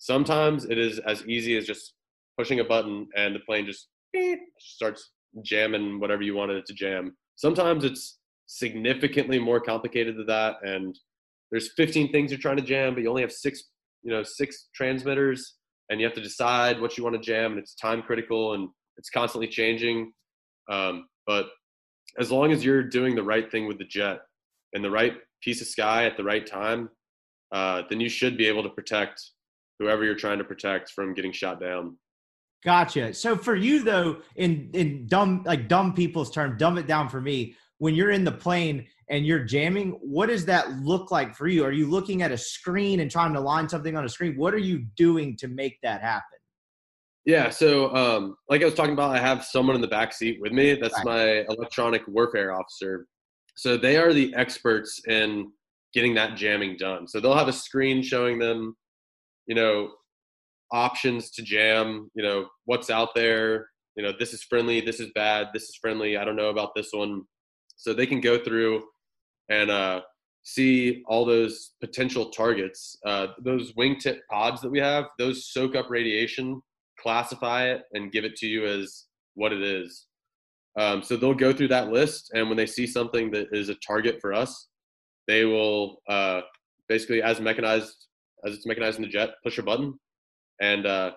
sometimes 0.00 0.64
it 0.64 0.78
is 0.78 0.98
as 1.00 1.24
easy 1.26 1.56
as 1.56 1.66
just 1.66 1.94
pushing 2.36 2.58
a 2.58 2.64
button 2.64 3.06
and 3.16 3.34
the 3.34 3.40
plane 3.40 3.66
just 3.66 3.88
starts 4.58 5.10
jamming 5.42 6.00
whatever 6.00 6.22
you 6.22 6.34
wanted 6.34 6.56
it 6.56 6.66
to 6.66 6.74
jam. 6.74 7.16
Sometimes 7.36 7.84
it's 7.84 8.18
significantly 8.46 9.38
more 9.38 9.60
complicated 9.60 10.16
than 10.16 10.26
that, 10.26 10.56
and 10.62 10.98
there's 11.50 11.72
15 11.76 12.10
things 12.10 12.30
you're 12.30 12.40
trying 12.40 12.56
to 12.56 12.62
jam, 12.62 12.94
but 12.94 13.02
you 13.02 13.10
only 13.10 13.22
have 13.22 13.30
six, 13.30 13.64
you 14.02 14.10
know, 14.10 14.22
six 14.22 14.68
transmitters, 14.74 15.54
and 15.88 16.00
you 16.00 16.06
have 16.06 16.16
to 16.16 16.22
decide 16.22 16.80
what 16.80 16.96
you 16.96 17.04
want 17.04 17.14
to 17.14 17.22
jam, 17.22 17.52
and 17.52 17.60
it's 17.60 17.74
time 17.74 18.02
critical 18.02 18.54
and 18.54 18.68
it's 18.96 19.10
constantly 19.10 19.48
changing. 19.48 20.12
Um, 20.70 21.06
but 21.26 21.46
as 22.18 22.30
long 22.30 22.52
as 22.52 22.64
you're 22.64 22.82
doing 22.82 23.14
the 23.14 23.22
right 23.22 23.50
thing 23.50 23.66
with 23.68 23.78
the 23.78 23.84
jet 23.84 24.20
and 24.72 24.82
the 24.82 24.90
right 24.90 25.14
piece 25.42 25.60
of 25.60 25.66
sky 25.66 26.06
at 26.06 26.16
the 26.16 26.24
right 26.24 26.46
time, 26.46 26.88
uh, 27.52 27.82
then 27.88 28.00
you 28.00 28.08
should 28.08 28.36
be 28.36 28.46
able 28.46 28.62
to 28.62 28.68
protect 28.70 29.20
whoever 29.80 30.04
you're 30.04 30.14
trying 30.14 30.38
to 30.38 30.44
protect 30.44 30.90
from 30.90 31.14
getting 31.14 31.32
shot 31.32 31.60
down. 31.60 31.96
Gotcha. 32.62 33.12
So 33.14 33.36
for 33.36 33.56
you 33.56 33.82
though, 33.82 34.18
in 34.36 34.70
in 34.74 35.06
dumb 35.08 35.42
like 35.44 35.66
dumb 35.66 35.94
people's 35.94 36.30
term, 36.30 36.56
dumb 36.58 36.78
it 36.78 36.86
down 36.86 37.08
for 37.08 37.20
me. 37.20 37.56
When 37.78 37.94
you're 37.94 38.10
in 38.10 38.24
the 38.24 38.32
plane 38.32 38.86
and 39.08 39.24
you're 39.24 39.42
jamming, 39.42 39.92
what 40.02 40.26
does 40.28 40.44
that 40.44 40.70
look 40.80 41.10
like 41.10 41.34
for 41.34 41.48
you? 41.48 41.64
Are 41.64 41.72
you 41.72 41.88
looking 41.88 42.20
at 42.20 42.30
a 42.30 42.36
screen 42.36 43.00
and 43.00 43.10
trying 43.10 43.32
to 43.32 43.40
line 43.40 43.66
something 43.70 43.96
on 43.96 44.04
a 44.04 44.08
screen? 44.08 44.34
What 44.36 44.52
are 44.52 44.58
you 44.58 44.84
doing 44.96 45.34
to 45.38 45.48
make 45.48 45.78
that 45.82 46.02
happen? 46.02 46.38
Yeah, 47.24 47.48
so 47.48 47.94
um, 47.96 48.36
like 48.50 48.60
I 48.60 48.66
was 48.66 48.74
talking 48.74 48.92
about, 48.92 49.16
I 49.16 49.18
have 49.18 49.44
someone 49.44 49.76
in 49.76 49.80
the 49.82 49.88
back 49.88 50.12
seat 50.12 50.38
with 50.42 50.52
me. 50.52 50.74
That's 50.74 50.94
Right. 51.04 51.46
my 51.48 51.54
electronic 51.54 52.06
warfare 52.06 52.52
officer. 52.52 53.06
So 53.56 53.78
they 53.78 53.96
are 53.96 54.12
the 54.12 54.34
experts 54.34 55.00
in 55.08 55.50
getting 55.94 56.14
that 56.14 56.36
jamming 56.36 56.76
done. 56.76 57.08
So 57.08 57.18
they'll 57.18 57.34
have 57.34 57.48
a 57.48 57.52
screen 57.52 58.02
showing 58.02 58.38
them, 58.38 58.76
you 59.50 59.56
know, 59.56 59.90
options 60.70 61.32
to 61.32 61.42
jam. 61.42 62.08
You 62.14 62.22
know, 62.22 62.46
what's 62.66 62.88
out 62.88 63.16
there. 63.16 63.68
You 63.96 64.04
know, 64.04 64.12
this 64.16 64.32
is 64.32 64.44
friendly. 64.44 64.80
This 64.80 65.00
is 65.00 65.10
bad. 65.12 65.48
This 65.52 65.64
is 65.64 65.76
friendly. 65.80 66.16
I 66.16 66.24
don't 66.24 66.36
know 66.36 66.50
about 66.50 66.70
this 66.76 66.90
one. 66.92 67.22
So 67.76 67.92
they 67.92 68.06
can 68.06 68.20
go 68.20 68.38
through 68.38 68.84
and 69.48 69.68
uh, 69.68 70.02
see 70.44 71.02
all 71.08 71.24
those 71.24 71.72
potential 71.80 72.30
targets. 72.30 72.96
Uh, 73.04 73.28
those 73.42 73.72
wingtip 73.72 74.18
pods 74.30 74.60
that 74.60 74.70
we 74.70 74.78
have, 74.78 75.06
those 75.18 75.50
soak 75.50 75.74
up 75.74 75.90
radiation 75.90 76.62
classify 77.00 77.64
it 77.70 77.82
and 77.92 78.12
give 78.12 78.24
it 78.24 78.36
to 78.36 78.46
you 78.46 78.66
as 78.66 79.06
what 79.34 79.52
it 79.52 79.62
is. 79.62 80.06
Um, 80.78 81.02
so 81.02 81.16
they'll 81.16 81.34
go 81.34 81.52
through 81.52 81.68
that 81.68 81.90
list, 81.90 82.30
and 82.34 82.46
when 82.46 82.56
they 82.56 82.66
see 82.66 82.86
something 82.86 83.32
that 83.32 83.48
is 83.50 83.68
a 83.68 83.74
target 83.84 84.18
for 84.20 84.32
us, 84.32 84.68
they 85.26 85.44
will 85.44 86.00
uh, 86.08 86.42
basically, 86.88 87.20
as 87.20 87.40
mechanized 87.40 88.06
as 88.44 88.54
it's 88.54 88.66
mechanized 88.66 88.96
in 88.96 89.02
the 89.02 89.08
jet, 89.08 89.30
push 89.42 89.58
a 89.58 89.62
button, 89.62 89.98
and 90.60 90.86
uh, 90.86 91.12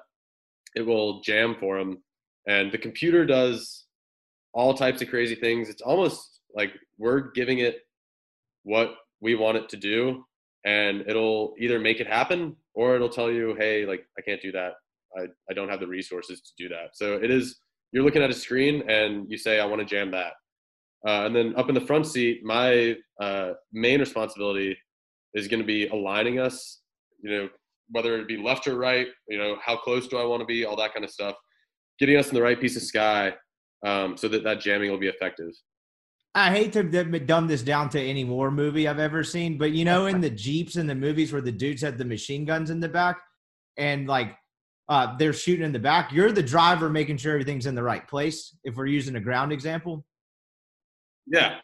it 0.75 0.81
will 0.81 1.21
jam 1.21 1.55
for 1.59 1.77
them. 1.77 2.03
And 2.47 2.71
the 2.71 2.77
computer 2.77 3.25
does 3.25 3.85
all 4.53 4.73
types 4.73 5.01
of 5.01 5.09
crazy 5.09 5.35
things. 5.35 5.69
It's 5.69 5.81
almost 5.81 6.41
like 6.55 6.71
we're 6.97 7.31
giving 7.31 7.59
it 7.59 7.77
what 8.63 8.95
we 9.21 9.35
want 9.35 9.57
it 9.57 9.69
to 9.69 9.77
do, 9.77 10.25
and 10.65 11.03
it'll 11.07 11.53
either 11.59 11.79
make 11.79 11.99
it 11.99 12.07
happen 12.07 12.55
or 12.73 12.95
it'll 12.95 13.09
tell 13.09 13.31
you, 13.31 13.55
"Hey, 13.57 13.85
like 13.85 14.05
I 14.17 14.21
can't 14.21 14.41
do 14.41 14.51
that. 14.51 14.73
I, 15.17 15.25
I 15.49 15.53
don't 15.53 15.69
have 15.69 15.79
the 15.79 15.87
resources 15.87 16.41
to 16.41 16.51
do 16.57 16.69
that. 16.69 16.95
So 16.95 17.15
it 17.15 17.31
is, 17.31 17.59
you're 17.91 18.03
looking 18.03 18.23
at 18.23 18.29
a 18.29 18.33
screen 18.33 18.89
and 18.89 19.29
you 19.29 19.37
say, 19.37 19.59
I 19.59 19.65
want 19.65 19.79
to 19.79 19.85
jam 19.85 20.11
that. 20.11 20.33
Uh, 21.05 21.25
and 21.25 21.35
then 21.35 21.55
up 21.55 21.69
in 21.69 21.75
the 21.75 21.81
front 21.81 22.07
seat, 22.07 22.41
my 22.43 22.95
uh, 23.21 23.51
main 23.71 23.99
responsibility 23.99 24.77
is 25.33 25.47
going 25.47 25.59
to 25.59 25.65
be 25.65 25.87
aligning 25.87 26.39
us, 26.39 26.79
you 27.23 27.31
know, 27.31 27.49
whether 27.89 28.17
it 28.17 28.27
be 28.27 28.37
left 28.37 28.67
or 28.67 28.75
right, 28.75 29.07
you 29.27 29.37
know, 29.37 29.57
how 29.63 29.77
close 29.77 30.07
do 30.07 30.17
I 30.17 30.25
want 30.25 30.41
to 30.41 30.45
be, 30.45 30.65
all 30.65 30.75
that 30.75 30.93
kind 30.93 31.03
of 31.03 31.11
stuff, 31.11 31.35
getting 31.99 32.17
us 32.17 32.29
in 32.29 32.35
the 32.35 32.41
right 32.41 32.59
piece 32.59 32.75
of 32.75 32.83
sky 32.83 33.33
um, 33.85 34.17
so 34.17 34.27
that 34.27 34.43
that 34.43 34.59
jamming 34.59 34.91
will 34.91 34.99
be 34.99 35.07
effective. 35.07 35.51
I 36.35 36.49
hate 36.49 36.73
to 36.73 36.83
dumb 36.83 37.47
this 37.47 37.61
down 37.61 37.89
to 37.89 38.01
any 38.01 38.25
war 38.25 38.49
movie 38.49 38.87
I've 38.87 38.99
ever 38.99 39.23
seen, 39.23 39.57
but 39.57 39.71
you 39.71 39.85
know, 39.85 40.07
in 40.07 40.19
the 40.19 40.31
Jeeps 40.31 40.77
and 40.77 40.89
the 40.89 40.95
movies 40.95 41.31
where 41.31 41.41
the 41.43 41.51
dudes 41.51 41.81
had 41.81 41.97
the 41.97 42.05
machine 42.05 42.43
guns 42.43 42.71
in 42.71 42.79
the 42.79 42.89
back 42.89 43.19
and 43.77 44.07
like 44.07 44.35
uh, 44.89 45.15
they're 45.17 45.33
shooting 45.33 45.63
in 45.63 45.71
the 45.71 45.79
back, 45.79 46.11
you're 46.11 46.31
the 46.31 46.41
driver 46.41 46.89
making 46.89 47.17
sure 47.17 47.33
everything's 47.33 47.67
in 47.67 47.75
the 47.75 47.83
right 47.83 48.07
place. 48.07 48.57
If 48.63 48.75
we're 48.75 48.87
using 48.87 49.15
a 49.15 49.19
ground 49.19 49.51
example. 49.51 50.05
Yeah. 51.27 51.57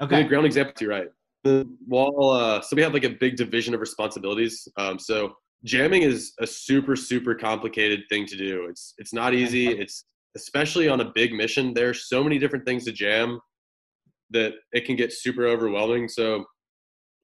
Okay. 0.00 0.24
Ground 0.24 0.46
example, 0.46 0.72
you're 0.80 0.90
right. 0.90 1.08
The 1.46 1.64
wall, 1.86 2.30
uh, 2.30 2.60
so 2.60 2.74
we 2.74 2.82
have 2.82 2.92
like 2.92 3.04
a 3.04 3.10
big 3.10 3.36
division 3.36 3.72
of 3.72 3.80
responsibilities. 3.80 4.66
Um, 4.76 4.98
so 4.98 5.32
jamming 5.62 6.02
is 6.02 6.32
a 6.40 6.46
super, 6.46 6.96
super 6.96 7.36
complicated 7.36 8.00
thing 8.08 8.26
to 8.26 8.36
do. 8.36 8.66
It's 8.68 8.94
it's 8.98 9.14
not 9.14 9.32
easy. 9.32 9.68
It's 9.68 10.06
especially 10.34 10.88
on 10.88 11.00
a 11.02 11.12
big 11.14 11.32
mission. 11.32 11.72
There's 11.72 12.08
so 12.08 12.24
many 12.24 12.40
different 12.40 12.66
things 12.66 12.84
to 12.86 12.92
jam 12.92 13.38
that 14.30 14.54
it 14.72 14.86
can 14.86 14.96
get 14.96 15.12
super 15.12 15.46
overwhelming. 15.46 16.08
So 16.08 16.44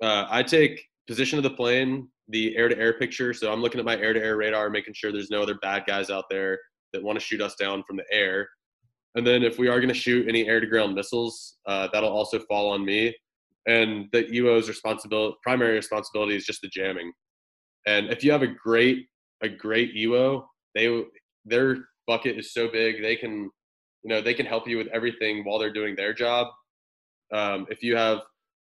uh, 0.01 0.27
I 0.31 0.45
take 0.45 0.81
position 1.09 1.37
of 1.37 1.43
the 1.43 1.51
plane, 1.51 2.09
the 2.29 2.57
air-to-air 2.57 2.93
picture. 3.01 3.35
So 3.35 3.53
I'm 3.53 3.61
looking 3.61 3.81
at 3.81 3.85
my 3.85 3.97
air-to-air 3.97 4.37
radar, 4.37 4.71
making 4.71 4.95
sure 4.95 5.11
there's 5.11 5.31
no 5.31 5.43
other 5.43 5.59
bad 5.63 5.83
guys 5.85 6.11
out 6.11 6.27
there 6.31 6.61
that 6.93 7.03
want 7.03 7.19
to 7.19 7.25
shoot 7.25 7.41
us 7.41 7.57
down 7.57 7.83
from 7.89 7.97
the 7.97 8.05
air. 8.13 8.49
And 9.17 9.27
then 9.27 9.43
if 9.43 9.59
we 9.59 9.67
are 9.67 9.81
going 9.81 9.93
to 9.93 9.95
shoot 9.95 10.29
any 10.29 10.47
air-to-ground 10.47 10.95
missiles, 10.95 11.57
uh, 11.67 11.89
that'll 11.93 12.17
also 12.17 12.39
fall 12.49 12.71
on 12.71 12.85
me. 12.85 13.13
And 13.67 14.09
the 14.13 14.25
EWO's 14.25 14.69
responsibility, 14.69 15.37
primary 15.43 15.75
responsibility, 15.75 16.37
is 16.37 16.45
just 16.45 16.63
the 16.63 16.69
jamming. 16.69 17.13
And 17.87 18.11
if 18.11 18.25
you 18.25 18.33
have 18.33 18.43
a 18.43 18.49
great 18.49 19.07
a 19.43 19.49
great 19.49 19.95
EWO, 19.95 20.45
they 20.75 21.05
their 21.45 21.77
bucket 22.07 22.39
is 22.39 22.53
so 22.53 22.69
big 22.69 23.03
they 23.03 23.17
can 23.17 23.51
you 24.03 24.09
know 24.09 24.21
they 24.21 24.35
can 24.35 24.47
help 24.47 24.69
you 24.69 24.77
with 24.77 24.89
everything 24.89 25.45
while 25.45 25.59
they're 25.59 25.73
doing 25.73 25.95
their 25.97 26.13
job. 26.13 26.49
Um, 27.33 27.67
if 27.71 27.83
you 27.83 27.97
have 27.97 28.21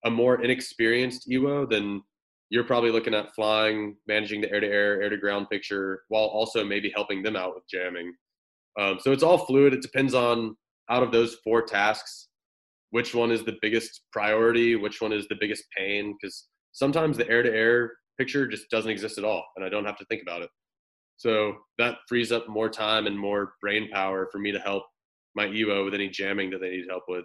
a 0.04 0.10
more 0.10 0.42
inexperienced 0.42 1.28
EWO, 1.28 1.68
then 1.68 2.02
you're 2.50 2.64
probably 2.64 2.90
looking 2.90 3.14
at 3.14 3.34
flying, 3.34 3.96
managing 4.06 4.40
the 4.40 4.50
air-to-air, 4.52 5.02
air-to-ground 5.02 5.48
picture, 5.50 6.02
while 6.08 6.24
also 6.24 6.64
maybe 6.64 6.92
helping 6.94 7.22
them 7.22 7.36
out 7.36 7.54
with 7.54 7.64
jamming. 7.68 8.14
Um, 8.78 8.98
so 9.00 9.10
it's 9.12 9.22
all 9.22 9.38
fluid. 9.38 9.74
It 9.74 9.82
depends 9.82 10.14
on 10.14 10.56
out 10.88 11.02
of 11.02 11.10
those 11.10 11.36
four 11.42 11.62
tasks, 11.62 12.28
which 12.90 13.14
one 13.14 13.30
is 13.30 13.44
the 13.44 13.56
biggest 13.62 14.02
priority, 14.12 14.76
which 14.76 15.00
one 15.00 15.12
is 15.12 15.26
the 15.28 15.36
biggest 15.40 15.64
pain. 15.76 16.16
Because 16.20 16.48
sometimes 16.72 17.16
the 17.16 17.28
air 17.28 17.42
to 17.42 17.52
air 17.52 17.92
picture 18.18 18.46
just 18.46 18.70
doesn't 18.70 18.90
exist 18.90 19.18
at 19.18 19.24
all, 19.24 19.44
and 19.56 19.64
I 19.64 19.68
don't 19.68 19.84
have 19.84 19.98
to 19.98 20.04
think 20.06 20.22
about 20.22 20.42
it. 20.42 20.50
So 21.16 21.54
that 21.78 21.98
frees 22.08 22.32
up 22.32 22.48
more 22.48 22.68
time 22.68 23.06
and 23.06 23.18
more 23.18 23.54
brain 23.60 23.88
power 23.90 24.28
for 24.30 24.38
me 24.38 24.52
to 24.52 24.58
help 24.58 24.84
my 25.34 25.46
EWO 25.46 25.84
with 25.84 25.94
any 25.94 26.08
jamming 26.08 26.50
that 26.50 26.60
they 26.60 26.70
need 26.70 26.86
help 26.88 27.04
with. 27.08 27.24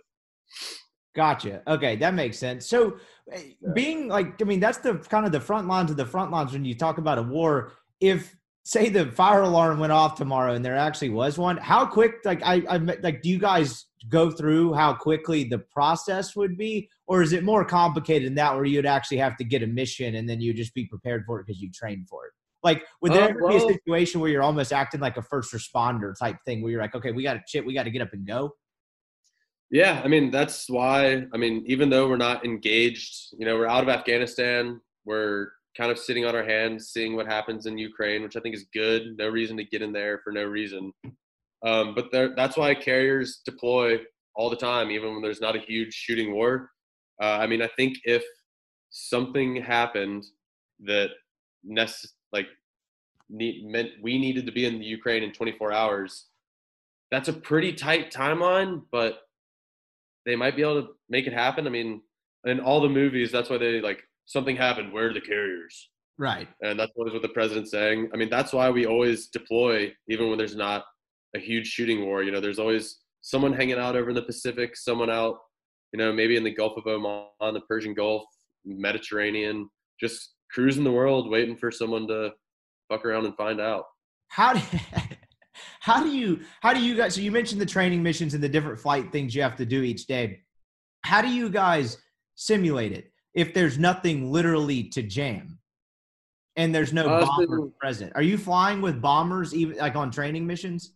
Gotcha. 1.15 1.61
Okay, 1.67 1.97
that 1.97 2.13
makes 2.13 2.37
sense. 2.37 2.67
So, 2.67 2.97
eh, 3.31 3.51
being 3.73 4.07
like, 4.07 4.41
I 4.41 4.45
mean, 4.45 4.61
that's 4.61 4.77
the 4.77 4.95
kind 4.95 5.25
of 5.25 5.33
the 5.33 5.41
front 5.41 5.67
lines 5.67 5.91
of 5.91 5.97
the 5.97 6.05
front 6.05 6.31
lines 6.31 6.53
when 6.53 6.63
you 6.63 6.73
talk 6.73 6.97
about 6.99 7.17
a 7.17 7.23
war. 7.23 7.73
If 7.99 8.35
say 8.63 8.89
the 8.89 9.07
fire 9.07 9.41
alarm 9.41 9.79
went 9.79 9.91
off 9.91 10.15
tomorrow 10.15 10.53
and 10.53 10.63
there 10.63 10.77
actually 10.77 11.09
was 11.09 11.37
one, 11.37 11.57
how 11.57 11.85
quick? 11.85 12.15
Like, 12.23 12.43
I, 12.43 12.63
I 12.69 12.77
like, 12.77 13.21
do 13.21 13.29
you 13.29 13.39
guys 13.39 13.85
go 14.09 14.31
through 14.31 14.73
how 14.73 14.93
quickly 14.93 15.43
the 15.43 15.59
process 15.59 16.35
would 16.35 16.57
be, 16.57 16.89
or 17.07 17.21
is 17.21 17.33
it 17.33 17.43
more 17.43 17.65
complicated 17.65 18.27
than 18.27 18.35
that, 18.35 18.55
where 18.55 18.65
you'd 18.65 18.85
actually 18.85 19.17
have 19.17 19.35
to 19.37 19.43
get 19.43 19.63
a 19.63 19.67
mission 19.67 20.15
and 20.15 20.29
then 20.29 20.41
you 20.41 20.53
just 20.53 20.73
be 20.73 20.85
prepared 20.85 21.23
for 21.25 21.39
it 21.39 21.47
because 21.47 21.61
you 21.61 21.71
trained 21.71 22.07
for 22.07 22.25
it? 22.27 22.33
Like, 22.63 22.83
would 23.01 23.11
there 23.11 23.31
uh, 23.31 23.33
well, 23.41 23.49
be 23.49 23.57
a 23.57 23.73
situation 23.73 24.21
where 24.21 24.29
you're 24.29 24.43
almost 24.43 24.71
acting 24.71 24.99
like 24.99 25.17
a 25.17 25.23
first 25.23 25.51
responder 25.51 26.13
type 26.17 26.37
thing, 26.45 26.61
where 26.61 26.71
you're 26.71 26.81
like, 26.81 26.93
okay, 26.93 27.11
we 27.11 27.23
got 27.23 27.33
to 27.33 27.41
shit, 27.47 27.65
we 27.65 27.73
got 27.73 27.83
to 27.83 27.91
get 27.91 28.03
up 28.03 28.13
and 28.13 28.27
go? 28.27 28.55
Yeah, 29.71 30.01
I 30.03 30.07
mean 30.09 30.31
that's 30.31 30.69
why. 30.69 31.25
I 31.33 31.37
mean, 31.37 31.63
even 31.65 31.89
though 31.89 32.07
we're 32.07 32.17
not 32.17 32.45
engaged, 32.45 33.33
you 33.39 33.45
know, 33.45 33.55
we're 33.55 33.67
out 33.67 33.83
of 33.83 33.89
Afghanistan. 33.89 34.81
We're 35.05 35.47
kind 35.77 35.91
of 35.91 35.97
sitting 35.97 36.25
on 36.25 36.35
our 36.35 36.43
hands, 36.43 36.89
seeing 36.89 37.15
what 37.15 37.27
happens 37.27 37.65
in 37.65 37.77
Ukraine, 37.77 38.23
which 38.23 38.35
I 38.35 38.39
think 38.39 38.55
is 38.55 38.65
good. 38.73 39.17
No 39.17 39.29
reason 39.29 39.57
to 39.57 39.63
get 39.63 39.81
in 39.81 39.93
there 39.93 40.19
for 40.23 40.31
no 40.31 40.43
reason. 40.43 40.91
Um, 41.65 41.93
but 41.95 42.11
there, 42.11 42.33
that's 42.35 42.57
why 42.57 42.73
carriers 42.73 43.41
deploy 43.45 43.99
all 44.35 44.49
the 44.49 44.55
time, 44.55 44.91
even 44.91 45.13
when 45.13 45.21
there's 45.21 45.41
not 45.41 45.55
a 45.55 45.59
huge 45.59 45.93
shooting 45.93 46.33
war. 46.33 46.71
Uh, 47.21 47.37
I 47.39 47.47
mean, 47.47 47.61
I 47.61 47.69
think 47.77 47.97
if 48.03 48.23
something 48.89 49.57
happened 49.57 50.25
that 50.85 51.11
nece- 51.69 52.13
like 52.33 52.47
need, 53.29 53.65
meant 53.65 53.89
we 54.01 54.17
needed 54.17 54.45
to 54.45 54.51
be 54.51 54.65
in 54.65 54.79
the 54.79 54.85
Ukraine 54.85 55.23
in 55.23 55.31
24 55.31 55.71
hours, 55.71 56.27
that's 57.11 57.29
a 57.29 57.33
pretty 57.33 57.73
tight 57.73 58.11
timeline. 58.11 58.81
But 58.91 59.19
they 60.25 60.35
might 60.35 60.55
be 60.55 60.63
able 60.63 60.81
to 60.81 60.87
make 61.09 61.27
it 61.27 61.33
happen. 61.33 61.67
I 61.67 61.69
mean, 61.69 62.01
in 62.45 62.59
all 62.59 62.81
the 62.81 62.89
movies, 62.89 63.31
that's 63.31 63.49
why 63.49 63.57
they 63.57 63.81
like 63.81 64.03
something 64.31 64.55
happened. 64.55 64.93
Where 64.93 65.09
are 65.09 65.13
the 65.13 65.21
carriers? 65.21 65.89
Right. 66.17 66.47
And 66.61 66.79
that's 66.79 66.91
always 66.95 67.13
what 67.13 67.21
the 67.21 67.29
president's 67.29 67.71
saying. 67.71 68.09
I 68.13 68.17
mean, 68.17 68.29
that's 68.29 68.53
why 68.53 68.69
we 68.69 68.85
always 68.85 69.27
deploy, 69.27 69.93
even 70.07 70.29
when 70.29 70.37
there's 70.37 70.55
not 70.55 70.85
a 71.35 71.39
huge 71.39 71.67
shooting 71.67 72.05
war. 72.05 72.23
You 72.23 72.31
know, 72.31 72.39
there's 72.39 72.59
always 72.59 72.99
someone 73.21 73.53
hanging 73.53 73.79
out 73.79 73.95
over 73.95 74.09
in 74.09 74.15
the 74.15 74.21
Pacific, 74.21 74.75
someone 74.77 75.09
out, 75.09 75.37
you 75.93 75.97
know, 75.97 76.13
maybe 76.13 76.37
in 76.37 76.43
the 76.43 76.53
Gulf 76.53 76.77
of 76.77 76.87
Oman, 76.87 77.53
the 77.53 77.61
Persian 77.67 77.93
Gulf, 77.93 78.23
Mediterranean, 78.65 79.69
just 79.99 80.33
cruising 80.51 80.83
the 80.83 80.91
world, 80.91 81.29
waiting 81.29 81.55
for 81.55 81.71
someone 81.71 82.07
to 82.07 82.31
fuck 82.89 83.05
around 83.05 83.25
and 83.25 83.35
find 83.35 83.59
out. 83.59 83.85
How 84.27 84.53
do 84.53 84.61
how 85.81 86.03
do 86.03 86.09
you 86.09 86.39
how 86.61 86.73
do 86.73 86.81
you 86.81 86.95
guys 86.95 87.15
so 87.15 87.21
you 87.21 87.31
mentioned 87.31 87.59
the 87.59 87.65
training 87.65 88.01
missions 88.01 88.33
and 88.33 88.43
the 88.43 88.49
different 88.49 88.79
flight 88.79 89.11
things 89.11 89.35
you 89.35 89.41
have 89.41 89.55
to 89.55 89.65
do 89.65 89.83
each 89.83 90.05
day 90.07 90.39
how 91.03 91.21
do 91.21 91.27
you 91.27 91.49
guys 91.49 91.97
simulate 92.35 92.91
it 92.91 93.11
if 93.33 93.53
there's 93.53 93.77
nothing 93.77 94.31
literally 94.31 94.83
to 94.83 95.01
jam 95.01 95.59
and 96.55 96.75
there's 96.75 96.93
no 96.93 97.07
uh, 97.07 97.25
bomber 97.25 97.69
present. 97.79 98.11
Are 98.15 98.21
you 98.21 98.37
flying 98.37 98.81
with 98.81 99.01
bombers 99.01 99.53
even 99.53 99.77
like 99.77 99.95
on 99.95 100.11
training 100.11 100.45
missions? 100.45 100.93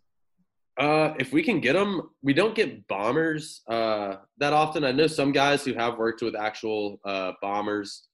Uh, 0.77 1.13
if 1.19 1.31
we 1.31 1.41
can 1.41 1.61
get 1.61 1.73
them, 1.73 2.01
we 2.21 2.33
don't 2.33 2.53
get 2.53 2.85
bombers 2.87 3.61
uh, 3.69 4.17
that 4.37 4.51
often. 4.51 4.83
I 4.83 4.91
know 4.91 5.07
some 5.07 5.31
guys 5.31 5.63
who 5.63 5.73
have 5.73 5.97
worked 5.97 6.21
with 6.21 6.35
actual 6.35 6.99
uh, 7.05 7.31
bombers, 7.41 8.07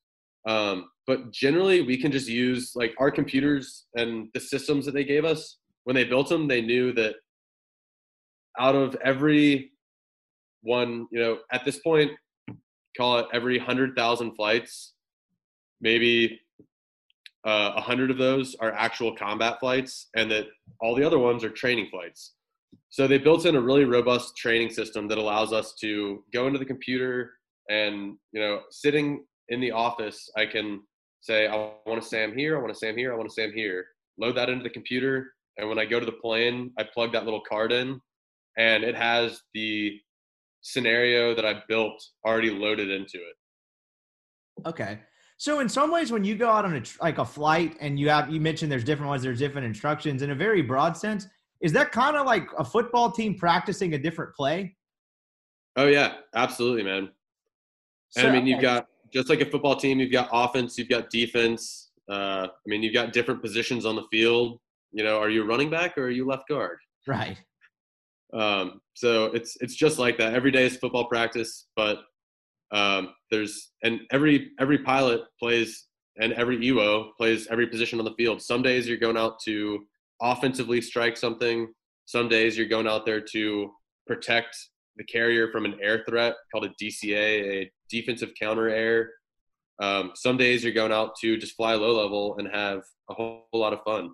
um, 0.46 0.90
but 1.08 1.32
generally 1.32 1.82
we 1.82 1.98
can 1.98 2.12
just 2.12 2.28
use 2.28 2.74
like 2.76 2.94
our 3.00 3.10
computers 3.10 3.88
and 3.96 4.28
the 4.36 4.40
systems 4.40 4.86
that 4.86 4.94
they 4.94 5.04
gave 5.04 5.26
us. 5.26 5.58
When 5.86 5.96
they 5.96 6.04
built 6.04 6.30
them, 6.30 6.48
they 6.48 6.62
knew 6.62 6.94
that 6.94 7.16
out 8.60 8.76
of 8.76 8.96
every 9.04 9.72
one, 10.62 11.08
you 11.12 11.20
know, 11.20 11.40
at 11.52 11.66
this 11.66 11.80
point, 11.80 12.12
call 12.98 13.20
it 13.20 13.28
every 13.34 13.58
hundred 13.58 13.96
thousand 13.96 14.36
flights, 14.36 14.94
maybe 15.80 16.40
uh, 17.48 17.74
a 17.76 17.78
uh, 17.78 17.82
hundred 17.82 18.12
of 18.12 18.18
those 18.18 18.56
are 18.60 18.72
actual 18.74 19.16
combat 19.16 19.60
flights, 19.60 20.10
and 20.16 20.30
that 20.32 20.46
all 20.80 20.96
the 20.96 21.04
other 21.04 21.20
ones 21.20 21.44
are 21.44 21.50
training 21.50 21.88
flights. 21.90 22.34
So 22.90 23.08
they 23.08 23.18
built 23.18 23.46
in 23.46 23.56
a 23.56 23.62
really 23.62 23.86
robust 23.86 24.38
training 24.38 24.70
system 24.70 25.08
that 25.08 25.18
allows 25.18 25.52
us 25.54 25.74
to 25.82 26.24
go 26.34 26.48
into 26.48 26.60
the 26.60 26.66
computer 26.66 27.32
and, 27.70 28.18
you 28.32 28.42
know, 28.42 28.62
sitting 28.70 29.26
in 29.50 29.60
the 29.60 29.72
office, 29.72 30.30
I 30.38 30.46
can 30.46 30.82
say, 31.22 31.48
I 31.48 31.72
want 31.86 32.02
to 32.02 32.08
SAM 32.08 32.38
here, 32.38 32.58
I 32.58 32.62
want 32.62 32.74
to 32.74 32.80
SAM 32.80 32.98
here, 32.98 33.14
I 33.14 33.16
want 33.16 33.30
to 33.30 33.34
SAM 33.34 33.54
here. 33.54 33.86
Load 34.18 34.36
that 34.36 34.50
into 34.50 34.64
the 34.64 34.70
computer, 34.70 35.34
and 35.58 35.70
when 35.70 35.80
I 35.80 35.86
go 35.86 36.00
to 36.00 36.06
the 36.06 36.12
plane, 36.12 36.72
I 36.78 36.84
plug 36.84 37.14
that 37.14 37.26
little 37.26 37.42
card 37.48 37.72
in, 37.72 38.00
and 38.58 38.84
it 38.84 38.96
has 38.96 39.42
the 39.54 40.00
scenario 40.62 41.36
that 41.36 41.46
I 41.46 41.62
built 41.68 42.02
already 42.26 42.52
loaded 42.52 42.90
into 42.90 43.18
it. 43.18 44.68
Okay. 44.68 45.00
So 45.38 45.60
in 45.60 45.68
some 45.68 45.92
ways, 45.92 46.12
when 46.12 46.24
you 46.24 46.36
go 46.36 46.50
out 46.50 46.66
on 46.66 46.76
a 46.76 46.84
like 47.02 47.18
a 47.18 47.26
flight 47.26 47.76
and 47.82 48.00
you 48.00 48.10
have 48.10 48.32
you 48.32 48.40
mentioned 48.40 48.72
there's 48.72 48.84
different 48.84 49.10
ones, 49.10 49.24
there's 49.24 49.40
different 49.40 49.66
instructions 49.66 50.22
in 50.22 50.32
a 50.32 50.36
very 50.36 50.62
broad 50.62 50.96
sense. 50.96 51.28
Is 51.62 51.74
that 51.74 51.92
kind 51.92 52.16
of 52.16 52.26
like 52.26 52.48
a 52.58 52.64
football 52.64 53.12
team 53.12 53.36
practicing 53.36 53.96
a 53.96 53.98
different 53.98 54.36
play? 54.36 54.76
Oh 55.76 55.88
yeah, 55.88 56.16
absolutely, 56.36 56.84
man. 56.84 57.10
So, 58.10 58.22
and 58.22 58.30
I 58.30 58.34
mean, 58.34 58.46
you've 58.46 58.62
got 58.62 58.88
just 59.12 59.30
like 59.30 59.42
a 59.42 59.46
football 59.46 59.76
team, 59.76 60.00
you've 60.00 60.12
got 60.12 60.30
offense, 60.32 60.78
you've 60.78 60.90
got 60.90 61.10
defense. 61.10 61.90
Uh, 62.10 62.48
I 62.48 62.68
mean, 62.68 62.84
you've 62.84 62.94
got 62.94 63.14
different 63.14 63.42
positions 63.42 63.86
on 63.86 63.96
the 63.96 64.04
field. 64.12 64.60
You 64.92 65.04
know, 65.04 65.18
are 65.18 65.30
you 65.30 65.44
running 65.44 65.70
back 65.70 65.98
or 65.98 66.04
are 66.04 66.10
you 66.10 66.28
left 66.28 66.50
guard? 66.50 66.78
Right. 67.08 67.38
Um, 68.34 68.82
so 68.94 69.26
it's 69.26 69.58
it's 69.62 69.76
just 69.76 70.00
like 70.00 70.18
that. 70.18 70.34
Every 70.34 70.52
day 70.52 70.66
is 70.66 70.78
football 70.78 71.06
practice, 71.06 71.68
but 71.76 72.00
um, 72.72 73.14
there's 73.30 73.72
and 73.84 74.02
every 74.12 74.52
every 74.60 74.80
pilot 74.80 75.22
plays 75.40 75.88
and 76.18 76.34
every 76.34 76.58
EWO 76.58 77.12
plays 77.18 77.48
every 77.48 77.68
position 77.68 78.00
on 78.00 78.06
the 78.06 78.14
field. 78.14 78.42
Some 78.42 78.62
days 78.62 78.88
you're 78.88 78.98
going 78.98 79.18
out 79.18 79.40
to 79.46 79.86
offensively 80.22 80.82
strike 80.82 81.18
something. 81.18 81.72
Some 82.06 82.30
days 82.30 82.58
you're 82.58 82.68
going 82.68 82.88
out 82.88 83.06
there 83.06 83.22
to 83.22 83.72
protect 84.08 84.56
the 84.98 85.04
carrier 85.06 85.52
from 85.52 85.66
an 85.66 85.78
air 85.82 86.04
threat 86.08 86.36
called 86.52 86.66
a 86.66 86.84
DCA, 86.84 87.64
a 87.64 87.72
defensive 87.90 88.32
counter 88.40 88.70
air. 88.70 89.10
Um, 89.82 90.12
some 90.16 90.38
days 90.38 90.64
you're 90.64 90.74
going 90.74 90.92
out 90.92 91.16
to 91.22 91.38
just 91.38 91.56
fly 91.56 91.74
low 91.74 92.02
level 92.02 92.36
and 92.38 92.48
have 92.48 92.84
a 93.10 93.14
whole, 93.14 93.48
whole 93.52 93.62
lot 93.62 93.74
of 93.74 93.82
fun. 93.84 94.12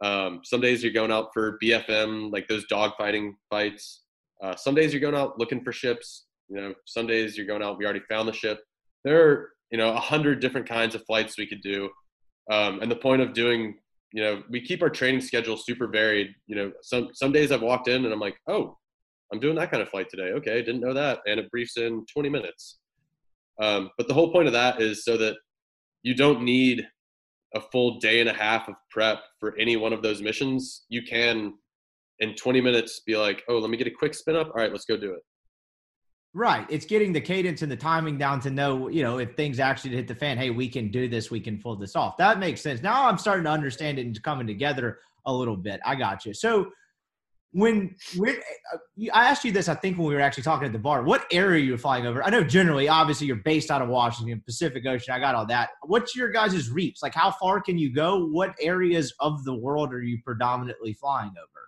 Um, 0.00 0.40
some 0.44 0.60
days 0.60 0.82
you're 0.82 0.92
going 0.92 1.10
out 1.10 1.30
for 1.34 1.58
BFM, 1.62 2.32
like 2.32 2.46
those 2.48 2.66
dogfighting 2.66 3.32
fights. 3.50 4.02
Uh, 4.42 4.54
some 4.54 4.74
days 4.74 4.92
you're 4.92 5.00
going 5.00 5.16
out 5.16 5.38
looking 5.38 5.62
for 5.62 5.72
ships. 5.72 6.26
You 6.48 6.56
know, 6.56 6.74
some 6.86 7.06
days 7.06 7.36
you're 7.36 7.46
going 7.46 7.62
out. 7.62 7.78
We 7.78 7.84
already 7.84 8.02
found 8.08 8.28
the 8.28 8.32
ship. 8.32 8.60
There 9.04 9.20
are 9.26 9.50
you 9.70 9.78
know 9.78 9.92
a 9.92 10.00
hundred 10.00 10.40
different 10.40 10.68
kinds 10.68 10.94
of 10.94 11.04
flights 11.04 11.36
we 11.36 11.46
could 11.46 11.62
do. 11.62 11.90
Um, 12.50 12.80
and 12.80 12.90
the 12.90 12.96
point 12.96 13.20
of 13.20 13.34
doing, 13.34 13.74
you 14.12 14.22
know, 14.22 14.42
we 14.48 14.60
keep 14.62 14.82
our 14.82 14.88
training 14.88 15.20
schedule 15.20 15.56
super 15.56 15.86
varied. 15.86 16.28
You 16.46 16.56
know, 16.56 16.72
some 16.82 17.10
some 17.12 17.32
days 17.32 17.52
I've 17.52 17.62
walked 17.62 17.88
in 17.88 18.04
and 18.04 18.12
I'm 18.12 18.20
like, 18.20 18.36
oh, 18.48 18.78
I'm 19.32 19.40
doing 19.40 19.56
that 19.56 19.70
kind 19.70 19.82
of 19.82 19.88
flight 19.88 20.08
today. 20.08 20.30
Okay, 20.32 20.62
didn't 20.62 20.80
know 20.80 20.94
that, 20.94 21.20
and 21.26 21.38
it 21.38 21.50
briefs 21.50 21.76
in 21.76 22.06
20 22.06 22.28
minutes. 22.28 22.78
Um, 23.60 23.90
but 23.98 24.08
the 24.08 24.14
whole 24.14 24.32
point 24.32 24.46
of 24.46 24.52
that 24.52 24.80
is 24.80 25.04
so 25.04 25.16
that 25.16 25.36
you 26.02 26.14
don't 26.14 26.42
need 26.42 26.86
a 27.54 27.60
full 27.60 27.98
day 27.98 28.20
and 28.20 28.28
a 28.28 28.32
half 28.32 28.68
of 28.68 28.74
prep 28.90 29.20
for 29.40 29.56
any 29.58 29.76
one 29.76 29.92
of 29.92 30.02
those 30.02 30.20
missions, 30.20 30.84
you 30.88 31.02
can 31.02 31.54
in 32.20 32.34
20 32.34 32.60
minutes 32.60 33.00
be 33.06 33.16
like, 33.16 33.42
oh, 33.48 33.58
let 33.58 33.70
me 33.70 33.76
get 33.76 33.86
a 33.86 33.92
quick 33.92 34.14
spin 34.14 34.36
up. 34.36 34.48
All 34.48 34.54
right, 34.54 34.72
let's 34.72 34.84
go 34.84 34.96
do 34.96 35.12
it. 35.12 35.20
Right. 36.34 36.66
It's 36.68 36.84
getting 36.84 37.12
the 37.12 37.20
cadence 37.20 37.62
and 37.62 37.72
the 37.72 37.76
timing 37.76 38.18
down 38.18 38.40
to 38.40 38.50
know, 38.50 38.88
you 38.88 39.02
know, 39.02 39.18
if 39.18 39.34
things 39.34 39.58
actually 39.58 39.96
hit 39.96 40.06
the 40.06 40.14
fan, 40.14 40.36
hey, 40.36 40.50
we 40.50 40.68
can 40.68 40.90
do 40.90 41.08
this, 41.08 41.30
we 41.30 41.40
can 41.40 41.58
pull 41.58 41.76
this 41.76 41.96
off. 41.96 42.16
That 42.18 42.38
makes 42.38 42.60
sense. 42.60 42.82
Now 42.82 43.08
I'm 43.08 43.18
starting 43.18 43.44
to 43.44 43.50
understand 43.50 43.98
it 43.98 44.06
and 44.06 44.22
coming 44.22 44.46
together 44.46 44.98
a 45.26 45.32
little 45.32 45.56
bit. 45.56 45.80
I 45.86 45.94
got 45.94 46.26
you. 46.26 46.34
So 46.34 46.70
when 47.52 47.94
when 48.16 48.36
uh, 48.72 48.78
I 49.12 49.28
asked 49.28 49.44
you 49.44 49.52
this, 49.52 49.68
I 49.68 49.74
think 49.74 49.96
when 49.96 50.06
we 50.06 50.14
were 50.14 50.20
actually 50.20 50.42
talking 50.42 50.66
at 50.66 50.72
the 50.72 50.78
bar, 50.78 51.02
what 51.02 51.26
area 51.32 51.64
you 51.64 51.72
were 51.72 51.78
flying 51.78 52.06
over? 52.06 52.22
I 52.22 52.30
know 52.30 52.44
generally, 52.44 52.88
obviously, 52.88 53.26
you're 53.26 53.36
based 53.36 53.70
out 53.70 53.80
of 53.80 53.88
Washington, 53.88 54.42
Pacific 54.44 54.84
Ocean. 54.86 55.14
I 55.14 55.18
got 55.18 55.34
all 55.34 55.46
that. 55.46 55.70
What's 55.86 56.14
your 56.14 56.30
guys' 56.30 56.70
reach? 56.70 56.98
Like, 57.02 57.14
how 57.14 57.30
far 57.30 57.60
can 57.60 57.78
you 57.78 57.92
go? 57.92 58.26
What 58.26 58.54
areas 58.60 59.14
of 59.20 59.44
the 59.44 59.54
world 59.54 59.92
are 59.94 60.02
you 60.02 60.18
predominantly 60.24 60.92
flying 60.92 61.30
over? 61.30 61.58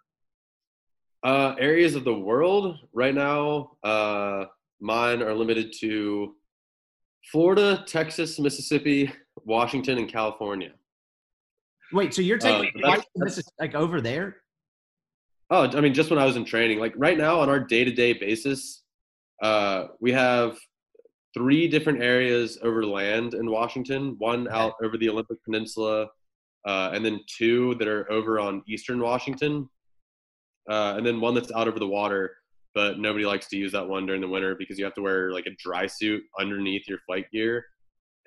Uh, 1.23 1.55
areas 1.59 1.95
of 1.95 2.05
the 2.05 2.15
world 2.15 2.79
right 2.93 3.15
now, 3.15 3.73
uh, 3.83 4.45
mine 4.81 5.23
are 5.23 5.35
limited 5.35 5.73
to 5.81 6.35
Florida, 7.31 7.85
Texas, 7.87 8.39
Mississippi, 8.39 9.13
Washington, 9.45 9.99
and 9.99 10.09
California. 10.09 10.73
Wait, 11.93 12.15
so 12.15 12.23
you're 12.23 12.39
taking 12.39 12.71
uh, 12.85 13.01
like 13.59 13.75
over 13.75 14.01
there? 14.01 14.37
Oh, 15.53 15.65
I 15.65 15.81
mean, 15.81 15.95
just 15.95 16.11
when 16.11 16.19
I 16.19 16.27
was 16.27 16.37
in 16.37 16.45
training, 16.45 16.79
like 16.79 16.95
right 16.97 17.19
now 17.19 17.41
on 17.41 17.49
our 17.49 17.59
day 17.59 17.83
to 17.83 17.91
day 17.91 18.13
basis, 18.13 18.85
uh, 19.43 19.89
we 20.01 20.13
have 20.13 20.57
three 21.35 21.67
different 21.67 22.03
areas 22.03 22.59
over 22.63 22.87
land 22.87 23.35
in 23.35 23.51
Washington. 23.51 24.15
One 24.19 24.47
out 24.49 24.75
over 24.83 24.97
the 24.97 25.09
Olympic 25.09 25.43
Peninsula, 25.45 26.07
uh, 26.67 26.91
and 26.93 27.05
then 27.05 27.21
two 27.27 27.75
that 27.77 27.89
are 27.89 28.11
over 28.13 28.39
on 28.39 28.63
Eastern 28.69 29.01
Washington, 29.01 29.69
uh, 30.71 30.95
and 30.97 31.05
then 31.05 31.21
one 31.21 31.35
that's 31.35 31.51
out 31.53 31.67
over 31.67 31.81
the 31.81 31.87
water. 31.87 32.37
But 32.73 33.01
nobody 33.01 33.25
likes 33.25 33.49
to 33.49 33.57
use 33.57 33.73
that 33.73 33.89
one 33.89 34.07
during 34.07 34.21
the 34.21 34.29
winter 34.29 34.55
because 34.55 34.79
you 34.79 34.85
have 34.85 34.95
to 34.95 35.03
wear 35.03 35.33
like 35.33 35.47
a 35.47 35.57
dry 35.59 35.89
suit 35.89 36.23
underneath 36.39 36.87
your 36.87 36.99
flight 37.07 37.27
gear, 37.33 37.65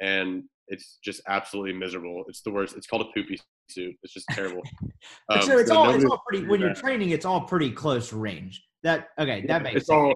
and 0.01 0.43
it's 0.67 0.99
just 1.01 1.21
absolutely 1.29 1.71
miserable. 1.71 2.25
It's 2.27 2.41
the 2.41 2.51
worst. 2.51 2.75
It's 2.75 2.87
called 2.87 3.03
a 3.03 3.13
poopy 3.13 3.39
suit. 3.73 3.95
It's 4.03 4.13
just 4.13 4.27
terrible. 4.31 4.61
Um, 5.29 5.41
so 5.41 5.57
it's 5.57 5.69
so 5.69 5.77
all 5.77 5.89
it's 5.89 6.05
all 6.05 6.21
pretty 6.27 6.47
when 6.47 6.59
you're 6.59 6.73
training. 6.73 7.09
It's 7.09 7.25
all 7.25 7.41
pretty 7.41 7.71
close 7.71 8.13
range. 8.13 8.63
That 8.83 9.09
okay. 9.19 9.41
That 9.47 9.57
yeah, 9.57 9.59
makes 9.59 9.75
it's 9.77 9.87
sense. 9.87 9.95
all 9.97 10.13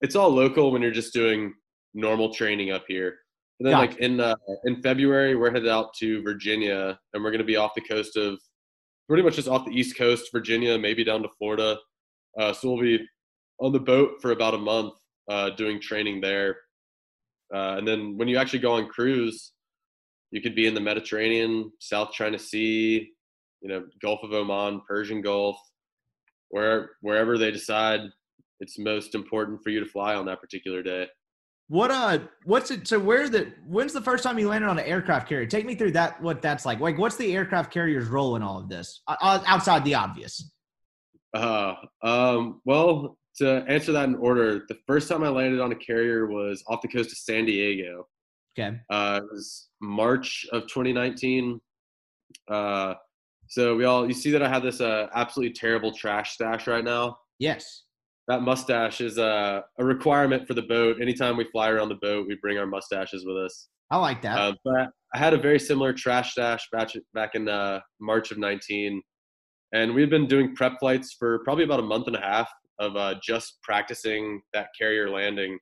it's 0.00 0.16
all 0.16 0.28
local 0.30 0.70
when 0.72 0.82
you're 0.82 0.90
just 0.90 1.12
doing 1.12 1.54
normal 1.94 2.34
training 2.34 2.70
up 2.72 2.84
here. 2.88 3.16
And 3.58 3.66
then 3.66 3.72
gotcha. 3.72 3.90
like 3.92 4.00
in 4.00 4.20
uh, 4.20 4.34
in 4.64 4.82
February, 4.82 5.36
we're 5.36 5.52
headed 5.52 5.68
out 5.68 5.94
to 5.94 6.22
Virginia, 6.22 6.98
and 7.12 7.22
we're 7.22 7.30
going 7.30 7.38
to 7.38 7.44
be 7.44 7.56
off 7.56 7.74
the 7.74 7.80
coast 7.80 8.16
of 8.16 8.38
pretty 9.08 9.22
much 9.22 9.36
just 9.36 9.48
off 9.48 9.64
the 9.64 9.72
East 9.72 9.96
Coast, 9.96 10.30
Virginia, 10.32 10.78
maybe 10.78 11.04
down 11.04 11.22
to 11.22 11.28
Florida. 11.38 11.78
Uh, 12.38 12.52
so 12.52 12.72
we'll 12.72 12.82
be 12.82 13.06
on 13.60 13.72
the 13.72 13.80
boat 13.80 14.14
for 14.20 14.32
about 14.32 14.54
a 14.54 14.58
month 14.58 14.94
uh, 15.30 15.50
doing 15.50 15.80
training 15.80 16.20
there. 16.20 16.56
Uh, 17.54 17.76
and 17.78 17.86
then 17.86 18.16
when 18.16 18.28
you 18.28 18.36
actually 18.36 18.58
go 18.58 18.72
on 18.72 18.88
cruise, 18.88 19.52
you 20.34 20.40
could 20.42 20.56
be 20.56 20.66
in 20.66 20.74
the 20.74 20.80
Mediterranean, 20.80 21.70
South 21.78 22.10
China 22.10 22.40
Sea, 22.40 23.08
you 23.60 23.68
know, 23.68 23.84
Gulf 24.02 24.24
of 24.24 24.32
Oman, 24.32 24.82
Persian 24.86 25.22
Gulf, 25.22 25.56
where 26.48 26.90
wherever 27.02 27.38
they 27.38 27.52
decide 27.52 28.00
it's 28.58 28.76
most 28.76 29.14
important 29.14 29.62
for 29.62 29.70
you 29.70 29.78
to 29.78 29.86
fly 29.86 30.16
on 30.16 30.26
that 30.26 30.40
particular 30.40 30.82
day. 30.82 31.06
What 31.68 31.92
uh 31.92 32.18
what's 32.44 32.72
it 32.72 32.88
so 32.88 32.98
where 32.98 33.28
the 33.28 33.52
when's 33.66 33.92
the 33.92 34.00
first 34.00 34.24
time 34.24 34.36
you 34.38 34.48
landed 34.48 34.68
on 34.68 34.78
an 34.78 34.84
aircraft 34.84 35.28
carrier? 35.28 35.46
Take 35.46 35.66
me 35.66 35.76
through 35.76 35.92
that 35.92 36.20
what 36.20 36.42
that's 36.42 36.66
like. 36.66 36.80
Like 36.80 36.98
what's 36.98 37.16
the 37.16 37.32
aircraft 37.32 37.72
carrier's 37.72 38.08
role 38.08 38.34
in 38.34 38.42
all 38.42 38.58
of 38.58 38.68
this? 38.68 39.02
Uh, 39.06 39.38
outside 39.46 39.84
the 39.84 39.94
obvious. 39.94 40.50
Uh 41.32 41.74
um 42.02 42.60
well 42.64 43.16
to 43.36 43.64
answer 43.68 43.92
that 43.92 44.08
in 44.08 44.16
order, 44.16 44.64
the 44.68 44.78
first 44.86 45.08
time 45.08 45.22
I 45.22 45.28
landed 45.28 45.60
on 45.60 45.72
a 45.72 45.76
carrier 45.76 46.26
was 46.26 46.64
off 46.66 46.82
the 46.82 46.88
coast 46.88 47.12
of 47.12 47.18
San 47.18 47.46
Diego. 47.46 48.08
Okay. 48.58 48.78
Uh 48.90 49.20
it 49.22 49.32
was 49.32 49.68
March 49.80 50.46
of 50.52 50.62
2019. 50.62 51.60
Uh 52.50 52.94
so 53.48 53.76
we 53.76 53.84
all 53.84 54.06
you 54.06 54.14
see 54.14 54.30
that 54.30 54.42
I 54.42 54.48
have 54.48 54.62
this 54.62 54.80
uh 54.80 55.08
absolutely 55.14 55.54
terrible 55.54 55.92
trash 55.92 56.34
stash 56.34 56.66
right 56.66 56.84
now. 56.84 57.18
Yes 57.38 57.84
that 58.28 58.42
mustache 58.42 59.00
is 59.00 59.18
a, 59.18 59.64
a 59.78 59.84
requirement 59.84 60.46
for 60.46 60.54
the 60.54 60.62
boat. 60.62 61.00
Anytime 61.00 61.36
we 61.36 61.44
fly 61.52 61.68
around 61.68 61.90
the 61.90 61.96
boat, 61.96 62.26
we 62.26 62.36
bring 62.40 62.58
our 62.58 62.66
mustaches 62.66 63.24
with 63.26 63.36
us. 63.36 63.68
I 63.90 63.98
like 63.98 64.22
that. 64.22 64.38
Uh, 64.38 64.52
but 64.64 64.88
I 65.14 65.18
had 65.18 65.34
a 65.34 65.38
very 65.38 65.58
similar 65.58 65.92
trash 65.92 66.32
stash 66.32 66.66
back, 66.72 66.90
back 67.12 67.34
in 67.34 67.48
uh, 67.48 67.80
March 68.00 68.30
of 68.30 68.38
19. 68.38 69.02
And 69.72 69.94
we've 69.94 70.10
been 70.10 70.26
doing 70.26 70.54
prep 70.54 70.78
flights 70.80 71.14
for 71.18 71.40
probably 71.44 71.64
about 71.64 71.80
a 71.80 71.84
month 71.84 72.06
and 72.06 72.16
a 72.16 72.20
half 72.20 72.48
of 72.78 72.96
uh, 72.96 73.16
just 73.22 73.58
practicing 73.62 74.40
that 74.52 74.68
carrier 74.78 75.10
landing. 75.10 75.58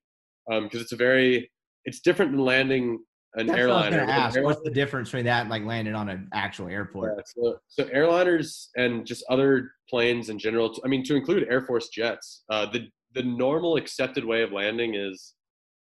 Because 0.49 0.75
um, 0.75 0.81
it's 0.81 0.93
a 0.93 0.97
very, 0.97 1.51
it's 1.85 2.01
different 2.01 2.33
than 2.33 2.45
landing 2.45 3.01
an 3.35 3.47
That's 3.47 3.59
airliner. 3.59 4.01
What 4.01 4.09
ask. 4.09 4.41
What's 4.41 4.63
the 4.63 4.71
difference 4.71 5.09
between 5.09 5.25
that 5.25 5.43
and 5.43 5.51
like 5.51 5.65
landing 5.65 5.95
on 5.95 6.09
an 6.09 6.29
actual 6.33 6.69
airport? 6.69 7.15
Yeah, 7.17 7.23
so, 7.27 7.59
so 7.69 7.85
airliners 7.85 8.67
and 8.77 9.07
just 9.07 9.25
other 9.29 9.73
planes 9.89 10.29
in 10.29 10.39
general. 10.39 10.79
I 10.85 10.89
mean, 10.89 11.05
to 11.05 11.17
include 11.17 11.47
Air 11.49 11.63
Force 11.63 11.89
jets, 11.89 12.45
uh, 12.51 12.67
the 12.67 12.89
the 13.15 13.23
normal 13.23 13.77
accepted 13.77 14.25
way 14.25 14.43
of 14.43 14.53
landing 14.53 14.95
is 14.95 15.35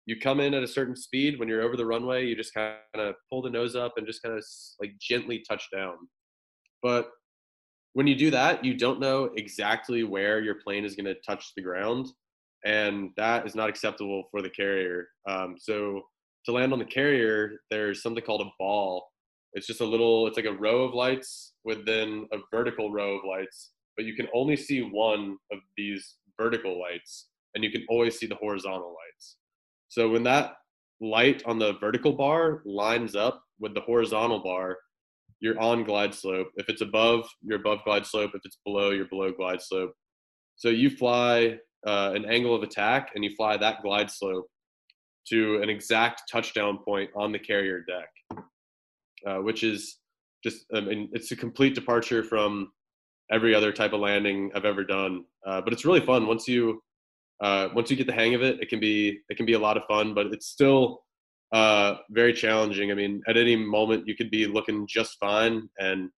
you 0.06 0.18
come 0.18 0.40
in 0.40 0.54
at 0.54 0.62
a 0.62 0.68
certain 0.68 0.96
speed 0.96 1.38
when 1.38 1.48
you're 1.48 1.62
over 1.62 1.76
the 1.76 1.86
runway. 1.86 2.26
You 2.26 2.36
just 2.36 2.54
kind 2.54 2.76
of 2.94 3.14
pull 3.30 3.42
the 3.42 3.50
nose 3.50 3.76
up 3.76 3.94
and 3.96 4.06
just 4.06 4.22
kind 4.22 4.36
of 4.36 4.44
like 4.80 4.92
gently 5.00 5.42
touch 5.48 5.68
down. 5.72 5.94
But 6.82 7.10
when 7.94 8.06
you 8.06 8.16
do 8.16 8.30
that, 8.30 8.64
you 8.64 8.74
don't 8.74 9.00
know 9.00 9.30
exactly 9.36 10.02
where 10.02 10.40
your 10.40 10.56
plane 10.56 10.84
is 10.84 10.96
going 10.96 11.06
to 11.06 11.14
touch 11.26 11.52
the 11.54 11.62
ground, 11.62 12.08
and 12.64 13.10
that 13.16 13.46
is 13.46 13.54
not 13.54 13.68
acceptable 13.68 14.24
for 14.30 14.42
the 14.42 14.50
carrier. 14.50 15.08
Um, 15.28 15.56
so 15.58 16.02
to 16.46 16.52
land 16.52 16.72
on 16.72 16.78
the 16.78 16.84
carrier, 16.84 17.60
there's 17.70 18.02
something 18.02 18.24
called 18.24 18.42
a 18.42 18.50
ball. 18.58 19.06
It's 19.54 19.66
just 19.66 19.80
a 19.80 19.86
little, 19.86 20.26
it's 20.26 20.36
like 20.36 20.46
a 20.46 20.52
row 20.52 20.82
of 20.82 20.94
lights 20.94 21.52
with 21.64 21.84
then 21.84 22.26
a 22.32 22.38
vertical 22.50 22.92
row 22.92 23.18
of 23.18 23.24
lights, 23.24 23.72
but 23.96 24.06
you 24.06 24.14
can 24.14 24.28
only 24.34 24.56
see 24.56 24.80
one 24.80 25.36
of 25.52 25.58
these 25.76 26.16
vertical 26.40 26.80
lights 26.80 27.28
and 27.54 27.62
you 27.62 27.70
can 27.70 27.84
always 27.88 28.18
see 28.18 28.26
the 28.26 28.36
horizontal 28.36 28.94
lights. 28.94 29.36
So 29.88 30.08
when 30.08 30.22
that 30.22 30.54
light 31.00 31.42
on 31.44 31.58
the 31.58 31.74
vertical 31.80 32.12
bar 32.12 32.62
lines 32.64 33.14
up 33.14 33.42
with 33.60 33.74
the 33.74 33.80
horizontal 33.82 34.42
bar, 34.42 34.78
you're 35.40 35.60
on 35.60 35.84
glide 35.84 36.14
slope. 36.14 36.48
If 36.56 36.68
it's 36.68 36.80
above, 36.80 37.28
you're 37.42 37.58
above 37.58 37.84
glide 37.84 38.06
slope. 38.06 38.30
If 38.34 38.42
it's 38.44 38.58
below, 38.64 38.90
you're 38.90 39.08
below 39.08 39.32
glide 39.32 39.60
slope. 39.60 39.92
So 40.56 40.68
you 40.68 40.88
fly 40.88 41.58
uh, 41.86 42.12
an 42.14 42.24
angle 42.24 42.54
of 42.54 42.62
attack 42.62 43.10
and 43.14 43.24
you 43.24 43.34
fly 43.36 43.56
that 43.56 43.82
glide 43.82 44.10
slope 44.10 44.46
to 45.28 45.60
an 45.62 45.68
exact 45.68 46.22
touchdown 46.30 46.78
point 46.84 47.10
on 47.14 47.32
the 47.32 47.38
carrier 47.38 47.84
deck, 47.86 48.42
uh, 49.26 49.38
which 49.38 49.62
is 49.62 49.98
just, 50.42 50.64
I 50.74 50.80
mean, 50.80 51.08
it's 51.12 51.30
a 51.30 51.36
complete 51.36 51.74
departure 51.74 52.24
from 52.24 52.72
every 53.30 53.54
other 53.54 53.72
type 53.72 53.92
of 53.92 54.00
landing 54.00 54.50
I've 54.54 54.64
ever 54.64 54.84
done. 54.84 55.24
Uh, 55.46 55.60
but 55.60 55.72
it's 55.72 55.84
really 55.84 56.00
fun 56.00 56.26
once 56.26 56.48
you 56.48 56.82
uh, 57.42 57.68
once 57.74 57.90
you 57.90 57.96
get 57.96 58.06
the 58.06 58.12
hang 58.12 58.34
of 58.34 58.42
it. 58.42 58.60
It 58.60 58.68
can 58.68 58.80
be 58.80 59.20
it 59.28 59.36
can 59.36 59.46
be 59.46 59.54
a 59.54 59.58
lot 59.58 59.76
of 59.76 59.84
fun, 59.88 60.14
but 60.14 60.26
it's 60.26 60.46
still 60.46 61.02
uh, 61.52 61.96
very 62.10 62.32
challenging. 62.32 62.90
I 62.90 62.94
mean, 62.94 63.20
at 63.28 63.36
any 63.36 63.56
moment 63.56 64.06
you 64.06 64.14
could 64.14 64.30
be 64.30 64.46
looking 64.46 64.86
just 64.86 65.18
fine, 65.18 65.68
and 65.78 66.08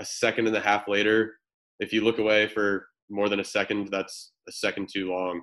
a 0.00 0.04
second 0.04 0.48
and 0.48 0.56
a 0.56 0.60
half 0.60 0.88
later, 0.88 1.34
if 1.78 1.92
you 1.92 2.02
look 2.02 2.18
away 2.18 2.48
for 2.48 2.88
more 3.12 3.28
than 3.28 3.40
a 3.40 3.44
second, 3.44 3.88
that's 3.90 4.32
a 4.48 4.52
second 4.52 4.88
too 4.92 5.10
long. 5.10 5.42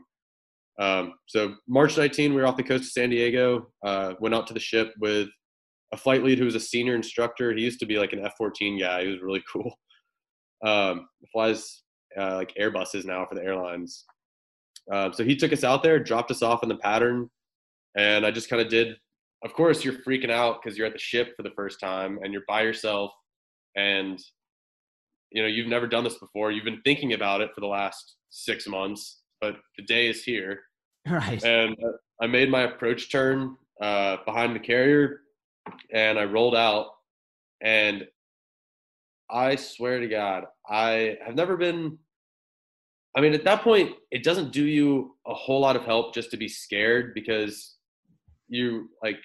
Um, 0.79 1.13
so 1.27 1.55
March 1.67 1.97
19, 1.97 2.33
we 2.33 2.41
were 2.41 2.47
off 2.47 2.57
the 2.57 2.63
coast 2.63 2.85
of 2.85 2.91
San 2.91 3.09
Diego. 3.09 3.67
Uh, 3.85 4.13
went 4.19 4.33
out 4.33 4.47
to 4.47 4.53
the 4.53 4.59
ship 4.59 4.93
with 4.99 5.27
a 5.93 5.97
flight 5.97 6.23
lead 6.23 6.39
who 6.39 6.45
was 6.45 6.55
a 6.55 6.59
senior 6.59 6.95
instructor. 6.95 7.53
He 7.53 7.61
used 7.61 7.79
to 7.79 7.85
be 7.85 7.97
like 7.97 8.13
an 8.13 8.25
F-14 8.25 8.79
guy. 8.79 9.03
He 9.03 9.11
was 9.11 9.21
really 9.21 9.43
cool. 9.51 9.77
Um, 10.65 11.07
flies 11.31 11.83
uh, 12.17 12.35
like 12.35 12.53
Airbuses 12.59 13.05
now 13.05 13.25
for 13.25 13.35
the 13.35 13.43
airlines. 13.43 14.05
Uh, 14.91 15.11
so 15.11 15.23
he 15.23 15.35
took 15.35 15.53
us 15.53 15.63
out 15.63 15.83
there, 15.83 15.99
dropped 15.99 16.31
us 16.31 16.41
off 16.41 16.63
in 16.63 16.69
the 16.69 16.77
pattern, 16.77 17.29
and 17.97 18.25
I 18.25 18.31
just 18.31 18.49
kind 18.49 18.61
of 18.61 18.69
did. 18.69 18.95
Of 19.43 19.53
course, 19.53 19.85
you're 19.85 19.93
freaking 19.93 20.31
out 20.31 20.61
because 20.61 20.77
you're 20.77 20.87
at 20.87 20.93
the 20.93 20.99
ship 20.99 21.33
for 21.37 21.43
the 21.43 21.51
first 21.55 21.79
time 21.79 22.19
and 22.23 22.33
you're 22.33 22.43
by 22.47 22.61
yourself, 22.61 23.11
and 23.75 24.19
you 25.31 25.41
know 25.41 25.47
you've 25.47 25.67
never 25.67 25.87
done 25.87 26.03
this 26.03 26.17
before. 26.17 26.51
You've 26.51 26.65
been 26.65 26.81
thinking 26.83 27.13
about 27.13 27.41
it 27.41 27.51
for 27.53 27.61
the 27.61 27.67
last 27.67 28.15
six 28.29 28.67
months, 28.67 29.21
but 29.41 29.57
the 29.77 29.83
day 29.83 30.07
is 30.07 30.23
here 30.23 30.61
Right. 31.09 31.43
And 31.43 31.75
I 32.21 32.27
made 32.27 32.49
my 32.49 32.63
approach 32.63 33.11
turn 33.11 33.55
uh, 33.81 34.17
behind 34.25 34.55
the 34.55 34.59
carrier, 34.59 35.21
and 35.93 36.19
I 36.19 36.25
rolled 36.25 36.55
out. 36.55 36.87
And 37.61 38.05
I 39.29 39.55
swear 39.55 39.99
to 39.99 40.07
God, 40.07 40.45
I 40.69 41.17
have 41.25 41.35
never 41.35 41.57
been. 41.57 41.97
I 43.15 43.21
mean, 43.21 43.33
at 43.33 43.43
that 43.45 43.63
point, 43.63 43.93
it 44.11 44.23
doesn't 44.23 44.51
do 44.51 44.63
you 44.63 45.15
a 45.25 45.33
whole 45.33 45.61
lot 45.61 45.75
of 45.75 45.83
help 45.83 46.13
just 46.13 46.31
to 46.31 46.37
be 46.37 46.47
scared 46.47 47.13
because 47.15 47.75
you 48.47 48.89
like 49.01 49.17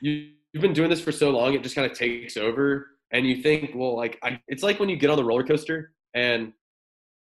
you, 0.00 0.30
you've 0.52 0.62
been 0.62 0.72
doing 0.72 0.90
this 0.90 1.00
for 1.00 1.12
so 1.12 1.30
long, 1.30 1.54
it 1.54 1.62
just 1.62 1.74
kind 1.74 1.90
of 1.90 1.96
takes 1.96 2.36
over, 2.36 2.86
and 3.16 3.26
you 3.26 3.42
think, 3.42 3.72
well, 3.74 3.96
like 3.96 4.18
I, 4.22 4.38
it's 4.46 4.62
like 4.62 4.78
when 4.78 4.90
you 4.90 4.96
get 4.96 5.08
on 5.08 5.16
the 5.16 5.24
roller 5.24 5.42
coaster 5.42 5.92
and 6.14 6.52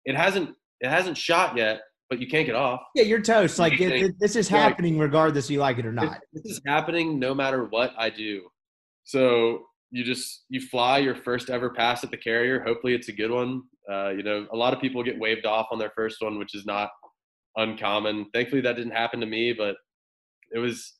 it 0.05 0.15
hasn't 0.15 0.55
it 0.81 0.89
hasn't 0.89 1.17
shot 1.17 1.55
yet, 1.55 1.81
but 2.09 2.19
you 2.19 2.27
can't 2.27 2.47
get 2.47 2.55
off. 2.55 2.81
Yeah, 2.95 3.03
you're 3.03 3.21
toast. 3.21 3.59
Like 3.59 3.79
it, 3.79 4.15
this 4.19 4.35
is 4.35 4.49
happening 4.49 4.97
regardless 4.97 5.51
you 5.51 5.59
like 5.59 5.77
it 5.77 5.85
or 5.85 5.91
not. 5.91 6.19
This, 6.33 6.43
this 6.43 6.51
is 6.53 6.61
happening 6.65 7.19
no 7.19 7.35
matter 7.35 7.65
what 7.65 7.93
I 7.95 8.09
do. 8.09 8.41
So 9.03 9.67
you 9.91 10.03
just 10.03 10.45
you 10.49 10.61
fly 10.61 10.97
your 10.97 11.15
first 11.15 11.51
ever 11.51 11.69
pass 11.69 12.03
at 12.03 12.09
the 12.09 12.17
carrier. 12.17 12.63
Hopefully 12.63 12.95
it's 12.95 13.09
a 13.09 13.13
good 13.13 13.29
one. 13.29 13.61
Uh, 13.89 14.09
you 14.09 14.23
know, 14.23 14.47
a 14.51 14.57
lot 14.57 14.73
of 14.73 14.81
people 14.81 15.03
get 15.03 15.19
waved 15.19 15.45
off 15.45 15.67
on 15.71 15.77
their 15.77 15.91
first 15.95 16.17
one, 16.21 16.39
which 16.39 16.55
is 16.55 16.65
not 16.65 16.89
uncommon. 17.55 18.25
Thankfully 18.33 18.61
that 18.61 18.77
didn't 18.77 18.93
happen 18.93 19.19
to 19.19 19.27
me, 19.27 19.53
but 19.53 19.75
it 20.51 20.57
was. 20.57 20.93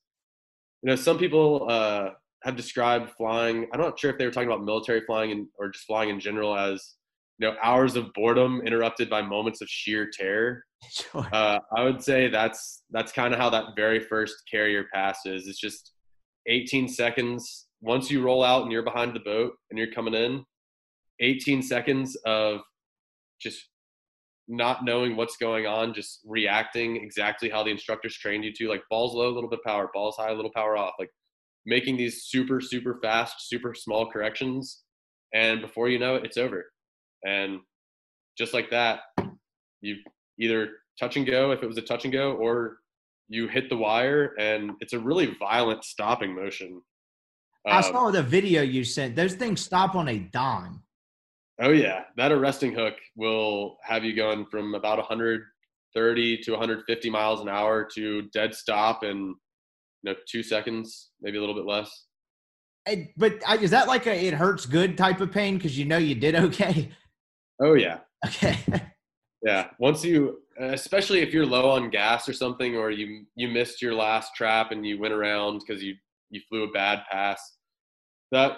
You 0.84 0.90
know, 0.90 0.96
some 0.98 1.18
people 1.18 1.66
uh, 1.70 2.10
have 2.44 2.56
described 2.56 3.12
flying. 3.18 3.68
I'm 3.74 3.80
not 3.80 4.00
sure 4.00 4.12
if 4.12 4.18
they 4.18 4.26
were 4.26 4.32
talking 4.32 4.50
about 4.50 4.64
military 4.64 5.02
flying 5.06 5.32
and, 5.32 5.48
or 5.58 5.70
just 5.70 5.86
flying 5.86 6.10
in 6.10 6.20
general 6.20 6.56
as 6.56 6.96
you 7.40 7.48
know 7.48 7.56
hours 7.64 7.96
of 7.96 8.14
boredom 8.14 8.62
interrupted 8.66 9.10
by 9.10 9.22
moments 9.22 9.62
of 9.62 9.68
sheer 9.70 10.10
terror 10.12 10.64
Sure. 10.92 11.28
Uh, 11.32 11.60
I 11.76 11.84
would 11.84 12.04
say 12.04 12.30
that's 12.30 12.84
that's 12.92 13.12
kind 13.12 13.34
of 13.34 13.40
how 13.40 13.50
that 13.52 13.76
very 13.76 14.00
first 14.00 14.36
carrier 14.50 14.86
pass 14.94 15.26
is. 15.26 15.48
It's 15.48 15.60
just 15.60 15.94
18 16.48 16.88
seconds. 16.88 17.68
Once 17.82 18.10
you 18.12 18.22
roll 18.22 18.44
out 18.44 18.64
and 18.64 18.72
you're 18.72 18.84
behind 18.84 19.16
the 19.16 19.20
boat 19.20 19.54
and 19.70 19.78
you're 19.78 19.92
coming 19.92 20.14
in, 20.14 20.44
18 21.20 21.62
seconds 21.62 22.16
of 22.26 22.62
just 23.40 23.70
not 24.48 24.84
knowing 24.84 25.16
what's 25.16 25.38
going 25.38 25.66
on, 25.66 25.94
just 25.94 26.20
reacting 26.26 26.98
exactly 26.98 27.50
how 27.50 27.64
the 27.64 27.72
instructors 27.72 28.16
trained 28.16 28.44
you 28.44 28.54
to, 28.54 28.70
like 28.70 28.84
balls 28.90 29.14
low, 29.14 29.30
a 29.30 29.34
little 29.34 29.50
bit 29.50 29.64
power, 29.66 29.90
balls 29.94 30.16
high, 30.18 30.32
a 30.32 30.36
little 30.36 30.52
power 30.54 30.78
off, 30.78 30.94
like 31.00 31.10
making 31.66 31.98
these 31.98 32.24
super, 32.24 32.60
super 32.62 33.00
fast, 33.02 33.48
super 33.50 33.74
small 33.74 34.10
corrections. 34.10 34.84
And 35.34 35.62
before 35.62 35.90
you 35.90 36.00
know 36.00 36.16
it, 36.16 36.26
it's 36.26 36.38
over. 36.38 36.66
And 37.26 37.60
just 38.38 38.54
like 38.54 38.70
that, 38.72 39.00
you 39.82 39.98
either 40.40 40.70
touch 41.00 41.18
and 41.18 41.26
go 41.26 41.52
if 41.52 41.64
it 41.64 41.68
was 41.68 41.78
a 41.78 41.82
touch 41.82 42.04
and 42.04 42.14
go, 42.14 42.34
or 42.34 42.78
you 43.30 43.48
hit 43.48 43.70
the 43.70 43.78
wire 43.78 44.34
and 44.38 44.72
it's 44.80 44.94
a 44.94 45.00
really 45.00 45.36
violent 45.40 45.84
stopping 45.84 46.36
motion. 46.36 46.82
I 47.66 47.78
um, 47.78 47.84
saw 47.84 48.12
the 48.12 48.24
video 48.24 48.62
you 48.62 48.84
sent. 48.84 49.16
Those 49.16 49.36
things 49.36 49.62
stop 49.62 49.96
on 49.96 50.10
a 50.10 50.20
dime. 50.20 50.84
Oh 51.62 51.70
yeah, 51.70 52.04
that 52.18 52.32
arresting 52.32 52.74
hook 52.74 52.96
will 53.16 53.78
have 53.84 54.04
you 54.04 54.16
going 54.16 54.46
from 54.48 54.74
about 54.74 54.98
130 54.98 56.38
to 56.38 56.52
150 56.52 57.10
miles 57.10 57.42
an 57.42 57.50
hour 57.50 57.88
to 57.96 58.24
dead 58.34 58.56
stop 58.56 59.04
in 59.04 59.36
you 60.04 60.12
know 60.12 60.18
two 60.28 60.44
seconds, 60.44 61.12
maybe 61.22 61.38
a 61.38 61.40
little 61.40 61.56
bit 61.56 61.66
less. 61.66 62.06
but 63.18 63.42
is 63.62 63.72
that 63.72 63.88
like 63.88 64.08
a 64.08 64.28
it 64.28 64.34
hurts 64.34 64.66
good 64.66 64.98
type 64.98 65.22
of 65.22 65.32
pain 65.32 65.58
because 65.58 65.78
you 65.78 65.86
know 65.86 65.98
you 65.98 66.16
did 66.16 66.36
okay? 66.36 66.92
Oh 67.62 67.74
yeah. 67.74 68.00
Okay. 68.26 68.58
yeah, 69.44 69.68
once 69.80 70.04
you, 70.04 70.40
especially 70.60 71.22
if 71.22 71.34
you're 71.34 71.46
low 71.46 71.70
on 71.70 71.90
gas 71.90 72.28
or 72.28 72.34
something, 72.34 72.76
or 72.76 72.92
you 72.92 73.26
you 73.36 73.48
missed 73.48 73.82
your 73.82 73.94
last 73.94 74.36
trap 74.36 74.72
and 74.72 74.86
you 74.86 75.00
went 75.00 75.14
around 75.14 75.60
because 75.60 75.84
you 75.84 75.96
you 76.30 76.42
flew 76.50 76.64
a 76.64 76.72
bad 76.72 77.04
pass. 77.10 77.58
That 78.32 78.58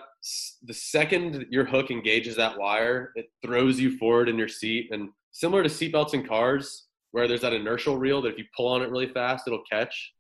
the 0.64 0.74
second 0.74 1.46
your 1.50 1.66
hook 1.66 1.92
engages 1.92 2.36
that 2.38 2.58
wire, 2.58 3.12
it 3.16 3.28
throws 3.46 3.80
you 3.80 3.98
forward 3.98 4.30
in 4.30 4.38
your 4.38 4.48
seat. 4.48 4.90
And 4.92 5.10
similar 5.32 5.64
to 5.64 5.70
seatbelts 5.70 6.14
in 6.14 6.26
cars, 6.26 6.88
where 7.12 7.28
there's 7.28 7.42
that 7.42 7.54
inertial 7.54 7.98
reel 7.98 8.22
that 8.22 8.34
if 8.34 8.38
you 8.38 8.46
pull 8.56 8.68
on 8.68 8.82
it 8.82 8.90
really 8.90 9.10
fast, 9.10 9.48
it'll 9.48 9.64
catch. 9.70 10.14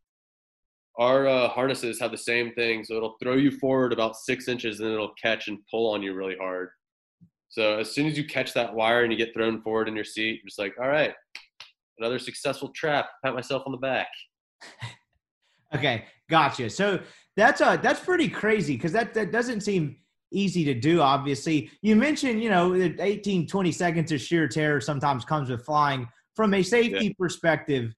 Our 0.97 1.27
uh, 1.27 1.49
harnesses 1.49 1.99
have 1.99 2.11
the 2.11 2.17
same 2.17 2.53
thing, 2.53 2.85
so 2.85 2.95
it'll 2.95 3.17
throw 3.21 3.33
you 3.33 3.51
forward 3.51 3.91
about 3.91 4.15
six 4.15 4.47
inches, 4.47 4.79
and 4.79 4.87
then 4.87 4.93
it'll 4.93 5.13
catch 5.21 5.47
and 5.49 5.59
pull 5.69 5.93
on 5.93 6.01
you 6.01 6.13
really 6.13 6.37
hard. 6.39 6.69
So 7.49 7.79
as 7.79 7.91
soon 7.91 8.07
as 8.07 8.17
you 8.17 8.25
catch 8.25 8.53
that 8.53 8.73
wire 8.73 9.03
and 9.03 9.11
you 9.11 9.17
get 9.17 9.33
thrown 9.33 9.61
forward 9.61 9.87
in 9.87 9.95
your 9.95 10.05
seat, 10.05 10.39
you're 10.41 10.47
just 10.47 10.59
like, 10.59 10.73
all 10.81 10.87
right, 10.87 11.13
another 11.99 12.19
successful 12.19 12.69
trap. 12.75 13.07
Pat 13.23 13.33
myself 13.33 13.63
on 13.65 13.71
the 13.71 13.77
back. 13.77 14.07
okay, 15.75 16.05
gotcha. 16.29 16.69
So 16.69 16.99
that's 17.35 17.61
uh 17.61 17.77
that's 17.77 17.99
pretty 17.99 18.29
crazy 18.29 18.75
because 18.75 18.91
that 18.91 19.13
that 19.13 19.31
doesn't 19.31 19.61
seem 19.61 19.97
easy 20.31 20.65
to 20.65 20.73
do 20.73 21.01
obviously 21.01 21.69
you 21.81 21.95
mentioned 21.95 22.41
you 22.41 22.49
know 22.49 22.73
18 22.99 23.47
20 23.47 23.71
seconds 23.71 24.11
of 24.11 24.19
sheer 24.19 24.47
terror 24.47 24.81
sometimes 24.81 25.23
comes 25.23 25.49
with 25.49 25.63
flying 25.63 26.07
from 26.35 26.53
a 26.53 26.63
safety 26.63 27.07
yeah. 27.07 27.11
perspective 27.17 27.93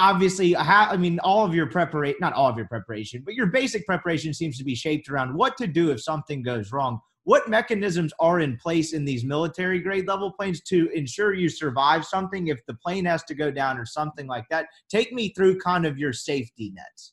obviously 0.00 0.56
i 0.56 0.96
mean 0.96 1.18
all 1.20 1.44
of 1.44 1.54
your 1.54 1.66
preparation 1.66 2.16
not 2.20 2.32
all 2.32 2.48
of 2.48 2.56
your 2.56 2.66
preparation 2.66 3.22
but 3.24 3.34
your 3.34 3.46
basic 3.46 3.84
preparation 3.86 4.32
seems 4.32 4.56
to 4.56 4.64
be 4.64 4.74
shaped 4.74 5.08
around 5.08 5.34
what 5.34 5.56
to 5.56 5.66
do 5.66 5.90
if 5.90 6.02
something 6.02 6.42
goes 6.42 6.72
wrong 6.72 6.98
what 7.24 7.48
mechanisms 7.48 8.12
are 8.18 8.40
in 8.40 8.56
place 8.56 8.94
in 8.94 9.04
these 9.04 9.24
military 9.24 9.78
grade 9.78 10.08
level 10.08 10.32
planes 10.32 10.62
to 10.62 10.88
ensure 10.94 11.34
you 11.34 11.48
survive 11.48 12.04
something 12.04 12.48
if 12.48 12.64
the 12.66 12.74
plane 12.74 13.04
has 13.04 13.22
to 13.24 13.34
go 13.34 13.50
down 13.50 13.78
or 13.78 13.84
something 13.84 14.26
like 14.26 14.44
that 14.50 14.66
take 14.88 15.12
me 15.12 15.32
through 15.34 15.58
kind 15.58 15.84
of 15.84 15.98
your 15.98 16.12
safety 16.12 16.72
nets 16.74 17.12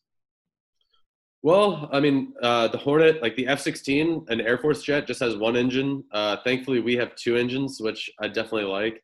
well, 1.43 1.87
I 1.93 2.01
mean, 2.01 2.33
uh, 2.41 2.67
the 2.67 2.77
Hornet, 2.77 3.21
like 3.21 3.35
the 3.35 3.47
F 3.47 3.61
16, 3.61 4.25
an 4.27 4.41
Air 4.41 4.57
Force 4.57 4.81
jet, 4.81 5.07
just 5.07 5.21
has 5.21 5.37
one 5.37 5.55
engine. 5.55 6.03
Uh, 6.11 6.37
thankfully, 6.43 6.81
we 6.81 6.95
have 6.97 7.15
two 7.15 7.37
engines, 7.37 7.79
which 7.79 8.09
I 8.19 8.27
definitely 8.27 8.65
like. 8.65 9.01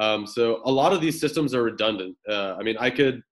Um, 0.00 0.26
so 0.26 0.62
a 0.64 0.70
lot 0.70 0.92
of 0.92 1.00
these 1.00 1.20
systems 1.20 1.54
are 1.54 1.62
redundant. 1.62 2.16
Uh, 2.28 2.54
I 2.58 2.62
mean, 2.62 2.76
I 2.80 2.90
could 2.90 3.22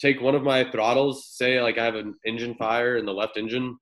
take 0.00 0.20
one 0.20 0.34
of 0.34 0.42
my 0.42 0.64
throttles, 0.70 1.28
say, 1.36 1.60
like 1.60 1.76
I 1.76 1.84
have 1.84 1.94
an 1.94 2.14
engine 2.26 2.54
fire 2.54 2.96
in 2.96 3.04
the 3.04 3.12
left 3.12 3.36
engine. 3.36 3.76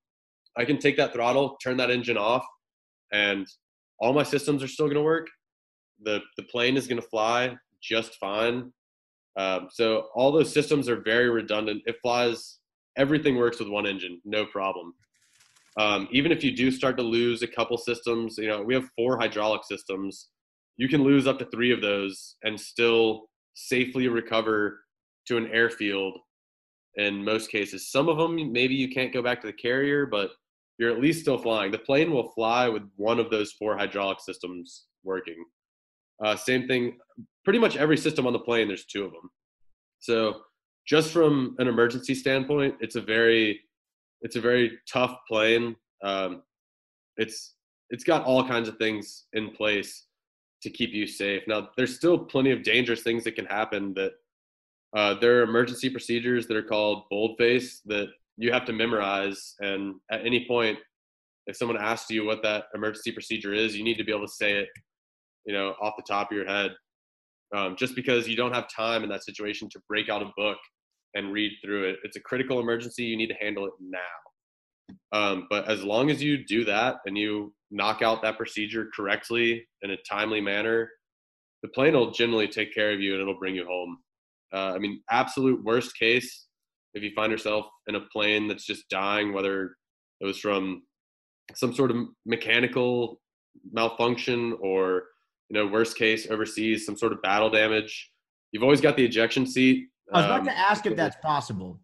I 0.57 0.65
can 0.65 0.79
take 0.79 0.97
that 0.97 1.13
throttle, 1.13 1.57
turn 1.63 1.77
that 1.77 1.91
engine 1.91 2.17
off, 2.17 2.45
and 3.13 3.47
all 4.01 4.13
my 4.13 4.25
systems 4.25 4.63
are 4.63 4.69
still 4.69 4.87
going 4.87 4.97
to 4.97 5.03
work. 5.03 5.29
The, 6.03 6.21
the 6.37 6.43
plane 6.45 6.77
is 6.77 6.89
going 6.89 7.01
to 7.01 7.09
fly 7.09 7.57
just 7.81 8.17
fine. 8.17 8.73
Um, 9.37 9.69
so 9.71 10.09
all 10.17 10.33
those 10.33 10.53
systems 10.53 10.89
are 10.89 11.01
very 11.01 11.31
redundant. 11.31 11.83
It 11.87 11.97
flies 12.03 12.59
everything 12.97 13.37
works 13.37 13.61
with 13.61 13.69
one 13.69 13.87
engine, 13.87 14.21
no 14.25 14.45
problem. 14.45 14.95
Um, 15.79 16.09
even 16.11 16.33
if 16.33 16.43
you 16.43 16.57
do 16.57 16.73
start 16.73 16.97
to 16.97 17.05
lose 17.05 17.43
a 17.43 17.47
couple 17.47 17.79
systems, 17.79 18.37
you 18.39 18.49
know, 18.49 18.61
we 18.61 18.75
have 18.75 18.89
four 18.97 19.17
hydraulic 19.17 19.63
systems. 19.63 20.31
You 20.79 20.89
can 20.89 21.03
lose 21.03 21.27
up 21.27 21.39
to 21.41 21.45
three 21.47 21.73
of 21.73 21.83
those 21.83 22.37
and 22.43 22.59
still 22.59 23.29
safely 23.55 24.09
recover 24.09 24.81
to 25.27 25.37
an 25.37 25.49
airfield 25.49 26.17
in 26.95 27.25
most 27.25 27.51
cases. 27.51 27.91
Some 27.91 28.09
of 28.09 28.17
them, 28.17 28.53
maybe 28.53 28.75
you 28.75 28.89
can't 28.89 29.13
go 29.13 29.21
back 29.21 29.41
to 29.41 29.47
the 29.47 29.53
carrier, 29.53 30.07
but 30.07 30.31
you're 30.79 30.93
at 30.93 31.01
least 31.01 31.21
still 31.21 31.39
flying. 31.39 31.73
The 31.73 31.79
plane 31.79 32.13
will 32.13 32.31
fly 32.33 32.69
with 32.69 32.85
one 32.97 33.19
of 33.19 33.31
those 33.31 33.53
four 33.53 33.77
hydraulic 33.77 34.21
systems 34.21 34.87
working. 35.03 35.45
Uh, 36.25 36.37
same 36.37 36.67
thing, 36.67 36.97
pretty 37.45 37.59
much 37.59 37.77
every 37.77 37.97
system 37.97 38.27
on 38.27 38.33
the 38.33 38.39
plane, 38.39 38.69
there's 38.69 38.87
two 38.87 39.05
of 39.05 39.13
them. 39.13 39.31
So 39.99 40.43
just 40.87 41.11
from 41.11 41.57
an 41.59 41.69
emergency 41.69 42.15
standpoint, 42.15 42.77
it's 42.81 42.97
a 42.97 43.01
very 43.01 43.61
it's 44.23 44.35
a 44.35 44.41
very 44.41 44.79
tough 44.93 45.17
plane. 45.29 45.77
Um, 46.03 46.43
it's 47.17 47.55
it's 47.91 48.05
got 48.05 48.25
all 48.25 48.47
kinds 48.47 48.69
of 48.69 48.77
things 48.79 49.27
in 49.33 49.51
place 49.51 50.08
to 50.63 50.71
keep 50.71 50.91
you 50.91 51.07
safe. 51.07 51.43
Now, 51.47 51.69
there's 51.77 51.97
still 51.97 52.19
plenty 52.19 52.51
of 52.51 52.63
dangerous 52.63 53.03
things 53.03 53.25
that 53.25 53.37
can 53.37 53.47
happen. 53.47 53.95
That 53.95 54.13
uh, 54.97 55.15
there 55.21 55.39
are 55.39 55.43
emergency 55.43 55.91
procedures 55.91 56.47
that 56.47 56.57
are 56.57 56.63
called 56.63 57.05
boldface 57.11 57.81
that 57.87 58.09
you 58.37 58.53
have 58.53 58.65
to 58.67 58.73
memorize, 58.73 59.55
and 59.61 59.97
at 60.11 60.25
any 60.25 60.47
point, 60.47 60.79
if 61.47 61.57
someone 61.57 61.79
asks 61.79 62.11
you 62.11 62.25
what 62.25 62.43
that 62.43 62.65
emergency 62.75 63.11
procedure 63.11 63.55
is, 63.55 63.77
you 63.77 63.83
need 63.83 63.97
to 63.97 64.05
be 64.05 64.13
able 64.13 64.27
to 64.27 64.33
say 64.33 64.53
it, 64.53 64.69
you 65.47 65.55
know, 65.55 65.75
off 65.81 65.95
the 65.97 66.05
top 66.07 66.31
of 66.31 66.37
your 66.37 66.47
head. 66.47 66.73
Um, 67.57 67.77
just 67.77 67.97
because 67.97 68.29
you 68.29 68.37
don't 68.37 68.53
have 68.53 68.67
time 68.69 69.03
in 69.03 69.09
that 69.09 69.25
situation 69.25 69.71
to 69.71 69.81
break 69.89 70.11
out 70.11 70.21
a 70.21 70.31
book 70.37 70.59
and 71.15 71.33
read 71.33 71.53
through 71.65 71.89
it. 71.89 71.97
It's 72.05 72.17
a 72.17 72.21
critical 72.21 72.61
emergency. 72.61 73.05
You 73.05 73.17
need 73.17 73.29
to 73.29 73.35
handle 73.41 73.65
it 73.65 73.73
now. 73.81 73.99
Um, 75.13 75.47
but 75.51 75.69
as 75.69 75.85
long 75.85 76.11
as 76.11 76.23
you 76.23 76.45
do 76.47 76.65
that 76.65 76.97
and 77.07 77.17
you 77.17 77.55
knock 77.71 78.03
out 78.03 78.23
that 78.23 78.37
procedure 78.37 78.89
correctly 78.95 79.67
in 79.83 79.91
a 79.91 79.97
timely 80.09 80.41
manner, 80.41 80.89
the 81.63 81.69
plane 81.69 81.95
will 81.95 82.11
generally 82.11 82.49
take 82.49 82.75
care 82.75 82.93
of 82.93 83.01
you 83.01 83.15
and 83.15 83.23
it'll 83.23 83.39
bring 83.39 83.55
you 83.55 83.67
home. 83.67 83.99
Uh, 84.53 84.73
I 84.75 84.79
mean, 84.79 85.03
absolute 85.11 85.63
worst 85.65 85.99
case, 85.99 86.47
if 86.95 87.03
you 87.03 87.11
find 87.15 87.31
yourself 87.31 87.67
in 87.87 87.97
a 87.97 88.01
plane 88.13 88.49
that's 88.49 88.65
just 88.65 88.89
dying, 88.89 89.33
whether 89.33 89.75
it 90.21 90.25
was 90.25 90.39
from 90.39 90.83
some 91.55 91.75
sort 91.75 91.91
of 91.91 91.97
mechanical 92.25 93.21
malfunction 93.73 94.57
or, 94.61 95.05
you 95.51 95.59
know, 95.59 95.67
worst 95.67 95.97
case 95.97 96.31
overseas, 96.31 96.87
some 96.87 96.97
sort 96.97 97.13
of 97.13 97.21
battle 97.23 97.51
damage, 97.51 98.11
you've 98.53 98.63
always 98.63 98.81
got 98.81 98.97
the 98.97 99.05
ejection 99.05 99.47
seat 99.47 99.89
I 100.13 100.19
was 100.19 100.27
about 100.27 100.41
um, 100.41 100.47
to 100.47 100.59
ask 100.59 100.87
if 100.87 100.97
that's 100.97 101.17
possible. 101.17 101.81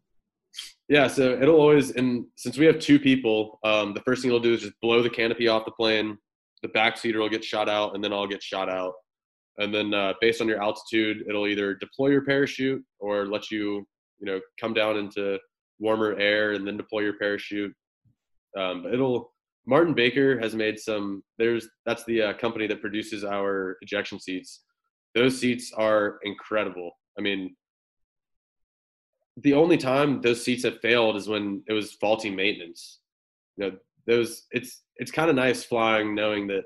Yeah, 0.89 1.06
so 1.06 1.40
it'll 1.40 1.61
always, 1.61 1.93
and 1.93 2.27
since 2.36 2.59
we 2.59 2.66
have 2.66 2.78
two 2.78 2.98
people, 2.98 3.59
um, 3.65 3.94
the 3.94 4.02
first 4.02 4.20
thing 4.20 4.31
it'll 4.31 4.40
do 4.40 4.52
is 4.52 4.61
just 4.61 4.78
blow 4.82 5.02
the 5.02 5.09
canopy 5.09 5.48
off 5.48 5.65
the 5.65 5.70
plane. 5.70 6.19
The 6.62 6.69
back 6.69 6.98
seater 6.98 7.20
will 7.20 7.31
get 7.31 7.43
shot 7.44 7.69
out, 7.69 7.94
and 7.94 8.05
then 8.05 8.12
I'll 8.12 8.27
get 8.27 8.43
shot 8.43 8.69
out. 8.69 8.93
And 9.59 9.74
then, 9.74 9.94
uh, 9.94 10.15
based 10.20 10.40
on 10.43 10.48
your 10.48 10.62
altitude, 10.62 11.24
it'll 11.28 11.47
either 11.47 11.74
deploy 11.74 12.09
your 12.09 12.24
parachute 12.24 12.85
or 12.98 13.27
let 13.27 13.51
you, 13.51 13.86
you 14.19 14.27
know, 14.27 14.40
come 14.61 14.74
down 14.74 14.97
into 14.97 15.39
warmer 15.78 16.19
air 16.19 16.52
and 16.52 16.66
then 16.66 16.77
deploy 16.77 17.01
your 17.01 17.19
parachute. 17.19 17.73
Um, 18.59 18.86
it'll. 18.93 19.32
Martin 19.66 19.94
Baker 19.94 20.39
has 20.40 20.55
made 20.55 20.78
some. 20.78 21.23
There's 21.39 21.69
that's 21.86 22.05
the 22.05 22.20
uh, 22.20 22.32
company 22.35 22.66
that 22.66 22.82
produces 22.82 23.24
our 23.24 23.78
ejection 23.81 24.20
seats. 24.20 24.65
Those 25.15 25.39
seats 25.39 25.73
are 25.73 26.19
incredible. 26.24 26.90
I 27.19 27.23
mean, 27.23 27.55
the 29.39 29.55
only 29.55 29.77
time 29.77 30.20
those 30.20 30.44
seats 30.44 30.65
have 30.65 30.81
failed 30.81 31.16
is 31.16 31.28
when 31.28 31.62
it 31.69 31.73
was 31.73 31.93
faulty 31.93 32.31
maintenance. 32.31 33.01
You 33.56 33.70
know, 33.70 33.77
those 34.06 34.44
it's 34.51 34.82
it's 34.97 35.11
kind 35.11 35.28
of 35.28 35.36
nice 35.36 35.65
flying 35.65 36.15
knowing 36.15 36.47
that 36.48 36.65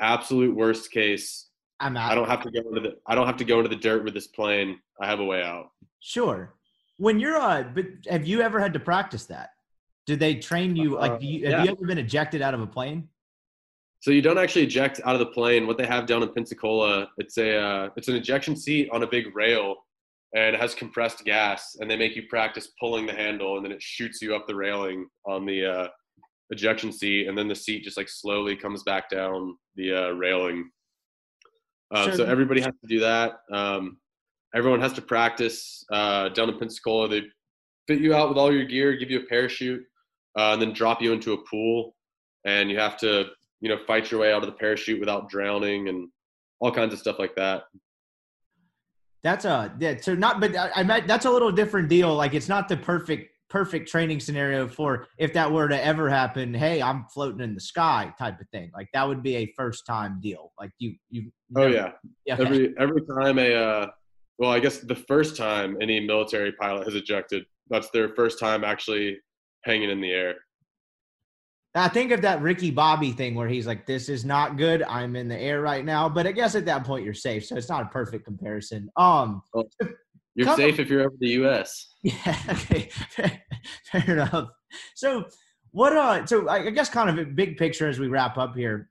absolute 0.00 0.56
worst 0.56 0.90
case 0.90 1.48
I'm 1.80 1.96
out. 1.96 2.12
I 2.12 2.14
don't 2.14 2.28
have 2.28 2.42
to 2.42 2.50
go 2.50 2.60
into 2.60 2.80
the 2.80 2.96
I 3.06 3.14
don't 3.14 3.26
have 3.26 3.36
to 3.38 3.44
go 3.44 3.58
into 3.58 3.68
the 3.68 3.76
dirt 3.76 4.04
with 4.04 4.14
this 4.14 4.28
plane. 4.28 4.78
I 5.00 5.06
have 5.06 5.20
a 5.20 5.24
way 5.24 5.42
out. 5.42 5.70
Sure. 6.00 6.54
When 6.96 7.18
you're 7.18 7.36
uh 7.36 7.64
but 7.74 7.86
have 8.08 8.26
you 8.26 8.40
ever 8.40 8.58
had 8.60 8.72
to 8.74 8.80
practice 8.80 9.26
that? 9.26 9.50
Did 10.06 10.18
they 10.18 10.36
train 10.36 10.74
you 10.74 10.96
like 10.98 11.22
you, 11.22 11.44
have 11.44 11.52
yeah. 11.52 11.64
you 11.64 11.70
ever 11.70 11.86
been 11.86 11.98
ejected 11.98 12.42
out 12.42 12.54
of 12.54 12.60
a 12.60 12.66
plane? 12.66 13.08
So 14.00 14.10
you 14.10 14.20
don't 14.20 14.38
actually 14.38 14.64
eject 14.64 15.00
out 15.04 15.14
of 15.14 15.20
the 15.20 15.26
plane. 15.26 15.68
What 15.68 15.78
they 15.78 15.86
have 15.86 16.06
down 16.06 16.24
in 16.24 16.32
Pensacola, 16.32 17.08
it's 17.18 17.38
a 17.38 17.56
uh, 17.56 17.90
it's 17.96 18.08
an 18.08 18.16
ejection 18.16 18.56
seat 18.56 18.88
on 18.90 19.04
a 19.04 19.06
big 19.06 19.34
rail 19.36 19.76
and 20.34 20.54
it 20.54 20.60
has 20.60 20.74
compressed 20.74 21.24
gas 21.24 21.76
and 21.80 21.90
they 21.90 21.96
make 21.96 22.16
you 22.16 22.22
practice 22.28 22.68
pulling 22.80 23.06
the 23.06 23.12
handle 23.12 23.56
and 23.56 23.64
then 23.64 23.72
it 23.72 23.82
shoots 23.82 24.20
you 24.22 24.34
up 24.34 24.46
the 24.46 24.54
railing 24.54 25.06
on 25.26 25.44
the 25.44 25.64
uh, 25.64 25.88
ejection 26.50 26.90
seat 26.92 27.28
and 27.28 27.36
then 27.36 27.48
the 27.48 27.54
seat 27.54 27.82
just 27.84 27.96
like 27.96 28.08
slowly 28.08 28.56
comes 28.56 28.82
back 28.82 29.08
down 29.10 29.56
the 29.76 29.92
uh, 29.92 30.10
railing 30.12 30.70
Uh, 31.94 32.04
So- 32.10 32.16
so 32.18 32.24
everybody 32.24 32.60
has 32.62 32.72
to 32.80 32.86
do 32.88 33.00
that. 33.00 33.40
Um, 33.52 33.98
everyone 34.54 34.80
has 34.80 34.94
to 34.94 35.02
practice 35.02 35.84
uh, 35.92 36.30
down 36.30 36.48
in 36.48 36.58
Pensacola. 36.58 37.06
They 37.08 37.22
fit 37.86 38.00
you 38.00 38.14
out 38.14 38.28
with 38.30 38.38
all 38.38 38.50
your 38.52 38.64
gear, 38.64 38.96
give 38.96 39.10
you 39.10 39.20
a 39.20 39.26
parachute, 39.26 39.84
uh, 40.38 40.52
and 40.54 40.62
then 40.62 40.72
drop 40.72 41.02
you 41.02 41.12
into 41.12 41.34
a 41.34 41.44
pool, 41.50 41.94
and 42.46 42.70
you 42.70 42.78
have 42.78 42.96
to 42.98 43.10
you 43.60 43.68
know 43.68 43.78
fight 43.86 44.10
your 44.10 44.20
way 44.20 44.32
out 44.32 44.42
of 44.42 44.46
the 44.50 44.56
parachute 44.64 44.98
without 45.00 45.28
drowning 45.28 45.88
and 45.90 46.08
all 46.60 46.72
kinds 46.72 46.92
of 46.94 46.98
stuff 46.98 47.18
like 47.18 47.34
that. 47.36 47.64
That's 49.22 49.44
a 49.44 49.74
yeah, 49.78 49.96
so 50.00 50.14
not, 50.14 50.40
but 50.40 50.56
I, 50.56 50.70
I 50.76 50.82
meant 50.82 51.06
that's 51.06 51.26
a 51.26 51.30
little 51.30 51.52
different 51.52 51.88
deal. 51.88 52.14
Like 52.14 52.34
it's 52.34 52.48
not 52.48 52.68
the 52.68 52.76
perfect 52.76 53.30
perfect 53.48 53.86
training 53.88 54.18
scenario 54.18 54.66
for 54.66 55.06
if 55.18 55.32
that 55.34 55.52
were 55.52 55.68
to 55.68 55.84
ever 55.84 56.08
happen. 56.08 56.52
Hey, 56.54 56.82
I'm 56.82 57.04
floating 57.12 57.40
in 57.40 57.54
the 57.54 57.60
sky 57.60 58.12
type 58.18 58.40
of 58.40 58.48
thing. 58.48 58.70
Like 58.74 58.88
that 58.94 59.06
would 59.06 59.22
be 59.22 59.36
a 59.36 59.52
first 59.56 59.86
time 59.86 60.18
deal. 60.20 60.52
Like 60.58 60.70
you 60.78 60.96
you. 61.10 61.30
Oh 61.56 61.68
never- 61.68 61.74
yeah, 61.74 61.90
yeah. 62.26 62.36
every 62.40 62.74
every 62.78 63.02
time 63.02 63.38
a 63.38 63.54
uh, 63.54 63.86
well, 64.38 64.50
I 64.50 64.58
guess 64.58 64.78
the 64.78 64.96
first 64.96 65.36
time 65.36 65.76
any 65.80 66.00
military 66.00 66.52
pilot 66.52 66.84
has 66.84 66.96
ejected, 66.96 67.44
that's 67.68 67.90
their 67.90 68.08
first 68.16 68.40
time 68.40 68.64
actually 68.64 69.18
hanging 69.64 69.90
in 69.90 70.00
the 70.00 70.10
air. 70.10 70.34
I 71.74 71.88
think 71.88 72.12
of 72.12 72.20
that 72.22 72.42
Ricky 72.42 72.70
Bobby 72.70 73.12
thing 73.12 73.34
where 73.34 73.48
he's 73.48 73.66
like, 73.66 73.86
"This 73.86 74.08
is 74.08 74.24
not 74.24 74.58
good. 74.58 74.82
I'm 74.82 75.16
in 75.16 75.28
the 75.28 75.38
air 75.38 75.62
right 75.62 75.84
now." 75.84 76.08
But 76.08 76.26
I 76.26 76.32
guess 76.32 76.54
at 76.54 76.66
that 76.66 76.84
point 76.84 77.04
you're 77.04 77.14
safe, 77.14 77.46
so 77.46 77.56
it's 77.56 77.68
not 77.68 77.82
a 77.82 77.86
perfect 77.86 78.24
comparison. 78.26 78.90
Um, 78.96 79.42
You're 80.34 80.46
Come- 80.46 80.56
safe 80.56 80.78
if 80.78 80.88
you're 80.88 81.02
over 81.02 81.14
the 81.18 81.28
U.S. 81.30 81.94
yeah, 82.02 82.38
okay, 82.48 82.88
fair, 83.10 83.42
fair 83.92 84.04
enough. 84.06 84.48
So, 84.94 85.24
what? 85.70 85.96
Uh, 85.96 86.26
so 86.26 86.48
I 86.48 86.66
I 86.66 86.70
guess 86.70 86.88
kind 86.88 87.10
of 87.10 87.18
a 87.18 87.28
big 87.28 87.56
picture 87.56 87.88
as 87.88 87.98
we 87.98 88.08
wrap 88.08 88.38
up 88.38 88.54
here. 88.54 88.90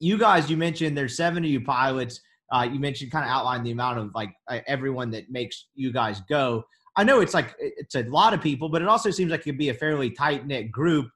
You 0.00 0.18
guys, 0.18 0.50
you 0.50 0.56
mentioned 0.56 0.96
there's 0.96 1.16
seven 1.16 1.44
of 1.44 1.50
you 1.50 1.60
pilots. 1.60 2.20
Uh, 2.52 2.68
you 2.70 2.80
mentioned 2.80 3.10
kind 3.12 3.24
of 3.24 3.30
outlined 3.30 3.64
the 3.64 3.70
amount 3.70 3.98
of 3.98 4.10
like 4.14 4.32
uh, 4.48 4.58
everyone 4.66 5.10
that 5.12 5.30
makes 5.30 5.68
you 5.74 5.92
guys 5.92 6.20
go. 6.28 6.64
I 6.96 7.04
know 7.04 7.20
it's 7.20 7.34
like 7.34 7.54
it's 7.58 7.94
a 7.94 8.02
lot 8.02 8.34
of 8.34 8.42
people, 8.42 8.68
but 8.68 8.82
it 8.82 8.88
also 8.88 9.10
seems 9.10 9.30
like 9.30 9.40
it 9.40 9.44
could 9.44 9.58
be 9.58 9.70
a 9.70 9.74
fairly 9.74 10.10
tight 10.10 10.46
knit 10.46 10.70
group. 10.70 11.08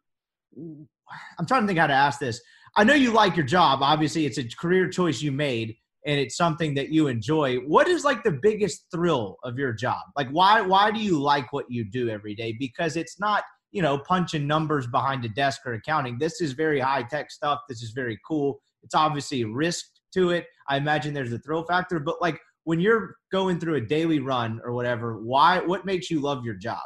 I'm 0.57 1.47
trying 1.47 1.63
to 1.63 1.67
think 1.67 1.79
how 1.79 1.87
to 1.87 1.93
ask 1.93 2.19
this. 2.19 2.41
I 2.77 2.85
know 2.85 2.95
you 2.95 3.13
like 3.13 3.37
your 3.37 3.47
job. 3.47 3.81
Obviously, 3.83 4.27
it's 4.27 4.39
a 4.39 4.45
career 4.45 4.89
choice 4.89 5.23
you 5.23 5.33
made, 5.33 5.77
and 6.07 6.19
it's 6.21 6.37
something 6.37 6.75
that 6.75 6.91
you 6.91 7.09
enjoy. 7.09 7.57
What 7.59 7.89
is 7.89 8.05
like 8.05 8.23
the 8.23 8.39
biggest 8.43 8.87
thrill 8.93 9.37
of 9.45 9.59
your 9.59 9.73
job? 9.73 10.01
Like, 10.17 10.29
why 10.31 10.61
why 10.61 10.91
do 10.91 11.01
you 11.01 11.21
like 11.21 11.53
what 11.53 11.67
you 11.71 11.85
do 11.85 12.09
every 12.09 12.35
day? 12.35 12.55
Because 12.59 12.97
it's 12.97 13.19
not 13.19 13.45
you 13.73 13.83
know 13.83 13.99
punching 13.99 14.47
numbers 14.47 14.87
behind 14.87 15.25
a 15.25 15.29
desk 15.29 15.63
or 15.67 15.75
accounting. 15.75 16.19
This 16.19 16.41
is 16.41 16.53
very 16.53 16.81
high 16.81 17.03
tech 17.03 17.31
stuff. 17.31 17.61
This 17.69 17.83
is 17.83 17.93
very 17.93 18.19
cool. 18.27 18.61
It's 18.83 18.95
obviously 18.95 19.45
risk 19.45 19.87
to 20.15 20.31
it. 20.31 20.47
I 20.69 20.77
imagine 20.77 21.15
there's 21.15 21.33
a 21.33 21.39
thrill 21.39 21.65
factor, 21.65 21.99
but 21.99 22.21
like 22.21 22.41
when 22.65 22.81
you're 22.81 23.17
going 23.31 23.61
through 23.61 23.77
a 23.77 23.81
daily 23.81 24.19
run 24.19 24.61
or 24.65 24.73
whatever, 24.73 25.23
why 25.23 25.61
what 25.61 25.87
makes 25.87 26.11
you 26.11 26.21
love 26.21 26.45
your 26.45 26.55
job? 26.55 26.83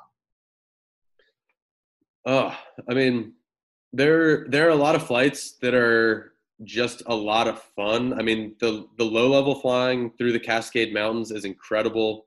Oh, 2.27 2.55
I 2.89 2.95
mean, 2.95 3.33
there 3.93 4.47
there 4.49 4.67
are 4.67 4.71
a 4.71 4.77
lot 4.77 4.95
of 4.95 5.07
flights 5.07 5.53
that 5.63 5.75
are 5.75 6.33
just 6.65 7.03
a 7.07 7.15
lot 7.15 7.49
of 7.49 7.63
fun. 7.77 8.19
I 8.19 8.23
mean, 8.23 8.55
the 8.61 8.87
the 8.99 9.05
low 9.05 9.29
level 9.29 9.55
flying 9.55 10.11
through 10.19 10.33
the 10.33 10.41
Cascade 10.41 10.93
Mountains 10.95 11.31
is 11.31 11.45
incredible. 11.45 12.27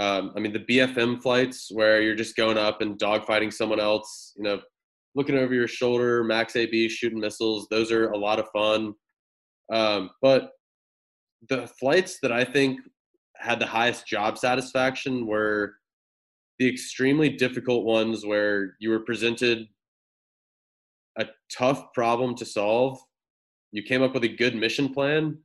Um, 0.00 0.32
I 0.36 0.40
mean, 0.40 0.52
the 0.52 0.60
BFM 0.60 1.20
flights 1.22 1.70
where 1.72 2.00
you're 2.00 2.14
just 2.14 2.36
going 2.36 2.56
up 2.58 2.80
and 2.82 2.98
dogfighting 2.98 3.52
someone 3.52 3.80
else, 3.80 4.32
you 4.36 4.44
know, 4.44 4.60
looking 5.14 5.36
over 5.36 5.52
your 5.54 5.66
shoulder, 5.66 6.22
max 6.22 6.54
AB, 6.54 6.88
shooting 6.88 7.18
missiles. 7.18 7.66
Those 7.68 7.90
are 7.90 8.10
a 8.10 8.16
lot 8.16 8.38
of 8.38 8.48
fun. 8.52 8.94
Um, 9.72 10.10
but 10.22 10.52
the 11.48 11.66
flights 11.80 12.18
that 12.22 12.32
I 12.32 12.44
think 12.44 12.80
had 13.36 13.58
the 13.58 13.66
highest 13.66 14.06
job 14.06 14.38
satisfaction 14.38 15.26
were 15.26 15.74
the 16.58 16.68
extremely 16.68 17.28
difficult 17.28 17.84
ones 17.84 18.24
where 18.26 18.76
you 18.80 18.90
were 18.90 19.00
presented 19.00 19.66
a 21.18 21.26
tough 21.50 21.92
problem 21.92 22.34
to 22.36 22.44
solve. 22.44 22.98
You 23.72 23.82
came 23.82 24.02
up 24.02 24.14
with 24.14 24.24
a 24.24 24.28
good 24.28 24.54
mission 24.54 24.92
plan. 24.92 25.38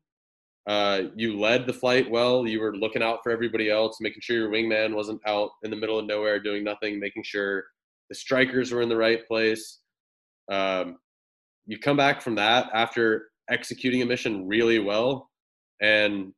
Uh, 0.66 1.04
you 1.16 1.38
led 1.38 1.68
the 1.68 1.74
flight 1.74 2.10
well. 2.10 2.48
You 2.48 2.62
were 2.62 2.76
looking 2.76 3.04
out 3.04 3.20
for 3.22 3.32
everybody 3.32 3.70
else, 3.70 3.98
making 4.00 4.22
sure 4.22 4.38
your 4.38 4.50
wingman 4.50 4.96
wasn't 4.96 5.20
out 5.28 5.50
in 5.64 5.72
the 5.72 5.78
middle 5.78 6.00
of 6.00 6.06
nowhere 6.06 6.40
doing 6.40 6.64
nothing, 6.64 7.00
making 7.00 7.24
sure 7.24 7.66
the 8.10 8.16
strikers 8.16 8.72
were 8.72 8.82
in 8.82 8.90
the 8.90 8.96
right 8.96 9.28
place. 9.28 9.80
Um, 10.50 10.98
you 11.66 11.80
come 11.80 11.98
back 11.98 12.22
from 12.22 12.36
that 12.36 12.70
after 12.74 13.30
executing 13.50 14.02
a 14.02 14.06
mission 14.06 14.48
really 14.48 14.80
well, 14.80 15.30
and 15.82 16.34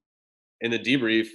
in 0.62 0.72
the 0.72 0.80
debrief, 0.80 1.28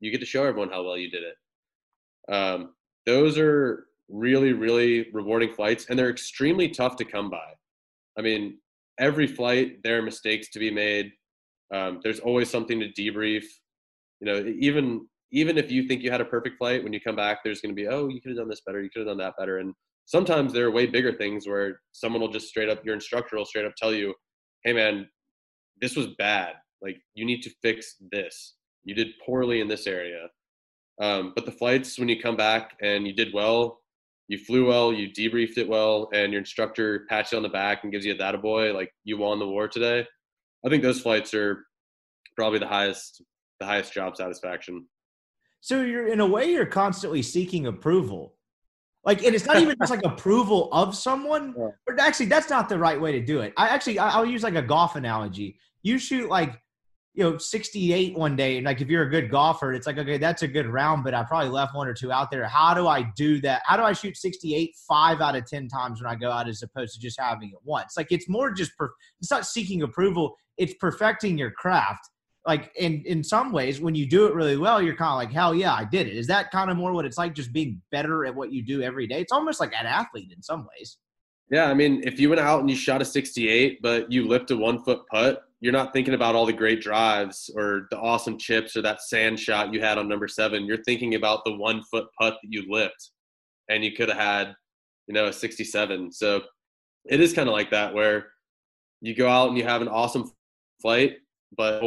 you 0.00 0.10
get 0.10 0.20
to 0.20 0.26
show 0.26 0.44
everyone 0.44 0.70
how 0.70 0.84
well 0.84 0.98
you 0.98 1.10
did 1.10 1.22
it. 1.22 2.32
Um, 2.32 2.74
those 3.04 3.38
are 3.38 3.86
really, 4.08 4.52
really 4.52 5.08
rewarding 5.12 5.52
flights, 5.52 5.86
and 5.88 5.98
they're 5.98 6.10
extremely 6.10 6.68
tough 6.68 6.96
to 6.96 7.04
come 7.04 7.30
by. 7.30 7.52
I 8.18 8.22
mean, 8.22 8.58
every 8.98 9.26
flight 9.26 9.82
there 9.82 9.98
are 9.98 10.02
mistakes 10.02 10.50
to 10.50 10.58
be 10.58 10.70
made. 10.70 11.12
Um, 11.74 12.00
there's 12.02 12.20
always 12.20 12.50
something 12.50 12.80
to 12.80 12.88
debrief. 12.88 13.44
You 14.20 14.26
know, 14.26 14.54
even 14.58 15.06
even 15.32 15.58
if 15.58 15.70
you 15.70 15.88
think 15.88 16.02
you 16.02 16.10
had 16.10 16.20
a 16.20 16.24
perfect 16.24 16.56
flight, 16.56 16.82
when 16.84 16.92
you 16.92 17.00
come 17.00 17.16
back, 17.16 17.38
there's 17.42 17.60
going 17.60 17.74
to 17.74 17.80
be, 17.80 17.88
oh, 17.88 18.08
you 18.08 18.20
could 18.20 18.30
have 18.30 18.38
done 18.38 18.48
this 18.48 18.62
better, 18.64 18.80
you 18.80 18.88
could 18.88 19.00
have 19.00 19.08
done 19.08 19.18
that 19.18 19.34
better, 19.36 19.58
and 19.58 19.74
sometimes 20.06 20.52
there 20.52 20.66
are 20.66 20.70
way 20.70 20.86
bigger 20.86 21.12
things 21.12 21.46
where 21.46 21.80
someone 21.92 22.22
will 22.22 22.30
just 22.30 22.48
straight 22.48 22.68
up, 22.68 22.84
your 22.84 22.94
instructor 22.94 23.36
will 23.36 23.44
straight 23.44 23.66
up 23.66 23.74
tell 23.76 23.92
you, 23.92 24.14
hey 24.64 24.72
man, 24.72 25.06
this 25.80 25.96
was 25.96 26.08
bad. 26.18 26.54
Like 26.80 26.96
you 27.14 27.24
need 27.24 27.42
to 27.42 27.50
fix 27.62 27.96
this. 28.12 28.54
You 28.84 28.94
did 28.94 29.08
poorly 29.24 29.60
in 29.60 29.68
this 29.68 29.86
area. 29.86 30.28
Um, 31.02 31.32
but 31.34 31.44
the 31.44 31.52
flights, 31.52 31.98
when 31.98 32.08
you 32.08 32.20
come 32.20 32.36
back 32.36 32.76
and 32.80 33.06
you 33.06 33.12
did 33.12 33.34
well, 33.34 33.80
you 34.28 34.38
flew 34.38 34.66
well, 34.66 34.92
you 34.92 35.08
debriefed 35.08 35.56
it 35.58 35.68
well, 35.68 36.08
and 36.12 36.32
your 36.32 36.40
instructor 36.40 37.06
pats 37.08 37.32
you 37.32 37.36
on 37.38 37.42
the 37.42 37.48
back 37.48 37.84
and 37.84 37.92
gives 37.92 38.04
you 38.04 38.12
a 38.12 38.16
data 38.16 38.38
boy, 38.38 38.72
like 38.74 38.92
you 39.04 39.18
won 39.18 39.38
the 39.38 39.46
war 39.46 39.68
today. 39.68 40.06
I 40.64 40.68
think 40.68 40.82
those 40.82 41.00
flights 41.00 41.32
are 41.32 41.64
probably 42.36 42.58
the 42.58 42.66
highest, 42.66 43.22
the 43.60 43.66
highest 43.66 43.92
job 43.92 44.16
satisfaction. 44.16 44.86
So 45.60 45.82
you're 45.82 46.08
in 46.08 46.20
a 46.20 46.26
way 46.26 46.50
you're 46.50 46.66
constantly 46.66 47.22
seeking 47.22 47.66
approval. 47.66 48.34
Like 49.04 49.22
and 49.24 49.34
it's 49.34 49.46
not 49.46 49.58
even 49.58 49.76
just 49.80 49.90
like 49.90 50.02
approval 50.04 50.68
of 50.72 50.96
someone, 50.96 51.54
Yeah. 51.56 51.68
but 51.86 52.00
actually 52.00 52.26
that's 52.26 52.50
not 52.50 52.68
the 52.68 52.78
right 52.78 53.00
way 53.00 53.12
to 53.12 53.20
do 53.20 53.40
it. 53.40 53.52
I 53.56 53.68
actually 53.68 53.98
I'll 53.98 54.26
use 54.26 54.42
like 54.42 54.56
a 54.56 54.62
golf 54.62 54.96
analogy. 54.96 55.58
You 55.82 55.98
shoot 55.98 56.28
like 56.28 56.60
you 57.16 57.24
know 57.24 57.38
68 57.38 58.16
one 58.16 58.36
day 58.36 58.58
and 58.58 58.66
like 58.66 58.82
if 58.82 58.88
you're 58.88 59.04
a 59.04 59.10
good 59.10 59.30
golfer 59.30 59.72
it's 59.72 59.86
like 59.86 59.96
okay 59.96 60.18
that's 60.18 60.42
a 60.42 60.48
good 60.48 60.66
round 60.66 61.02
but 61.02 61.14
i 61.14 61.24
probably 61.24 61.48
left 61.48 61.74
one 61.74 61.88
or 61.88 61.94
two 61.94 62.12
out 62.12 62.30
there. 62.30 62.46
How 62.46 62.74
do 62.74 62.86
i 62.86 63.02
do 63.16 63.40
that? 63.40 63.62
How 63.64 63.76
do 63.76 63.82
i 63.82 63.92
shoot 63.92 64.16
68 64.16 64.74
five 64.88 65.20
out 65.20 65.34
of 65.34 65.46
10 65.46 65.68
times 65.68 66.00
when 66.00 66.10
i 66.10 66.14
go 66.14 66.30
out 66.30 66.46
as 66.48 66.62
opposed 66.62 66.94
to 66.94 67.00
just 67.00 67.18
having 67.18 67.48
it 67.48 67.58
once? 67.64 67.94
Like 67.96 68.08
it's 68.10 68.28
more 68.28 68.52
just 68.52 68.76
per, 68.76 68.92
it's 69.20 69.30
not 69.30 69.46
seeking 69.46 69.82
approval 69.82 70.36
it's 70.58 70.72
perfecting 70.80 71.36
your 71.36 71.50
craft. 71.50 72.08
Like 72.46 72.70
in 72.76 73.02
in 73.06 73.24
some 73.24 73.50
ways 73.50 73.80
when 73.80 73.94
you 73.94 74.06
do 74.06 74.26
it 74.26 74.34
really 74.34 74.56
well 74.56 74.80
you're 74.80 74.94
kind 74.94 75.10
of 75.10 75.16
like 75.16 75.32
hell 75.32 75.54
yeah 75.54 75.72
i 75.72 75.84
did 75.84 76.06
it. 76.06 76.16
Is 76.16 76.26
that 76.26 76.50
kind 76.50 76.70
of 76.70 76.76
more 76.76 76.92
what 76.92 77.06
it's 77.06 77.18
like 77.18 77.34
just 77.34 77.52
being 77.52 77.80
better 77.90 78.26
at 78.26 78.34
what 78.34 78.52
you 78.52 78.62
do 78.62 78.82
every 78.82 79.06
day? 79.06 79.20
It's 79.20 79.32
almost 79.32 79.58
like 79.58 79.72
an 79.72 79.86
athlete 79.86 80.32
in 80.36 80.42
some 80.42 80.66
ways. 80.76 80.98
Yeah, 81.50 81.66
I 81.66 81.74
mean, 81.74 82.02
if 82.04 82.18
you 82.18 82.28
went 82.28 82.40
out 82.40 82.60
and 82.60 82.68
you 82.68 82.74
shot 82.74 83.00
a 83.00 83.04
68, 83.04 83.80
but 83.80 84.10
you 84.10 84.26
lipped 84.26 84.50
a 84.50 84.56
one 84.56 84.82
foot 84.82 85.02
putt, 85.10 85.42
you're 85.66 85.72
not 85.72 85.92
thinking 85.92 86.14
about 86.14 86.36
all 86.36 86.46
the 86.46 86.52
great 86.52 86.80
drives 86.80 87.50
or 87.56 87.88
the 87.90 87.98
awesome 87.98 88.38
chips 88.38 88.76
or 88.76 88.82
that 88.82 89.02
sand 89.02 89.40
shot 89.40 89.74
you 89.74 89.80
had 89.80 89.98
on 89.98 90.08
number 90.08 90.28
seven. 90.28 90.64
You're 90.64 90.84
thinking 90.84 91.16
about 91.16 91.44
the 91.44 91.56
one 91.56 91.82
foot 91.90 92.06
putt 92.16 92.36
that 92.40 92.48
you 92.48 92.66
lipped, 92.68 93.10
and 93.68 93.82
you 93.82 93.90
could 93.90 94.08
have 94.08 94.16
had, 94.16 94.54
you 95.08 95.14
know, 95.14 95.26
a 95.26 95.32
67. 95.32 96.12
So 96.12 96.42
it 97.04 97.18
is 97.18 97.32
kind 97.32 97.48
of 97.48 97.52
like 97.52 97.72
that 97.72 97.92
where 97.92 98.28
you 99.00 99.12
go 99.12 99.28
out 99.28 99.48
and 99.48 99.58
you 99.58 99.64
have 99.64 99.82
an 99.82 99.88
awesome 99.88 100.30
flight, 100.80 101.16
but 101.56 101.82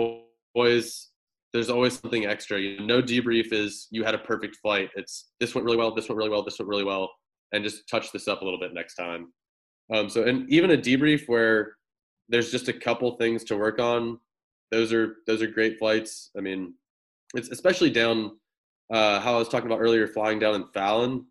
always 0.54 1.08
there's 1.54 1.70
always 1.70 1.98
something 1.98 2.26
extra. 2.26 2.60
You 2.60 2.82
know, 2.82 2.98
no 2.98 3.02
debrief 3.02 3.54
is 3.54 3.88
you 3.92 4.04
had 4.04 4.14
a 4.14 4.20
perfect 4.20 4.58
flight. 4.58 4.90
It's 4.98 5.30
this 5.40 5.56
went 5.56 5.64
really 5.64 5.78
well, 5.78 5.96
this 5.96 6.10
went 6.10 6.18
really 6.18 6.30
well, 6.30 6.44
this 6.44 6.60
went 6.60 6.68
really 6.68 6.84
well, 6.84 7.10
and 7.54 7.64
just 7.64 7.88
touch 7.88 8.12
this 8.12 8.28
up 8.28 8.42
a 8.42 8.44
little 8.44 8.60
bit 8.60 8.74
next 8.74 8.96
time. 8.96 9.32
Um, 9.94 10.10
so, 10.10 10.24
and 10.24 10.52
even 10.52 10.72
a 10.72 10.78
debrief 10.78 11.30
where 11.30 11.78
there's 12.30 12.52
just 12.52 12.68
a 12.68 12.74
couple 12.74 13.12
things 13.18 13.44
to 13.46 13.58
work 13.58 13.80
on. 13.80 14.20
Those 14.72 14.94
are 14.94 15.18
those 15.28 15.42
are 15.42 15.48
great 15.48 15.80
flights. 15.80 16.30
I 16.38 16.42
mean, 16.42 16.76
it's 17.34 17.50
especially 17.50 17.90
down 17.90 18.38
uh, 18.94 19.20
how 19.20 19.36
I 19.36 19.40
was 19.40 19.50
talking 19.50 19.68
about 19.68 19.82
earlier, 19.82 20.08
flying 20.08 20.40
down 20.40 20.56
in 20.56 20.66
Fallon. 20.74 21.26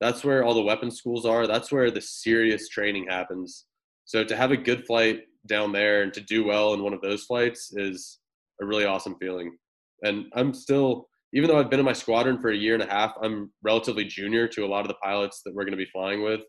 That's 0.00 0.24
where 0.24 0.44
all 0.44 0.54
the 0.54 0.62
weapons 0.62 0.96
schools 0.96 1.24
are. 1.26 1.46
That's 1.46 1.70
where 1.70 1.90
the 1.90 2.00
serious 2.00 2.68
training 2.68 3.06
happens. 3.08 3.66
So 4.04 4.24
to 4.24 4.36
have 4.36 4.50
a 4.50 4.56
good 4.56 4.86
flight 4.86 5.20
down 5.46 5.72
there 5.72 6.02
and 6.02 6.12
to 6.14 6.20
do 6.20 6.44
well 6.44 6.74
in 6.74 6.82
one 6.82 6.92
of 6.92 7.00
those 7.00 7.24
flights 7.24 7.72
is 7.76 8.18
a 8.60 8.66
really 8.66 8.84
awesome 8.84 9.16
feeling. 9.20 9.56
And 10.02 10.26
I'm 10.34 10.54
still, 10.54 11.08
even 11.32 11.48
though 11.48 11.58
I've 11.58 11.70
been 11.70 11.80
in 11.80 11.86
my 11.86 11.92
squadron 11.92 12.40
for 12.40 12.50
a 12.50 12.56
year 12.56 12.74
and 12.74 12.82
a 12.82 12.86
half, 12.86 13.12
I'm 13.22 13.52
relatively 13.62 14.04
junior 14.04 14.48
to 14.48 14.64
a 14.64 14.68
lot 14.68 14.80
of 14.80 14.88
the 14.88 14.96
pilots 15.02 15.42
that 15.44 15.54
we're 15.54 15.64
going 15.64 15.78
to 15.78 15.84
be 15.84 15.90
flying 15.92 16.22
with 16.22 16.40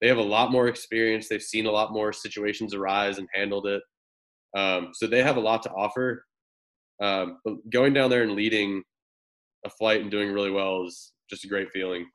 they 0.00 0.08
have 0.08 0.18
a 0.18 0.22
lot 0.22 0.52
more 0.52 0.68
experience. 0.68 1.28
They've 1.28 1.42
seen 1.42 1.66
a 1.66 1.70
lot 1.70 1.92
more 1.92 2.12
situations 2.12 2.74
arise 2.74 3.18
and 3.18 3.28
handled 3.32 3.66
it. 3.66 3.82
Um, 4.56 4.90
so 4.92 5.06
they 5.06 5.22
have 5.22 5.36
a 5.36 5.40
lot 5.40 5.62
to 5.64 5.70
offer. 5.70 6.24
Um, 7.02 7.38
but 7.44 7.54
going 7.70 7.92
down 7.92 8.10
there 8.10 8.22
and 8.22 8.32
leading 8.32 8.82
a 9.64 9.70
flight 9.70 10.00
and 10.00 10.10
doing 10.10 10.32
really 10.32 10.50
well 10.50 10.84
is 10.84 11.12
just 11.28 11.44
a 11.44 11.48
great 11.48 11.70
feeling. 11.70 12.06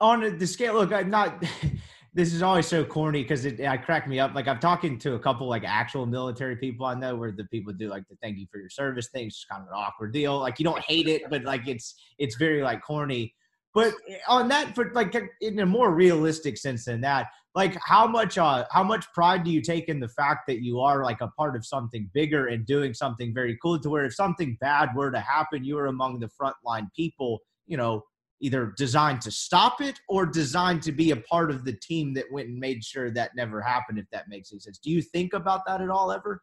On 0.00 0.38
the 0.38 0.46
scale, 0.46 0.74
look, 0.74 0.92
I'm 0.92 1.10
not. 1.10 1.42
this 2.14 2.32
is 2.32 2.42
always 2.42 2.66
so 2.66 2.84
corny 2.84 3.22
because 3.22 3.44
it, 3.44 3.60
I 3.60 3.76
crack 3.76 4.08
me 4.08 4.18
up. 4.18 4.34
Like 4.34 4.48
I'm 4.48 4.58
talking 4.58 4.98
to 5.00 5.14
a 5.14 5.18
couple 5.18 5.48
like 5.48 5.62
actual 5.64 6.06
military 6.06 6.56
people 6.56 6.86
I 6.86 6.94
know 6.94 7.14
where 7.14 7.30
the 7.30 7.44
people 7.44 7.72
do 7.72 7.88
like 7.88 8.02
the 8.08 8.16
thank 8.22 8.38
you 8.38 8.46
for 8.50 8.58
your 8.58 8.70
service 8.70 9.08
thing. 9.08 9.26
It's 9.26 9.36
just 9.36 9.48
kind 9.48 9.62
of 9.62 9.68
an 9.68 9.74
awkward 9.74 10.12
deal. 10.12 10.38
Like 10.38 10.58
you 10.58 10.64
don't 10.64 10.80
hate 10.80 11.06
it, 11.06 11.22
but 11.30 11.44
like 11.44 11.68
it's 11.68 11.94
it's 12.18 12.36
very 12.36 12.62
like 12.62 12.82
corny. 12.82 13.34
But 13.72 13.94
on 14.28 14.48
that, 14.48 14.74
for 14.74 14.92
like 14.92 15.16
in 15.40 15.60
a 15.60 15.66
more 15.66 15.94
realistic 15.94 16.58
sense 16.58 16.86
than 16.86 17.00
that, 17.02 17.28
like 17.54 17.76
how 17.84 18.06
much 18.06 18.38
uh 18.38 18.64
how 18.70 18.82
much 18.82 19.06
pride 19.12 19.44
do 19.44 19.50
you 19.50 19.60
take 19.60 19.88
in 19.88 20.00
the 20.00 20.08
fact 20.08 20.46
that 20.46 20.62
you 20.62 20.80
are 20.80 21.04
like 21.04 21.20
a 21.20 21.28
part 21.28 21.56
of 21.56 21.64
something 21.64 22.08
bigger 22.12 22.48
and 22.48 22.66
doing 22.66 22.94
something 22.94 23.34
very 23.34 23.58
cool 23.62 23.78
to 23.80 23.90
where 23.90 24.04
if 24.04 24.14
something 24.14 24.56
bad 24.60 24.90
were 24.94 25.10
to 25.10 25.20
happen, 25.20 25.64
you 25.64 25.78
are 25.78 25.86
among 25.86 26.18
the 26.18 26.28
frontline 26.40 26.88
people, 26.94 27.40
you 27.66 27.76
know, 27.76 28.04
either 28.40 28.72
designed 28.76 29.20
to 29.20 29.30
stop 29.30 29.80
it 29.80 30.00
or 30.08 30.26
designed 30.26 30.82
to 30.82 30.92
be 30.92 31.12
a 31.12 31.16
part 31.16 31.50
of 31.50 31.64
the 31.64 31.72
team 31.74 32.14
that 32.14 32.24
went 32.32 32.48
and 32.48 32.58
made 32.58 32.82
sure 32.82 33.10
that 33.10 33.36
never 33.36 33.60
happened 33.60 33.98
if 33.98 34.06
that 34.10 34.28
makes 34.28 34.52
any 34.52 34.58
sense. 34.58 34.78
Do 34.78 34.90
you 34.90 35.02
think 35.02 35.32
about 35.32 35.60
that 35.66 35.80
at 35.80 35.90
all 35.90 36.10
ever? 36.10 36.42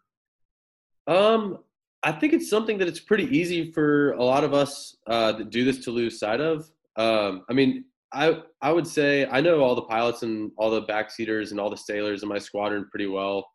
Um 1.08 1.60
i 2.04 2.12
think 2.12 2.32
it's 2.32 2.48
something 2.48 2.78
that 2.78 2.88
it's 2.88 2.99
pretty 2.99 3.26
easy 3.36 3.72
for 3.72 4.12
a 4.14 4.24
lot 4.24 4.44
of 4.44 4.54
us 4.54 4.95
uh, 5.08 5.32
that 5.32 5.49
do 5.49 5.66
this 5.66 5.84
to 5.84 5.90
lose 5.90 6.20
sight 6.20 6.40
of 6.40 6.70
um 6.98 7.44
i 7.49 7.53
mean 7.53 7.84
i 8.14 8.38
i 8.61 8.72
would 8.72 8.88
say 8.88 9.26
i 9.32 9.40
know 9.41 9.61
all 9.61 9.76
the 9.76 9.82
pilots 9.84 10.24
and 10.24 10.52
all 10.57 10.69
the 10.69 10.84
backseaters 10.84 11.52
and 11.52 11.60
all 11.60 11.69
the 11.69 11.78
sailors 11.78 12.24
in 12.24 12.30
my 12.30 12.40
squadron 12.40 12.88
pretty 12.90 13.07
well 13.07 13.48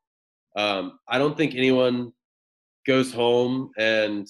um 0.56 0.98
i 1.08 1.18
don't 1.18 1.36
think 1.36 1.54
anyone 1.54 2.12
goes 2.86 3.12
home 3.12 3.70
and 3.78 4.26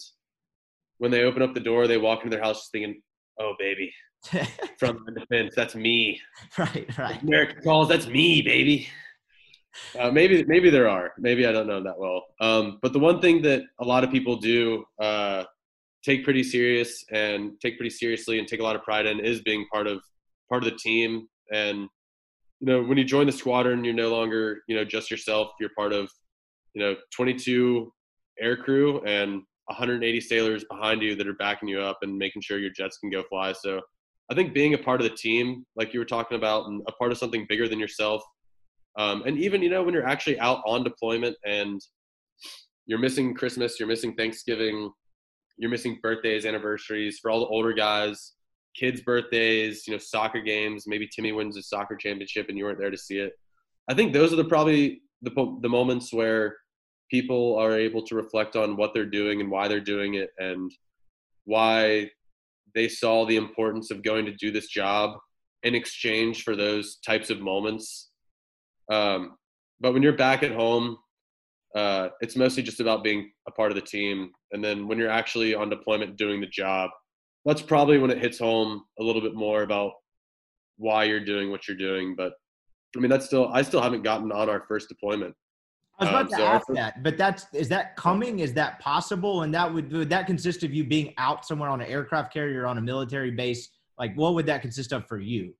when 0.99 1.11
they 1.11 1.23
open 1.23 1.43
up 1.43 1.55
the 1.55 1.61
door 1.61 1.87
they 1.87 1.99
walk 1.99 2.23
into 2.23 2.35
their 2.35 2.45
house 2.45 2.61
just 2.61 2.73
thinking 2.73 3.01
oh 3.39 3.55
baby, 3.59 3.93
from 4.79 5.05
the 5.07 5.21
defense, 5.21 5.55
that's 5.55 5.75
me. 5.75 6.21
Right, 6.59 6.99
right. 6.99 7.23
America 7.23 7.61
calls, 7.63 7.89
that's 7.89 8.07
me, 8.07 8.43
baby. 8.43 8.89
Uh, 9.99 10.11
maybe, 10.11 10.45
maybe 10.45 10.71
there 10.71 10.89
are. 10.89 11.13
Maybe 11.19 11.47
I 11.47 11.53
don't 11.53 11.67
know 11.67 11.83
that 11.83 11.99
well. 11.99 12.25
Um, 12.41 12.79
but 12.83 12.93
the 12.93 12.99
one 12.99 13.21
thing 13.21 13.43
that 13.43 13.63
a 13.81 13.85
lot 13.85 14.05
of 14.05 14.11
people 14.11 14.37
do 14.37 14.85
uh, 15.01 15.45
take 16.05 16.25
pretty 16.25 16.43
serious 16.43 17.05
and 17.11 17.53
take 17.61 17.77
pretty 17.79 17.91
seriously 17.91 18.39
and 18.39 18.49
take 18.49 18.61
a 18.61 18.63
lot 18.63 18.77
of 18.77 18.83
pride 18.83 19.07
in 19.07 19.21
is 19.21 19.41
being 19.43 19.67
part 19.73 19.87
of 19.87 20.03
part 20.49 20.65
of 20.65 20.71
the 20.71 20.77
team. 20.77 21.29
And 21.53 21.89
you 22.61 22.67
know, 22.67 22.83
when 22.83 22.99
you 22.99 23.05
join 23.05 23.27
the 23.27 23.33
squadron, 23.33 23.85
you're 23.85 23.95
no 23.95 24.11
longer 24.11 24.63
you 24.69 24.77
know 24.77 24.85
just 24.85 25.11
yourself. 25.11 25.53
You're 25.61 25.71
part 25.77 25.93
of 25.93 26.11
you 26.75 26.83
know 26.83 26.97
22 27.15 27.93
air 28.41 28.57
crew 28.57 29.03
and 29.05 29.43
180 29.67 30.21
sailors 30.21 30.65
behind 30.71 31.03
you 31.03 31.15
that 31.15 31.27
are 31.27 31.35
backing 31.35 31.69
you 31.69 31.81
up 31.81 31.99
and 32.03 32.17
making 32.17 32.43
sure 32.43 32.59
your 32.59 32.71
jets 32.71 32.99
can 32.99 33.11
go 33.11 33.23
fly. 33.29 33.53
So 33.53 33.81
I 34.31 34.35
think 34.35 34.55
being 34.55 34.75
a 34.75 34.79
part 34.79 35.01
of 35.01 35.09
the 35.09 35.17
team, 35.17 35.65
like 35.77 35.93
you 35.93 36.01
were 36.01 36.07
talking 36.07 36.37
about, 36.37 36.67
and 36.67 36.83
a 36.89 36.93
part 36.93 37.13
of 37.13 37.19
something 37.19 37.47
bigger 37.49 37.69
than 37.69 37.79
yourself, 37.79 38.23
um, 38.99 39.23
and 39.27 39.39
even 39.39 39.63
you 39.63 39.71
know 39.71 39.83
when 39.83 39.95
you're 39.95 40.07
actually 40.07 40.39
out 40.41 40.63
on 40.67 40.85
deployment 40.85 41.37
and 41.45 41.81
you're 42.87 42.99
missing 42.99 43.35
Christmas, 43.35 43.79
you're 43.79 43.89
missing 43.89 44.15
Thanksgiving, 44.15 44.91
you're 45.63 45.71
missing 45.71 46.01
birthdays, 46.03 46.45
anniversaries 46.45 47.21
for 47.21 47.31
all 47.31 47.39
the 47.39 47.47
older 47.47 47.73
guys, 47.73 48.33
kids' 48.75 49.01
birthdays, 49.01 49.87
you 49.87 49.93
know, 49.93 49.99
soccer 49.99 50.41
games. 50.41 50.89
Maybe 50.89 51.07
Timmy 51.07 51.31
wins 51.31 51.57
a 51.57 51.63
soccer 51.63 51.95
championship 51.95 52.49
and 52.49 52.59
you 52.59 52.65
weren't 52.65 52.81
there 52.81 52.91
to 52.91 52.99
see 52.99 53.19
it. 53.19 53.35
I 53.89 53.95
think 53.95 54.13
those 54.13 54.33
are 54.33 54.37
the 54.37 54.45
probably 54.45 55.03
the 55.23 55.31
the 55.61 55.69
moments 55.69 56.13
where 56.13 56.57
people 57.13 57.57
are 57.59 57.79
able 57.79 58.03
to 58.07 58.17
reflect 58.17 58.57
on 58.57 58.77
what 58.77 58.93
they're 58.93 59.07
doing 59.07 59.41
and 59.41 59.53
why 59.53 59.69
they're 59.69 59.79
doing 59.81 60.15
it 60.15 60.31
and 60.37 60.69
why 61.45 62.11
they 62.75 62.89
saw 62.89 63.25
the 63.25 63.37
importance 63.37 63.93
of 63.93 64.03
going 64.03 64.27
to 64.27 64.35
do 64.35 64.51
this 64.51 64.67
job 64.67 65.17
in 65.63 65.77
exchange 65.77 66.43
for 66.43 66.57
those 66.57 66.97
types 67.07 67.31
of 67.31 67.41
moments. 67.41 68.11
Um, 68.91 69.37
but 69.79 69.93
when 69.93 70.03
you're 70.03 70.13
back 70.17 70.43
at 70.43 70.51
home, 70.51 70.97
uh, 71.77 72.09
it's 72.21 72.35
mostly 72.35 72.65
just 72.65 72.81
about 72.81 73.05
being 73.05 73.31
a 73.47 73.53
part 73.53 73.71
of 73.71 73.77
the 73.77 73.83
team. 73.83 74.33
And 74.53 74.63
then 74.63 74.87
when 74.87 74.99
you're 74.99 75.11
actually 75.11 75.55
on 75.55 75.71
deployment 75.71 76.17
doing 76.17 76.41
the 76.41 76.47
job, 76.47 76.91
that's 77.45 77.63
probably 77.63 77.99
when 77.99 78.11
it 78.11 78.19
hits 78.19 78.39
home 78.39 78.85
a 78.99 79.03
little 79.03 79.23
bit 79.23 79.35
more 79.35 79.63
about 79.63 79.93
why 80.77 81.05
you're 81.05 81.25
doing 81.25 81.51
what 81.51 81.67
you're 81.67 81.77
doing. 81.77 82.15
But 82.17 82.35
I 82.97 83.01
mean, 83.01 83.11
that's 83.11 83.27
still, 83.27 83.49
I 83.53 83.63
still 83.63 83.81
haven't 83.81 84.03
gotten 84.03 84.31
on 84.31 84.49
our 84.49 84.65
first 84.69 84.89
deployment. 84.89 85.35
I 85.99 86.05
was 86.05 86.11
about 86.11 86.21
um, 86.21 86.29
to 86.29 86.37
so 86.37 86.47
ask 86.47 86.67
that, 86.69 87.03
but 87.03 87.19
that's 87.19 87.47
is 87.53 87.69
that 87.69 87.97
coming? 87.97 88.41
Is 88.41 88.55
that 88.55 88.81
possible? 88.81 89.43
And 89.43 89.55
that 89.55 89.73
would 89.73 89.93
would 89.93 90.11
that 90.11 90.27
consist 90.27 90.63
of 90.65 90.73
you 90.73 90.85
being 90.85 91.13
out 91.19 91.45
somewhere 91.45 91.69
on 91.69 91.81
an 91.81 91.87
aircraft 91.87 92.33
carrier 92.33 92.67
on 92.67 92.79
a 92.79 92.81
military 92.81 93.31
base? 93.31 93.69
Like, 93.99 94.15
what 94.17 94.35
would 94.35 94.47
that 94.47 94.63
consist 94.63 94.93
of 94.93 95.07
for 95.07 95.19
you? 95.19 95.55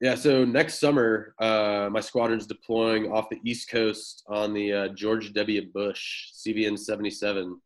Yeah, 0.00 0.14
so 0.14 0.44
next 0.44 0.78
summer, 0.78 1.34
uh, 1.40 1.88
my 1.90 2.00
squadron's 2.00 2.46
deploying 2.46 3.10
off 3.10 3.30
the 3.30 3.40
East 3.44 3.70
Coast 3.70 4.22
on 4.28 4.52
the 4.52 4.72
uh, 4.72 4.88
George 4.88 5.32
W. 5.32 5.72
Bush 5.72 6.32
CVN 6.34 6.78
77. 6.78 7.58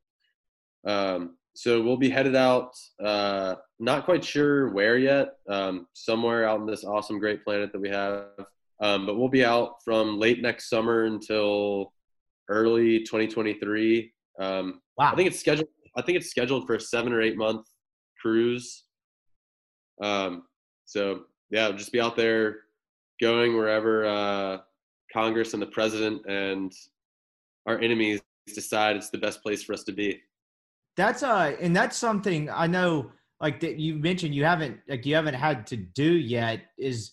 Um, 0.87 1.37
so 1.55 1.83
we'll 1.83 1.97
be 1.97 2.11
headed 2.11 2.37
out, 2.37 2.73
uh, 3.05 3.57
not 3.79 4.05
quite 4.05 4.25
sure 4.25 4.71
where 4.71 4.99
yet, 4.99 5.35
um, 5.49 5.87
somewhere 5.95 6.49
out 6.49 6.61
in 6.61 6.67
this 6.67 6.85
awesome, 6.85 7.19
great 7.19 7.45
planet 7.45 7.73
that 7.73 7.81
we 7.81 7.89
have. 7.89 8.29
Um, 8.81 9.05
but 9.05 9.19
we'll 9.19 9.29
be 9.29 9.45
out 9.45 9.83
from 9.85 10.19
late 10.19 10.41
next 10.41 10.71
summer 10.71 11.05
until 11.05 11.93
early 12.49 13.01
2023. 13.01 14.13
Um, 14.39 14.81
wow. 14.97 15.13
I 15.13 15.17
think 15.17 15.29
it's 15.29 15.39
scheduled. 15.39 15.69
I 15.97 16.03
think 16.03 16.17
it's 16.17 16.31
scheduled 16.31 16.67
for 16.67 16.77
a 16.77 16.81
seven 16.81 17.13
or 17.13 17.21
eight 17.21 17.37
month 17.37 17.67
cruise. 18.21 18.85
Um, 20.01 20.45
so 20.87 21.25
yeah, 21.51 21.71
just 21.73 21.93
be 21.93 22.01
out 22.01 22.17
there, 22.17 22.61
going 23.21 23.57
wherever 23.57 24.07
uh, 24.07 24.59
Congress 25.13 25.53
and 25.53 25.63
the 25.63 25.67
president 25.67 26.23
and 26.27 26.73
our 27.67 27.79
enemies 27.81 28.21
decide 28.55 28.97
it's 28.97 29.11
the 29.11 29.19
best 29.19 29.43
place 29.43 29.63
for 29.63 29.75
us 29.75 29.85
to 29.85 29.93
be. 29.93 30.21
That's 30.97 31.23
uh, 31.23 31.57
and 31.61 31.75
that's 31.75 31.97
something 31.97 32.51
I 32.51 32.67
know. 32.67 33.13
Like 33.41 33.61
that 33.61 33.79
you 33.79 33.95
mentioned, 33.95 34.35
you 34.35 34.45
haven't 34.45 34.81
like 34.89 35.07
you 35.07 35.15
haven't 35.15 35.35
had 35.35 35.67
to 35.69 35.77
do 35.77 36.13
yet. 36.13 36.61
Is 36.77 37.13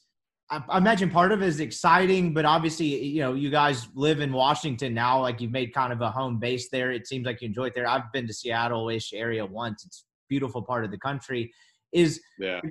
I 0.50 0.78
imagine 0.78 1.10
part 1.10 1.32
of 1.32 1.42
it 1.42 1.48
is 1.48 1.60
exciting, 1.60 2.34
but 2.34 2.46
obviously, 2.46 3.04
you 3.04 3.22
know, 3.22 3.34
you 3.34 3.50
guys 3.50 3.88
live 3.96 4.22
in 4.22 4.32
Washington 4.32 4.94
now. 4.94 5.22
Like 5.22 5.42
you've 5.42 5.52
made 5.52 5.74
kind 5.74 5.92
of 5.92 6.02
a 6.02 6.10
home 6.10 6.40
base 6.40 6.70
there. 6.70 6.92
It 6.92 7.08
seems 7.08 7.26
like 7.26 7.42
you 7.42 7.48
enjoy 7.48 7.66
it 7.66 7.76
there. 7.76 7.88
I've 7.88 8.12
been 8.14 8.28
to 8.28 8.34
Seattle-ish 8.34 9.14
area 9.14 9.46
once. 9.46 9.86
It's 9.86 10.06
beautiful 10.30 10.62
part 10.62 10.86
of 10.86 10.92
the 10.92 10.98
country. 10.98 11.54
Is 11.92 12.22
yeah. 12.40 12.62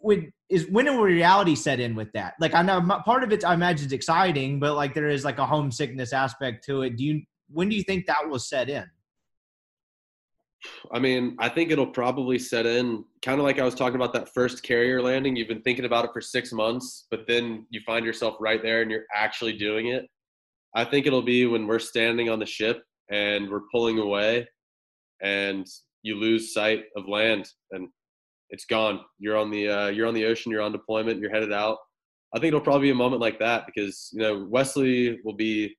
When 0.00 0.32
is 0.48 0.68
when 0.68 0.86
will 0.86 1.02
reality 1.02 1.54
set 1.54 1.80
in 1.80 1.94
with 1.94 2.12
that? 2.12 2.34
Like 2.40 2.54
I 2.54 2.62
know 2.62 2.80
part 3.04 3.22
of 3.24 3.32
it, 3.32 3.44
I 3.44 3.54
imagine, 3.54 3.86
is 3.86 3.92
exciting, 3.92 4.60
but 4.60 4.74
like 4.74 4.94
there 4.94 5.08
is 5.08 5.24
like 5.24 5.38
a 5.38 5.46
homesickness 5.46 6.12
aspect 6.12 6.64
to 6.66 6.82
it. 6.82 6.96
Do 6.96 7.04
you? 7.04 7.22
When 7.48 7.68
do 7.68 7.76
you 7.76 7.82
think 7.82 8.06
that 8.06 8.28
will 8.28 8.38
set 8.38 8.68
in? 8.68 8.84
I 10.92 10.98
mean, 10.98 11.36
I 11.38 11.48
think 11.48 11.70
it'll 11.70 11.86
probably 11.86 12.38
set 12.38 12.66
in 12.66 13.04
kind 13.22 13.38
of 13.38 13.44
like 13.44 13.58
I 13.58 13.64
was 13.64 13.74
talking 13.74 13.96
about 13.96 14.12
that 14.14 14.32
first 14.32 14.62
carrier 14.62 15.02
landing. 15.02 15.36
You've 15.36 15.48
been 15.48 15.62
thinking 15.62 15.84
about 15.84 16.04
it 16.04 16.12
for 16.12 16.20
six 16.20 16.52
months, 16.52 17.06
but 17.10 17.26
then 17.26 17.66
you 17.70 17.80
find 17.84 18.04
yourself 18.04 18.36
right 18.40 18.62
there 18.62 18.82
and 18.82 18.90
you're 18.90 19.06
actually 19.14 19.54
doing 19.54 19.88
it. 19.88 20.06
I 20.74 20.84
think 20.84 21.06
it'll 21.06 21.22
be 21.22 21.46
when 21.46 21.66
we're 21.66 21.78
standing 21.78 22.28
on 22.28 22.38
the 22.38 22.46
ship 22.46 22.82
and 23.10 23.50
we're 23.50 23.68
pulling 23.70 23.98
away 23.98 24.46
and 25.22 25.66
you 26.02 26.16
lose 26.16 26.52
sight 26.52 26.84
of 26.96 27.08
land 27.08 27.48
and 27.70 27.88
it's 28.50 28.64
gone. 28.64 29.00
You're 29.18 29.36
on 29.36 29.50
the 29.50 29.68
uh, 29.68 29.88
you're 29.88 30.06
on 30.06 30.14
the 30.14 30.26
ocean. 30.26 30.52
You're 30.52 30.62
on 30.62 30.72
deployment. 30.72 31.20
You're 31.20 31.30
headed 31.30 31.52
out. 31.52 31.78
I 32.34 32.38
think 32.38 32.48
it'll 32.48 32.60
probably 32.60 32.88
be 32.88 32.90
a 32.90 32.94
moment 32.94 33.20
like 33.20 33.38
that 33.38 33.64
because 33.66 34.10
you 34.12 34.20
know 34.20 34.46
Wesley 34.48 35.20
will 35.24 35.34
be 35.34 35.74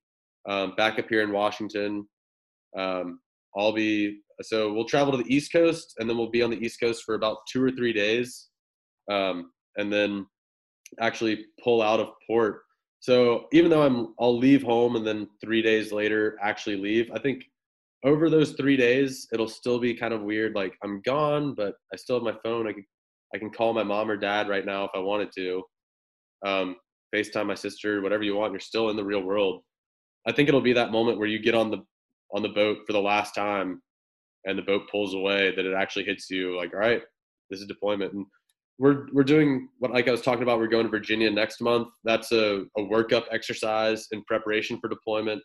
um, 0.48 0.74
back 0.76 0.98
up 0.98 1.06
here 1.08 1.22
in 1.22 1.32
Washington. 1.32 2.06
Um, 2.76 3.20
I'll 3.56 3.72
be 3.72 4.20
so 4.42 4.72
we'll 4.72 4.86
travel 4.86 5.12
to 5.12 5.22
the 5.22 5.34
East 5.34 5.52
Coast, 5.52 5.94
and 5.98 6.08
then 6.08 6.16
we'll 6.16 6.30
be 6.30 6.42
on 6.42 6.50
the 6.50 6.64
East 6.64 6.80
Coast 6.80 7.04
for 7.04 7.14
about 7.14 7.38
two 7.50 7.62
or 7.62 7.70
three 7.70 7.92
days, 7.92 8.48
um, 9.10 9.52
and 9.76 9.92
then 9.92 10.26
actually 11.00 11.46
pull 11.62 11.82
out 11.82 12.00
of 12.00 12.08
port. 12.26 12.62
So 13.00 13.46
even 13.52 13.70
though 13.70 13.82
I'm, 13.82 14.14
I'll 14.18 14.36
leave 14.36 14.62
home 14.62 14.96
and 14.96 15.06
then 15.06 15.28
three 15.40 15.60
days 15.60 15.92
later 15.92 16.38
actually 16.42 16.76
leave. 16.76 17.10
I 17.14 17.18
think 17.18 17.44
over 18.02 18.30
those 18.30 18.52
three 18.52 18.76
days, 18.76 19.28
it'll 19.32 19.48
still 19.48 19.78
be 19.78 19.94
kind 19.94 20.14
of 20.14 20.22
weird. 20.22 20.54
Like 20.54 20.74
I'm 20.82 21.02
gone, 21.02 21.54
but 21.54 21.74
I 21.92 21.96
still 21.96 22.16
have 22.16 22.22
my 22.22 22.38
phone. 22.42 22.66
I 22.66 22.72
can, 22.72 22.84
I 23.34 23.38
can 23.38 23.50
call 23.50 23.72
my 23.74 23.82
mom 23.82 24.10
or 24.10 24.16
dad 24.16 24.48
right 24.48 24.64
now 24.64 24.84
if 24.84 24.90
I 24.94 25.00
wanted 25.00 25.30
to. 25.36 25.62
Um, 26.46 26.76
FaceTime 27.14 27.46
my 27.46 27.54
sister, 27.54 28.00
whatever 28.02 28.22
you 28.22 28.36
want. 28.36 28.52
You're 28.52 28.60
still 28.60 28.90
in 28.90 28.96
the 28.96 29.04
real 29.04 29.22
world. 29.22 29.62
I 30.26 30.32
think 30.32 30.48
it'll 30.48 30.60
be 30.60 30.72
that 30.72 30.90
moment 30.90 31.18
where 31.18 31.28
you 31.28 31.38
get 31.38 31.54
on 31.54 31.70
the 31.70 31.82
on 32.34 32.42
the 32.42 32.48
boat 32.48 32.78
for 32.86 32.92
the 32.92 33.00
last 33.00 33.34
time 33.34 33.80
and 34.44 34.58
the 34.58 34.62
boat 34.62 34.82
pulls 34.90 35.14
away 35.14 35.54
that 35.54 35.64
it 35.64 35.74
actually 35.74 36.04
hits 36.04 36.28
you 36.30 36.56
like 36.56 36.72
all 36.74 36.80
right 36.80 37.02
this 37.50 37.60
is 37.60 37.66
deployment 37.66 38.12
and 38.12 38.26
we're 38.78 39.06
we're 39.12 39.22
doing 39.22 39.68
what 39.78 39.92
like 39.92 40.08
I 40.08 40.10
was 40.10 40.22
talking 40.22 40.42
about 40.42 40.58
we're 40.58 40.66
going 40.66 40.84
to 40.84 40.90
Virginia 40.90 41.30
next 41.30 41.60
month 41.60 41.88
that's 42.04 42.32
a, 42.32 42.64
a 42.76 42.80
workup 42.80 43.24
exercise 43.30 44.08
in 44.12 44.22
preparation 44.24 44.78
for 44.80 44.88
deployment 44.88 45.42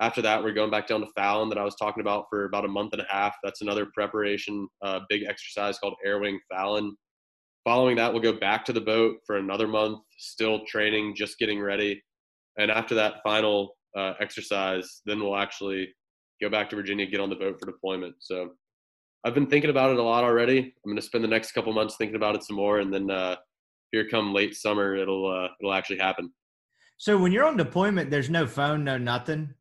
after 0.00 0.22
that, 0.22 0.42
we're 0.42 0.52
going 0.52 0.70
back 0.70 0.86
down 0.86 1.00
to 1.00 1.08
Fallon 1.16 1.48
that 1.48 1.58
I 1.58 1.64
was 1.64 1.74
talking 1.74 2.00
about 2.00 2.26
for 2.30 2.44
about 2.44 2.64
a 2.64 2.68
month 2.68 2.92
and 2.92 3.02
a 3.02 3.06
half. 3.08 3.34
That's 3.42 3.62
another 3.62 3.86
preparation, 3.94 4.68
uh, 4.80 5.00
big 5.08 5.24
exercise 5.24 5.78
called 5.78 5.94
Air 6.04 6.20
Wing 6.20 6.38
Fallon. 6.50 6.96
Following 7.64 7.96
that, 7.96 8.12
we'll 8.12 8.22
go 8.22 8.32
back 8.32 8.64
to 8.66 8.72
the 8.72 8.80
boat 8.80 9.16
for 9.26 9.38
another 9.38 9.66
month, 9.66 9.98
still 10.16 10.64
training, 10.66 11.16
just 11.16 11.38
getting 11.38 11.60
ready. 11.60 12.00
And 12.58 12.70
after 12.70 12.94
that 12.94 13.16
final 13.24 13.76
uh, 13.96 14.14
exercise, 14.20 15.02
then 15.04 15.20
we'll 15.20 15.36
actually 15.36 15.92
go 16.40 16.48
back 16.48 16.70
to 16.70 16.76
Virginia, 16.76 17.06
get 17.06 17.20
on 17.20 17.30
the 17.30 17.36
boat 17.36 17.58
for 17.58 17.66
deployment. 17.66 18.16
So 18.18 18.50
I've 19.24 19.34
been 19.34 19.46
thinking 19.46 19.70
about 19.70 19.90
it 19.90 19.98
a 19.98 20.02
lot 20.02 20.24
already. 20.24 20.58
I'm 20.58 20.90
going 20.90 20.96
to 20.96 21.02
spend 21.02 21.24
the 21.24 21.28
next 21.28 21.52
couple 21.52 21.72
months 21.72 21.96
thinking 21.96 22.16
about 22.16 22.34
it 22.34 22.44
some 22.44 22.56
more, 22.56 22.78
and 22.78 22.92
then 22.92 23.10
uh, 23.10 23.36
here 23.92 24.06
come 24.08 24.32
late 24.32 24.54
summer, 24.54 24.94
it'll 24.96 25.26
uh, 25.26 25.48
it'll 25.60 25.74
actually 25.74 25.98
happen. 25.98 26.32
So 26.98 27.16
when 27.16 27.32
you're 27.32 27.46
on 27.46 27.56
deployment, 27.56 28.10
there's 28.10 28.30
no 28.30 28.46
phone, 28.46 28.84
no 28.84 28.98
nothing. 28.98 29.54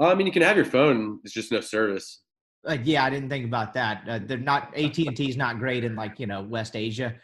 Uh, 0.00 0.08
I 0.08 0.14
mean, 0.14 0.26
you 0.26 0.32
can 0.32 0.42
have 0.42 0.56
your 0.56 0.64
phone. 0.64 1.20
It's 1.24 1.34
just 1.34 1.52
no 1.52 1.60
service. 1.60 2.22
Like, 2.64 2.82
yeah, 2.84 3.04
I 3.04 3.10
didn't 3.10 3.28
think 3.28 3.44
about 3.44 3.74
that. 3.74 4.04
Uh, 4.08 4.20
they're 4.24 4.38
not 4.38 4.72
AT 4.76 4.98
and 4.98 5.16
T 5.16 5.28
is 5.28 5.36
not 5.36 5.58
great 5.58 5.84
in 5.84 5.96
like 5.96 6.18
you 6.18 6.26
know 6.26 6.42
West 6.42 6.76
Asia. 6.76 7.14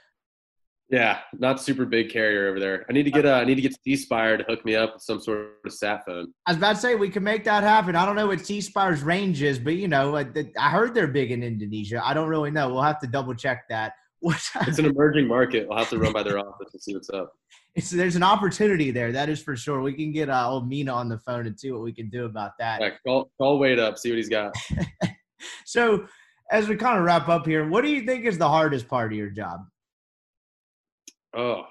Yeah, 0.90 1.18
not 1.38 1.60
super 1.60 1.84
big 1.84 2.10
carrier 2.10 2.48
over 2.48 2.58
there. 2.58 2.86
I 2.88 2.94
need 2.94 3.02
to 3.02 3.10
get 3.10 3.26
uh, 3.26 3.34
I 3.34 3.44
need 3.44 3.56
to 3.56 3.60
get 3.60 3.76
C 3.84 3.94
Spire 3.94 4.38
to 4.38 4.44
hook 4.44 4.64
me 4.64 4.74
up 4.74 4.94
with 4.94 5.02
some 5.02 5.20
sort 5.20 5.58
of 5.64 5.72
sat 5.72 6.06
phone. 6.06 6.32
I 6.46 6.52
was 6.52 6.56
about 6.56 6.76
to 6.76 6.80
say 6.80 6.94
we 6.94 7.10
can 7.10 7.22
make 7.22 7.44
that 7.44 7.62
happen. 7.62 7.94
I 7.94 8.06
don't 8.06 8.16
know 8.16 8.26
what 8.26 8.44
C 8.44 8.62
Spire's 8.62 9.02
range 9.02 9.42
is, 9.42 9.58
but 9.58 9.74
you 9.74 9.86
know, 9.86 10.16
I, 10.16 10.26
I 10.58 10.70
heard 10.70 10.94
they're 10.94 11.06
big 11.06 11.30
in 11.30 11.42
Indonesia. 11.42 12.00
I 12.02 12.14
don't 12.14 12.28
really 12.28 12.50
know. 12.50 12.70
We'll 12.70 12.82
have 12.82 13.00
to 13.00 13.06
double 13.06 13.34
check 13.34 13.68
that. 13.68 13.92
it's 14.22 14.78
an 14.78 14.86
emerging 14.86 15.28
market. 15.28 15.68
We'll 15.68 15.78
have 15.78 15.90
to 15.90 15.98
run 15.98 16.12
by 16.12 16.22
their 16.22 16.38
office 16.38 16.72
and 16.72 16.82
see 16.82 16.94
what's 16.94 17.10
up. 17.10 17.32
It's, 17.74 17.90
there's 17.90 18.16
an 18.16 18.22
opportunity 18.22 18.90
there. 18.90 19.12
That 19.12 19.28
is 19.28 19.40
for 19.42 19.56
sure. 19.56 19.80
We 19.80 19.92
can 19.92 20.10
get 20.10 20.28
uh, 20.28 20.50
old 20.50 20.68
Meena 20.68 20.92
on 20.92 21.08
the 21.08 21.18
phone 21.18 21.46
and 21.46 21.58
see 21.58 21.70
what 21.70 21.82
we 21.82 21.92
can 21.92 22.08
do 22.08 22.24
about 22.24 22.52
that. 22.58 22.80
Yeah, 22.80 22.90
call, 23.06 23.30
call 23.38 23.58
Wade 23.58 23.78
up, 23.78 23.98
see 23.98 24.10
what 24.10 24.16
he's 24.16 24.28
got. 24.28 24.56
so, 25.64 26.06
as 26.50 26.66
we 26.66 26.76
kind 26.76 26.98
of 26.98 27.04
wrap 27.04 27.28
up 27.28 27.46
here, 27.46 27.68
what 27.68 27.84
do 27.84 27.90
you 27.90 28.06
think 28.06 28.24
is 28.24 28.38
the 28.38 28.48
hardest 28.48 28.88
part 28.88 29.12
of 29.12 29.18
your 29.18 29.30
job? 29.30 29.60
Oh, 31.34 31.64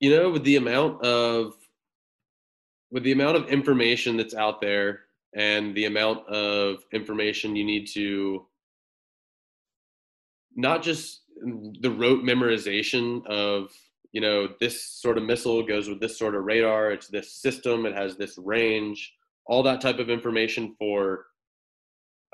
you 0.00 0.10
know, 0.10 0.30
with 0.30 0.44
the 0.44 0.56
amount 0.56 1.04
of 1.04 1.54
with 2.90 3.04
the 3.04 3.12
amount 3.12 3.36
of 3.36 3.48
information 3.48 4.16
that's 4.16 4.34
out 4.34 4.60
there 4.60 5.00
and 5.34 5.74
the 5.74 5.86
amount 5.86 6.26
of 6.28 6.84
information 6.92 7.56
you 7.56 7.64
need 7.64 7.86
to 7.86 8.46
not 10.54 10.82
just 10.82 11.22
the 11.80 11.90
rote 11.90 12.22
memorization 12.22 13.26
of 13.26 13.70
you 14.12 14.20
know 14.20 14.48
this 14.60 14.84
sort 14.84 15.16
of 15.16 15.24
missile 15.24 15.62
goes 15.62 15.88
with 15.88 16.00
this 16.00 16.18
sort 16.18 16.34
of 16.34 16.44
radar 16.44 16.90
it's 16.90 17.08
this 17.08 17.32
system 17.32 17.86
it 17.86 17.96
has 17.96 18.16
this 18.16 18.36
range 18.38 19.14
all 19.46 19.62
that 19.62 19.80
type 19.80 19.98
of 19.98 20.10
information 20.10 20.74
for 20.78 21.24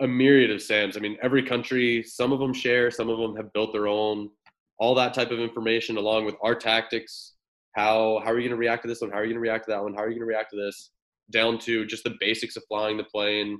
a 0.01 0.07
myriad 0.07 0.51
of 0.51 0.63
SAMs. 0.63 0.97
I 0.97 1.01
mean, 1.01 1.17
every 1.23 1.43
country, 1.43 2.03
some 2.03 2.33
of 2.33 2.39
them 2.39 2.53
share, 2.53 2.91
some 2.91 3.09
of 3.09 3.19
them 3.19 3.37
have 3.37 3.53
built 3.53 3.73
their 3.73 3.89
own. 3.89 4.31
All 4.79 4.95
that 4.95 5.13
type 5.13 5.33
of 5.33 5.41
information, 5.41 5.97
along 5.97 6.25
with 6.25 6.37
our 6.43 6.55
tactics. 6.55 7.35
How 7.73 8.21
how 8.25 8.31
are 8.31 8.39
you 8.39 8.49
going 8.49 8.51
to 8.51 8.57
react 8.57 8.83
to 8.83 8.89
this 8.89 9.01
one? 9.01 9.11
How 9.11 9.19
are 9.19 9.25
you 9.25 9.33
going 9.33 9.43
to 9.43 9.49
react 9.51 9.67
to 9.67 9.73
that 9.73 9.83
one? 9.83 9.93
How 9.93 10.03
are 10.03 10.09
you 10.09 10.15
going 10.15 10.21
to 10.21 10.27
react 10.27 10.51
to 10.51 10.57
this? 10.57 10.91
Down 11.31 11.59
to 11.61 11.85
just 11.85 12.05
the 12.05 12.17
basics 12.21 12.57
of 12.57 12.63
flying 12.69 12.97
the 12.97 13.05
plane, 13.05 13.59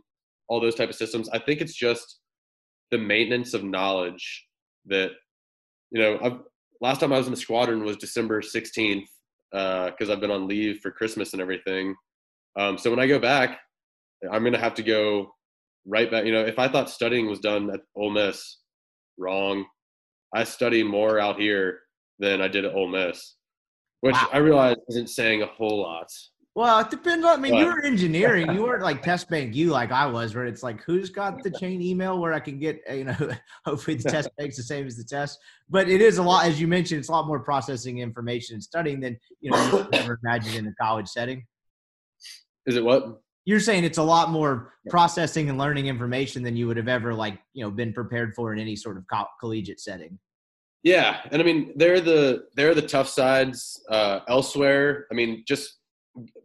all 0.49 0.61
those 0.61 0.77
type 0.77 0.89
of 0.89 0.95
systems. 0.95 1.29
I 1.31 1.39
think 1.39 1.61
it's 1.61 1.75
just 1.75 2.21
the 2.91 2.99
maintenance 2.99 3.53
of 3.53 3.65
knowledge 3.65 4.47
that 4.87 5.11
you 5.91 6.01
know. 6.01 6.19
I've, 6.23 6.39
last 6.81 7.01
time 7.01 7.13
I 7.13 7.19
was 7.19 7.27
in 7.27 7.35
the 7.35 7.41
squadron 7.41 7.85
was 7.85 7.97
December 7.97 8.41
sixteenth 8.43 9.09
because 9.51 10.09
uh, 10.09 10.13
I've 10.13 10.21
been 10.21 10.31
on 10.31 10.47
leave 10.47 10.79
for 10.79 10.93
Christmas 10.93 11.33
and 11.33 11.43
everything. 11.43 11.97
Um, 12.57 12.79
so 12.79 12.91
when 12.91 13.01
I 13.01 13.07
go 13.09 13.19
back, 13.19 13.61
I'm 14.31 14.43
going 14.43 14.53
to 14.53 14.61
have 14.61 14.75
to 14.75 14.83
go 14.83 15.35
right 15.89 16.11
back. 16.11 16.25
You 16.25 16.33
know, 16.33 16.45
if 16.45 16.59
I 16.59 16.69
thought 16.69 16.91
studying 16.91 17.27
was 17.27 17.41
done 17.41 17.71
at 17.71 17.81
Ole 17.97 18.11
Miss, 18.11 18.59
wrong. 19.17 19.65
I 20.35 20.45
study 20.45 20.83
more 20.83 21.19
out 21.19 21.41
here 21.41 21.81
than 22.19 22.41
I 22.41 22.49
did 22.49 22.65
at 22.65 22.75
Ole 22.75 22.89
Miss, 22.89 23.37
which 24.01 24.15
wow. 24.15 24.29
I 24.33 24.39
realize 24.39 24.77
isn't 24.89 25.09
saying 25.09 25.43
a 25.43 25.47
whole 25.47 25.83
lot. 25.83 26.09
Well, 26.55 26.81
it 26.81 26.91
depends 26.91 27.25
on. 27.25 27.39
I 27.39 27.41
mean, 27.41 27.53
but, 27.53 27.61
you 27.61 27.67
were 27.67 27.85
engineering. 27.85 28.53
You 28.53 28.63
weren't 28.63 28.83
like 28.83 29.01
test 29.05 29.31
bank 29.31 29.55
you 29.55 29.71
like 29.71 29.93
I 29.93 30.07
was, 30.07 30.35
where 30.35 30.45
it's 30.45 30.63
like, 30.63 30.83
who's 30.83 31.09
got 31.09 31.43
the 31.43 31.51
chain 31.53 31.81
email 31.81 32.19
where 32.19 32.33
I 32.33 32.41
can 32.41 32.59
get, 32.59 32.81
you 32.93 33.05
know, 33.05 33.17
hopefully 33.65 33.97
the 33.97 34.11
test 34.11 34.29
bank's 34.37 34.57
the 34.57 34.65
same 34.65 34.87
as 34.87 34.97
the 34.97 35.05
test. 35.05 35.39
But 35.71 35.89
it 35.89 36.01
is 36.01 36.19
a 36.19 36.23
lot, 36.23 36.47
as 36.47 36.61
you 36.61 36.67
mentioned, 36.67 36.99
it's 36.99 37.09
a 37.09 37.13
lot 37.13 37.27
more 37.27 37.41
processing 37.41 37.99
information 37.99 38.55
and 38.55 38.63
studying 38.63 39.01
than 39.01 39.17
you 39.41 39.53
know 39.53 39.89
you 39.93 39.99
ever 40.01 40.19
imagine 40.25 40.57
in 40.57 40.67
a 40.67 40.75
college 40.81 41.07
setting. 41.07 41.45
Is 42.67 42.77
it 42.77 42.85
what? 42.85 43.21
You're 43.45 43.61
saying 43.61 43.85
it's 43.85 43.99
a 43.99 44.03
lot 44.03 44.31
more 44.31 44.75
processing 44.91 45.49
and 45.49 45.59
learning 45.59 45.87
information 45.87 46.43
than 46.43 46.57
you 46.57 46.67
would 46.67 46.77
have 46.77 46.89
ever 46.89 47.15
like 47.15 47.39
you 47.55 47.65
know 47.65 47.71
been 47.71 47.93
prepared 47.93 48.35
for 48.35 48.53
in 48.53 48.59
any 48.59 48.77
sort 48.77 48.97
of 48.97 49.05
co- 49.13 49.27
collegiate 49.41 49.81
setting. 49.81 50.19
Yeah 50.83 51.21
and 51.31 51.43
i 51.43 51.45
mean 51.45 51.73
they're 51.77 52.01
the 52.01 52.45
they're 52.55 52.75
the 52.75 52.83
tough 52.83 53.09
sides 53.09 53.83
uh, 53.91 54.21
elsewhere. 54.29 55.07
I 55.11 55.15
mean 55.15 55.45
just 55.47 55.79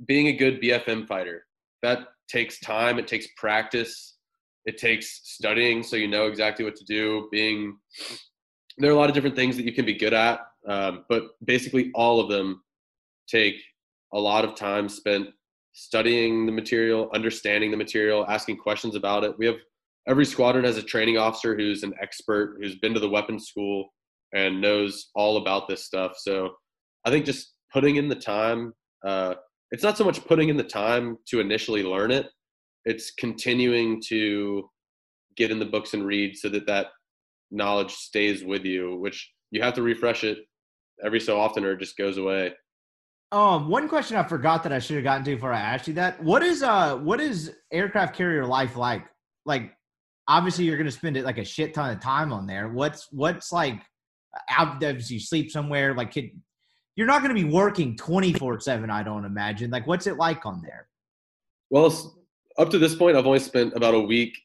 being 0.06 0.28
a 0.28 0.34
good 0.34 0.62
bfm 0.62 1.08
fighter 1.08 1.46
that 1.82 2.08
takes 2.28 2.60
time 2.60 3.00
it 3.00 3.08
takes 3.08 3.28
practice 3.38 4.18
it 4.66 4.78
takes 4.78 5.22
studying 5.24 5.84
so 5.84 5.96
you 5.96 6.08
know 6.08 6.28
exactly 6.28 6.64
what 6.64 6.76
to 6.76 6.86
do. 6.86 7.28
Being 7.32 7.78
there 8.78 8.90
are 8.90 8.94
a 8.94 8.98
lot 8.98 9.10
of 9.10 9.16
different 9.16 9.36
things 9.36 9.58
that 9.58 9.66
you 9.66 9.74
can 9.74 9.86
be 9.86 9.94
good 9.94 10.14
at 10.14 10.40
um, 10.68 11.06
but 11.10 11.24
basically 11.44 11.92
all 11.94 12.20
of 12.20 12.30
them 12.30 12.64
take 13.28 13.56
a 14.14 14.20
lot 14.20 14.46
of 14.46 14.56
time 14.56 14.88
spent 14.88 15.28
studying 15.74 16.46
the 16.46 16.52
material, 16.52 17.10
understanding 17.14 17.72
the 17.72 17.78
material, 17.78 18.26
asking 18.28 18.58
questions 18.58 18.96
about 18.96 19.24
it. 19.24 19.36
We 19.38 19.46
have 19.48 19.58
every 20.08 20.26
squadron 20.26 20.66
has 20.66 20.78
a 20.78 20.84
training 20.84 21.18
officer 21.18 21.56
who's 21.56 21.84
an 21.84 21.94
expert, 22.02 22.58
who's 22.62 22.78
been 22.80 22.94
to 22.94 23.00
the 23.00 23.10
weapons 23.10 23.48
school 23.48 23.90
and 24.34 24.62
knows 24.62 25.10
all 25.16 25.38
about 25.38 25.68
this 25.68 25.84
stuff. 25.84 26.14
So 26.18 26.52
I 27.06 27.10
think 27.10 27.26
just 27.26 27.54
putting 27.72 27.98
in 27.98 28.08
the 28.08 28.16
time, 28.16 28.74
uh, 29.06 29.36
it's 29.72 29.84
not 29.84 29.98
so 29.98 30.06
much 30.06 30.24
putting 30.26 30.50
in 30.50 30.58
the 30.58 30.64
time 30.64 31.18
to 31.28 31.40
initially 31.40 31.84
learn 31.84 32.12
it, 32.12 32.28
it's 32.86 33.12
continuing 33.12 34.02
to 34.08 34.70
get 35.36 35.52
in 35.52 35.60
the 35.60 35.66
books 35.66 35.94
and 35.94 36.06
read 36.06 36.36
so 36.38 36.50
that 36.50 36.68
that 36.68 36.88
knowledge 37.50 37.92
stays 37.92 38.44
with 38.44 38.66
you, 38.66 38.98
which 38.98 39.32
you 39.52 39.62
have 39.62 39.74
to 39.74 39.82
refresh 39.82 40.24
it 40.24 40.40
every 41.04 41.20
so 41.20 41.40
often 41.40 41.66
or 41.66 41.72
it 41.72 41.80
just 41.80 41.98
goes 41.98 42.18
away. 42.18 42.54
Um, 43.34 43.68
one 43.68 43.90
question 43.90 44.16
I 44.16 44.22
forgot 44.22 44.62
that 44.62 44.72
I 44.72 44.78
should 44.78 44.96
have 44.98 45.04
gotten 45.04 45.24
to 45.26 45.34
before 45.34 45.52
I 45.52 45.60
asked 45.60 45.88
you 45.88 45.96
that. 45.96 46.24
What 46.24 46.44
is 46.44 46.62
uh 46.62 46.98
what 46.98 47.20
is 47.20 47.52
aircraft 47.72 48.16
carrier 48.16 48.46
life 48.46 48.76
like? 48.76 49.06
Like 49.44 49.76
obviously 50.28 50.66
you're 50.66 50.78
gonna 50.78 50.92
spend 50.92 51.18
it 51.18 51.26
like 51.26 51.40
a 51.40 51.44
shit 51.44 51.74
ton 51.74 51.90
of 51.90 52.00
time 52.00 52.32
on 52.32 52.46
there. 52.46 52.70
What's 52.70 53.08
what's 53.12 53.52
like 53.52 53.82
as 54.52 55.10
you 55.10 55.20
sleep 55.20 55.50
somewhere, 55.50 55.96
like 55.96 56.12
kid 56.12 56.30
you're 56.96 57.08
not 57.08 57.24
gonna 57.24 57.34
be 57.34 57.44
working 57.44 57.98
twenty 57.98 58.34
four 58.34 58.60
seven, 58.60 58.92
I 58.92 59.02
don't 59.02 59.26
imagine. 59.26 59.72
Like 59.72 59.88
what's 59.88 60.06
it 60.06 60.18
like 60.18 60.46
on 60.46 60.62
there? 60.62 60.88
Well 61.72 62.16
up 62.60 62.70
to 62.70 62.78
this 62.78 62.94
point 62.94 63.18
I've 63.18 63.26
only 63.26 63.40
spent 63.40 63.74
about 63.76 63.96
a 63.96 64.00
week 64.00 64.38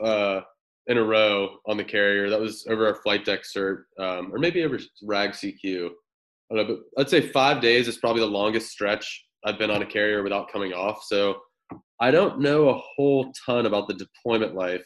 uh 0.00 0.42
in 0.86 0.96
a 0.96 1.02
row 1.02 1.56
on 1.66 1.76
the 1.76 1.82
carrier. 1.82 2.30
That 2.30 2.38
was 2.38 2.68
over 2.70 2.86
our 2.86 2.94
flight 3.02 3.24
deck 3.24 3.40
cert, 3.42 3.82
um, 3.98 4.32
or 4.32 4.38
maybe 4.38 4.62
over 4.62 4.78
RAG 5.02 5.30
CQ 5.30 5.90
don't 6.54 6.68
know, 6.68 6.76
but 6.76 7.00
I'd 7.00 7.10
say 7.10 7.20
five 7.20 7.60
days 7.60 7.88
is 7.88 7.98
probably 7.98 8.20
the 8.20 8.26
longest 8.26 8.70
stretch 8.70 9.24
I've 9.44 9.58
been 9.58 9.70
on 9.70 9.82
a 9.82 9.86
carrier 9.86 10.22
without 10.22 10.52
coming 10.52 10.72
off. 10.72 11.02
So 11.04 11.36
I 12.00 12.10
don't 12.10 12.40
know 12.40 12.68
a 12.68 12.80
whole 12.96 13.32
ton 13.46 13.66
about 13.66 13.88
the 13.88 13.94
deployment 13.94 14.54
life. 14.54 14.84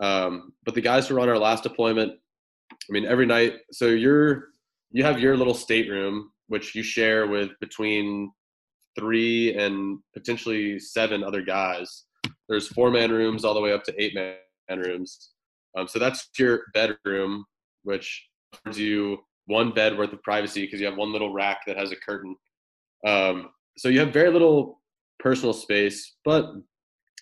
Um, 0.00 0.52
but 0.64 0.74
the 0.74 0.80
guys 0.80 1.08
who 1.08 1.14
were 1.14 1.20
on 1.20 1.28
our 1.28 1.38
last 1.38 1.62
deployment, 1.62 2.12
I 2.72 2.92
mean, 2.92 3.04
every 3.04 3.26
night. 3.26 3.54
So 3.72 3.86
you're 3.86 4.48
you 4.90 5.04
have 5.04 5.20
your 5.20 5.36
little 5.36 5.54
stateroom, 5.54 6.30
which 6.46 6.74
you 6.74 6.82
share 6.82 7.26
with 7.26 7.50
between 7.60 8.30
three 8.98 9.54
and 9.54 9.98
potentially 10.14 10.78
seven 10.78 11.22
other 11.22 11.42
guys. 11.42 12.04
There's 12.48 12.68
four 12.68 12.90
man 12.90 13.12
rooms 13.12 13.44
all 13.44 13.54
the 13.54 13.60
way 13.60 13.72
up 13.72 13.84
to 13.84 14.02
eight 14.02 14.14
man 14.14 14.36
rooms. 14.70 15.30
Um, 15.76 15.86
so 15.86 15.98
that's 15.98 16.28
your 16.38 16.62
bedroom, 16.72 17.44
which 17.82 18.26
you 18.72 19.18
one 19.48 19.72
bed 19.72 19.96
worth 19.98 20.12
of 20.12 20.22
privacy 20.22 20.64
because 20.64 20.78
you 20.78 20.86
have 20.86 20.96
one 20.96 21.12
little 21.12 21.32
rack 21.32 21.60
that 21.66 21.78
has 21.78 21.90
a 21.90 21.96
curtain. 21.96 22.36
Um, 23.06 23.48
so 23.78 23.88
you 23.88 23.98
have 24.00 24.12
very 24.12 24.30
little 24.30 24.80
personal 25.18 25.54
space, 25.54 26.16
but 26.24 26.52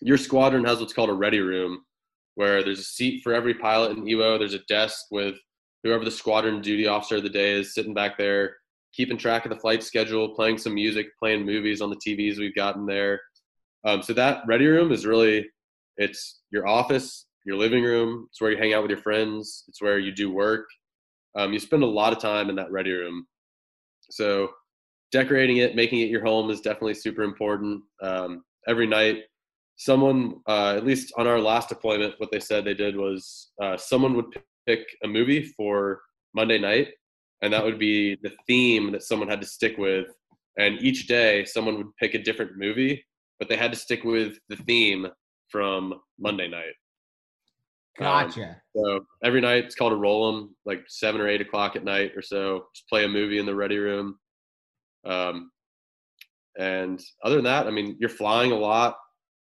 your 0.02 0.18
squadron 0.18 0.64
has 0.64 0.80
what's 0.80 0.92
called 0.92 1.08
a 1.08 1.14
ready 1.14 1.40
room, 1.40 1.84
where 2.34 2.62
there's 2.62 2.80
a 2.80 2.84
seat 2.84 3.22
for 3.22 3.32
every 3.32 3.54
pilot 3.54 3.96
in 3.96 4.04
EWO. 4.04 4.38
There's 4.38 4.54
a 4.54 4.64
desk 4.68 5.06
with 5.10 5.36
whoever 5.84 6.04
the 6.04 6.10
squadron 6.10 6.60
duty 6.60 6.86
officer 6.86 7.16
of 7.16 7.22
the 7.22 7.30
day 7.30 7.52
is 7.52 7.74
sitting 7.74 7.94
back 7.94 8.18
there, 8.18 8.56
keeping 8.92 9.16
track 9.16 9.44
of 9.44 9.50
the 9.50 9.60
flight 9.60 9.84
schedule, 9.84 10.34
playing 10.34 10.58
some 10.58 10.74
music, 10.74 11.06
playing 11.18 11.46
movies 11.46 11.80
on 11.80 11.90
the 11.90 11.96
TVs 11.96 12.38
we've 12.38 12.56
gotten 12.56 12.86
there. 12.86 13.20
Um, 13.84 14.02
so 14.02 14.12
that 14.14 14.42
ready 14.48 14.66
room 14.66 14.90
is 14.90 15.06
really 15.06 15.48
it's 15.96 16.40
your 16.50 16.66
office, 16.66 17.26
your 17.44 17.56
living 17.56 17.84
room. 17.84 18.26
It's 18.30 18.40
where 18.40 18.50
you 18.50 18.58
hang 18.58 18.74
out 18.74 18.82
with 18.82 18.90
your 18.90 19.00
friends. 19.00 19.64
It's 19.68 19.80
where 19.80 20.00
you 20.00 20.10
do 20.12 20.32
work 20.32 20.66
um, 21.36 21.52
you 21.52 21.58
spend 21.58 21.82
a 21.82 21.86
lot 21.86 22.12
of 22.12 22.18
time 22.18 22.50
in 22.50 22.56
that 22.56 22.70
ready 22.72 22.92
room. 22.92 23.26
So 24.10 24.50
decorating 25.12 25.58
it, 25.58 25.76
making 25.76 26.00
it 26.00 26.10
your 26.10 26.24
home 26.24 26.50
is 26.50 26.60
definitely 26.60 26.94
super 26.94 27.22
important. 27.22 27.82
Um, 28.02 28.42
every 28.66 28.86
night, 28.86 29.24
someone, 29.76 30.40
uh, 30.48 30.74
at 30.76 30.84
least 30.84 31.12
on 31.16 31.26
our 31.26 31.40
last 31.40 31.68
deployment, 31.68 32.14
what 32.18 32.30
they 32.30 32.40
said 32.40 32.64
they 32.64 32.74
did 32.74 32.96
was 32.96 33.50
uh, 33.62 33.76
someone 33.76 34.14
would 34.14 34.26
pick 34.66 34.86
a 35.04 35.08
movie 35.08 35.44
for 35.56 36.00
Monday 36.34 36.58
night, 36.58 36.88
and 37.42 37.52
that 37.52 37.64
would 37.64 37.78
be 37.78 38.16
the 38.22 38.32
theme 38.46 38.92
that 38.92 39.02
someone 39.02 39.28
had 39.28 39.40
to 39.40 39.46
stick 39.46 39.76
with. 39.78 40.06
And 40.58 40.80
each 40.80 41.06
day, 41.06 41.44
someone 41.44 41.76
would 41.76 41.96
pick 42.00 42.14
a 42.14 42.22
different 42.22 42.52
movie, 42.56 43.04
but 43.38 43.48
they 43.48 43.56
had 43.56 43.72
to 43.72 43.78
stick 43.78 44.04
with 44.04 44.38
the 44.48 44.56
theme 44.56 45.06
from 45.50 45.94
Monday 46.18 46.48
night. 46.48 46.72
Um, 47.98 48.04
Gotcha. 48.28 48.60
so 48.76 49.06
every 49.24 49.40
night 49.40 49.64
it's 49.64 49.74
called 49.74 49.92
a 49.92 49.96
roll 49.96 50.28
'em, 50.28 50.54
like 50.64 50.84
seven 50.88 51.20
or 51.20 51.28
eight 51.28 51.40
o'clock 51.40 51.76
at 51.76 51.84
night 51.84 52.12
or 52.16 52.22
so. 52.22 52.66
Just 52.74 52.88
play 52.88 53.04
a 53.04 53.08
movie 53.08 53.38
in 53.38 53.46
the 53.46 53.54
ready 53.54 53.78
room. 53.78 54.18
Um, 55.04 55.50
and 56.58 57.00
other 57.22 57.36
than 57.36 57.44
that, 57.44 57.66
I 57.66 57.70
mean, 57.70 57.96
you're 57.98 58.08
flying 58.08 58.52
a 58.52 58.56
lot. 58.58 58.96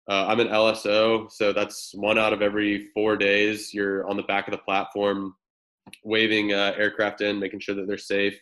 Uh, 0.07 0.25
I'm 0.27 0.39
an 0.39 0.49
LSO, 0.49 1.31
so 1.31 1.51
that's 1.51 1.91
one 1.95 2.19
out 2.19 2.33
of 2.33 2.41
every 2.43 2.89
four 2.93 3.17
days. 3.17 3.73
You're 3.73 4.07
on 4.07 4.17
the 4.17 4.23
back 4.23 4.47
of 4.47 4.51
the 4.51 4.59
platform, 4.59 5.35
waving 6.03 6.53
uh, 6.53 6.73
aircraft 6.77 7.21
in, 7.21 7.39
making 7.39 7.59
sure 7.61 7.73
that 7.75 7.87
they're 7.87 7.97
safe. 7.97 8.39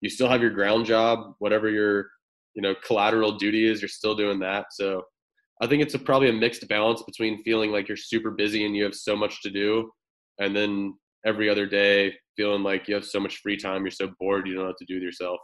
You 0.00 0.10
still 0.10 0.28
have 0.28 0.40
your 0.42 0.50
ground 0.50 0.86
job, 0.86 1.34
whatever 1.38 1.68
your 1.70 2.10
you 2.54 2.62
know 2.62 2.74
collateral 2.84 3.32
duty 3.32 3.66
is. 3.66 3.80
You're 3.80 3.88
still 3.88 4.14
doing 4.16 4.40
that. 4.40 4.66
So 4.72 5.04
I 5.60 5.66
think 5.66 5.82
it's 5.82 5.94
a, 5.94 5.98
probably 5.98 6.28
a 6.28 6.32
mixed 6.32 6.66
balance 6.68 7.02
between 7.02 7.42
feeling 7.42 7.70
like 7.70 7.88
you're 7.88 7.96
super 7.96 8.30
busy 8.30 8.66
and 8.66 8.74
you 8.76 8.84
have 8.84 8.94
so 8.94 9.16
much 9.16 9.42
to 9.42 9.50
do, 9.50 9.90
and 10.38 10.54
then 10.54 10.94
every 11.24 11.48
other 11.48 11.66
day 11.66 12.12
feeling 12.36 12.62
like 12.62 12.88
you 12.88 12.94
have 12.94 13.04
so 13.04 13.20
much 13.20 13.36
free 13.38 13.56
time, 13.56 13.82
you're 13.82 13.90
so 13.90 14.10
bored, 14.18 14.46
you 14.46 14.54
don't 14.54 14.64
know 14.64 14.68
what 14.68 14.78
to 14.78 14.84
do 14.84 14.94
with 14.94 15.02
yourself. 15.02 15.38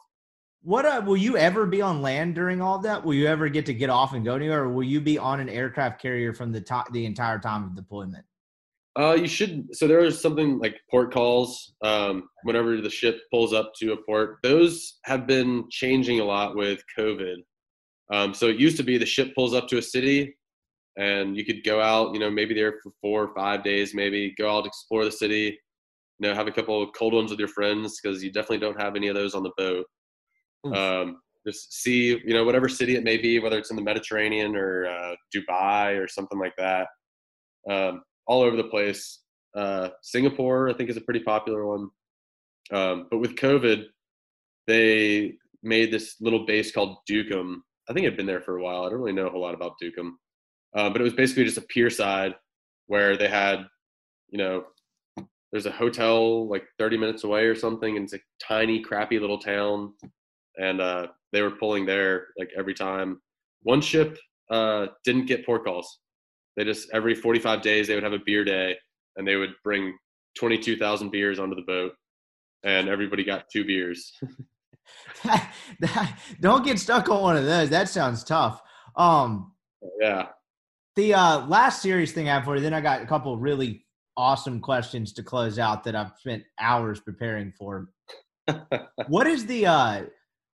What 0.63 0.85
uh, 0.85 1.03
will 1.07 1.17
you 1.17 1.39
ever 1.39 1.65
be 1.65 1.81
on 1.81 2.03
land 2.03 2.35
during 2.35 2.61
all 2.61 2.77
of 2.77 2.83
that? 2.83 3.03
Will 3.03 3.15
you 3.15 3.27
ever 3.27 3.49
get 3.49 3.65
to 3.67 3.75
get 3.75 3.89
off 3.89 4.13
and 4.13 4.25
go 4.25 4.35
anywhere, 4.35 4.65
or 4.65 4.69
will 4.69 4.83
you 4.83 5.01
be 5.01 5.17
on 5.17 5.41
an 5.41 5.49
aircraft 5.49 6.03
carrier 6.03 6.35
from 6.35 6.53
the 6.53 6.61
top 6.61 6.93
the 6.93 7.07
entire 7.07 7.39
time 7.39 7.65
of 7.65 7.75
deployment? 7.75 8.27
Uh, 8.99 9.15
you 9.15 9.29
should. 9.29 9.75
So 9.75 9.87
there 9.87 10.01
is 10.01 10.21
something 10.21 10.59
like 10.59 10.79
port 10.91 11.15
calls. 11.15 11.73
Um, 11.83 12.29
whenever 12.43 12.81
the 12.81 12.91
ship 12.91 13.21
pulls 13.31 13.55
up 13.55 13.73
to 13.79 13.93
a 13.93 13.97
port, 13.97 14.39
those 14.43 14.99
have 15.05 15.27
been 15.27 15.65
changing 15.71 16.21
a 16.21 16.25
lot 16.25 16.57
with 16.57 16.83
COVID. 16.99 17.37
Um, 18.13 18.35
so 18.35 18.47
it 18.49 18.59
used 18.59 18.77
to 18.79 18.83
be 18.83 18.99
the 18.99 19.07
ship 19.07 19.35
pulls 19.35 19.55
up 19.55 19.69
to 19.69 19.79
a 19.79 19.83
city, 19.83 20.37
and 20.97 21.37
you 21.37 21.45
could 21.45 21.65
go 21.65 21.81
out. 21.81 22.13
You 22.13 22.21
know, 22.21 22.31
maybe 22.31 22.55
there 22.55 22.75
for 22.83 22.93
four 23.01 23.25
or 23.25 23.35
five 23.35 23.63
days, 23.63 23.95
maybe 23.95 24.35
go 24.37 24.57
out 24.57 24.67
explore 24.67 25.05
the 25.05 25.13
city. 25.13 25.59
You 26.19 26.29
know, 26.29 26.35
have 26.35 26.49
a 26.49 26.53
couple 26.53 26.83
of 26.83 26.91
cold 26.93 27.15
ones 27.15 27.31
with 27.31 27.39
your 27.39 27.49
friends 27.49 28.01
because 28.01 28.23
you 28.23 28.31
definitely 28.31 28.59
don't 28.59 28.81
have 28.81 28.97
any 28.97 29.09
of 29.09 29.15
those 29.15 29.35
on 29.35 29.43
the 29.43 29.53
boat. 29.57 29.87
Um, 30.75 31.21
just 31.47 31.73
see, 31.73 32.21
you 32.25 32.35
know, 32.35 32.45
whatever 32.45 32.69
city 32.69 32.97
it 32.97 33.05
may 33.05 33.17
be, 33.17 33.39
whether 33.39 33.59
it's 33.59 33.71
in 33.71 33.77
the 33.77 33.83
Mediterranean 33.83 34.55
or 34.55 34.87
uh, 34.87 35.15
Dubai 35.35 35.99
or 35.99 36.07
something 36.07 36.39
like 36.39 36.55
that. 36.59 36.89
Um, 37.71 38.03
all 38.27 38.43
over 38.43 38.57
the 38.57 38.65
place. 38.65 39.21
Uh, 39.57 39.89
Singapore, 40.03 40.69
I 40.69 40.75
think, 40.75 40.91
is 40.91 40.97
a 40.97 41.03
pretty 41.03 41.21
popular 41.21 41.67
one. 41.67 41.89
Um, 42.73 43.07
but 43.11 43.19
with 43.19 43.37
COVID, 43.37 43.87
they 44.67 45.35
made 45.63 45.91
this 45.91 46.17
little 46.21 46.47
base 46.47 46.73
called 46.73 46.99
Duqm. 47.09 47.57
I 47.91 47.93
think 47.93 48.07
it 48.07 48.11
had 48.11 48.17
been 48.17 48.27
there 48.27 48.41
for 48.41 48.57
a 48.57 48.63
while. 48.63 48.85
I 48.85 48.89
don't 48.89 49.01
really 49.01 49.13
know 49.13 49.27
a 49.27 49.31
whole 49.31 49.41
lot 49.41 49.55
about 49.55 49.75
Duqm, 49.83 50.13
uh, 50.77 50.91
but 50.91 51.01
it 51.01 51.05
was 51.05 51.13
basically 51.13 51.45
just 51.45 51.59
a 51.59 51.63
pier 51.63 51.91
side 51.91 52.37
where 52.87 53.17
they 53.17 53.29
had, 53.29 53.67
you 54.29 54.39
know, 54.39 54.65
there's 55.51 55.67
a 55.67 55.73
hotel 55.73 56.49
like 56.49 56.63
30 56.79 56.97
minutes 56.97 57.25
away 57.25 57.47
or 57.47 57.57
something, 57.57 57.97
and 57.97 58.05
it's 58.05 58.15
a 58.15 58.21
tiny, 58.41 58.81
crappy 58.81 59.19
little 59.19 59.39
town, 59.39 59.93
and 60.57 60.81
uh, 60.81 61.09
they 61.33 61.43
were 61.43 61.51
pulling 61.51 61.85
there 61.85 62.29
like 62.39 62.51
every 62.57 62.75
time. 62.75 63.21
One 63.65 63.81
ship 63.81 64.17
uh, 64.53 64.87
didn't 65.05 65.27
get 65.27 65.45
port 65.45 65.65
calls. 65.65 65.99
They 66.57 66.63
just 66.63 66.89
every 66.93 67.17
45 67.17 67.61
days 67.61 67.89
they 67.89 67.97
would 67.97 68.05
have 68.05 68.13
a 68.13 68.21
beer 68.25 68.45
day, 68.45 68.77
and 69.17 69.27
they 69.27 69.35
would 69.35 69.55
bring 69.65 69.99
22,000 70.39 71.11
beers 71.11 71.41
onto 71.41 71.57
the 71.57 71.63
boat, 71.63 71.93
and 72.63 72.89
everybody 72.89 73.25
got 73.25 73.47
two 73.53 73.65
beers. 73.65 74.13
Don't 76.41 76.65
get 76.65 76.79
stuck 76.79 77.09
on 77.09 77.23
one 77.23 77.37
of 77.37 77.45
those. 77.45 77.71
That 77.71 77.89
sounds 77.89 78.25
tough. 78.25 78.61
Um, 78.97 79.53
yeah. 80.01 80.29
the 80.97 81.15
uh, 81.15 81.47
last 81.47 81.83
serious 81.83 82.13
thing 82.13 82.29
I 82.29 82.35
have 82.35 82.45
for 82.45 82.57
you, 82.57 82.63
then 82.63 82.75
I 82.75 82.81
got 82.81 83.03
a 83.03 83.07
couple 83.07 83.35
of 83.35 83.41
really 83.41 83.85
awesome 84.17 84.61
questions 84.61 85.13
to 85.15 85.23
close 85.23 85.59
out 85.59 85.85
that 85.85 85.97
I've 85.97 86.13
spent 86.19 86.43
hours 86.59 87.01
preparing 87.01 87.53
for. 87.53 87.89
what 89.09 89.27
is 89.27 89.47
the 89.47 89.67
uh, 89.67 90.03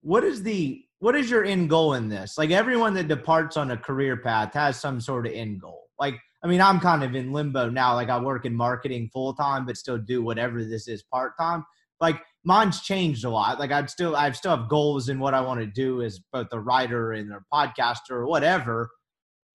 what 0.01 0.23
is 0.23 0.43
the 0.43 0.83
what 0.99 1.15
is 1.15 1.29
your 1.29 1.45
end 1.45 1.69
goal 1.69 1.93
in 1.93 2.09
this? 2.09 2.37
Like 2.37 2.51
everyone 2.51 2.93
that 2.95 3.07
departs 3.07 3.57
on 3.57 3.71
a 3.71 3.77
career 3.77 4.17
path 4.17 4.53
has 4.53 4.79
some 4.79 4.99
sort 4.99 5.27
of 5.27 5.33
end 5.33 5.61
goal. 5.61 5.83
Like 5.99 6.15
I 6.43 6.47
mean, 6.47 6.61
I'm 6.61 6.79
kind 6.79 7.03
of 7.03 7.15
in 7.15 7.31
limbo 7.31 7.69
now. 7.69 7.93
Like 7.93 8.09
I 8.09 8.19
work 8.19 8.45
in 8.45 8.55
marketing 8.55 9.09
full 9.13 9.33
time, 9.33 9.65
but 9.65 9.77
still 9.77 9.97
do 9.97 10.23
whatever 10.23 10.63
this 10.63 10.87
is 10.87 11.03
part 11.03 11.33
time. 11.39 11.63
Like 12.01 12.21
mine's 12.43 12.81
changed 12.81 13.25
a 13.25 13.29
lot. 13.29 13.59
Like 13.59 13.71
I'd 13.71 13.89
still 13.89 14.15
I 14.15 14.31
still 14.31 14.55
have 14.55 14.69
goals 14.69 15.09
in 15.09 15.19
what 15.19 15.33
I 15.33 15.41
want 15.41 15.59
to 15.61 15.65
do 15.65 16.01
as 16.01 16.19
both 16.31 16.47
a 16.51 16.59
writer 16.59 17.13
and 17.13 17.31
a 17.31 17.39
podcaster 17.53 18.11
or 18.11 18.27
whatever. 18.27 18.89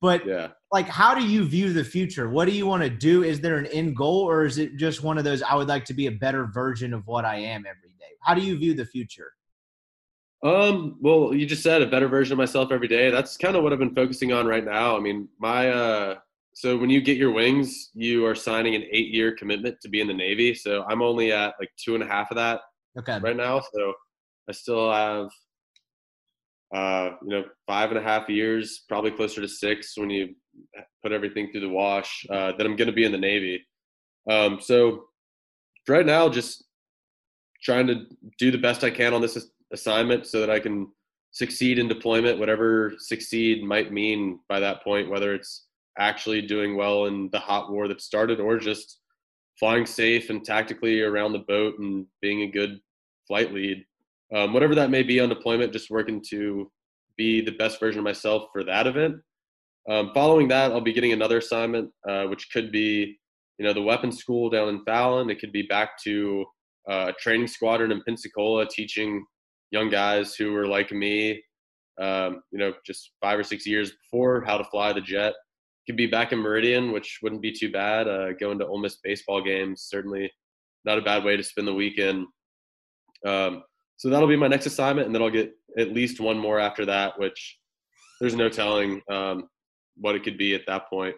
But 0.01 0.25
Yeah. 0.27 0.49
like 0.73 0.87
how 0.89 1.15
do 1.15 1.27
you 1.27 1.45
view 1.45 1.73
the 1.73 1.85
future? 1.85 2.29
What 2.29 2.47
do 2.47 2.53
you 2.53 2.67
want 2.67 2.83
to 2.83 2.91
do? 2.91 3.25
Is 3.25 3.41
there 3.41 3.59
an 3.59 3.67
end 3.67 3.97
goal 3.97 4.21
or 4.21 4.45
is 4.45 4.59
it 4.59 4.77
just 4.77 5.03
one 5.03 5.19
of 5.19 5.25
those 5.25 5.43
I 5.43 5.55
would 5.55 5.69
like 5.69 5.85
to 5.87 5.95
be 5.95 6.07
a 6.07 6.13
better 6.13 6.47
version 6.47 6.95
of 6.95 7.07
what 7.07 7.25
I 7.25 7.37
am 7.37 7.61
every 7.67 7.91
day? 7.99 8.15
How 8.23 8.35
do 8.35 8.41
you 8.43 8.57
view 8.57 8.75
the 8.75 8.87
future? 8.87 9.33
Um, 10.43 10.97
well, 11.01 11.35
you 11.35 11.47
just 11.47 11.65
said 11.65 11.83
a 11.83 11.87
better 11.87 12.07
version 12.07 12.33
of 12.33 12.39
myself 12.39 12.71
every 12.71 12.87
day. 12.87 13.11
That's 13.11 13.37
kind 13.37 13.57
of 13.57 13.65
what 13.65 13.73
I've 13.73 13.81
been 13.81 13.95
focusing 13.95 14.33
on 14.33 14.47
right 14.47 14.65
now. 14.65 14.97
I 14.97 15.01
mean, 15.01 15.29
my 15.39 15.69
uh 15.71 16.15
so 16.55 16.77
when 16.77 16.91
you 16.91 17.01
get 17.01 17.17
your 17.17 17.31
wings, 17.31 17.91
you 17.95 18.25
are 18.27 18.35
signing 18.35 18.75
an 18.75 18.85
eight 18.91 19.09
year 19.15 19.33
commitment 19.33 19.81
to 19.81 19.89
be 19.89 20.01
in 20.01 20.07
the 20.09 20.15
Navy. 20.15 20.55
So 20.55 20.85
I'm 20.89 21.03
only 21.03 21.33
at 21.33 21.55
like 21.61 21.71
two 21.77 21.95
and 21.95 22.03
a 22.03 22.07
half 22.07 22.31
of 22.33 22.37
that 22.37 22.63
Okay. 22.99 23.19
right 23.19 23.37
now. 23.37 23.61
So 23.75 23.95
I 24.49 24.53
still 24.53 24.93
have 24.93 25.29
uh, 26.75 27.11
you 27.23 27.31
know, 27.31 27.45
five 27.67 27.91
and 27.91 27.99
a 27.99 28.03
half 28.03 28.29
years, 28.29 28.85
probably 28.89 29.11
closer 29.11 29.41
to 29.41 29.49
six 29.49 29.97
when 29.97 30.11
you 30.11 30.35
put 31.03 31.13
everything 31.13 31.51
through 31.51 31.63
the 31.63 31.69
wash, 31.69 32.27
uh, 32.31 32.53
that 32.53 32.67
I'm 32.67 32.77
gonna 32.77 32.93
be 32.93 33.05
in 33.05 33.13
the 33.13 33.19
Navy. 33.19 33.67
Um, 34.31 34.61
so 34.61 35.05
right 35.89 36.05
now 36.05 36.29
just 36.29 36.65
trying 37.63 37.87
to 37.87 38.05
do 38.39 38.51
the 38.51 38.59
best 38.59 38.85
I 38.85 38.91
can 38.91 39.15
on 39.15 39.23
this 39.23 39.51
assignment 39.73 40.27
so 40.27 40.41
that 40.41 40.51
I 40.51 40.61
can 40.61 40.89
succeed 41.31 41.79
in 41.79 41.89
deployment, 41.89 42.39
whatever 42.39 42.93
succeed 42.99 43.65
might 43.65 43.93
mean 43.93 44.41
by 44.49 44.61
that 44.61 44.83
point, 44.85 45.11
whether 45.11 45.35
it's 45.35 45.67
actually 45.99 46.43
doing 46.43 46.77
well 46.77 47.07
in 47.07 47.29
the 47.33 47.39
hot 47.39 47.73
war 47.73 47.89
that 47.89 48.01
started 48.01 48.41
or 48.41 48.59
just 48.59 49.01
flying 49.59 49.87
safe 49.87 50.31
and 50.31 50.45
tactically 50.45 51.03
around 51.03 51.33
the 51.33 51.41
boat 51.41 51.79
and 51.79 52.07
being 52.21 52.43
a 52.43 52.51
good 52.51 52.79
flight 53.27 53.53
lead. 53.53 53.85
Um, 54.35 54.53
whatever 54.53 54.75
that 54.75 54.91
may 54.91 55.03
be 55.03 55.21
on 55.21 55.29
deployment, 55.29 55.73
just 55.73 55.91
working 55.91 56.23
to 56.31 56.71
be 57.17 57.41
the 57.41 57.53
best 57.53 57.81
version 57.81 57.99
of 57.99 58.05
myself 58.05 58.45
for 58.53 58.63
that 58.65 58.87
event. 58.87 59.17
Um, 59.89 60.11
following 60.13 60.49
that, 60.49 60.71
I'll 60.71 60.81
be 60.81 60.93
getting 60.93 61.13
another 61.13 61.39
assignment, 61.39 61.91
uh, 62.09 62.25
which 62.25 62.51
could 62.53 62.71
be, 62.71 63.19
you 63.59 63.67
know, 63.67 63.73
the 63.73 63.83
weapons 63.83 64.19
school 64.19 64.51
down 64.51 64.69
in 64.69 64.85
Fallon. 64.85 65.31
It 65.31 65.41
could 65.41 65.53
be 65.53 65.63
back 65.63 65.99
to 66.05 66.45
uh, 66.89 67.07
a 67.09 67.13
training 67.21 67.47
squadron 67.47 67.91
in 67.91 68.03
Pensacola, 68.07 68.67
teaching 68.69 69.25
young 69.71 69.89
guys 69.89 70.35
who 70.35 70.53
were 70.53 70.67
like 70.67 70.93
me, 70.93 71.43
um, 72.01 72.43
you 72.53 72.59
know, 72.59 72.73
just 72.87 73.13
five 73.21 73.39
or 73.39 73.43
six 73.43 73.67
years 73.67 73.93
before 73.93 74.43
how 74.43 74.59
to 74.59 74.65
fly 74.65 74.93
the 74.93 75.01
jet. 75.01 75.35
Could 75.89 75.97
be 75.97 76.07
back 76.07 76.33
in 76.33 76.39
Meridian, 76.39 76.93
which 76.93 77.21
wouldn't 77.23 77.41
be 77.41 77.51
too 77.51 77.73
bad. 77.73 78.07
Uh, 78.07 78.35
going 78.35 78.59
to 78.59 78.67
Ole 78.67 78.79
Miss 78.79 78.99
baseball 79.03 79.43
games, 79.43 79.87
certainly 79.89 80.31
not 80.85 80.99
a 80.99 81.03
bad 81.03 81.25
way 81.25 81.35
to 81.35 81.43
spend 81.43 81.67
the 81.67 81.73
weekend. 81.73 82.27
Um, 83.27 83.63
so 83.97 84.11
that'll 84.11 84.29
be 84.29 84.37
my 84.37 84.49
next 84.49 84.67
assignment, 84.67 85.07
and 85.07 85.15
then 85.15 85.23
I'll 85.23 85.31
get 85.31 85.53
at 85.79 85.95
least 85.95 86.21
one 86.21 86.39
more 86.39 86.61
after 86.61 86.85
that, 86.85 87.19
which 87.19 87.59
there's 88.21 88.35
no 88.35 88.51
telling 88.51 89.01
um, 89.11 89.49
what 89.97 90.15
it 90.15 90.25
could 90.25 90.37
be 90.37 90.55
at 90.55 90.67
that 90.67 90.91
point. 90.91 91.17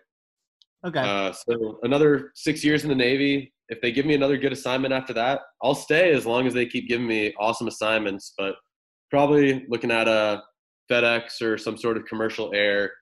Okay. 0.86 1.00
Uh, 1.00 1.32
so 1.32 1.80
another 1.82 2.30
six 2.36 2.62
years 2.62 2.84
in 2.84 2.88
the 2.88 2.94
Navy. 2.94 3.52
If 3.70 3.80
they 3.80 3.90
give 3.90 4.06
me 4.06 4.14
another 4.14 4.36
good 4.36 4.52
assignment 4.52 4.94
after 4.94 5.12
that, 5.14 5.40
I'll 5.64 5.74
stay 5.74 6.12
as 6.12 6.26
long 6.26 6.46
as 6.46 6.54
they 6.54 6.66
keep 6.66 6.88
giving 6.88 7.08
me 7.08 7.34
awesome 7.40 7.66
assignments. 7.66 8.34
But 8.38 8.54
probably 9.10 9.66
looking 9.68 9.90
at 9.90 10.06
a 10.06 10.42
FedEx 10.90 11.42
or 11.42 11.58
some 11.58 11.76
sort 11.76 11.96
of 11.96 12.04
commercial 12.06 12.52
air 12.54 12.92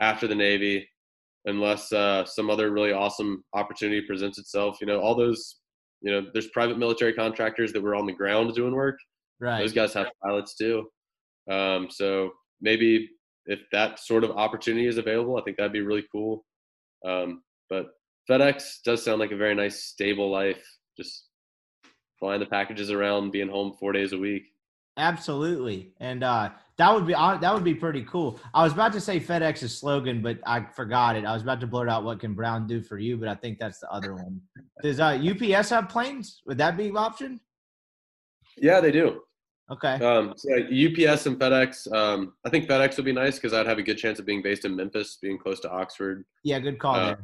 after 0.00 0.26
the 0.26 0.34
Navy, 0.34 0.88
unless 1.46 1.92
uh, 1.92 2.24
some 2.24 2.50
other 2.50 2.70
really 2.70 2.92
awesome 2.92 3.42
opportunity 3.54 4.02
presents 4.06 4.38
itself. 4.38 4.78
You 4.80 4.86
know, 4.86 5.00
all 5.00 5.14
those. 5.14 5.56
You 6.02 6.12
know, 6.12 6.26
there's 6.32 6.48
private 6.48 6.78
military 6.78 7.12
contractors 7.12 7.74
that 7.74 7.82
were 7.82 7.94
on 7.94 8.06
the 8.06 8.12
ground 8.14 8.54
doing 8.54 8.74
work. 8.74 8.96
right. 9.38 9.60
Those 9.60 9.74
guys 9.74 9.92
have 9.92 10.06
pilots 10.24 10.54
too. 10.54 10.86
Um, 11.50 11.88
so 11.90 12.30
maybe 12.62 13.10
if 13.44 13.60
that 13.72 13.98
sort 13.98 14.24
of 14.24 14.30
opportunity 14.30 14.86
is 14.86 14.96
available, 14.96 15.36
I 15.36 15.42
think 15.42 15.58
that'd 15.58 15.72
be 15.72 15.82
really 15.82 16.06
cool. 16.10 16.44
Um, 17.06 17.42
but 17.68 17.88
FedEx 18.30 18.82
does 18.84 19.04
sound 19.04 19.20
like 19.20 19.32
a 19.32 19.36
very 19.36 19.54
nice, 19.54 19.84
stable 19.84 20.30
life. 20.30 20.62
Just 20.96 21.26
flying 22.18 22.40
the 22.40 22.46
packages 22.46 22.90
around, 22.90 23.30
being 23.30 23.48
home 23.48 23.74
four 23.78 23.92
days 23.92 24.12
a 24.12 24.18
week. 24.18 24.44
Absolutely, 25.00 25.94
and 25.98 26.22
uh, 26.22 26.50
that 26.76 26.94
would 26.94 27.06
be 27.06 27.14
uh, 27.14 27.38
that 27.38 27.54
would 27.54 27.64
be 27.64 27.74
pretty 27.74 28.02
cool. 28.02 28.38
I 28.52 28.62
was 28.62 28.74
about 28.74 28.92
to 28.92 29.00
say 29.00 29.18
FedEx's 29.18 29.78
slogan, 29.78 30.20
but 30.20 30.36
I 30.44 30.66
forgot 30.76 31.16
it. 31.16 31.24
I 31.24 31.32
was 31.32 31.42
about 31.42 31.58
to 31.60 31.66
blurt 31.66 31.88
out 31.88 32.04
"What 32.04 32.20
can 32.20 32.34
Brown 32.34 32.66
do 32.66 32.82
for 32.82 32.98
you?" 32.98 33.16
but 33.16 33.26
I 33.26 33.34
think 33.34 33.58
that's 33.58 33.80
the 33.80 33.90
other 33.90 34.14
one. 34.14 34.42
Does 34.82 35.00
uh, 35.00 35.18
UPS 35.18 35.70
have 35.70 35.88
planes? 35.88 36.42
Would 36.44 36.58
that 36.58 36.76
be 36.76 36.88
an 36.90 36.98
option? 36.98 37.40
Yeah, 38.58 38.80
they 38.82 38.92
do. 38.92 39.22
Okay. 39.70 39.94
Um, 40.04 40.34
so 40.36 40.52
UPS 40.54 41.24
and 41.24 41.38
FedEx. 41.38 41.90
Um, 41.94 42.34
I 42.44 42.50
think 42.50 42.68
FedEx 42.68 42.96
would 42.96 43.06
be 43.06 43.12
nice 43.12 43.36
because 43.36 43.54
I'd 43.54 43.66
have 43.66 43.78
a 43.78 43.82
good 43.82 43.96
chance 43.96 44.18
of 44.18 44.26
being 44.26 44.42
based 44.42 44.66
in 44.66 44.76
Memphis, 44.76 45.16
being 45.22 45.38
close 45.38 45.60
to 45.60 45.70
Oxford. 45.70 46.26
Yeah, 46.44 46.58
good 46.58 46.78
call 46.78 46.94
Uh, 46.94 47.06
there. 47.06 47.20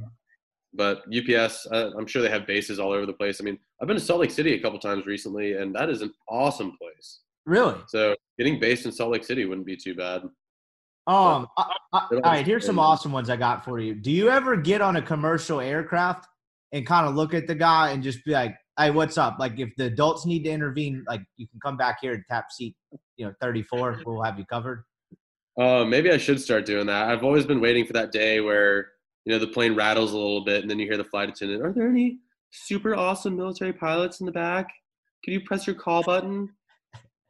But 0.72 1.02
UPS, 1.12 1.66
uh, 1.70 1.90
I'm 1.98 2.06
sure 2.06 2.22
they 2.22 2.30
have 2.30 2.46
bases 2.46 2.78
all 2.78 2.92
over 2.92 3.04
the 3.04 3.12
place. 3.12 3.38
I 3.40 3.44
mean, 3.44 3.58
I've 3.80 3.88
been 3.88 3.96
to 3.96 4.02
Salt 4.02 4.20
Lake 4.20 4.30
City 4.30 4.54
a 4.54 4.60
couple 4.60 4.78
times 4.78 5.04
recently, 5.04 5.54
and 5.54 5.74
that 5.74 5.90
is 5.90 6.00
an 6.02 6.12
awesome 6.28 6.76
place. 6.80 7.20
Really? 7.46 7.76
So 7.88 8.14
getting 8.38 8.58
based 8.58 8.84
in 8.86 8.92
Salt 8.92 9.12
Lake 9.12 9.24
City 9.24 9.44
wouldn't 9.44 9.66
be 9.66 9.76
too 9.76 9.94
bad. 9.94 10.22
Um. 11.08 11.46
I, 11.56 11.72
I, 11.92 12.08
all 12.10 12.20
right. 12.20 12.44
Here's 12.44 12.66
some 12.66 12.80
awesome 12.80 13.12
ones 13.12 13.30
I 13.30 13.36
got 13.36 13.64
for 13.64 13.78
you. 13.78 13.94
Do 13.94 14.10
you 14.10 14.28
ever 14.28 14.56
get 14.56 14.80
on 14.80 14.96
a 14.96 15.02
commercial 15.02 15.60
aircraft 15.60 16.26
and 16.72 16.84
kind 16.84 17.06
of 17.06 17.14
look 17.14 17.32
at 17.32 17.46
the 17.46 17.54
guy 17.54 17.90
and 17.90 18.02
just 18.02 18.24
be 18.24 18.32
like, 18.32 18.56
"Hey, 18.76 18.90
what's 18.90 19.16
up?" 19.16 19.36
Like, 19.38 19.58
if 19.60 19.70
the 19.76 19.84
adults 19.84 20.26
need 20.26 20.42
to 20.44 20.50
intervene, 20.50 21.04
like 21.08 21.22
you 21.36 21.46
can 21.46 21.60
come 21.60 21.76
back 21.76 21.98
here 22.02 22.12
and 22.12 22.24
tap 22.28 22.50
seat, 22.50 22.74
you 23.16 23.24
know, 23.24 23.32
34. 23.40 24.02
We'll 24.04 24.22
have 24.22 24.36
you 24.36 24.44
covered. 24.46 24.82
Uh, 25.56 25.84
maybe 25.84 26.10
I 26.10 26.18
should 26.18 26.40
start 26.40 26.66
doing 26.66 26.86
that. 26.86 27.08
I've 27.08 27.22
always 27.22 27.46
been 27.46 27.60
waiting 27.60 27.86
for 27.86 27.92
that 27.92 28.10
day 28.10 28.40
where 28.40 28.88
you 29.24 29.32
know 29.32 29.38
the 29.38 29.46
plane 29.46 29.76
rattles 29.76 30.12
a 30.12 30.16
little 30.16 30.44
bit, 30.44 30.62
and 30.62 30.70
then 30.70 30.80
you 30.80 30.86
hear 30.86 30.96
the 30.96 31.04
flight 31.04 31.28
attendant. 31.28 31.64
Are 31.64 31.72
there 31.72 31.88
any 31.88 32.18
super 32.50 32.96
awesome 32.96 33.36
military 33.36 33.72
pilots 33.72 34.18
in 34.18 34.26
the 34.26 34.32
back? 34.32 34.68
Can 35.22 35.34
you 35.34 35.40
press 35.40 35.68
your 35.68 35.76
call 35.76 36.02
button? 36.02 36.50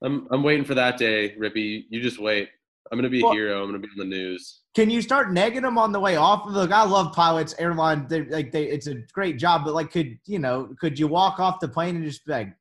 I'm 0.03 0.29
I'm 0.31 0.43
waiting 0.43 0.65
for 0.65 0.75
that 0.75 0.99
day, 0.99 1.35
Rippy. 1.39 1.85
You 1.89 2.01
just 2.01 2.19
wait. 2.21 2.49
I'm 2.93 2.99
gonna 2.99 3.09
be 3.09 3.25
a 3.25 3.31
hero. 3.33 3.63
I'm 3.63 3.69
gonna 3.69 3.79
be 3.79 3.89
on 3.89 3.99
the 3.99 4.05
news. 4.17 4.61
Can 4.75 4.91
you 4.91 5.01
start 5.03 5.31
negging 5.31 5.63
them 5.63 5.79
on 5.79 5.91
the 5.91 5.99
way 5.99 6.17
off? 6.17 6.45
Look, 6.47 6.71
I 6.71 6.85
love 6.85 7.13
pilots, 7.15 7.55
airline. 7.59 8.07
They 8.09 8.25
like 8.27 8.53
they, 8.53 8.65
it's 8.67 8.87
a 8.87 8.95
great 9.13 9.39
job, 9.39 9.65
but 9.65 9.75
like, 9.75 9.91
could 9.91 10.19
you 10.27 10.39
know, 10.39 10.75
could 10.81 10.99
you 10.99 11.09
walk 11.09 11.41
off 11.41 11.59
the 11.61 11.69
plane 11.69 11.97
and 11.97 12.05
just 12.05 12.25
be 12.27 12.33
like, 12.33 12.49
a 12.49 12.53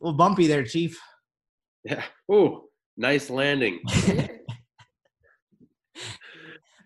little 0.00 0.16
bumpy 0.16 0.46
there, 0.46 0.64
chief? 0.64 0.98
Yeah. 1.84 2.02
Ooh, 2.32 2.64
nice 2.96 3.30
landing. 3.30 3.80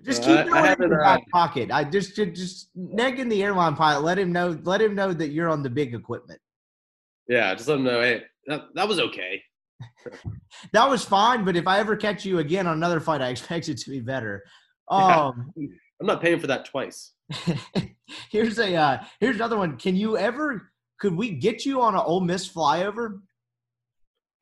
Just 0.05 0.23
Uh, 0.25 0.45
keep 0.45 0.55
I- 0.55 0.59
I 0.59 0.75
going 0.75 0.83
in 0.83 0.89
your 0.91 1.01
back 1.01 1.21
uh, 1.21 1.25
pocket. 1.33 1.71
I 1.73 1.83
just, 1.83 2.15
just, 2.15 2.35
just 2.35 2.77
negging 2.77 3.31
the 3.31 3.43
airline 3.43 3.75
pilot. 3.75 4.05
Let 4.05 4.19
him 4.19 4.33
know. 4.33 4.59
Let 4.65 4.83
him 4.83 4.95
know 4.95 5.15
that 5.15 5.29
you're 5.31 5.49
on 5.49 5.63
the 5.63 5.71
big 5.71 5.95
equipment. 5.95 6.41
Yeah, 7.27 7.55
just 7.55 7.69
let 7.69 7.79
him 7.79 7.85
know. 7.85 8.03
Hey, 8.03 8.23
that, 8.47 8.63
that 8.75 8.89
was 8.89 9.01
okay. 9.01 9.43
That 10.73 10.89
was 10.89 11.05
fine, 11.05 11.45
but 11.45 11.57
if 11.57 11.67
I 11.67 11.79
ever 11.79 11.97
catch 11.97 12.25
you 12.25 12.39
again 12.39 12.67
on 12.67 12.77
another 12.77 13.01
fight, 13.01 13.21
I 13.21 13.29
expect 13.29 13.69
it 13.69 13.79
to 13.79 13.91
be 13.91 14.01
better. 14.01 14.45
Um, 14.91 15.51
I'm 15.57 16.07
not 16.07 16.21
paying 16.21 16.39
for 16.39 16.47
that 16.49 16.67
twice. 16.67 17.13
here's 18.31 18.59
a 18.59 18.75
uh, 18.75 18.99
here's 19.19 19.37
another 19.37 19.57
one. 19.57 19.79
Can 19.79 19.97
you 19.97 20.19
ever? 20.19 20.71
Could 21.01 21.17
we 21.17 21.31
get 21.31 21.65
you 21.65 21.81
on 21.81 21.95
an 21.95 22.03
Ole 22.05 22.21
Miss 22.21 22.47
flyover? 22.47 23.21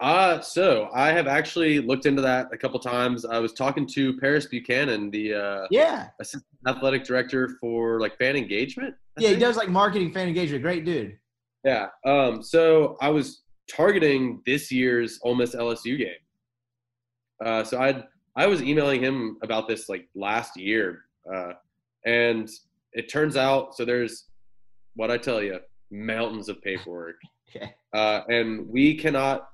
Uh, 0.01 0.41
so 0.41 0.89
I 0.93 1.13
have 1.13 1.29
actually 1.29 1.79
looked 1.79 2.07
into 2.07 2.21
that 2.23 2.49
a 2.53 2.57
couple 2.59 2.81
times. 2.81 3.25
I 3.25 3.39
was 3.39 3.53
talking 3.53 3.87
to 3.95 4.19
Paris 4.19 4.47
Buchanan, 4.47 5.13
the 5.13 5.35
uh, 5.35 5.67
Yeah, 5.71 6.09
assistant 6.21 6.45
athletic 6.67 7.05
director 7.05 7.57
for 7.61 8.01
like 8.01 8.19
fan 8.19 8.35
engagement. 8.35 8.97
I 9.17 9.23
yeah. 9.23 9.29
He 9.29 9.37
does 9.37 9.57
like 9.57 9.69
marketing, 9.69 10.13
fan 10.13 10.27
engagement. 10.27 10.65
Great 10.65 10.85
dude. 10.85 11.17
Yeah. 11.65 11.87
Um, 12.05 12.43
so 12.43 12.97
I 13.01 13.11
was 13.11 13.42
targeting 13.69 14.43
this 14.47 14.71
year's 14.71 15.19
Ole 15.23 15.35
Miss 15.35 15.55
LSU 15.55 15.99
game. 15.99 16.15
Uh, 17.45 17.65
so 17.65 17.79
I 17.81 18.05
I 18.37 18.47
was 18.47 18.63
emailing 18.63 19.03
him 19.03 19.37
about 19.43 19.69
this 19.69 19.89
like 19.89 20.09
last 20.15 20.57
year, 20.57 21.03
uh, 21.33 21.53
and 22.05 22.49
it 22.93 23.09
turns 23.11 23.37
out 23.37 23.75
so 23.75 23.85
there's 23.85 24.27
what 24.95 25.11
I 25.11 25.19
tell 25.19 25.43
you 25.43 25.61
mountains 25.91 26.49
of 26.49 26.61
paperwork, 26.63 27.17
Okay. 27.57 27.75
uh, 27.95 28.21
and 28.29 28.69
we 28.69 28.97
cannot. 28.97 29.49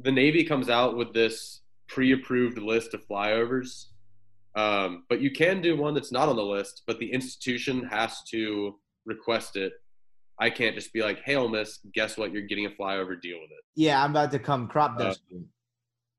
The 0.00 0.12
Navy 0.12 0.44
comes 0.44 0.68
out 0.68 0.96
with 0.96 1.14
this 1.14 1.60
pre-approved 1.88 2.58
list 2.58 2.92
of 2.92 3.06
flyovers, 3.08 3.86
um, 4.56 5.04
but 5.08 5.20
you 5.20 5.30
can 5.30 5.62
do 5.62 5.76
one 5.76 5.94
that's 5.94 6.12
not 6.12 6.28
on 6.28 6.36
the 6.36 6.42
list, 6.44 6.82
but 6.86 6.98
the 6.98 7.10
institution 7.10 7.84
has 7.84 8.22
to 8.30 8.74
request 9.06 9.56
it 9.56 9.72
I 10.38 10.50
can't 10.50 10.74
just 10.74 10.92
be 10.92 11.02
like, 11.02 11.22
"Hey, 11.24 11.36
Ole 11.36 11.48
Miss, 11.48 11.78
guess 11.94 12.16
what? 12.16 12.32
You're 12.32 12.42
getting 12.42 12.66
a 12.66 12.70
flyover. 12.70 13.20
Deal 13.20 13.38
with 13.40 13.50
it." 13.50 13.64
Yeah, 13.74 14.02
I'm 14.02 14.10
about 14.10 14.30
to 14.32 14.38
come 14.38 14.68
crop 14.68 15.00
Uh. 15.00 15.14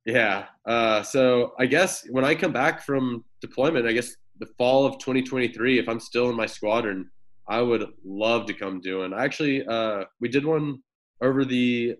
Yeah. 0.05 0.45
Uh, 0.65 1.03
so 1.03 1.53
I 1.59 1.65
guess 1.65 2.07
when 2.09 2.23
I 2.23 2.33
come 2.33 2.53
back 2.53 2.81
from 2.81 3.25
deployment, 3.41 3.85
I 3.85 3.91
guess 3.91 4.15
the 4.39 4.47
fall 4.57 4.85
of 4.85 4.97
2023, 4.99 5.79
if 5.79 5.89
I'm 5.89 5.99
still 5.99 6.29
in 6.29 6.35
my 6.35 6.45
squadron, 6.45 7.09
I 7.49 7.61
would 7.61 7.85
love 8.05 8.45
to 8.45 8.53
come 8.53 8.79
do 8.79 8.99
one. 8.99 9.13
Actually, 9.13 9.65
uh, 9.67 10.05
we 10.21 10.29
did 10.29 10.45
one 10.45 10.81
over 11.21 11.43
the 11.43 11.95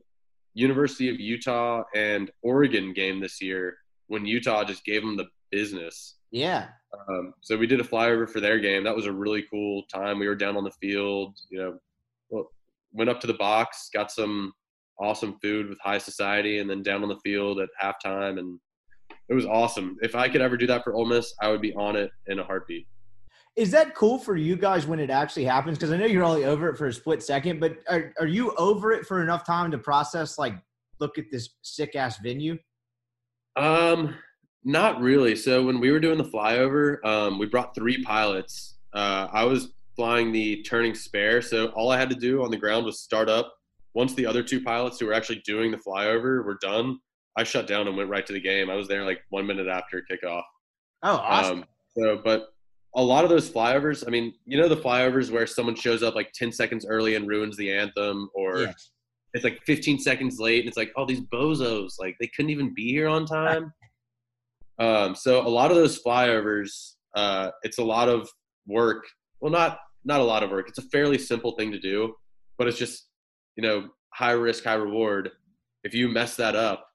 University 0.53 1.09
of 1.09 1.19
Utah 1.19 1.83
and 1.95 2.31
Oregon 2.41 2.93
game 2.93 3.19
this 3.19 3.41
year 3.41 3.77
when 4.07 4.25
Utah 4.25 4.63
just 4.63 4.85
gave 4.85 5.01
them 5.01 5.17
the 5.17 5.27
business. 5.51 6.15
yeah. 6.31 6.67
Um, 7.09 7.33
so 7.41 7.57
we 7.57 7.67
did 7.67 7.81
a 7.81 7.83
flyover 7.83 8.27
for 8.27 8.39
their 8.39 8.59
game. 8.59 8.83
That 8.83 8.95
was 8.95 9.05
a 9.05 9.11
really 9.11 9.43
cool 9.51 9.83
time. 9.93 10.19
We 10.19 10.27
were 10.27 10.35
down 10.35 10.57
on 10.57 10.63
the 10.63 10.71
field, 10.71 11.37
you 11.49 11.59
know, 11.59 11.77
went 12.91 13.09
up 13.09 13.19
to 13.21 13.27
the 13.27 13.33
box, 13.35 13.89
got 13.93 14.11
some 14.11 14.53
awesome 14.99 15.37
food 15.41 15.69
with 15.69 15.79
high 15.79 15.97
society, 15.97 16.59
and 16.59 16.69
then 16.69 16.81
down 16.83 17.03
on 17.03 17.09
the 17.09 17.19
field 17.23 17.59
at 17.59 17.69
halftime, 17.81 18.39
and 18.39 18.59
it 19.29 19.33
was 19.33 19.45
awesome. 19.45 19.97
If 20.01 20.15
I 20.15 20.29
could 20.29 20.41
ever 20.41 20.57
do 20.57 20.67
that 20.67 20.83
for 20.83 20.95
Ole 20.95 21.05
Miss, 21.05 21.33
I 21.41 21.49
would 21.49 21.61
be 21.61 21.73
on 21.75 21.95
it 21.95 22.11
in 22.27 22.39
a 22.39 22.43
heartbeat. 22.43 22.87
Is 23.55 23.71
that 23.71 23.95
cool 23.95 24.19
for 24.19 24.35
you 24.35 24.55
guys 24.55 24.85
when 24.85 24.99
it 24.99 25.09
actually 25.09 25.45
happens? 25.45 25.77
Because 25.77 25.91
I 25.91 25.97
know 25.97 26.05
you're 26.05 26.23
only 26.23 26.45
over 26.45 26.69
it 26.69 26.77
for 26.77 26.87
a 26.87 26.93
split 26.93 27.23
second, 27.23 27.59
but 27.59 27.77
are, 27.89 28.13
are 28.19 28.27
you 28.27 28.53
over 28.55 28.91
it 28.91 29.05
for 29.05 29.21
enough 29.21 29.45
time 29.45 29.71
to 29.71 29.77
process, 29.77 30.37
like, 30.37 30.53
look 30.99 31.17
at 31.17 31.25
this 31.31 31.49
sick 31.63 31.95
ass 31.95 32.17
venue? 32.19 32.57
Um, 33.55 34.15
not 34.63 35.01
really. 35.01 35.35
So 35.35 35.63
when 35.65 35.79
we 35.79 35.91
were 35.91 35.99
doing 35.99 36.19
the 36.19 36.23
flyover, 36.23 37.03
um, 37.03 37.39
we 37.39 37.47
brought 37.47 37.73
three 37.73 38.03
pilots. 38.03 38.77
Uh, 38.93 39.27
I 39.31 39.43
was 39.43 39.73
flying 39.97 40.31
the 40.31 40.63
turning 40.63 40.95
spare, 40.95 41.41
so 41.41 41.67
all 41.69 41.91
I 41.91 41.97
had 41.97 42.09
to 42.11 42.15
do 42.15 42.43
on 42.43 42.51
the 42.51 42.57
ground 42.57 42.85
was 42.85 43.01
start 43.01 43.27
up. 43.27 43.53
Once 43.93 44.13
the 44.13 44.25
other 44.25 44.43
two 44.43 44.61
pilots 44.61 44.99
who 44.99 45.07
were 45.07 45.13
actually 45.13 45.41
doing 45.43 45.71
the 45.71 45.77
flyover 45.77 46.45
were 46.45 46.57
done, 46.61 46.99
I 47.35 47.43
shut 47.43 47.67
down 47.67 47.87
and 47.87 47.97
went 47.97 48.09
right 48.09 48.25
to 48.27 48.33
the 48.33 48.39
game. 48.39 48.69
I 48.69 48.75
was 48.75 48.87
there 48.87 49.03
like 49.03 49.19
one 49.29 49.45
minute 49.45 49.67
after 49.67 50.03
kickoff. 50.09 50.43
Oh, 51.03 51.15
awesome. 51.15 51.59
Um, 51.59 51.65
so, 51.97 52.21
but 52.23 52.49
a 52.95 53.01
lot 53.01 53.23
of 53.23 53.29
those 53.29 53.49
flyovers, 53.49 54.05
I 54.07 54.11
mean, 54.11 54.33
you 54.45 54.57
know, 54.57 54.67
the 54.67 54.77
flyovers 54.77 55.31
where 55.31 55.47
someone 55.47 55.75
shows 55.75 56.03
up 56.03 56.15
like 56.15 56.31
10 56.33 56.51
seconds 56.51 56.85
early 56.87 57.15
and 57.15 57.27
ruins 57.27 57.57
the 57.57 57.71
anthem, 57.71 58.29
or 58.35 58.61
yeah. 58.61 58.73
it's 59.33 59.43
like 59.43 59.61
15 59.65 59.99
seconds 59.99 60.39
late 60.39 60.59
and 60.59 60.67
it's 60.67 60.77
like, 60.77 60.91
oh, 60.95 61.05
these 61.05 61.21
bozos, 61.21 61.93
like 61.99 62.15
they 62.19 62.27
couldn't 62.27 62.51
even 62.51 62.73
be 62.73 62.89
here 62.89 63.07
on 63.07 63.25
time. 63.25 63.73
um, 64.79 65.15
so 65.15 65.45
a 65.45 65.49
lot 65.49 65.69
of 65.69 65.77
those 65.77 66.01
flyovers, 66.01 66.93
uh, 67.15 67.51
it's 67.63 67.77
a 67.77 67.83
lot 67.83 68.09
of 68.09 68.29
work. 68.67 69.05
Well, 69.39 69.51
not 69.51 69.79
not 70.07 70.21
a 70.21 70.23
lot 70.23 70.41
of 70.41 70.49
work. 70.49 70.69
It's 70.69 70.79
a 70.79 70.89
fairly 70.89 71.17
simple 71.17 71.51
thing 71.51 71.71
to 71.71 71.79
do, 71.79 72.15
but 72.57 72.67
it's 72.67 72.77
just 72.77 73.07
you 73.55 73.61
know 73.61 73.89
high 74.09 74.31
risk, 74.31 74.63
high 74.63 74.73
reward. 74.73 75.31
If 75.83 75.93
you 75.93 76.07
mess 76.07 76.35
that 76.37 76.55
up, 76.55 76.87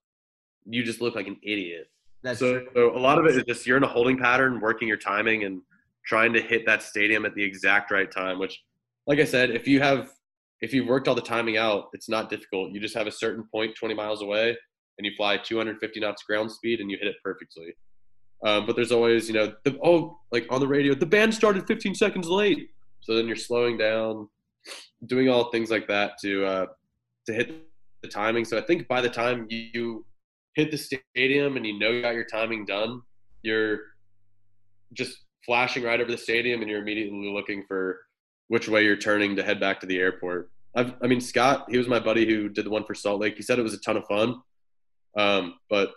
you 0.65 0.83
just 0.83 1.01
look 1.01 1.15
like 1.15 1.29
an 1.29 1.37
idiot. 1.43 1.89
That's 2.23 2.41
So, 2.41 2.65
so 2.75 2.97
a 2.97 2.99
lot 2.99 3.19
of 3.19 3.27
it 3.27 3.37
is 3.37 3.45
just 3.45 3.67
you're 3.67 3.77
in 3.77 3.85
a 3.85 3.89
holding 3.89 4.19
pattern, 4.19 4.61
working 4.61 4.89
your 4.89 4.97
timing 4.97 5.45
and 5.45 5.61
trying 6.07 6.33
to 6.33 6.41
hit 6.41 6.67
that 6.67 6.83
stadium 6.83 7.25
at 7.25 7.35
the 7.35 7.45
exact 7.45 7.91
right 7.91 8.11
time. 8.11 8.39
Which, 8.39 8.61
like 9.07 9.19
I 9.19 9.25
said, 9.25 9.51
if 9.51 9.69
you 9.69 9.81
have 9.81 10.11
if 10.63 10.73
you've 10.73 10.89
worked 10.89 11.09
all 11.09 11.15
the 11.15 11.21
timing 11.21 11.59
out, 11.59 11.91
it's 11.93 12.09
not 12.09 12.31
difficult. 12.31 12.73
You 12.73 12.81
just 12.81 12.97
have 12.97 13.07
a 13.07 13.13
certain 13.13 13.45
point 13.53 13.75
20 13.77 13.95
miles 13.95 14.23
away, 14.23 14.57
and 14.99 15.05
you 15.05 15.13
fly 15.17 15.37
250 15.37 16.01
knots 16.01 16.23
ground 16.23 16.51
speed, 16.51 16.81
and 16.81 16.91
you 16.91 16.97
hit 16.99 17.09
it 17.09 17.17
perfectly. 17.23 17.75
Um, 18.45 18.67
but 18.67 18.75
there's 18.75 18.93
always, 18.93 19.29
you 19.29 19.35
know, 19.35 19.53
the, 19.65 19.79
oh, 19.85 20.19
like 20.33 20.47
on 20.51 20.61
the 20.61 20.67
radio, 20.67 20.95
the 20.95 21.07
band 21.07 21.35
started 21.35 21.67
15 21.67 21.95
seconds 21.95 22.29
late. 22.29 22.71
So 23.03 23.15
then 23.15 23.27
you're 23.27 23.37
slowing 23.37 23.77
down, 23.77 24.29
doing 25.07 25.29
all 25.29 25.51
things 25.51 25.71
like 25.71 25.89
that 25.89 26.19
to 26.23 26.45
uh, 26.45 26.67
to 27.27 27.33
hit 27.33 27.67
the 28.03 28.09
timing. 28.09 28.45
So 28.45 28.59
I 28.59 28.63
think 28.63 28.89
by 28.89 29.01
the 29.01 29.09
time 29.09 29.47
you 29.49 30.05
hit 30.55 30.71
the 30.71 30.79
stadium 30.79 31.57
and 31.57 31.67
you 31.67 31.79
know 31.79 31.91
you 31.91 32.03
got 32.03 32.15
your 32.15 32.25
timing 32.25 32.65
done, 32.65 33.03
you're 33.43 33.81
just 34.93 35.19
flashing 35.45 35.83
right 35.83 36.01
over 36.01 36.11
the 36.11 36.19
stadium 36.19 36.61
and 36.61 36.71
you're 36.71 36.83
immediately 36.83 37.33
looking 37.33 37.65
for 37.67 38.01
which 38.49 38.69
way 38.69 38.85
you're 38.85 38.97
turning 38.97 39.35
to 39.37 39.43
head 39.43 39.59
back 39.59 39.81
to 39.81 39.87
the 39.87 39.99
airport. 39.99 40.51
I've, 40.75 40.95
I 41.03 41.07
mean, 41.07 41.21
Scott, 41.21 41.67
he 41.69 41.79
was 41.79 41.89
my 41.89 42.01
buddy 42.01 42.27
who 42.27 42.49
did 42.49 42.67
the 42.67 42.71
one 42.71 42.85
for 42.85 42.95
Salt 42.95 43.21
Lake. 43.21 43.37
He 43.37 43.43
said 43.43 43.59
it 43.59 43.63
was 43.63 43.75
a 43.75 43.81
ton 43.81 43.97
of 43.97 44.07
fun, 44.07 44.41
um, 45.17 45.55
but 45.69 45.93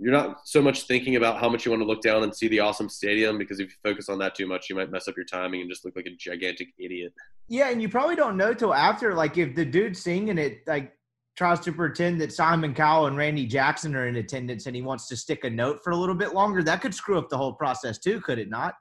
you're 0.00 0.12
not 0.12 0.48
so 0.48 0.62
much 0.62 0.84
thinking 0.84 1.16
about 1.16 1.38
how 1.38 1.48
much 1.48 1.66
you 1.66 1.70
want 1.70 1.82
to 1.82 1.86
look 1.86 2.00
down 2.00 2.22
and 2.22 2.34
see 2.34 2.48
the 2.48 2.58
awesome 2.58 2.88
stadium 2.88 3.36
because 3.36 3.60
if 3.60 3.68
you 3.68 3.74
focus 3.82 4.08
on 4.08 4.18
that 4.18 4.34
too 4.34 4.46
much, 4.46 4.70
you 4.70 4.74
might 4.74 4.90
mess 4.90 5.06
up 5.06 5.14
your 5.16 5.26
timing 5.26 5.60
and 5.60 5.70
just 5.70 5.84
look 5.84 5.94
like 5.94 6.06
a 6.06 6.16
gigantic 6.18 6.68
idiot. 6.78 7.12
Yeah, 7.48 7.68
and 7.68 7.82
you 7.82 7.88
probably 7.88 8.16
don't 8.16 8.36
know 8.36 8.54
till 8.54 8.72
after, 8.72 9.14
like, 9.14 9.36
if 9.36 9.54
the 9.54 9.64
dude's 9.64 10.02
singing 10.02 10.38
it, 10.38 10.60
like, 10.66 10.92
tries 11.36 11.60
to 11.60 11.72
pretend 11.72 12.20
that 12.20 12.32
Simon 12.32 12.74
Cowell 12.74 13.06
and 13.06 13.16
Randy 13.16 13.46
Jackson 13.46 13.94
are 13.94 14.06
in 14.06 14.16
attendance 14.16 14.66
and 14.66 14.74
he 14.74 14.82
wants 14.82 15.06
to 15.08 15.16
stick 15.16 15.44
a 15.44 15.50
note 15.50 15.80
for 15.84 15.90
a 15.90 15.96
little 15.96 16.14
bit 16.14 16.34
longer, 16.34 16.62
that 16.62 16.80
could 16.80 16.94
screw 16.94 17.18
up 17.18 17.28
the 17.28 17.36
whole 17.36 17.52
process 17.52 17.98
too, 17.98 18.20
could 18.20 18.38
it 18.38 18.48
not? 18.48 18.74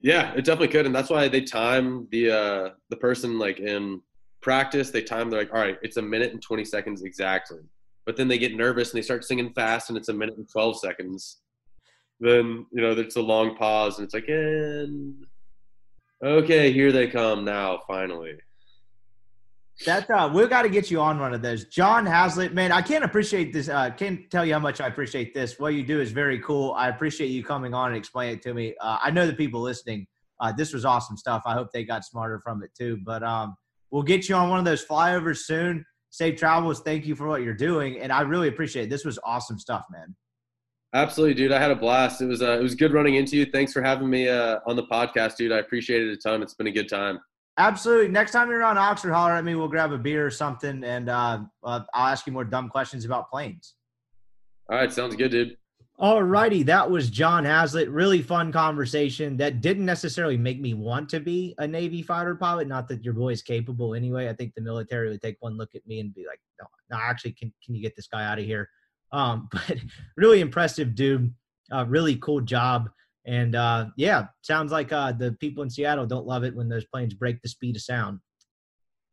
Yeah, 0.00 0.32
it 0.32 0.44
definitely 0.44 0.68
could, 0.68 0.86
and 0.86 0.94
that's 0.94 1.10
why 1.10 1.28
they 1.28 1.42
time 1.42 2.08
the 2.10 2.30
uh, 2.30 2.70
the 2.90 2.96
person 2.96 3.38
like 3.38 3.60
in 3.60 4.00
practice. 4.40 4.90
They 4.90 5.02
time 5.02 5.30
they're 5.30 5.38
like, 5.38 5.54
all 5.54 5.60
right, 5.60 5.78
it's 5.82 5.96
a 5.96 6.02
minute 6.02 6.32
and 6.32 6.42
twenty 6.42 6.64
seconds 6.64 7.04
exactly. 7.04 7.60
But 8.04 8.16
then 8.16 8.28
they 8.28 8.38
get 8.38 8.56
nervous 8.56 8.90
and 8.90 8.98
they 8.98 9.02
start 9.02 9.24
singing 9.24 9.52
fast, 9.52 9.88
and 9.88 9.96
it's 9.96 10.08
a 10.08 10.12
minute 10.12 10.36
and 10.36 10.48
twelve 10.50 10.78
seconds. 10.78 11.38
Then 12.20 12.66
you 12.72 12.82
know 12.82 12.94
there's 12.94 13.16
a 13.16 13.22
long 13.22 13.56
pause, 13.56 13.98
and 13.98 14.04
it's 14.04 14.14
like, 14.14 14.28
and 14.28 15.24
okay, 16.22 16.72
here 16.72 16.92
they 16.92 17.06
come 17.06 17.44
now, 17.44 17.80
finally. 17.86 18.36
That's 19.84 20.08
uh, 20.10 20.30
we've 20.32 20.50
got 20.50 20.62
to 20.62 20.68
get 20.68 20.90
you 20.90 21.00
on 21.00 21.18
one 21.18 21.34
of 21.34 21.42
those. 21.42 21.64
John 21.64 22.06
Hazlitt, 22.06 22.54
man, 22.54 22.70
I 22.70 22.82
can't 22.82 23.04
appreciate 23.04 23.52
this. 23.52 23.68
Uh, 23.68 23.90
can't 23.90 24.30
tell 24.30 24.44
you 24.44 24.52
how 24.52 24.60
much 24.60 24.80
I 24.80 24.86
appreciate 24.86 25.34
this. 25.34 25.58
What 25.58 25.74
you 25.74 25.82
do 25.82 26.00
is 26.00 26.12
very 26.12 26.38
cool. 26.40 26.72
I 26.72 26.88
appreciate 26.88 27.28
you 27.28 27.42
coming 27.42 27.74
on 27.74 27.88
and 27.88 27.96
explaining 27.96 28.36
it 28.36 28.42
to 28.42 28.54
me. 28.54 28.74
Uh, 28.80 28.98
I 29.02 29.10
know 29.10 29.26
the 29.26 29.32
people 29.32 29.60
listening. 29.60 30.06
Uh, 30.38 30.52
this 30.52 30.72
was 30.72 30.84
awesome 30.84 31.16
stuff. 31.16 31.42
I 31.46 31.54
hope 31.54 31.72
they 31.72 31.84
got 31.84 32.04
smarter 32.04 32.40
from 32.40 32.62
it 32.62 32.70
too. 32.78 32.98
But 33.04 33.22
um, 33.22 33.56
we'll 33.90 34.02
get 34.02 34.28
you 34.28 34.34
on 34.34 34.50
one 34.50 34.58
of 34.58 34.64
those 34.64 34.84
flyovers 34.84 35.38
soon. 35.38 35.84
Safe 36.12 36.38
travels. 36.38 36.80
Thank 36.80 37.06
you 37.06 37.16
for 37.16 37.26
what 37.26 37.40
you're 37.40 37.54
doing, 37.54 37.98
and 37.98 38.12
I 38.12 38.20
really 38.20 38.48
appreciate 38.48 38.84
it. 38.84 38.90
This 38.90 39.02
was 39.02 39.18
awesome 39.24 39.58
stuff, 39.58 39.86
man. 39.90 40.14
Absolutely, 40.92 41.32
dude. 41.32 41.52
I 41.52 41.58
had 41.58 41.70
a 41.70 41.74
blast. 41.74 42.20
It 42.20 42.26
was 42.26 42.42
uh, 42.42 42.58
it 42.58 42.62
was 42.62 42.74
good 42.74 42.92
running 42.92 43.14
into 43.14 43.38
you. 43.38 43.46
Thanks 43.46 43.72
for 43.72 43.80
having 43.80 44.10
me 44.10 44.28
uh, 44.28 44.58
on 44.66 44.76
the 44.76 44.82
podcast, 44.82 45.36
dude. 45.36 45.52
I 45.52 45.58
appreciate 45.58 46.02
it 46.02 46.12
a 46.12 46.16
ton. 46.18 46.42
It's 46.42 46.52
been 46.52 46.66
a 46.66 46.70
good 46.70 46.90
time. 46.90 47.18
Absolutely. 47.56 48.08
Next 48.08 48.32
time 48.32 48.50
you're 48.50 48.62
on 48.62 48.76
Oxford, 48.76 49.12
holler 49.12 49.32
at 49.32 49.44
me. 49.44 49.54
We'll 49.54 49.68
grab 49.68 49.90
a 49.92 49.96
beer 49.96 50.26
or 50.26 50.30
something, 50.30 50.84
and 50.84 51.08
uh, 51.08 51.40
uh, 51.64 51.80
I'll 51.94 52.08
ask 52.08 52.26
you 52.26 52.32
more 52.34 52.44
dumb 52.44 52.68
questions 52.68 53.06
about 53.06 53.30
planes. 53.30 53.74
All 54.70 54.76
right, 54.76 54.92
sounds 54.92 55.16
good, 55.16 55.30
dude. 55.30 55.56
All 56.02 56.24
righty, 56.24 56.64
that 56.64 56.90
was 56.90 57.08
John 57.10 57.44
Hazlitt. 57.44 57.88
Really 57.88 58.22
fun 58.22 58.50
conversation 58.50 59.36
that 59.36 59.60
didn't 59.60 59.86
necessarily 59.86 60.36
make 60.36 60.60
me 60.60 60.74
want 60.74 61.08
to 61.10 61.20
be 61.20 61.54
a 61.58 61.66
Navy 61.68 62.02
fighter 62.02 62.34
pilot. 62.34 62.66
Not 62.66 62.88
that 62.88 63.04
your 63.04 63.14
boy 63.14 63.28
is 63.28 63.40
capable 63.40 63.94
anyway. 63.94 64.28
I 64.28 64.32
think 64.32 64.52
the 64.56 64.62
military 64.62 65.10
would 65.10 65.22
take 65.22 65.36
one 65.38 65.56
look 65.56 65.76
at 65.76 65.86
me 65.86 66.00
and 66.00 66.12
be 66.12 66.26
like, 66.26 66.40
"No, 66.60 66.66
no, 66.90 67.00
actually, 67.00 67.34
can 67.34 67.54
can 67.64 67.76
you 67.76 67.80
get 67.80 67.94
this 67.94 68.08
guy 68.08 68.24
out 68.24 68.40
of 68.40 68.44
here?" 68.44 68.68
Um, 69.12 69.48
but 69.52 69.78
really 70.16 70.40
impressive 70.40 70.96
dude. 70.96 71.32
Uh, 71.70 71.86
really 71.86 72.16
cool 72.16 72.40
job. 72.40 72.90
And 73.24 73.54
uh, 73.54 73.86
yeah, 73.96 74.26
sounds 74.40 74.72
like 74.72 74.92
uh, 74.92 75.12
the 75.12 75.34
people 75.34 75.62
in 75.62 75.70
Seattle 75.70 76.04
don't 76.04 76.26
love 76.26 76.42
it 76.42 76.56
when 76.56 76.68
those 76.68 76.84
planes 76.86 77.14
break 77.14 77.40
the 77.42 77.48
speed 77.48 77.76
of 77.76 77.82
sound. 77.82 78.18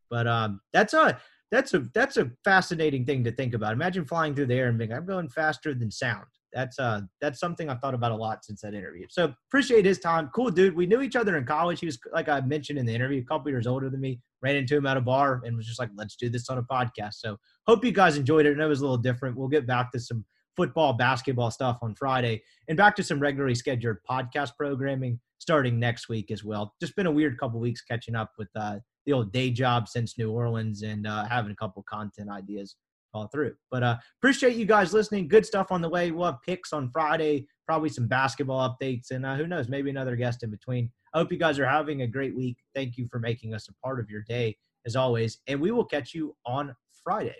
But 0.09 0.27
um, 0.27 0.59
that's 0.73 0.95
a 0.95 1.19
that's 1.51 1.75
a 1.75 1.81
that's 1.93 2.17
a 2.17 2.31
fascinating 2.43 3.05
thing 3.05 3.23
to 3.25 3.31
think 3.31 3.53
about. 3.53 3.73
Imagine 3.73 4.05
flying 4.05 4.33
through 4.33 4.47
the 4.47 4.55
air 4.55 4.69
and 4.69 4.77
being, 4.79 4.91
I'm 4.91 5.05
going 5.05 5.29
faster 5.29 5.75
than 5.75 5.91
sound. 5.91 6.25
That's 6.53 6.79
uh 6.79 7.01
that's 7.21 7.39
something 7.39 7.69
I've 7.69 7.79
thought 7.79 7.93
about 7.93 8.11
a 8.11 8.15
lot 8.15 8.43
since 8.43 8.61
that 8.61 8.73
interview. 8.73 9.05
So 9.09 9.33
appreciate 9.49 9.85
his 9.85 9.99
time. 9.99 10.29
Cool 10.33 10.49
dude. 10.49 10.75
We 10.75 10.85
knew 10.85 11.01
each 11.01 11.15
other 11.15 11.37
in 11.37 11.45
college. 11.45 11.79
He 11.79 11.85
was 11.85 11.99
like 12.13 12.29
I 12.29 12.41
mentioned 12.41 12.79
in 12.79 12.85
the 12.85 12.93
interview, 12.93 13.21
a 13.21 13.25
couple 13.25 13.51
years 13.51 13.67
older 13.67 13.89
than 13.89 14.01
me. 14.01 14.19
Ran 14.41 14.55
into 14.55 14.77
him 14.77 14.85
at 14.85 14.97
a 14.97 15.01
bar 15.01 15.41
and 15.43 15.55
was 15.55 15.67
just 15.67 15.79
like, 15.79 15.89
let's 15.95 16.15
do 16.15 16.29
this 16.29 16.49
on 16.49 16.57
a 16.57 16.63
podcast. 16.63 17.15
So 17.15 17.37
hope 17.67 17.83
you 17.83 17.91
guys 17.91 18.17
enjoyed 18.17 18.45
it. 18.45 18.53
And 18.53 18.61
it 18.61 18.65
was 18.65 18.79
a 18.79 18.83
little 18.83 18.97
different. 18.97 19.37
We'll 19.37 19.49
get 19.49 19.67
back 19.67 19.91
to 19.91 19.99
some 19.99 20.25
football, 20.55 20.93
basketball 20.93 21.51
stuff 21.51 21.77
on 21.81 21.95
Friday, 21.95 22.41
and 22.67 22.77
back 22.77 22.95
to 22.95 23.03
some 23.03 23.19
regularly 23.19 23.55
scheduled 23.55 23.97
podcast 24.09 24.51
programming 24.57 25.19
starting 25.39 25.79
next 25.79 26.09
week 26.09 26.31
as 26.31 26.43
well. 26.43 26.73
Just 26.81 26.95
been 26.95 27.05
a 27.05 27.11
weird 27.11 27.37
couple 27.39 27.59
weeks 27.59 27.81
catching 27.81 28.15
up 28.15 28.31
with 28.37 28.49
uh, 28.55 28.77
the 29.05 29.13
old 29.13 29.31
day 29.31 29.51
job 29.51 29.87
since 29.87 30.17
New 30.17 30.31
Orleans 30.31 30.83
and 30.83 31.07
uh, 31.07 31.25
having 31.25 31.51
a 31.51 31.55
couple 31.55 31.83
content 31.89 32.29
ideas 32.29 32.75
fall 33.11 33.27
through. 33.27 33.55
But 33.71 33.83
uh, 33.83 33.97
appreciate 34.19 34.55
you 34.55 34.65
guys 34.65 34.93
listening. 34.93 35.27
Good 35.27 35.45
stuff 35.45 35.71
on 35.71 35.81
the 35.81 35.89
way. 35.89 36.11
We'll 36.11 36.25
have 36.25 36.41
picks 36.45 36.73
on 36.73 36.89
Friday, 36.91 37.47
probably 37.65 37.89
some 37.89 38.07
basketball 38.07 38.69
updates, 38.69 39.11
and 39.11 39.25
uh, 39.25 39.35
who 39.35 39.47
knows, 39.47 39.69
maybe 39.69 39.89
another 39.89 40.15
guest 40.15 40.43
in 40.43 40.51
between. 40.51 40.89
I 41.13 41.19
hope 41.19 41.31
you 41.31 41.39
guys 41.39 41.59
are 41.59 41.67
having 41.67 42.01
a 42.01 42.07
great 42.07 42.35
week. 42.35 42.57
Thank 42.75 42.97
you 42.97 43.07
for 43.11 43.19
making 43.19 43.53
us 43.53 43.67
a 43.69 43.73
part 43.85 43.99
of 43.99 44.09
your 44.09 44.21
day 44.21 44.57
as 44.85 44.95
always, 44.95 45.39
and 45.47 45.59
we 45.59 45.71
will 45.71 45.85
catch 45.85 46.13
you 46.13 46.35
on 46.45 46.75
Friday. 47.03 47.35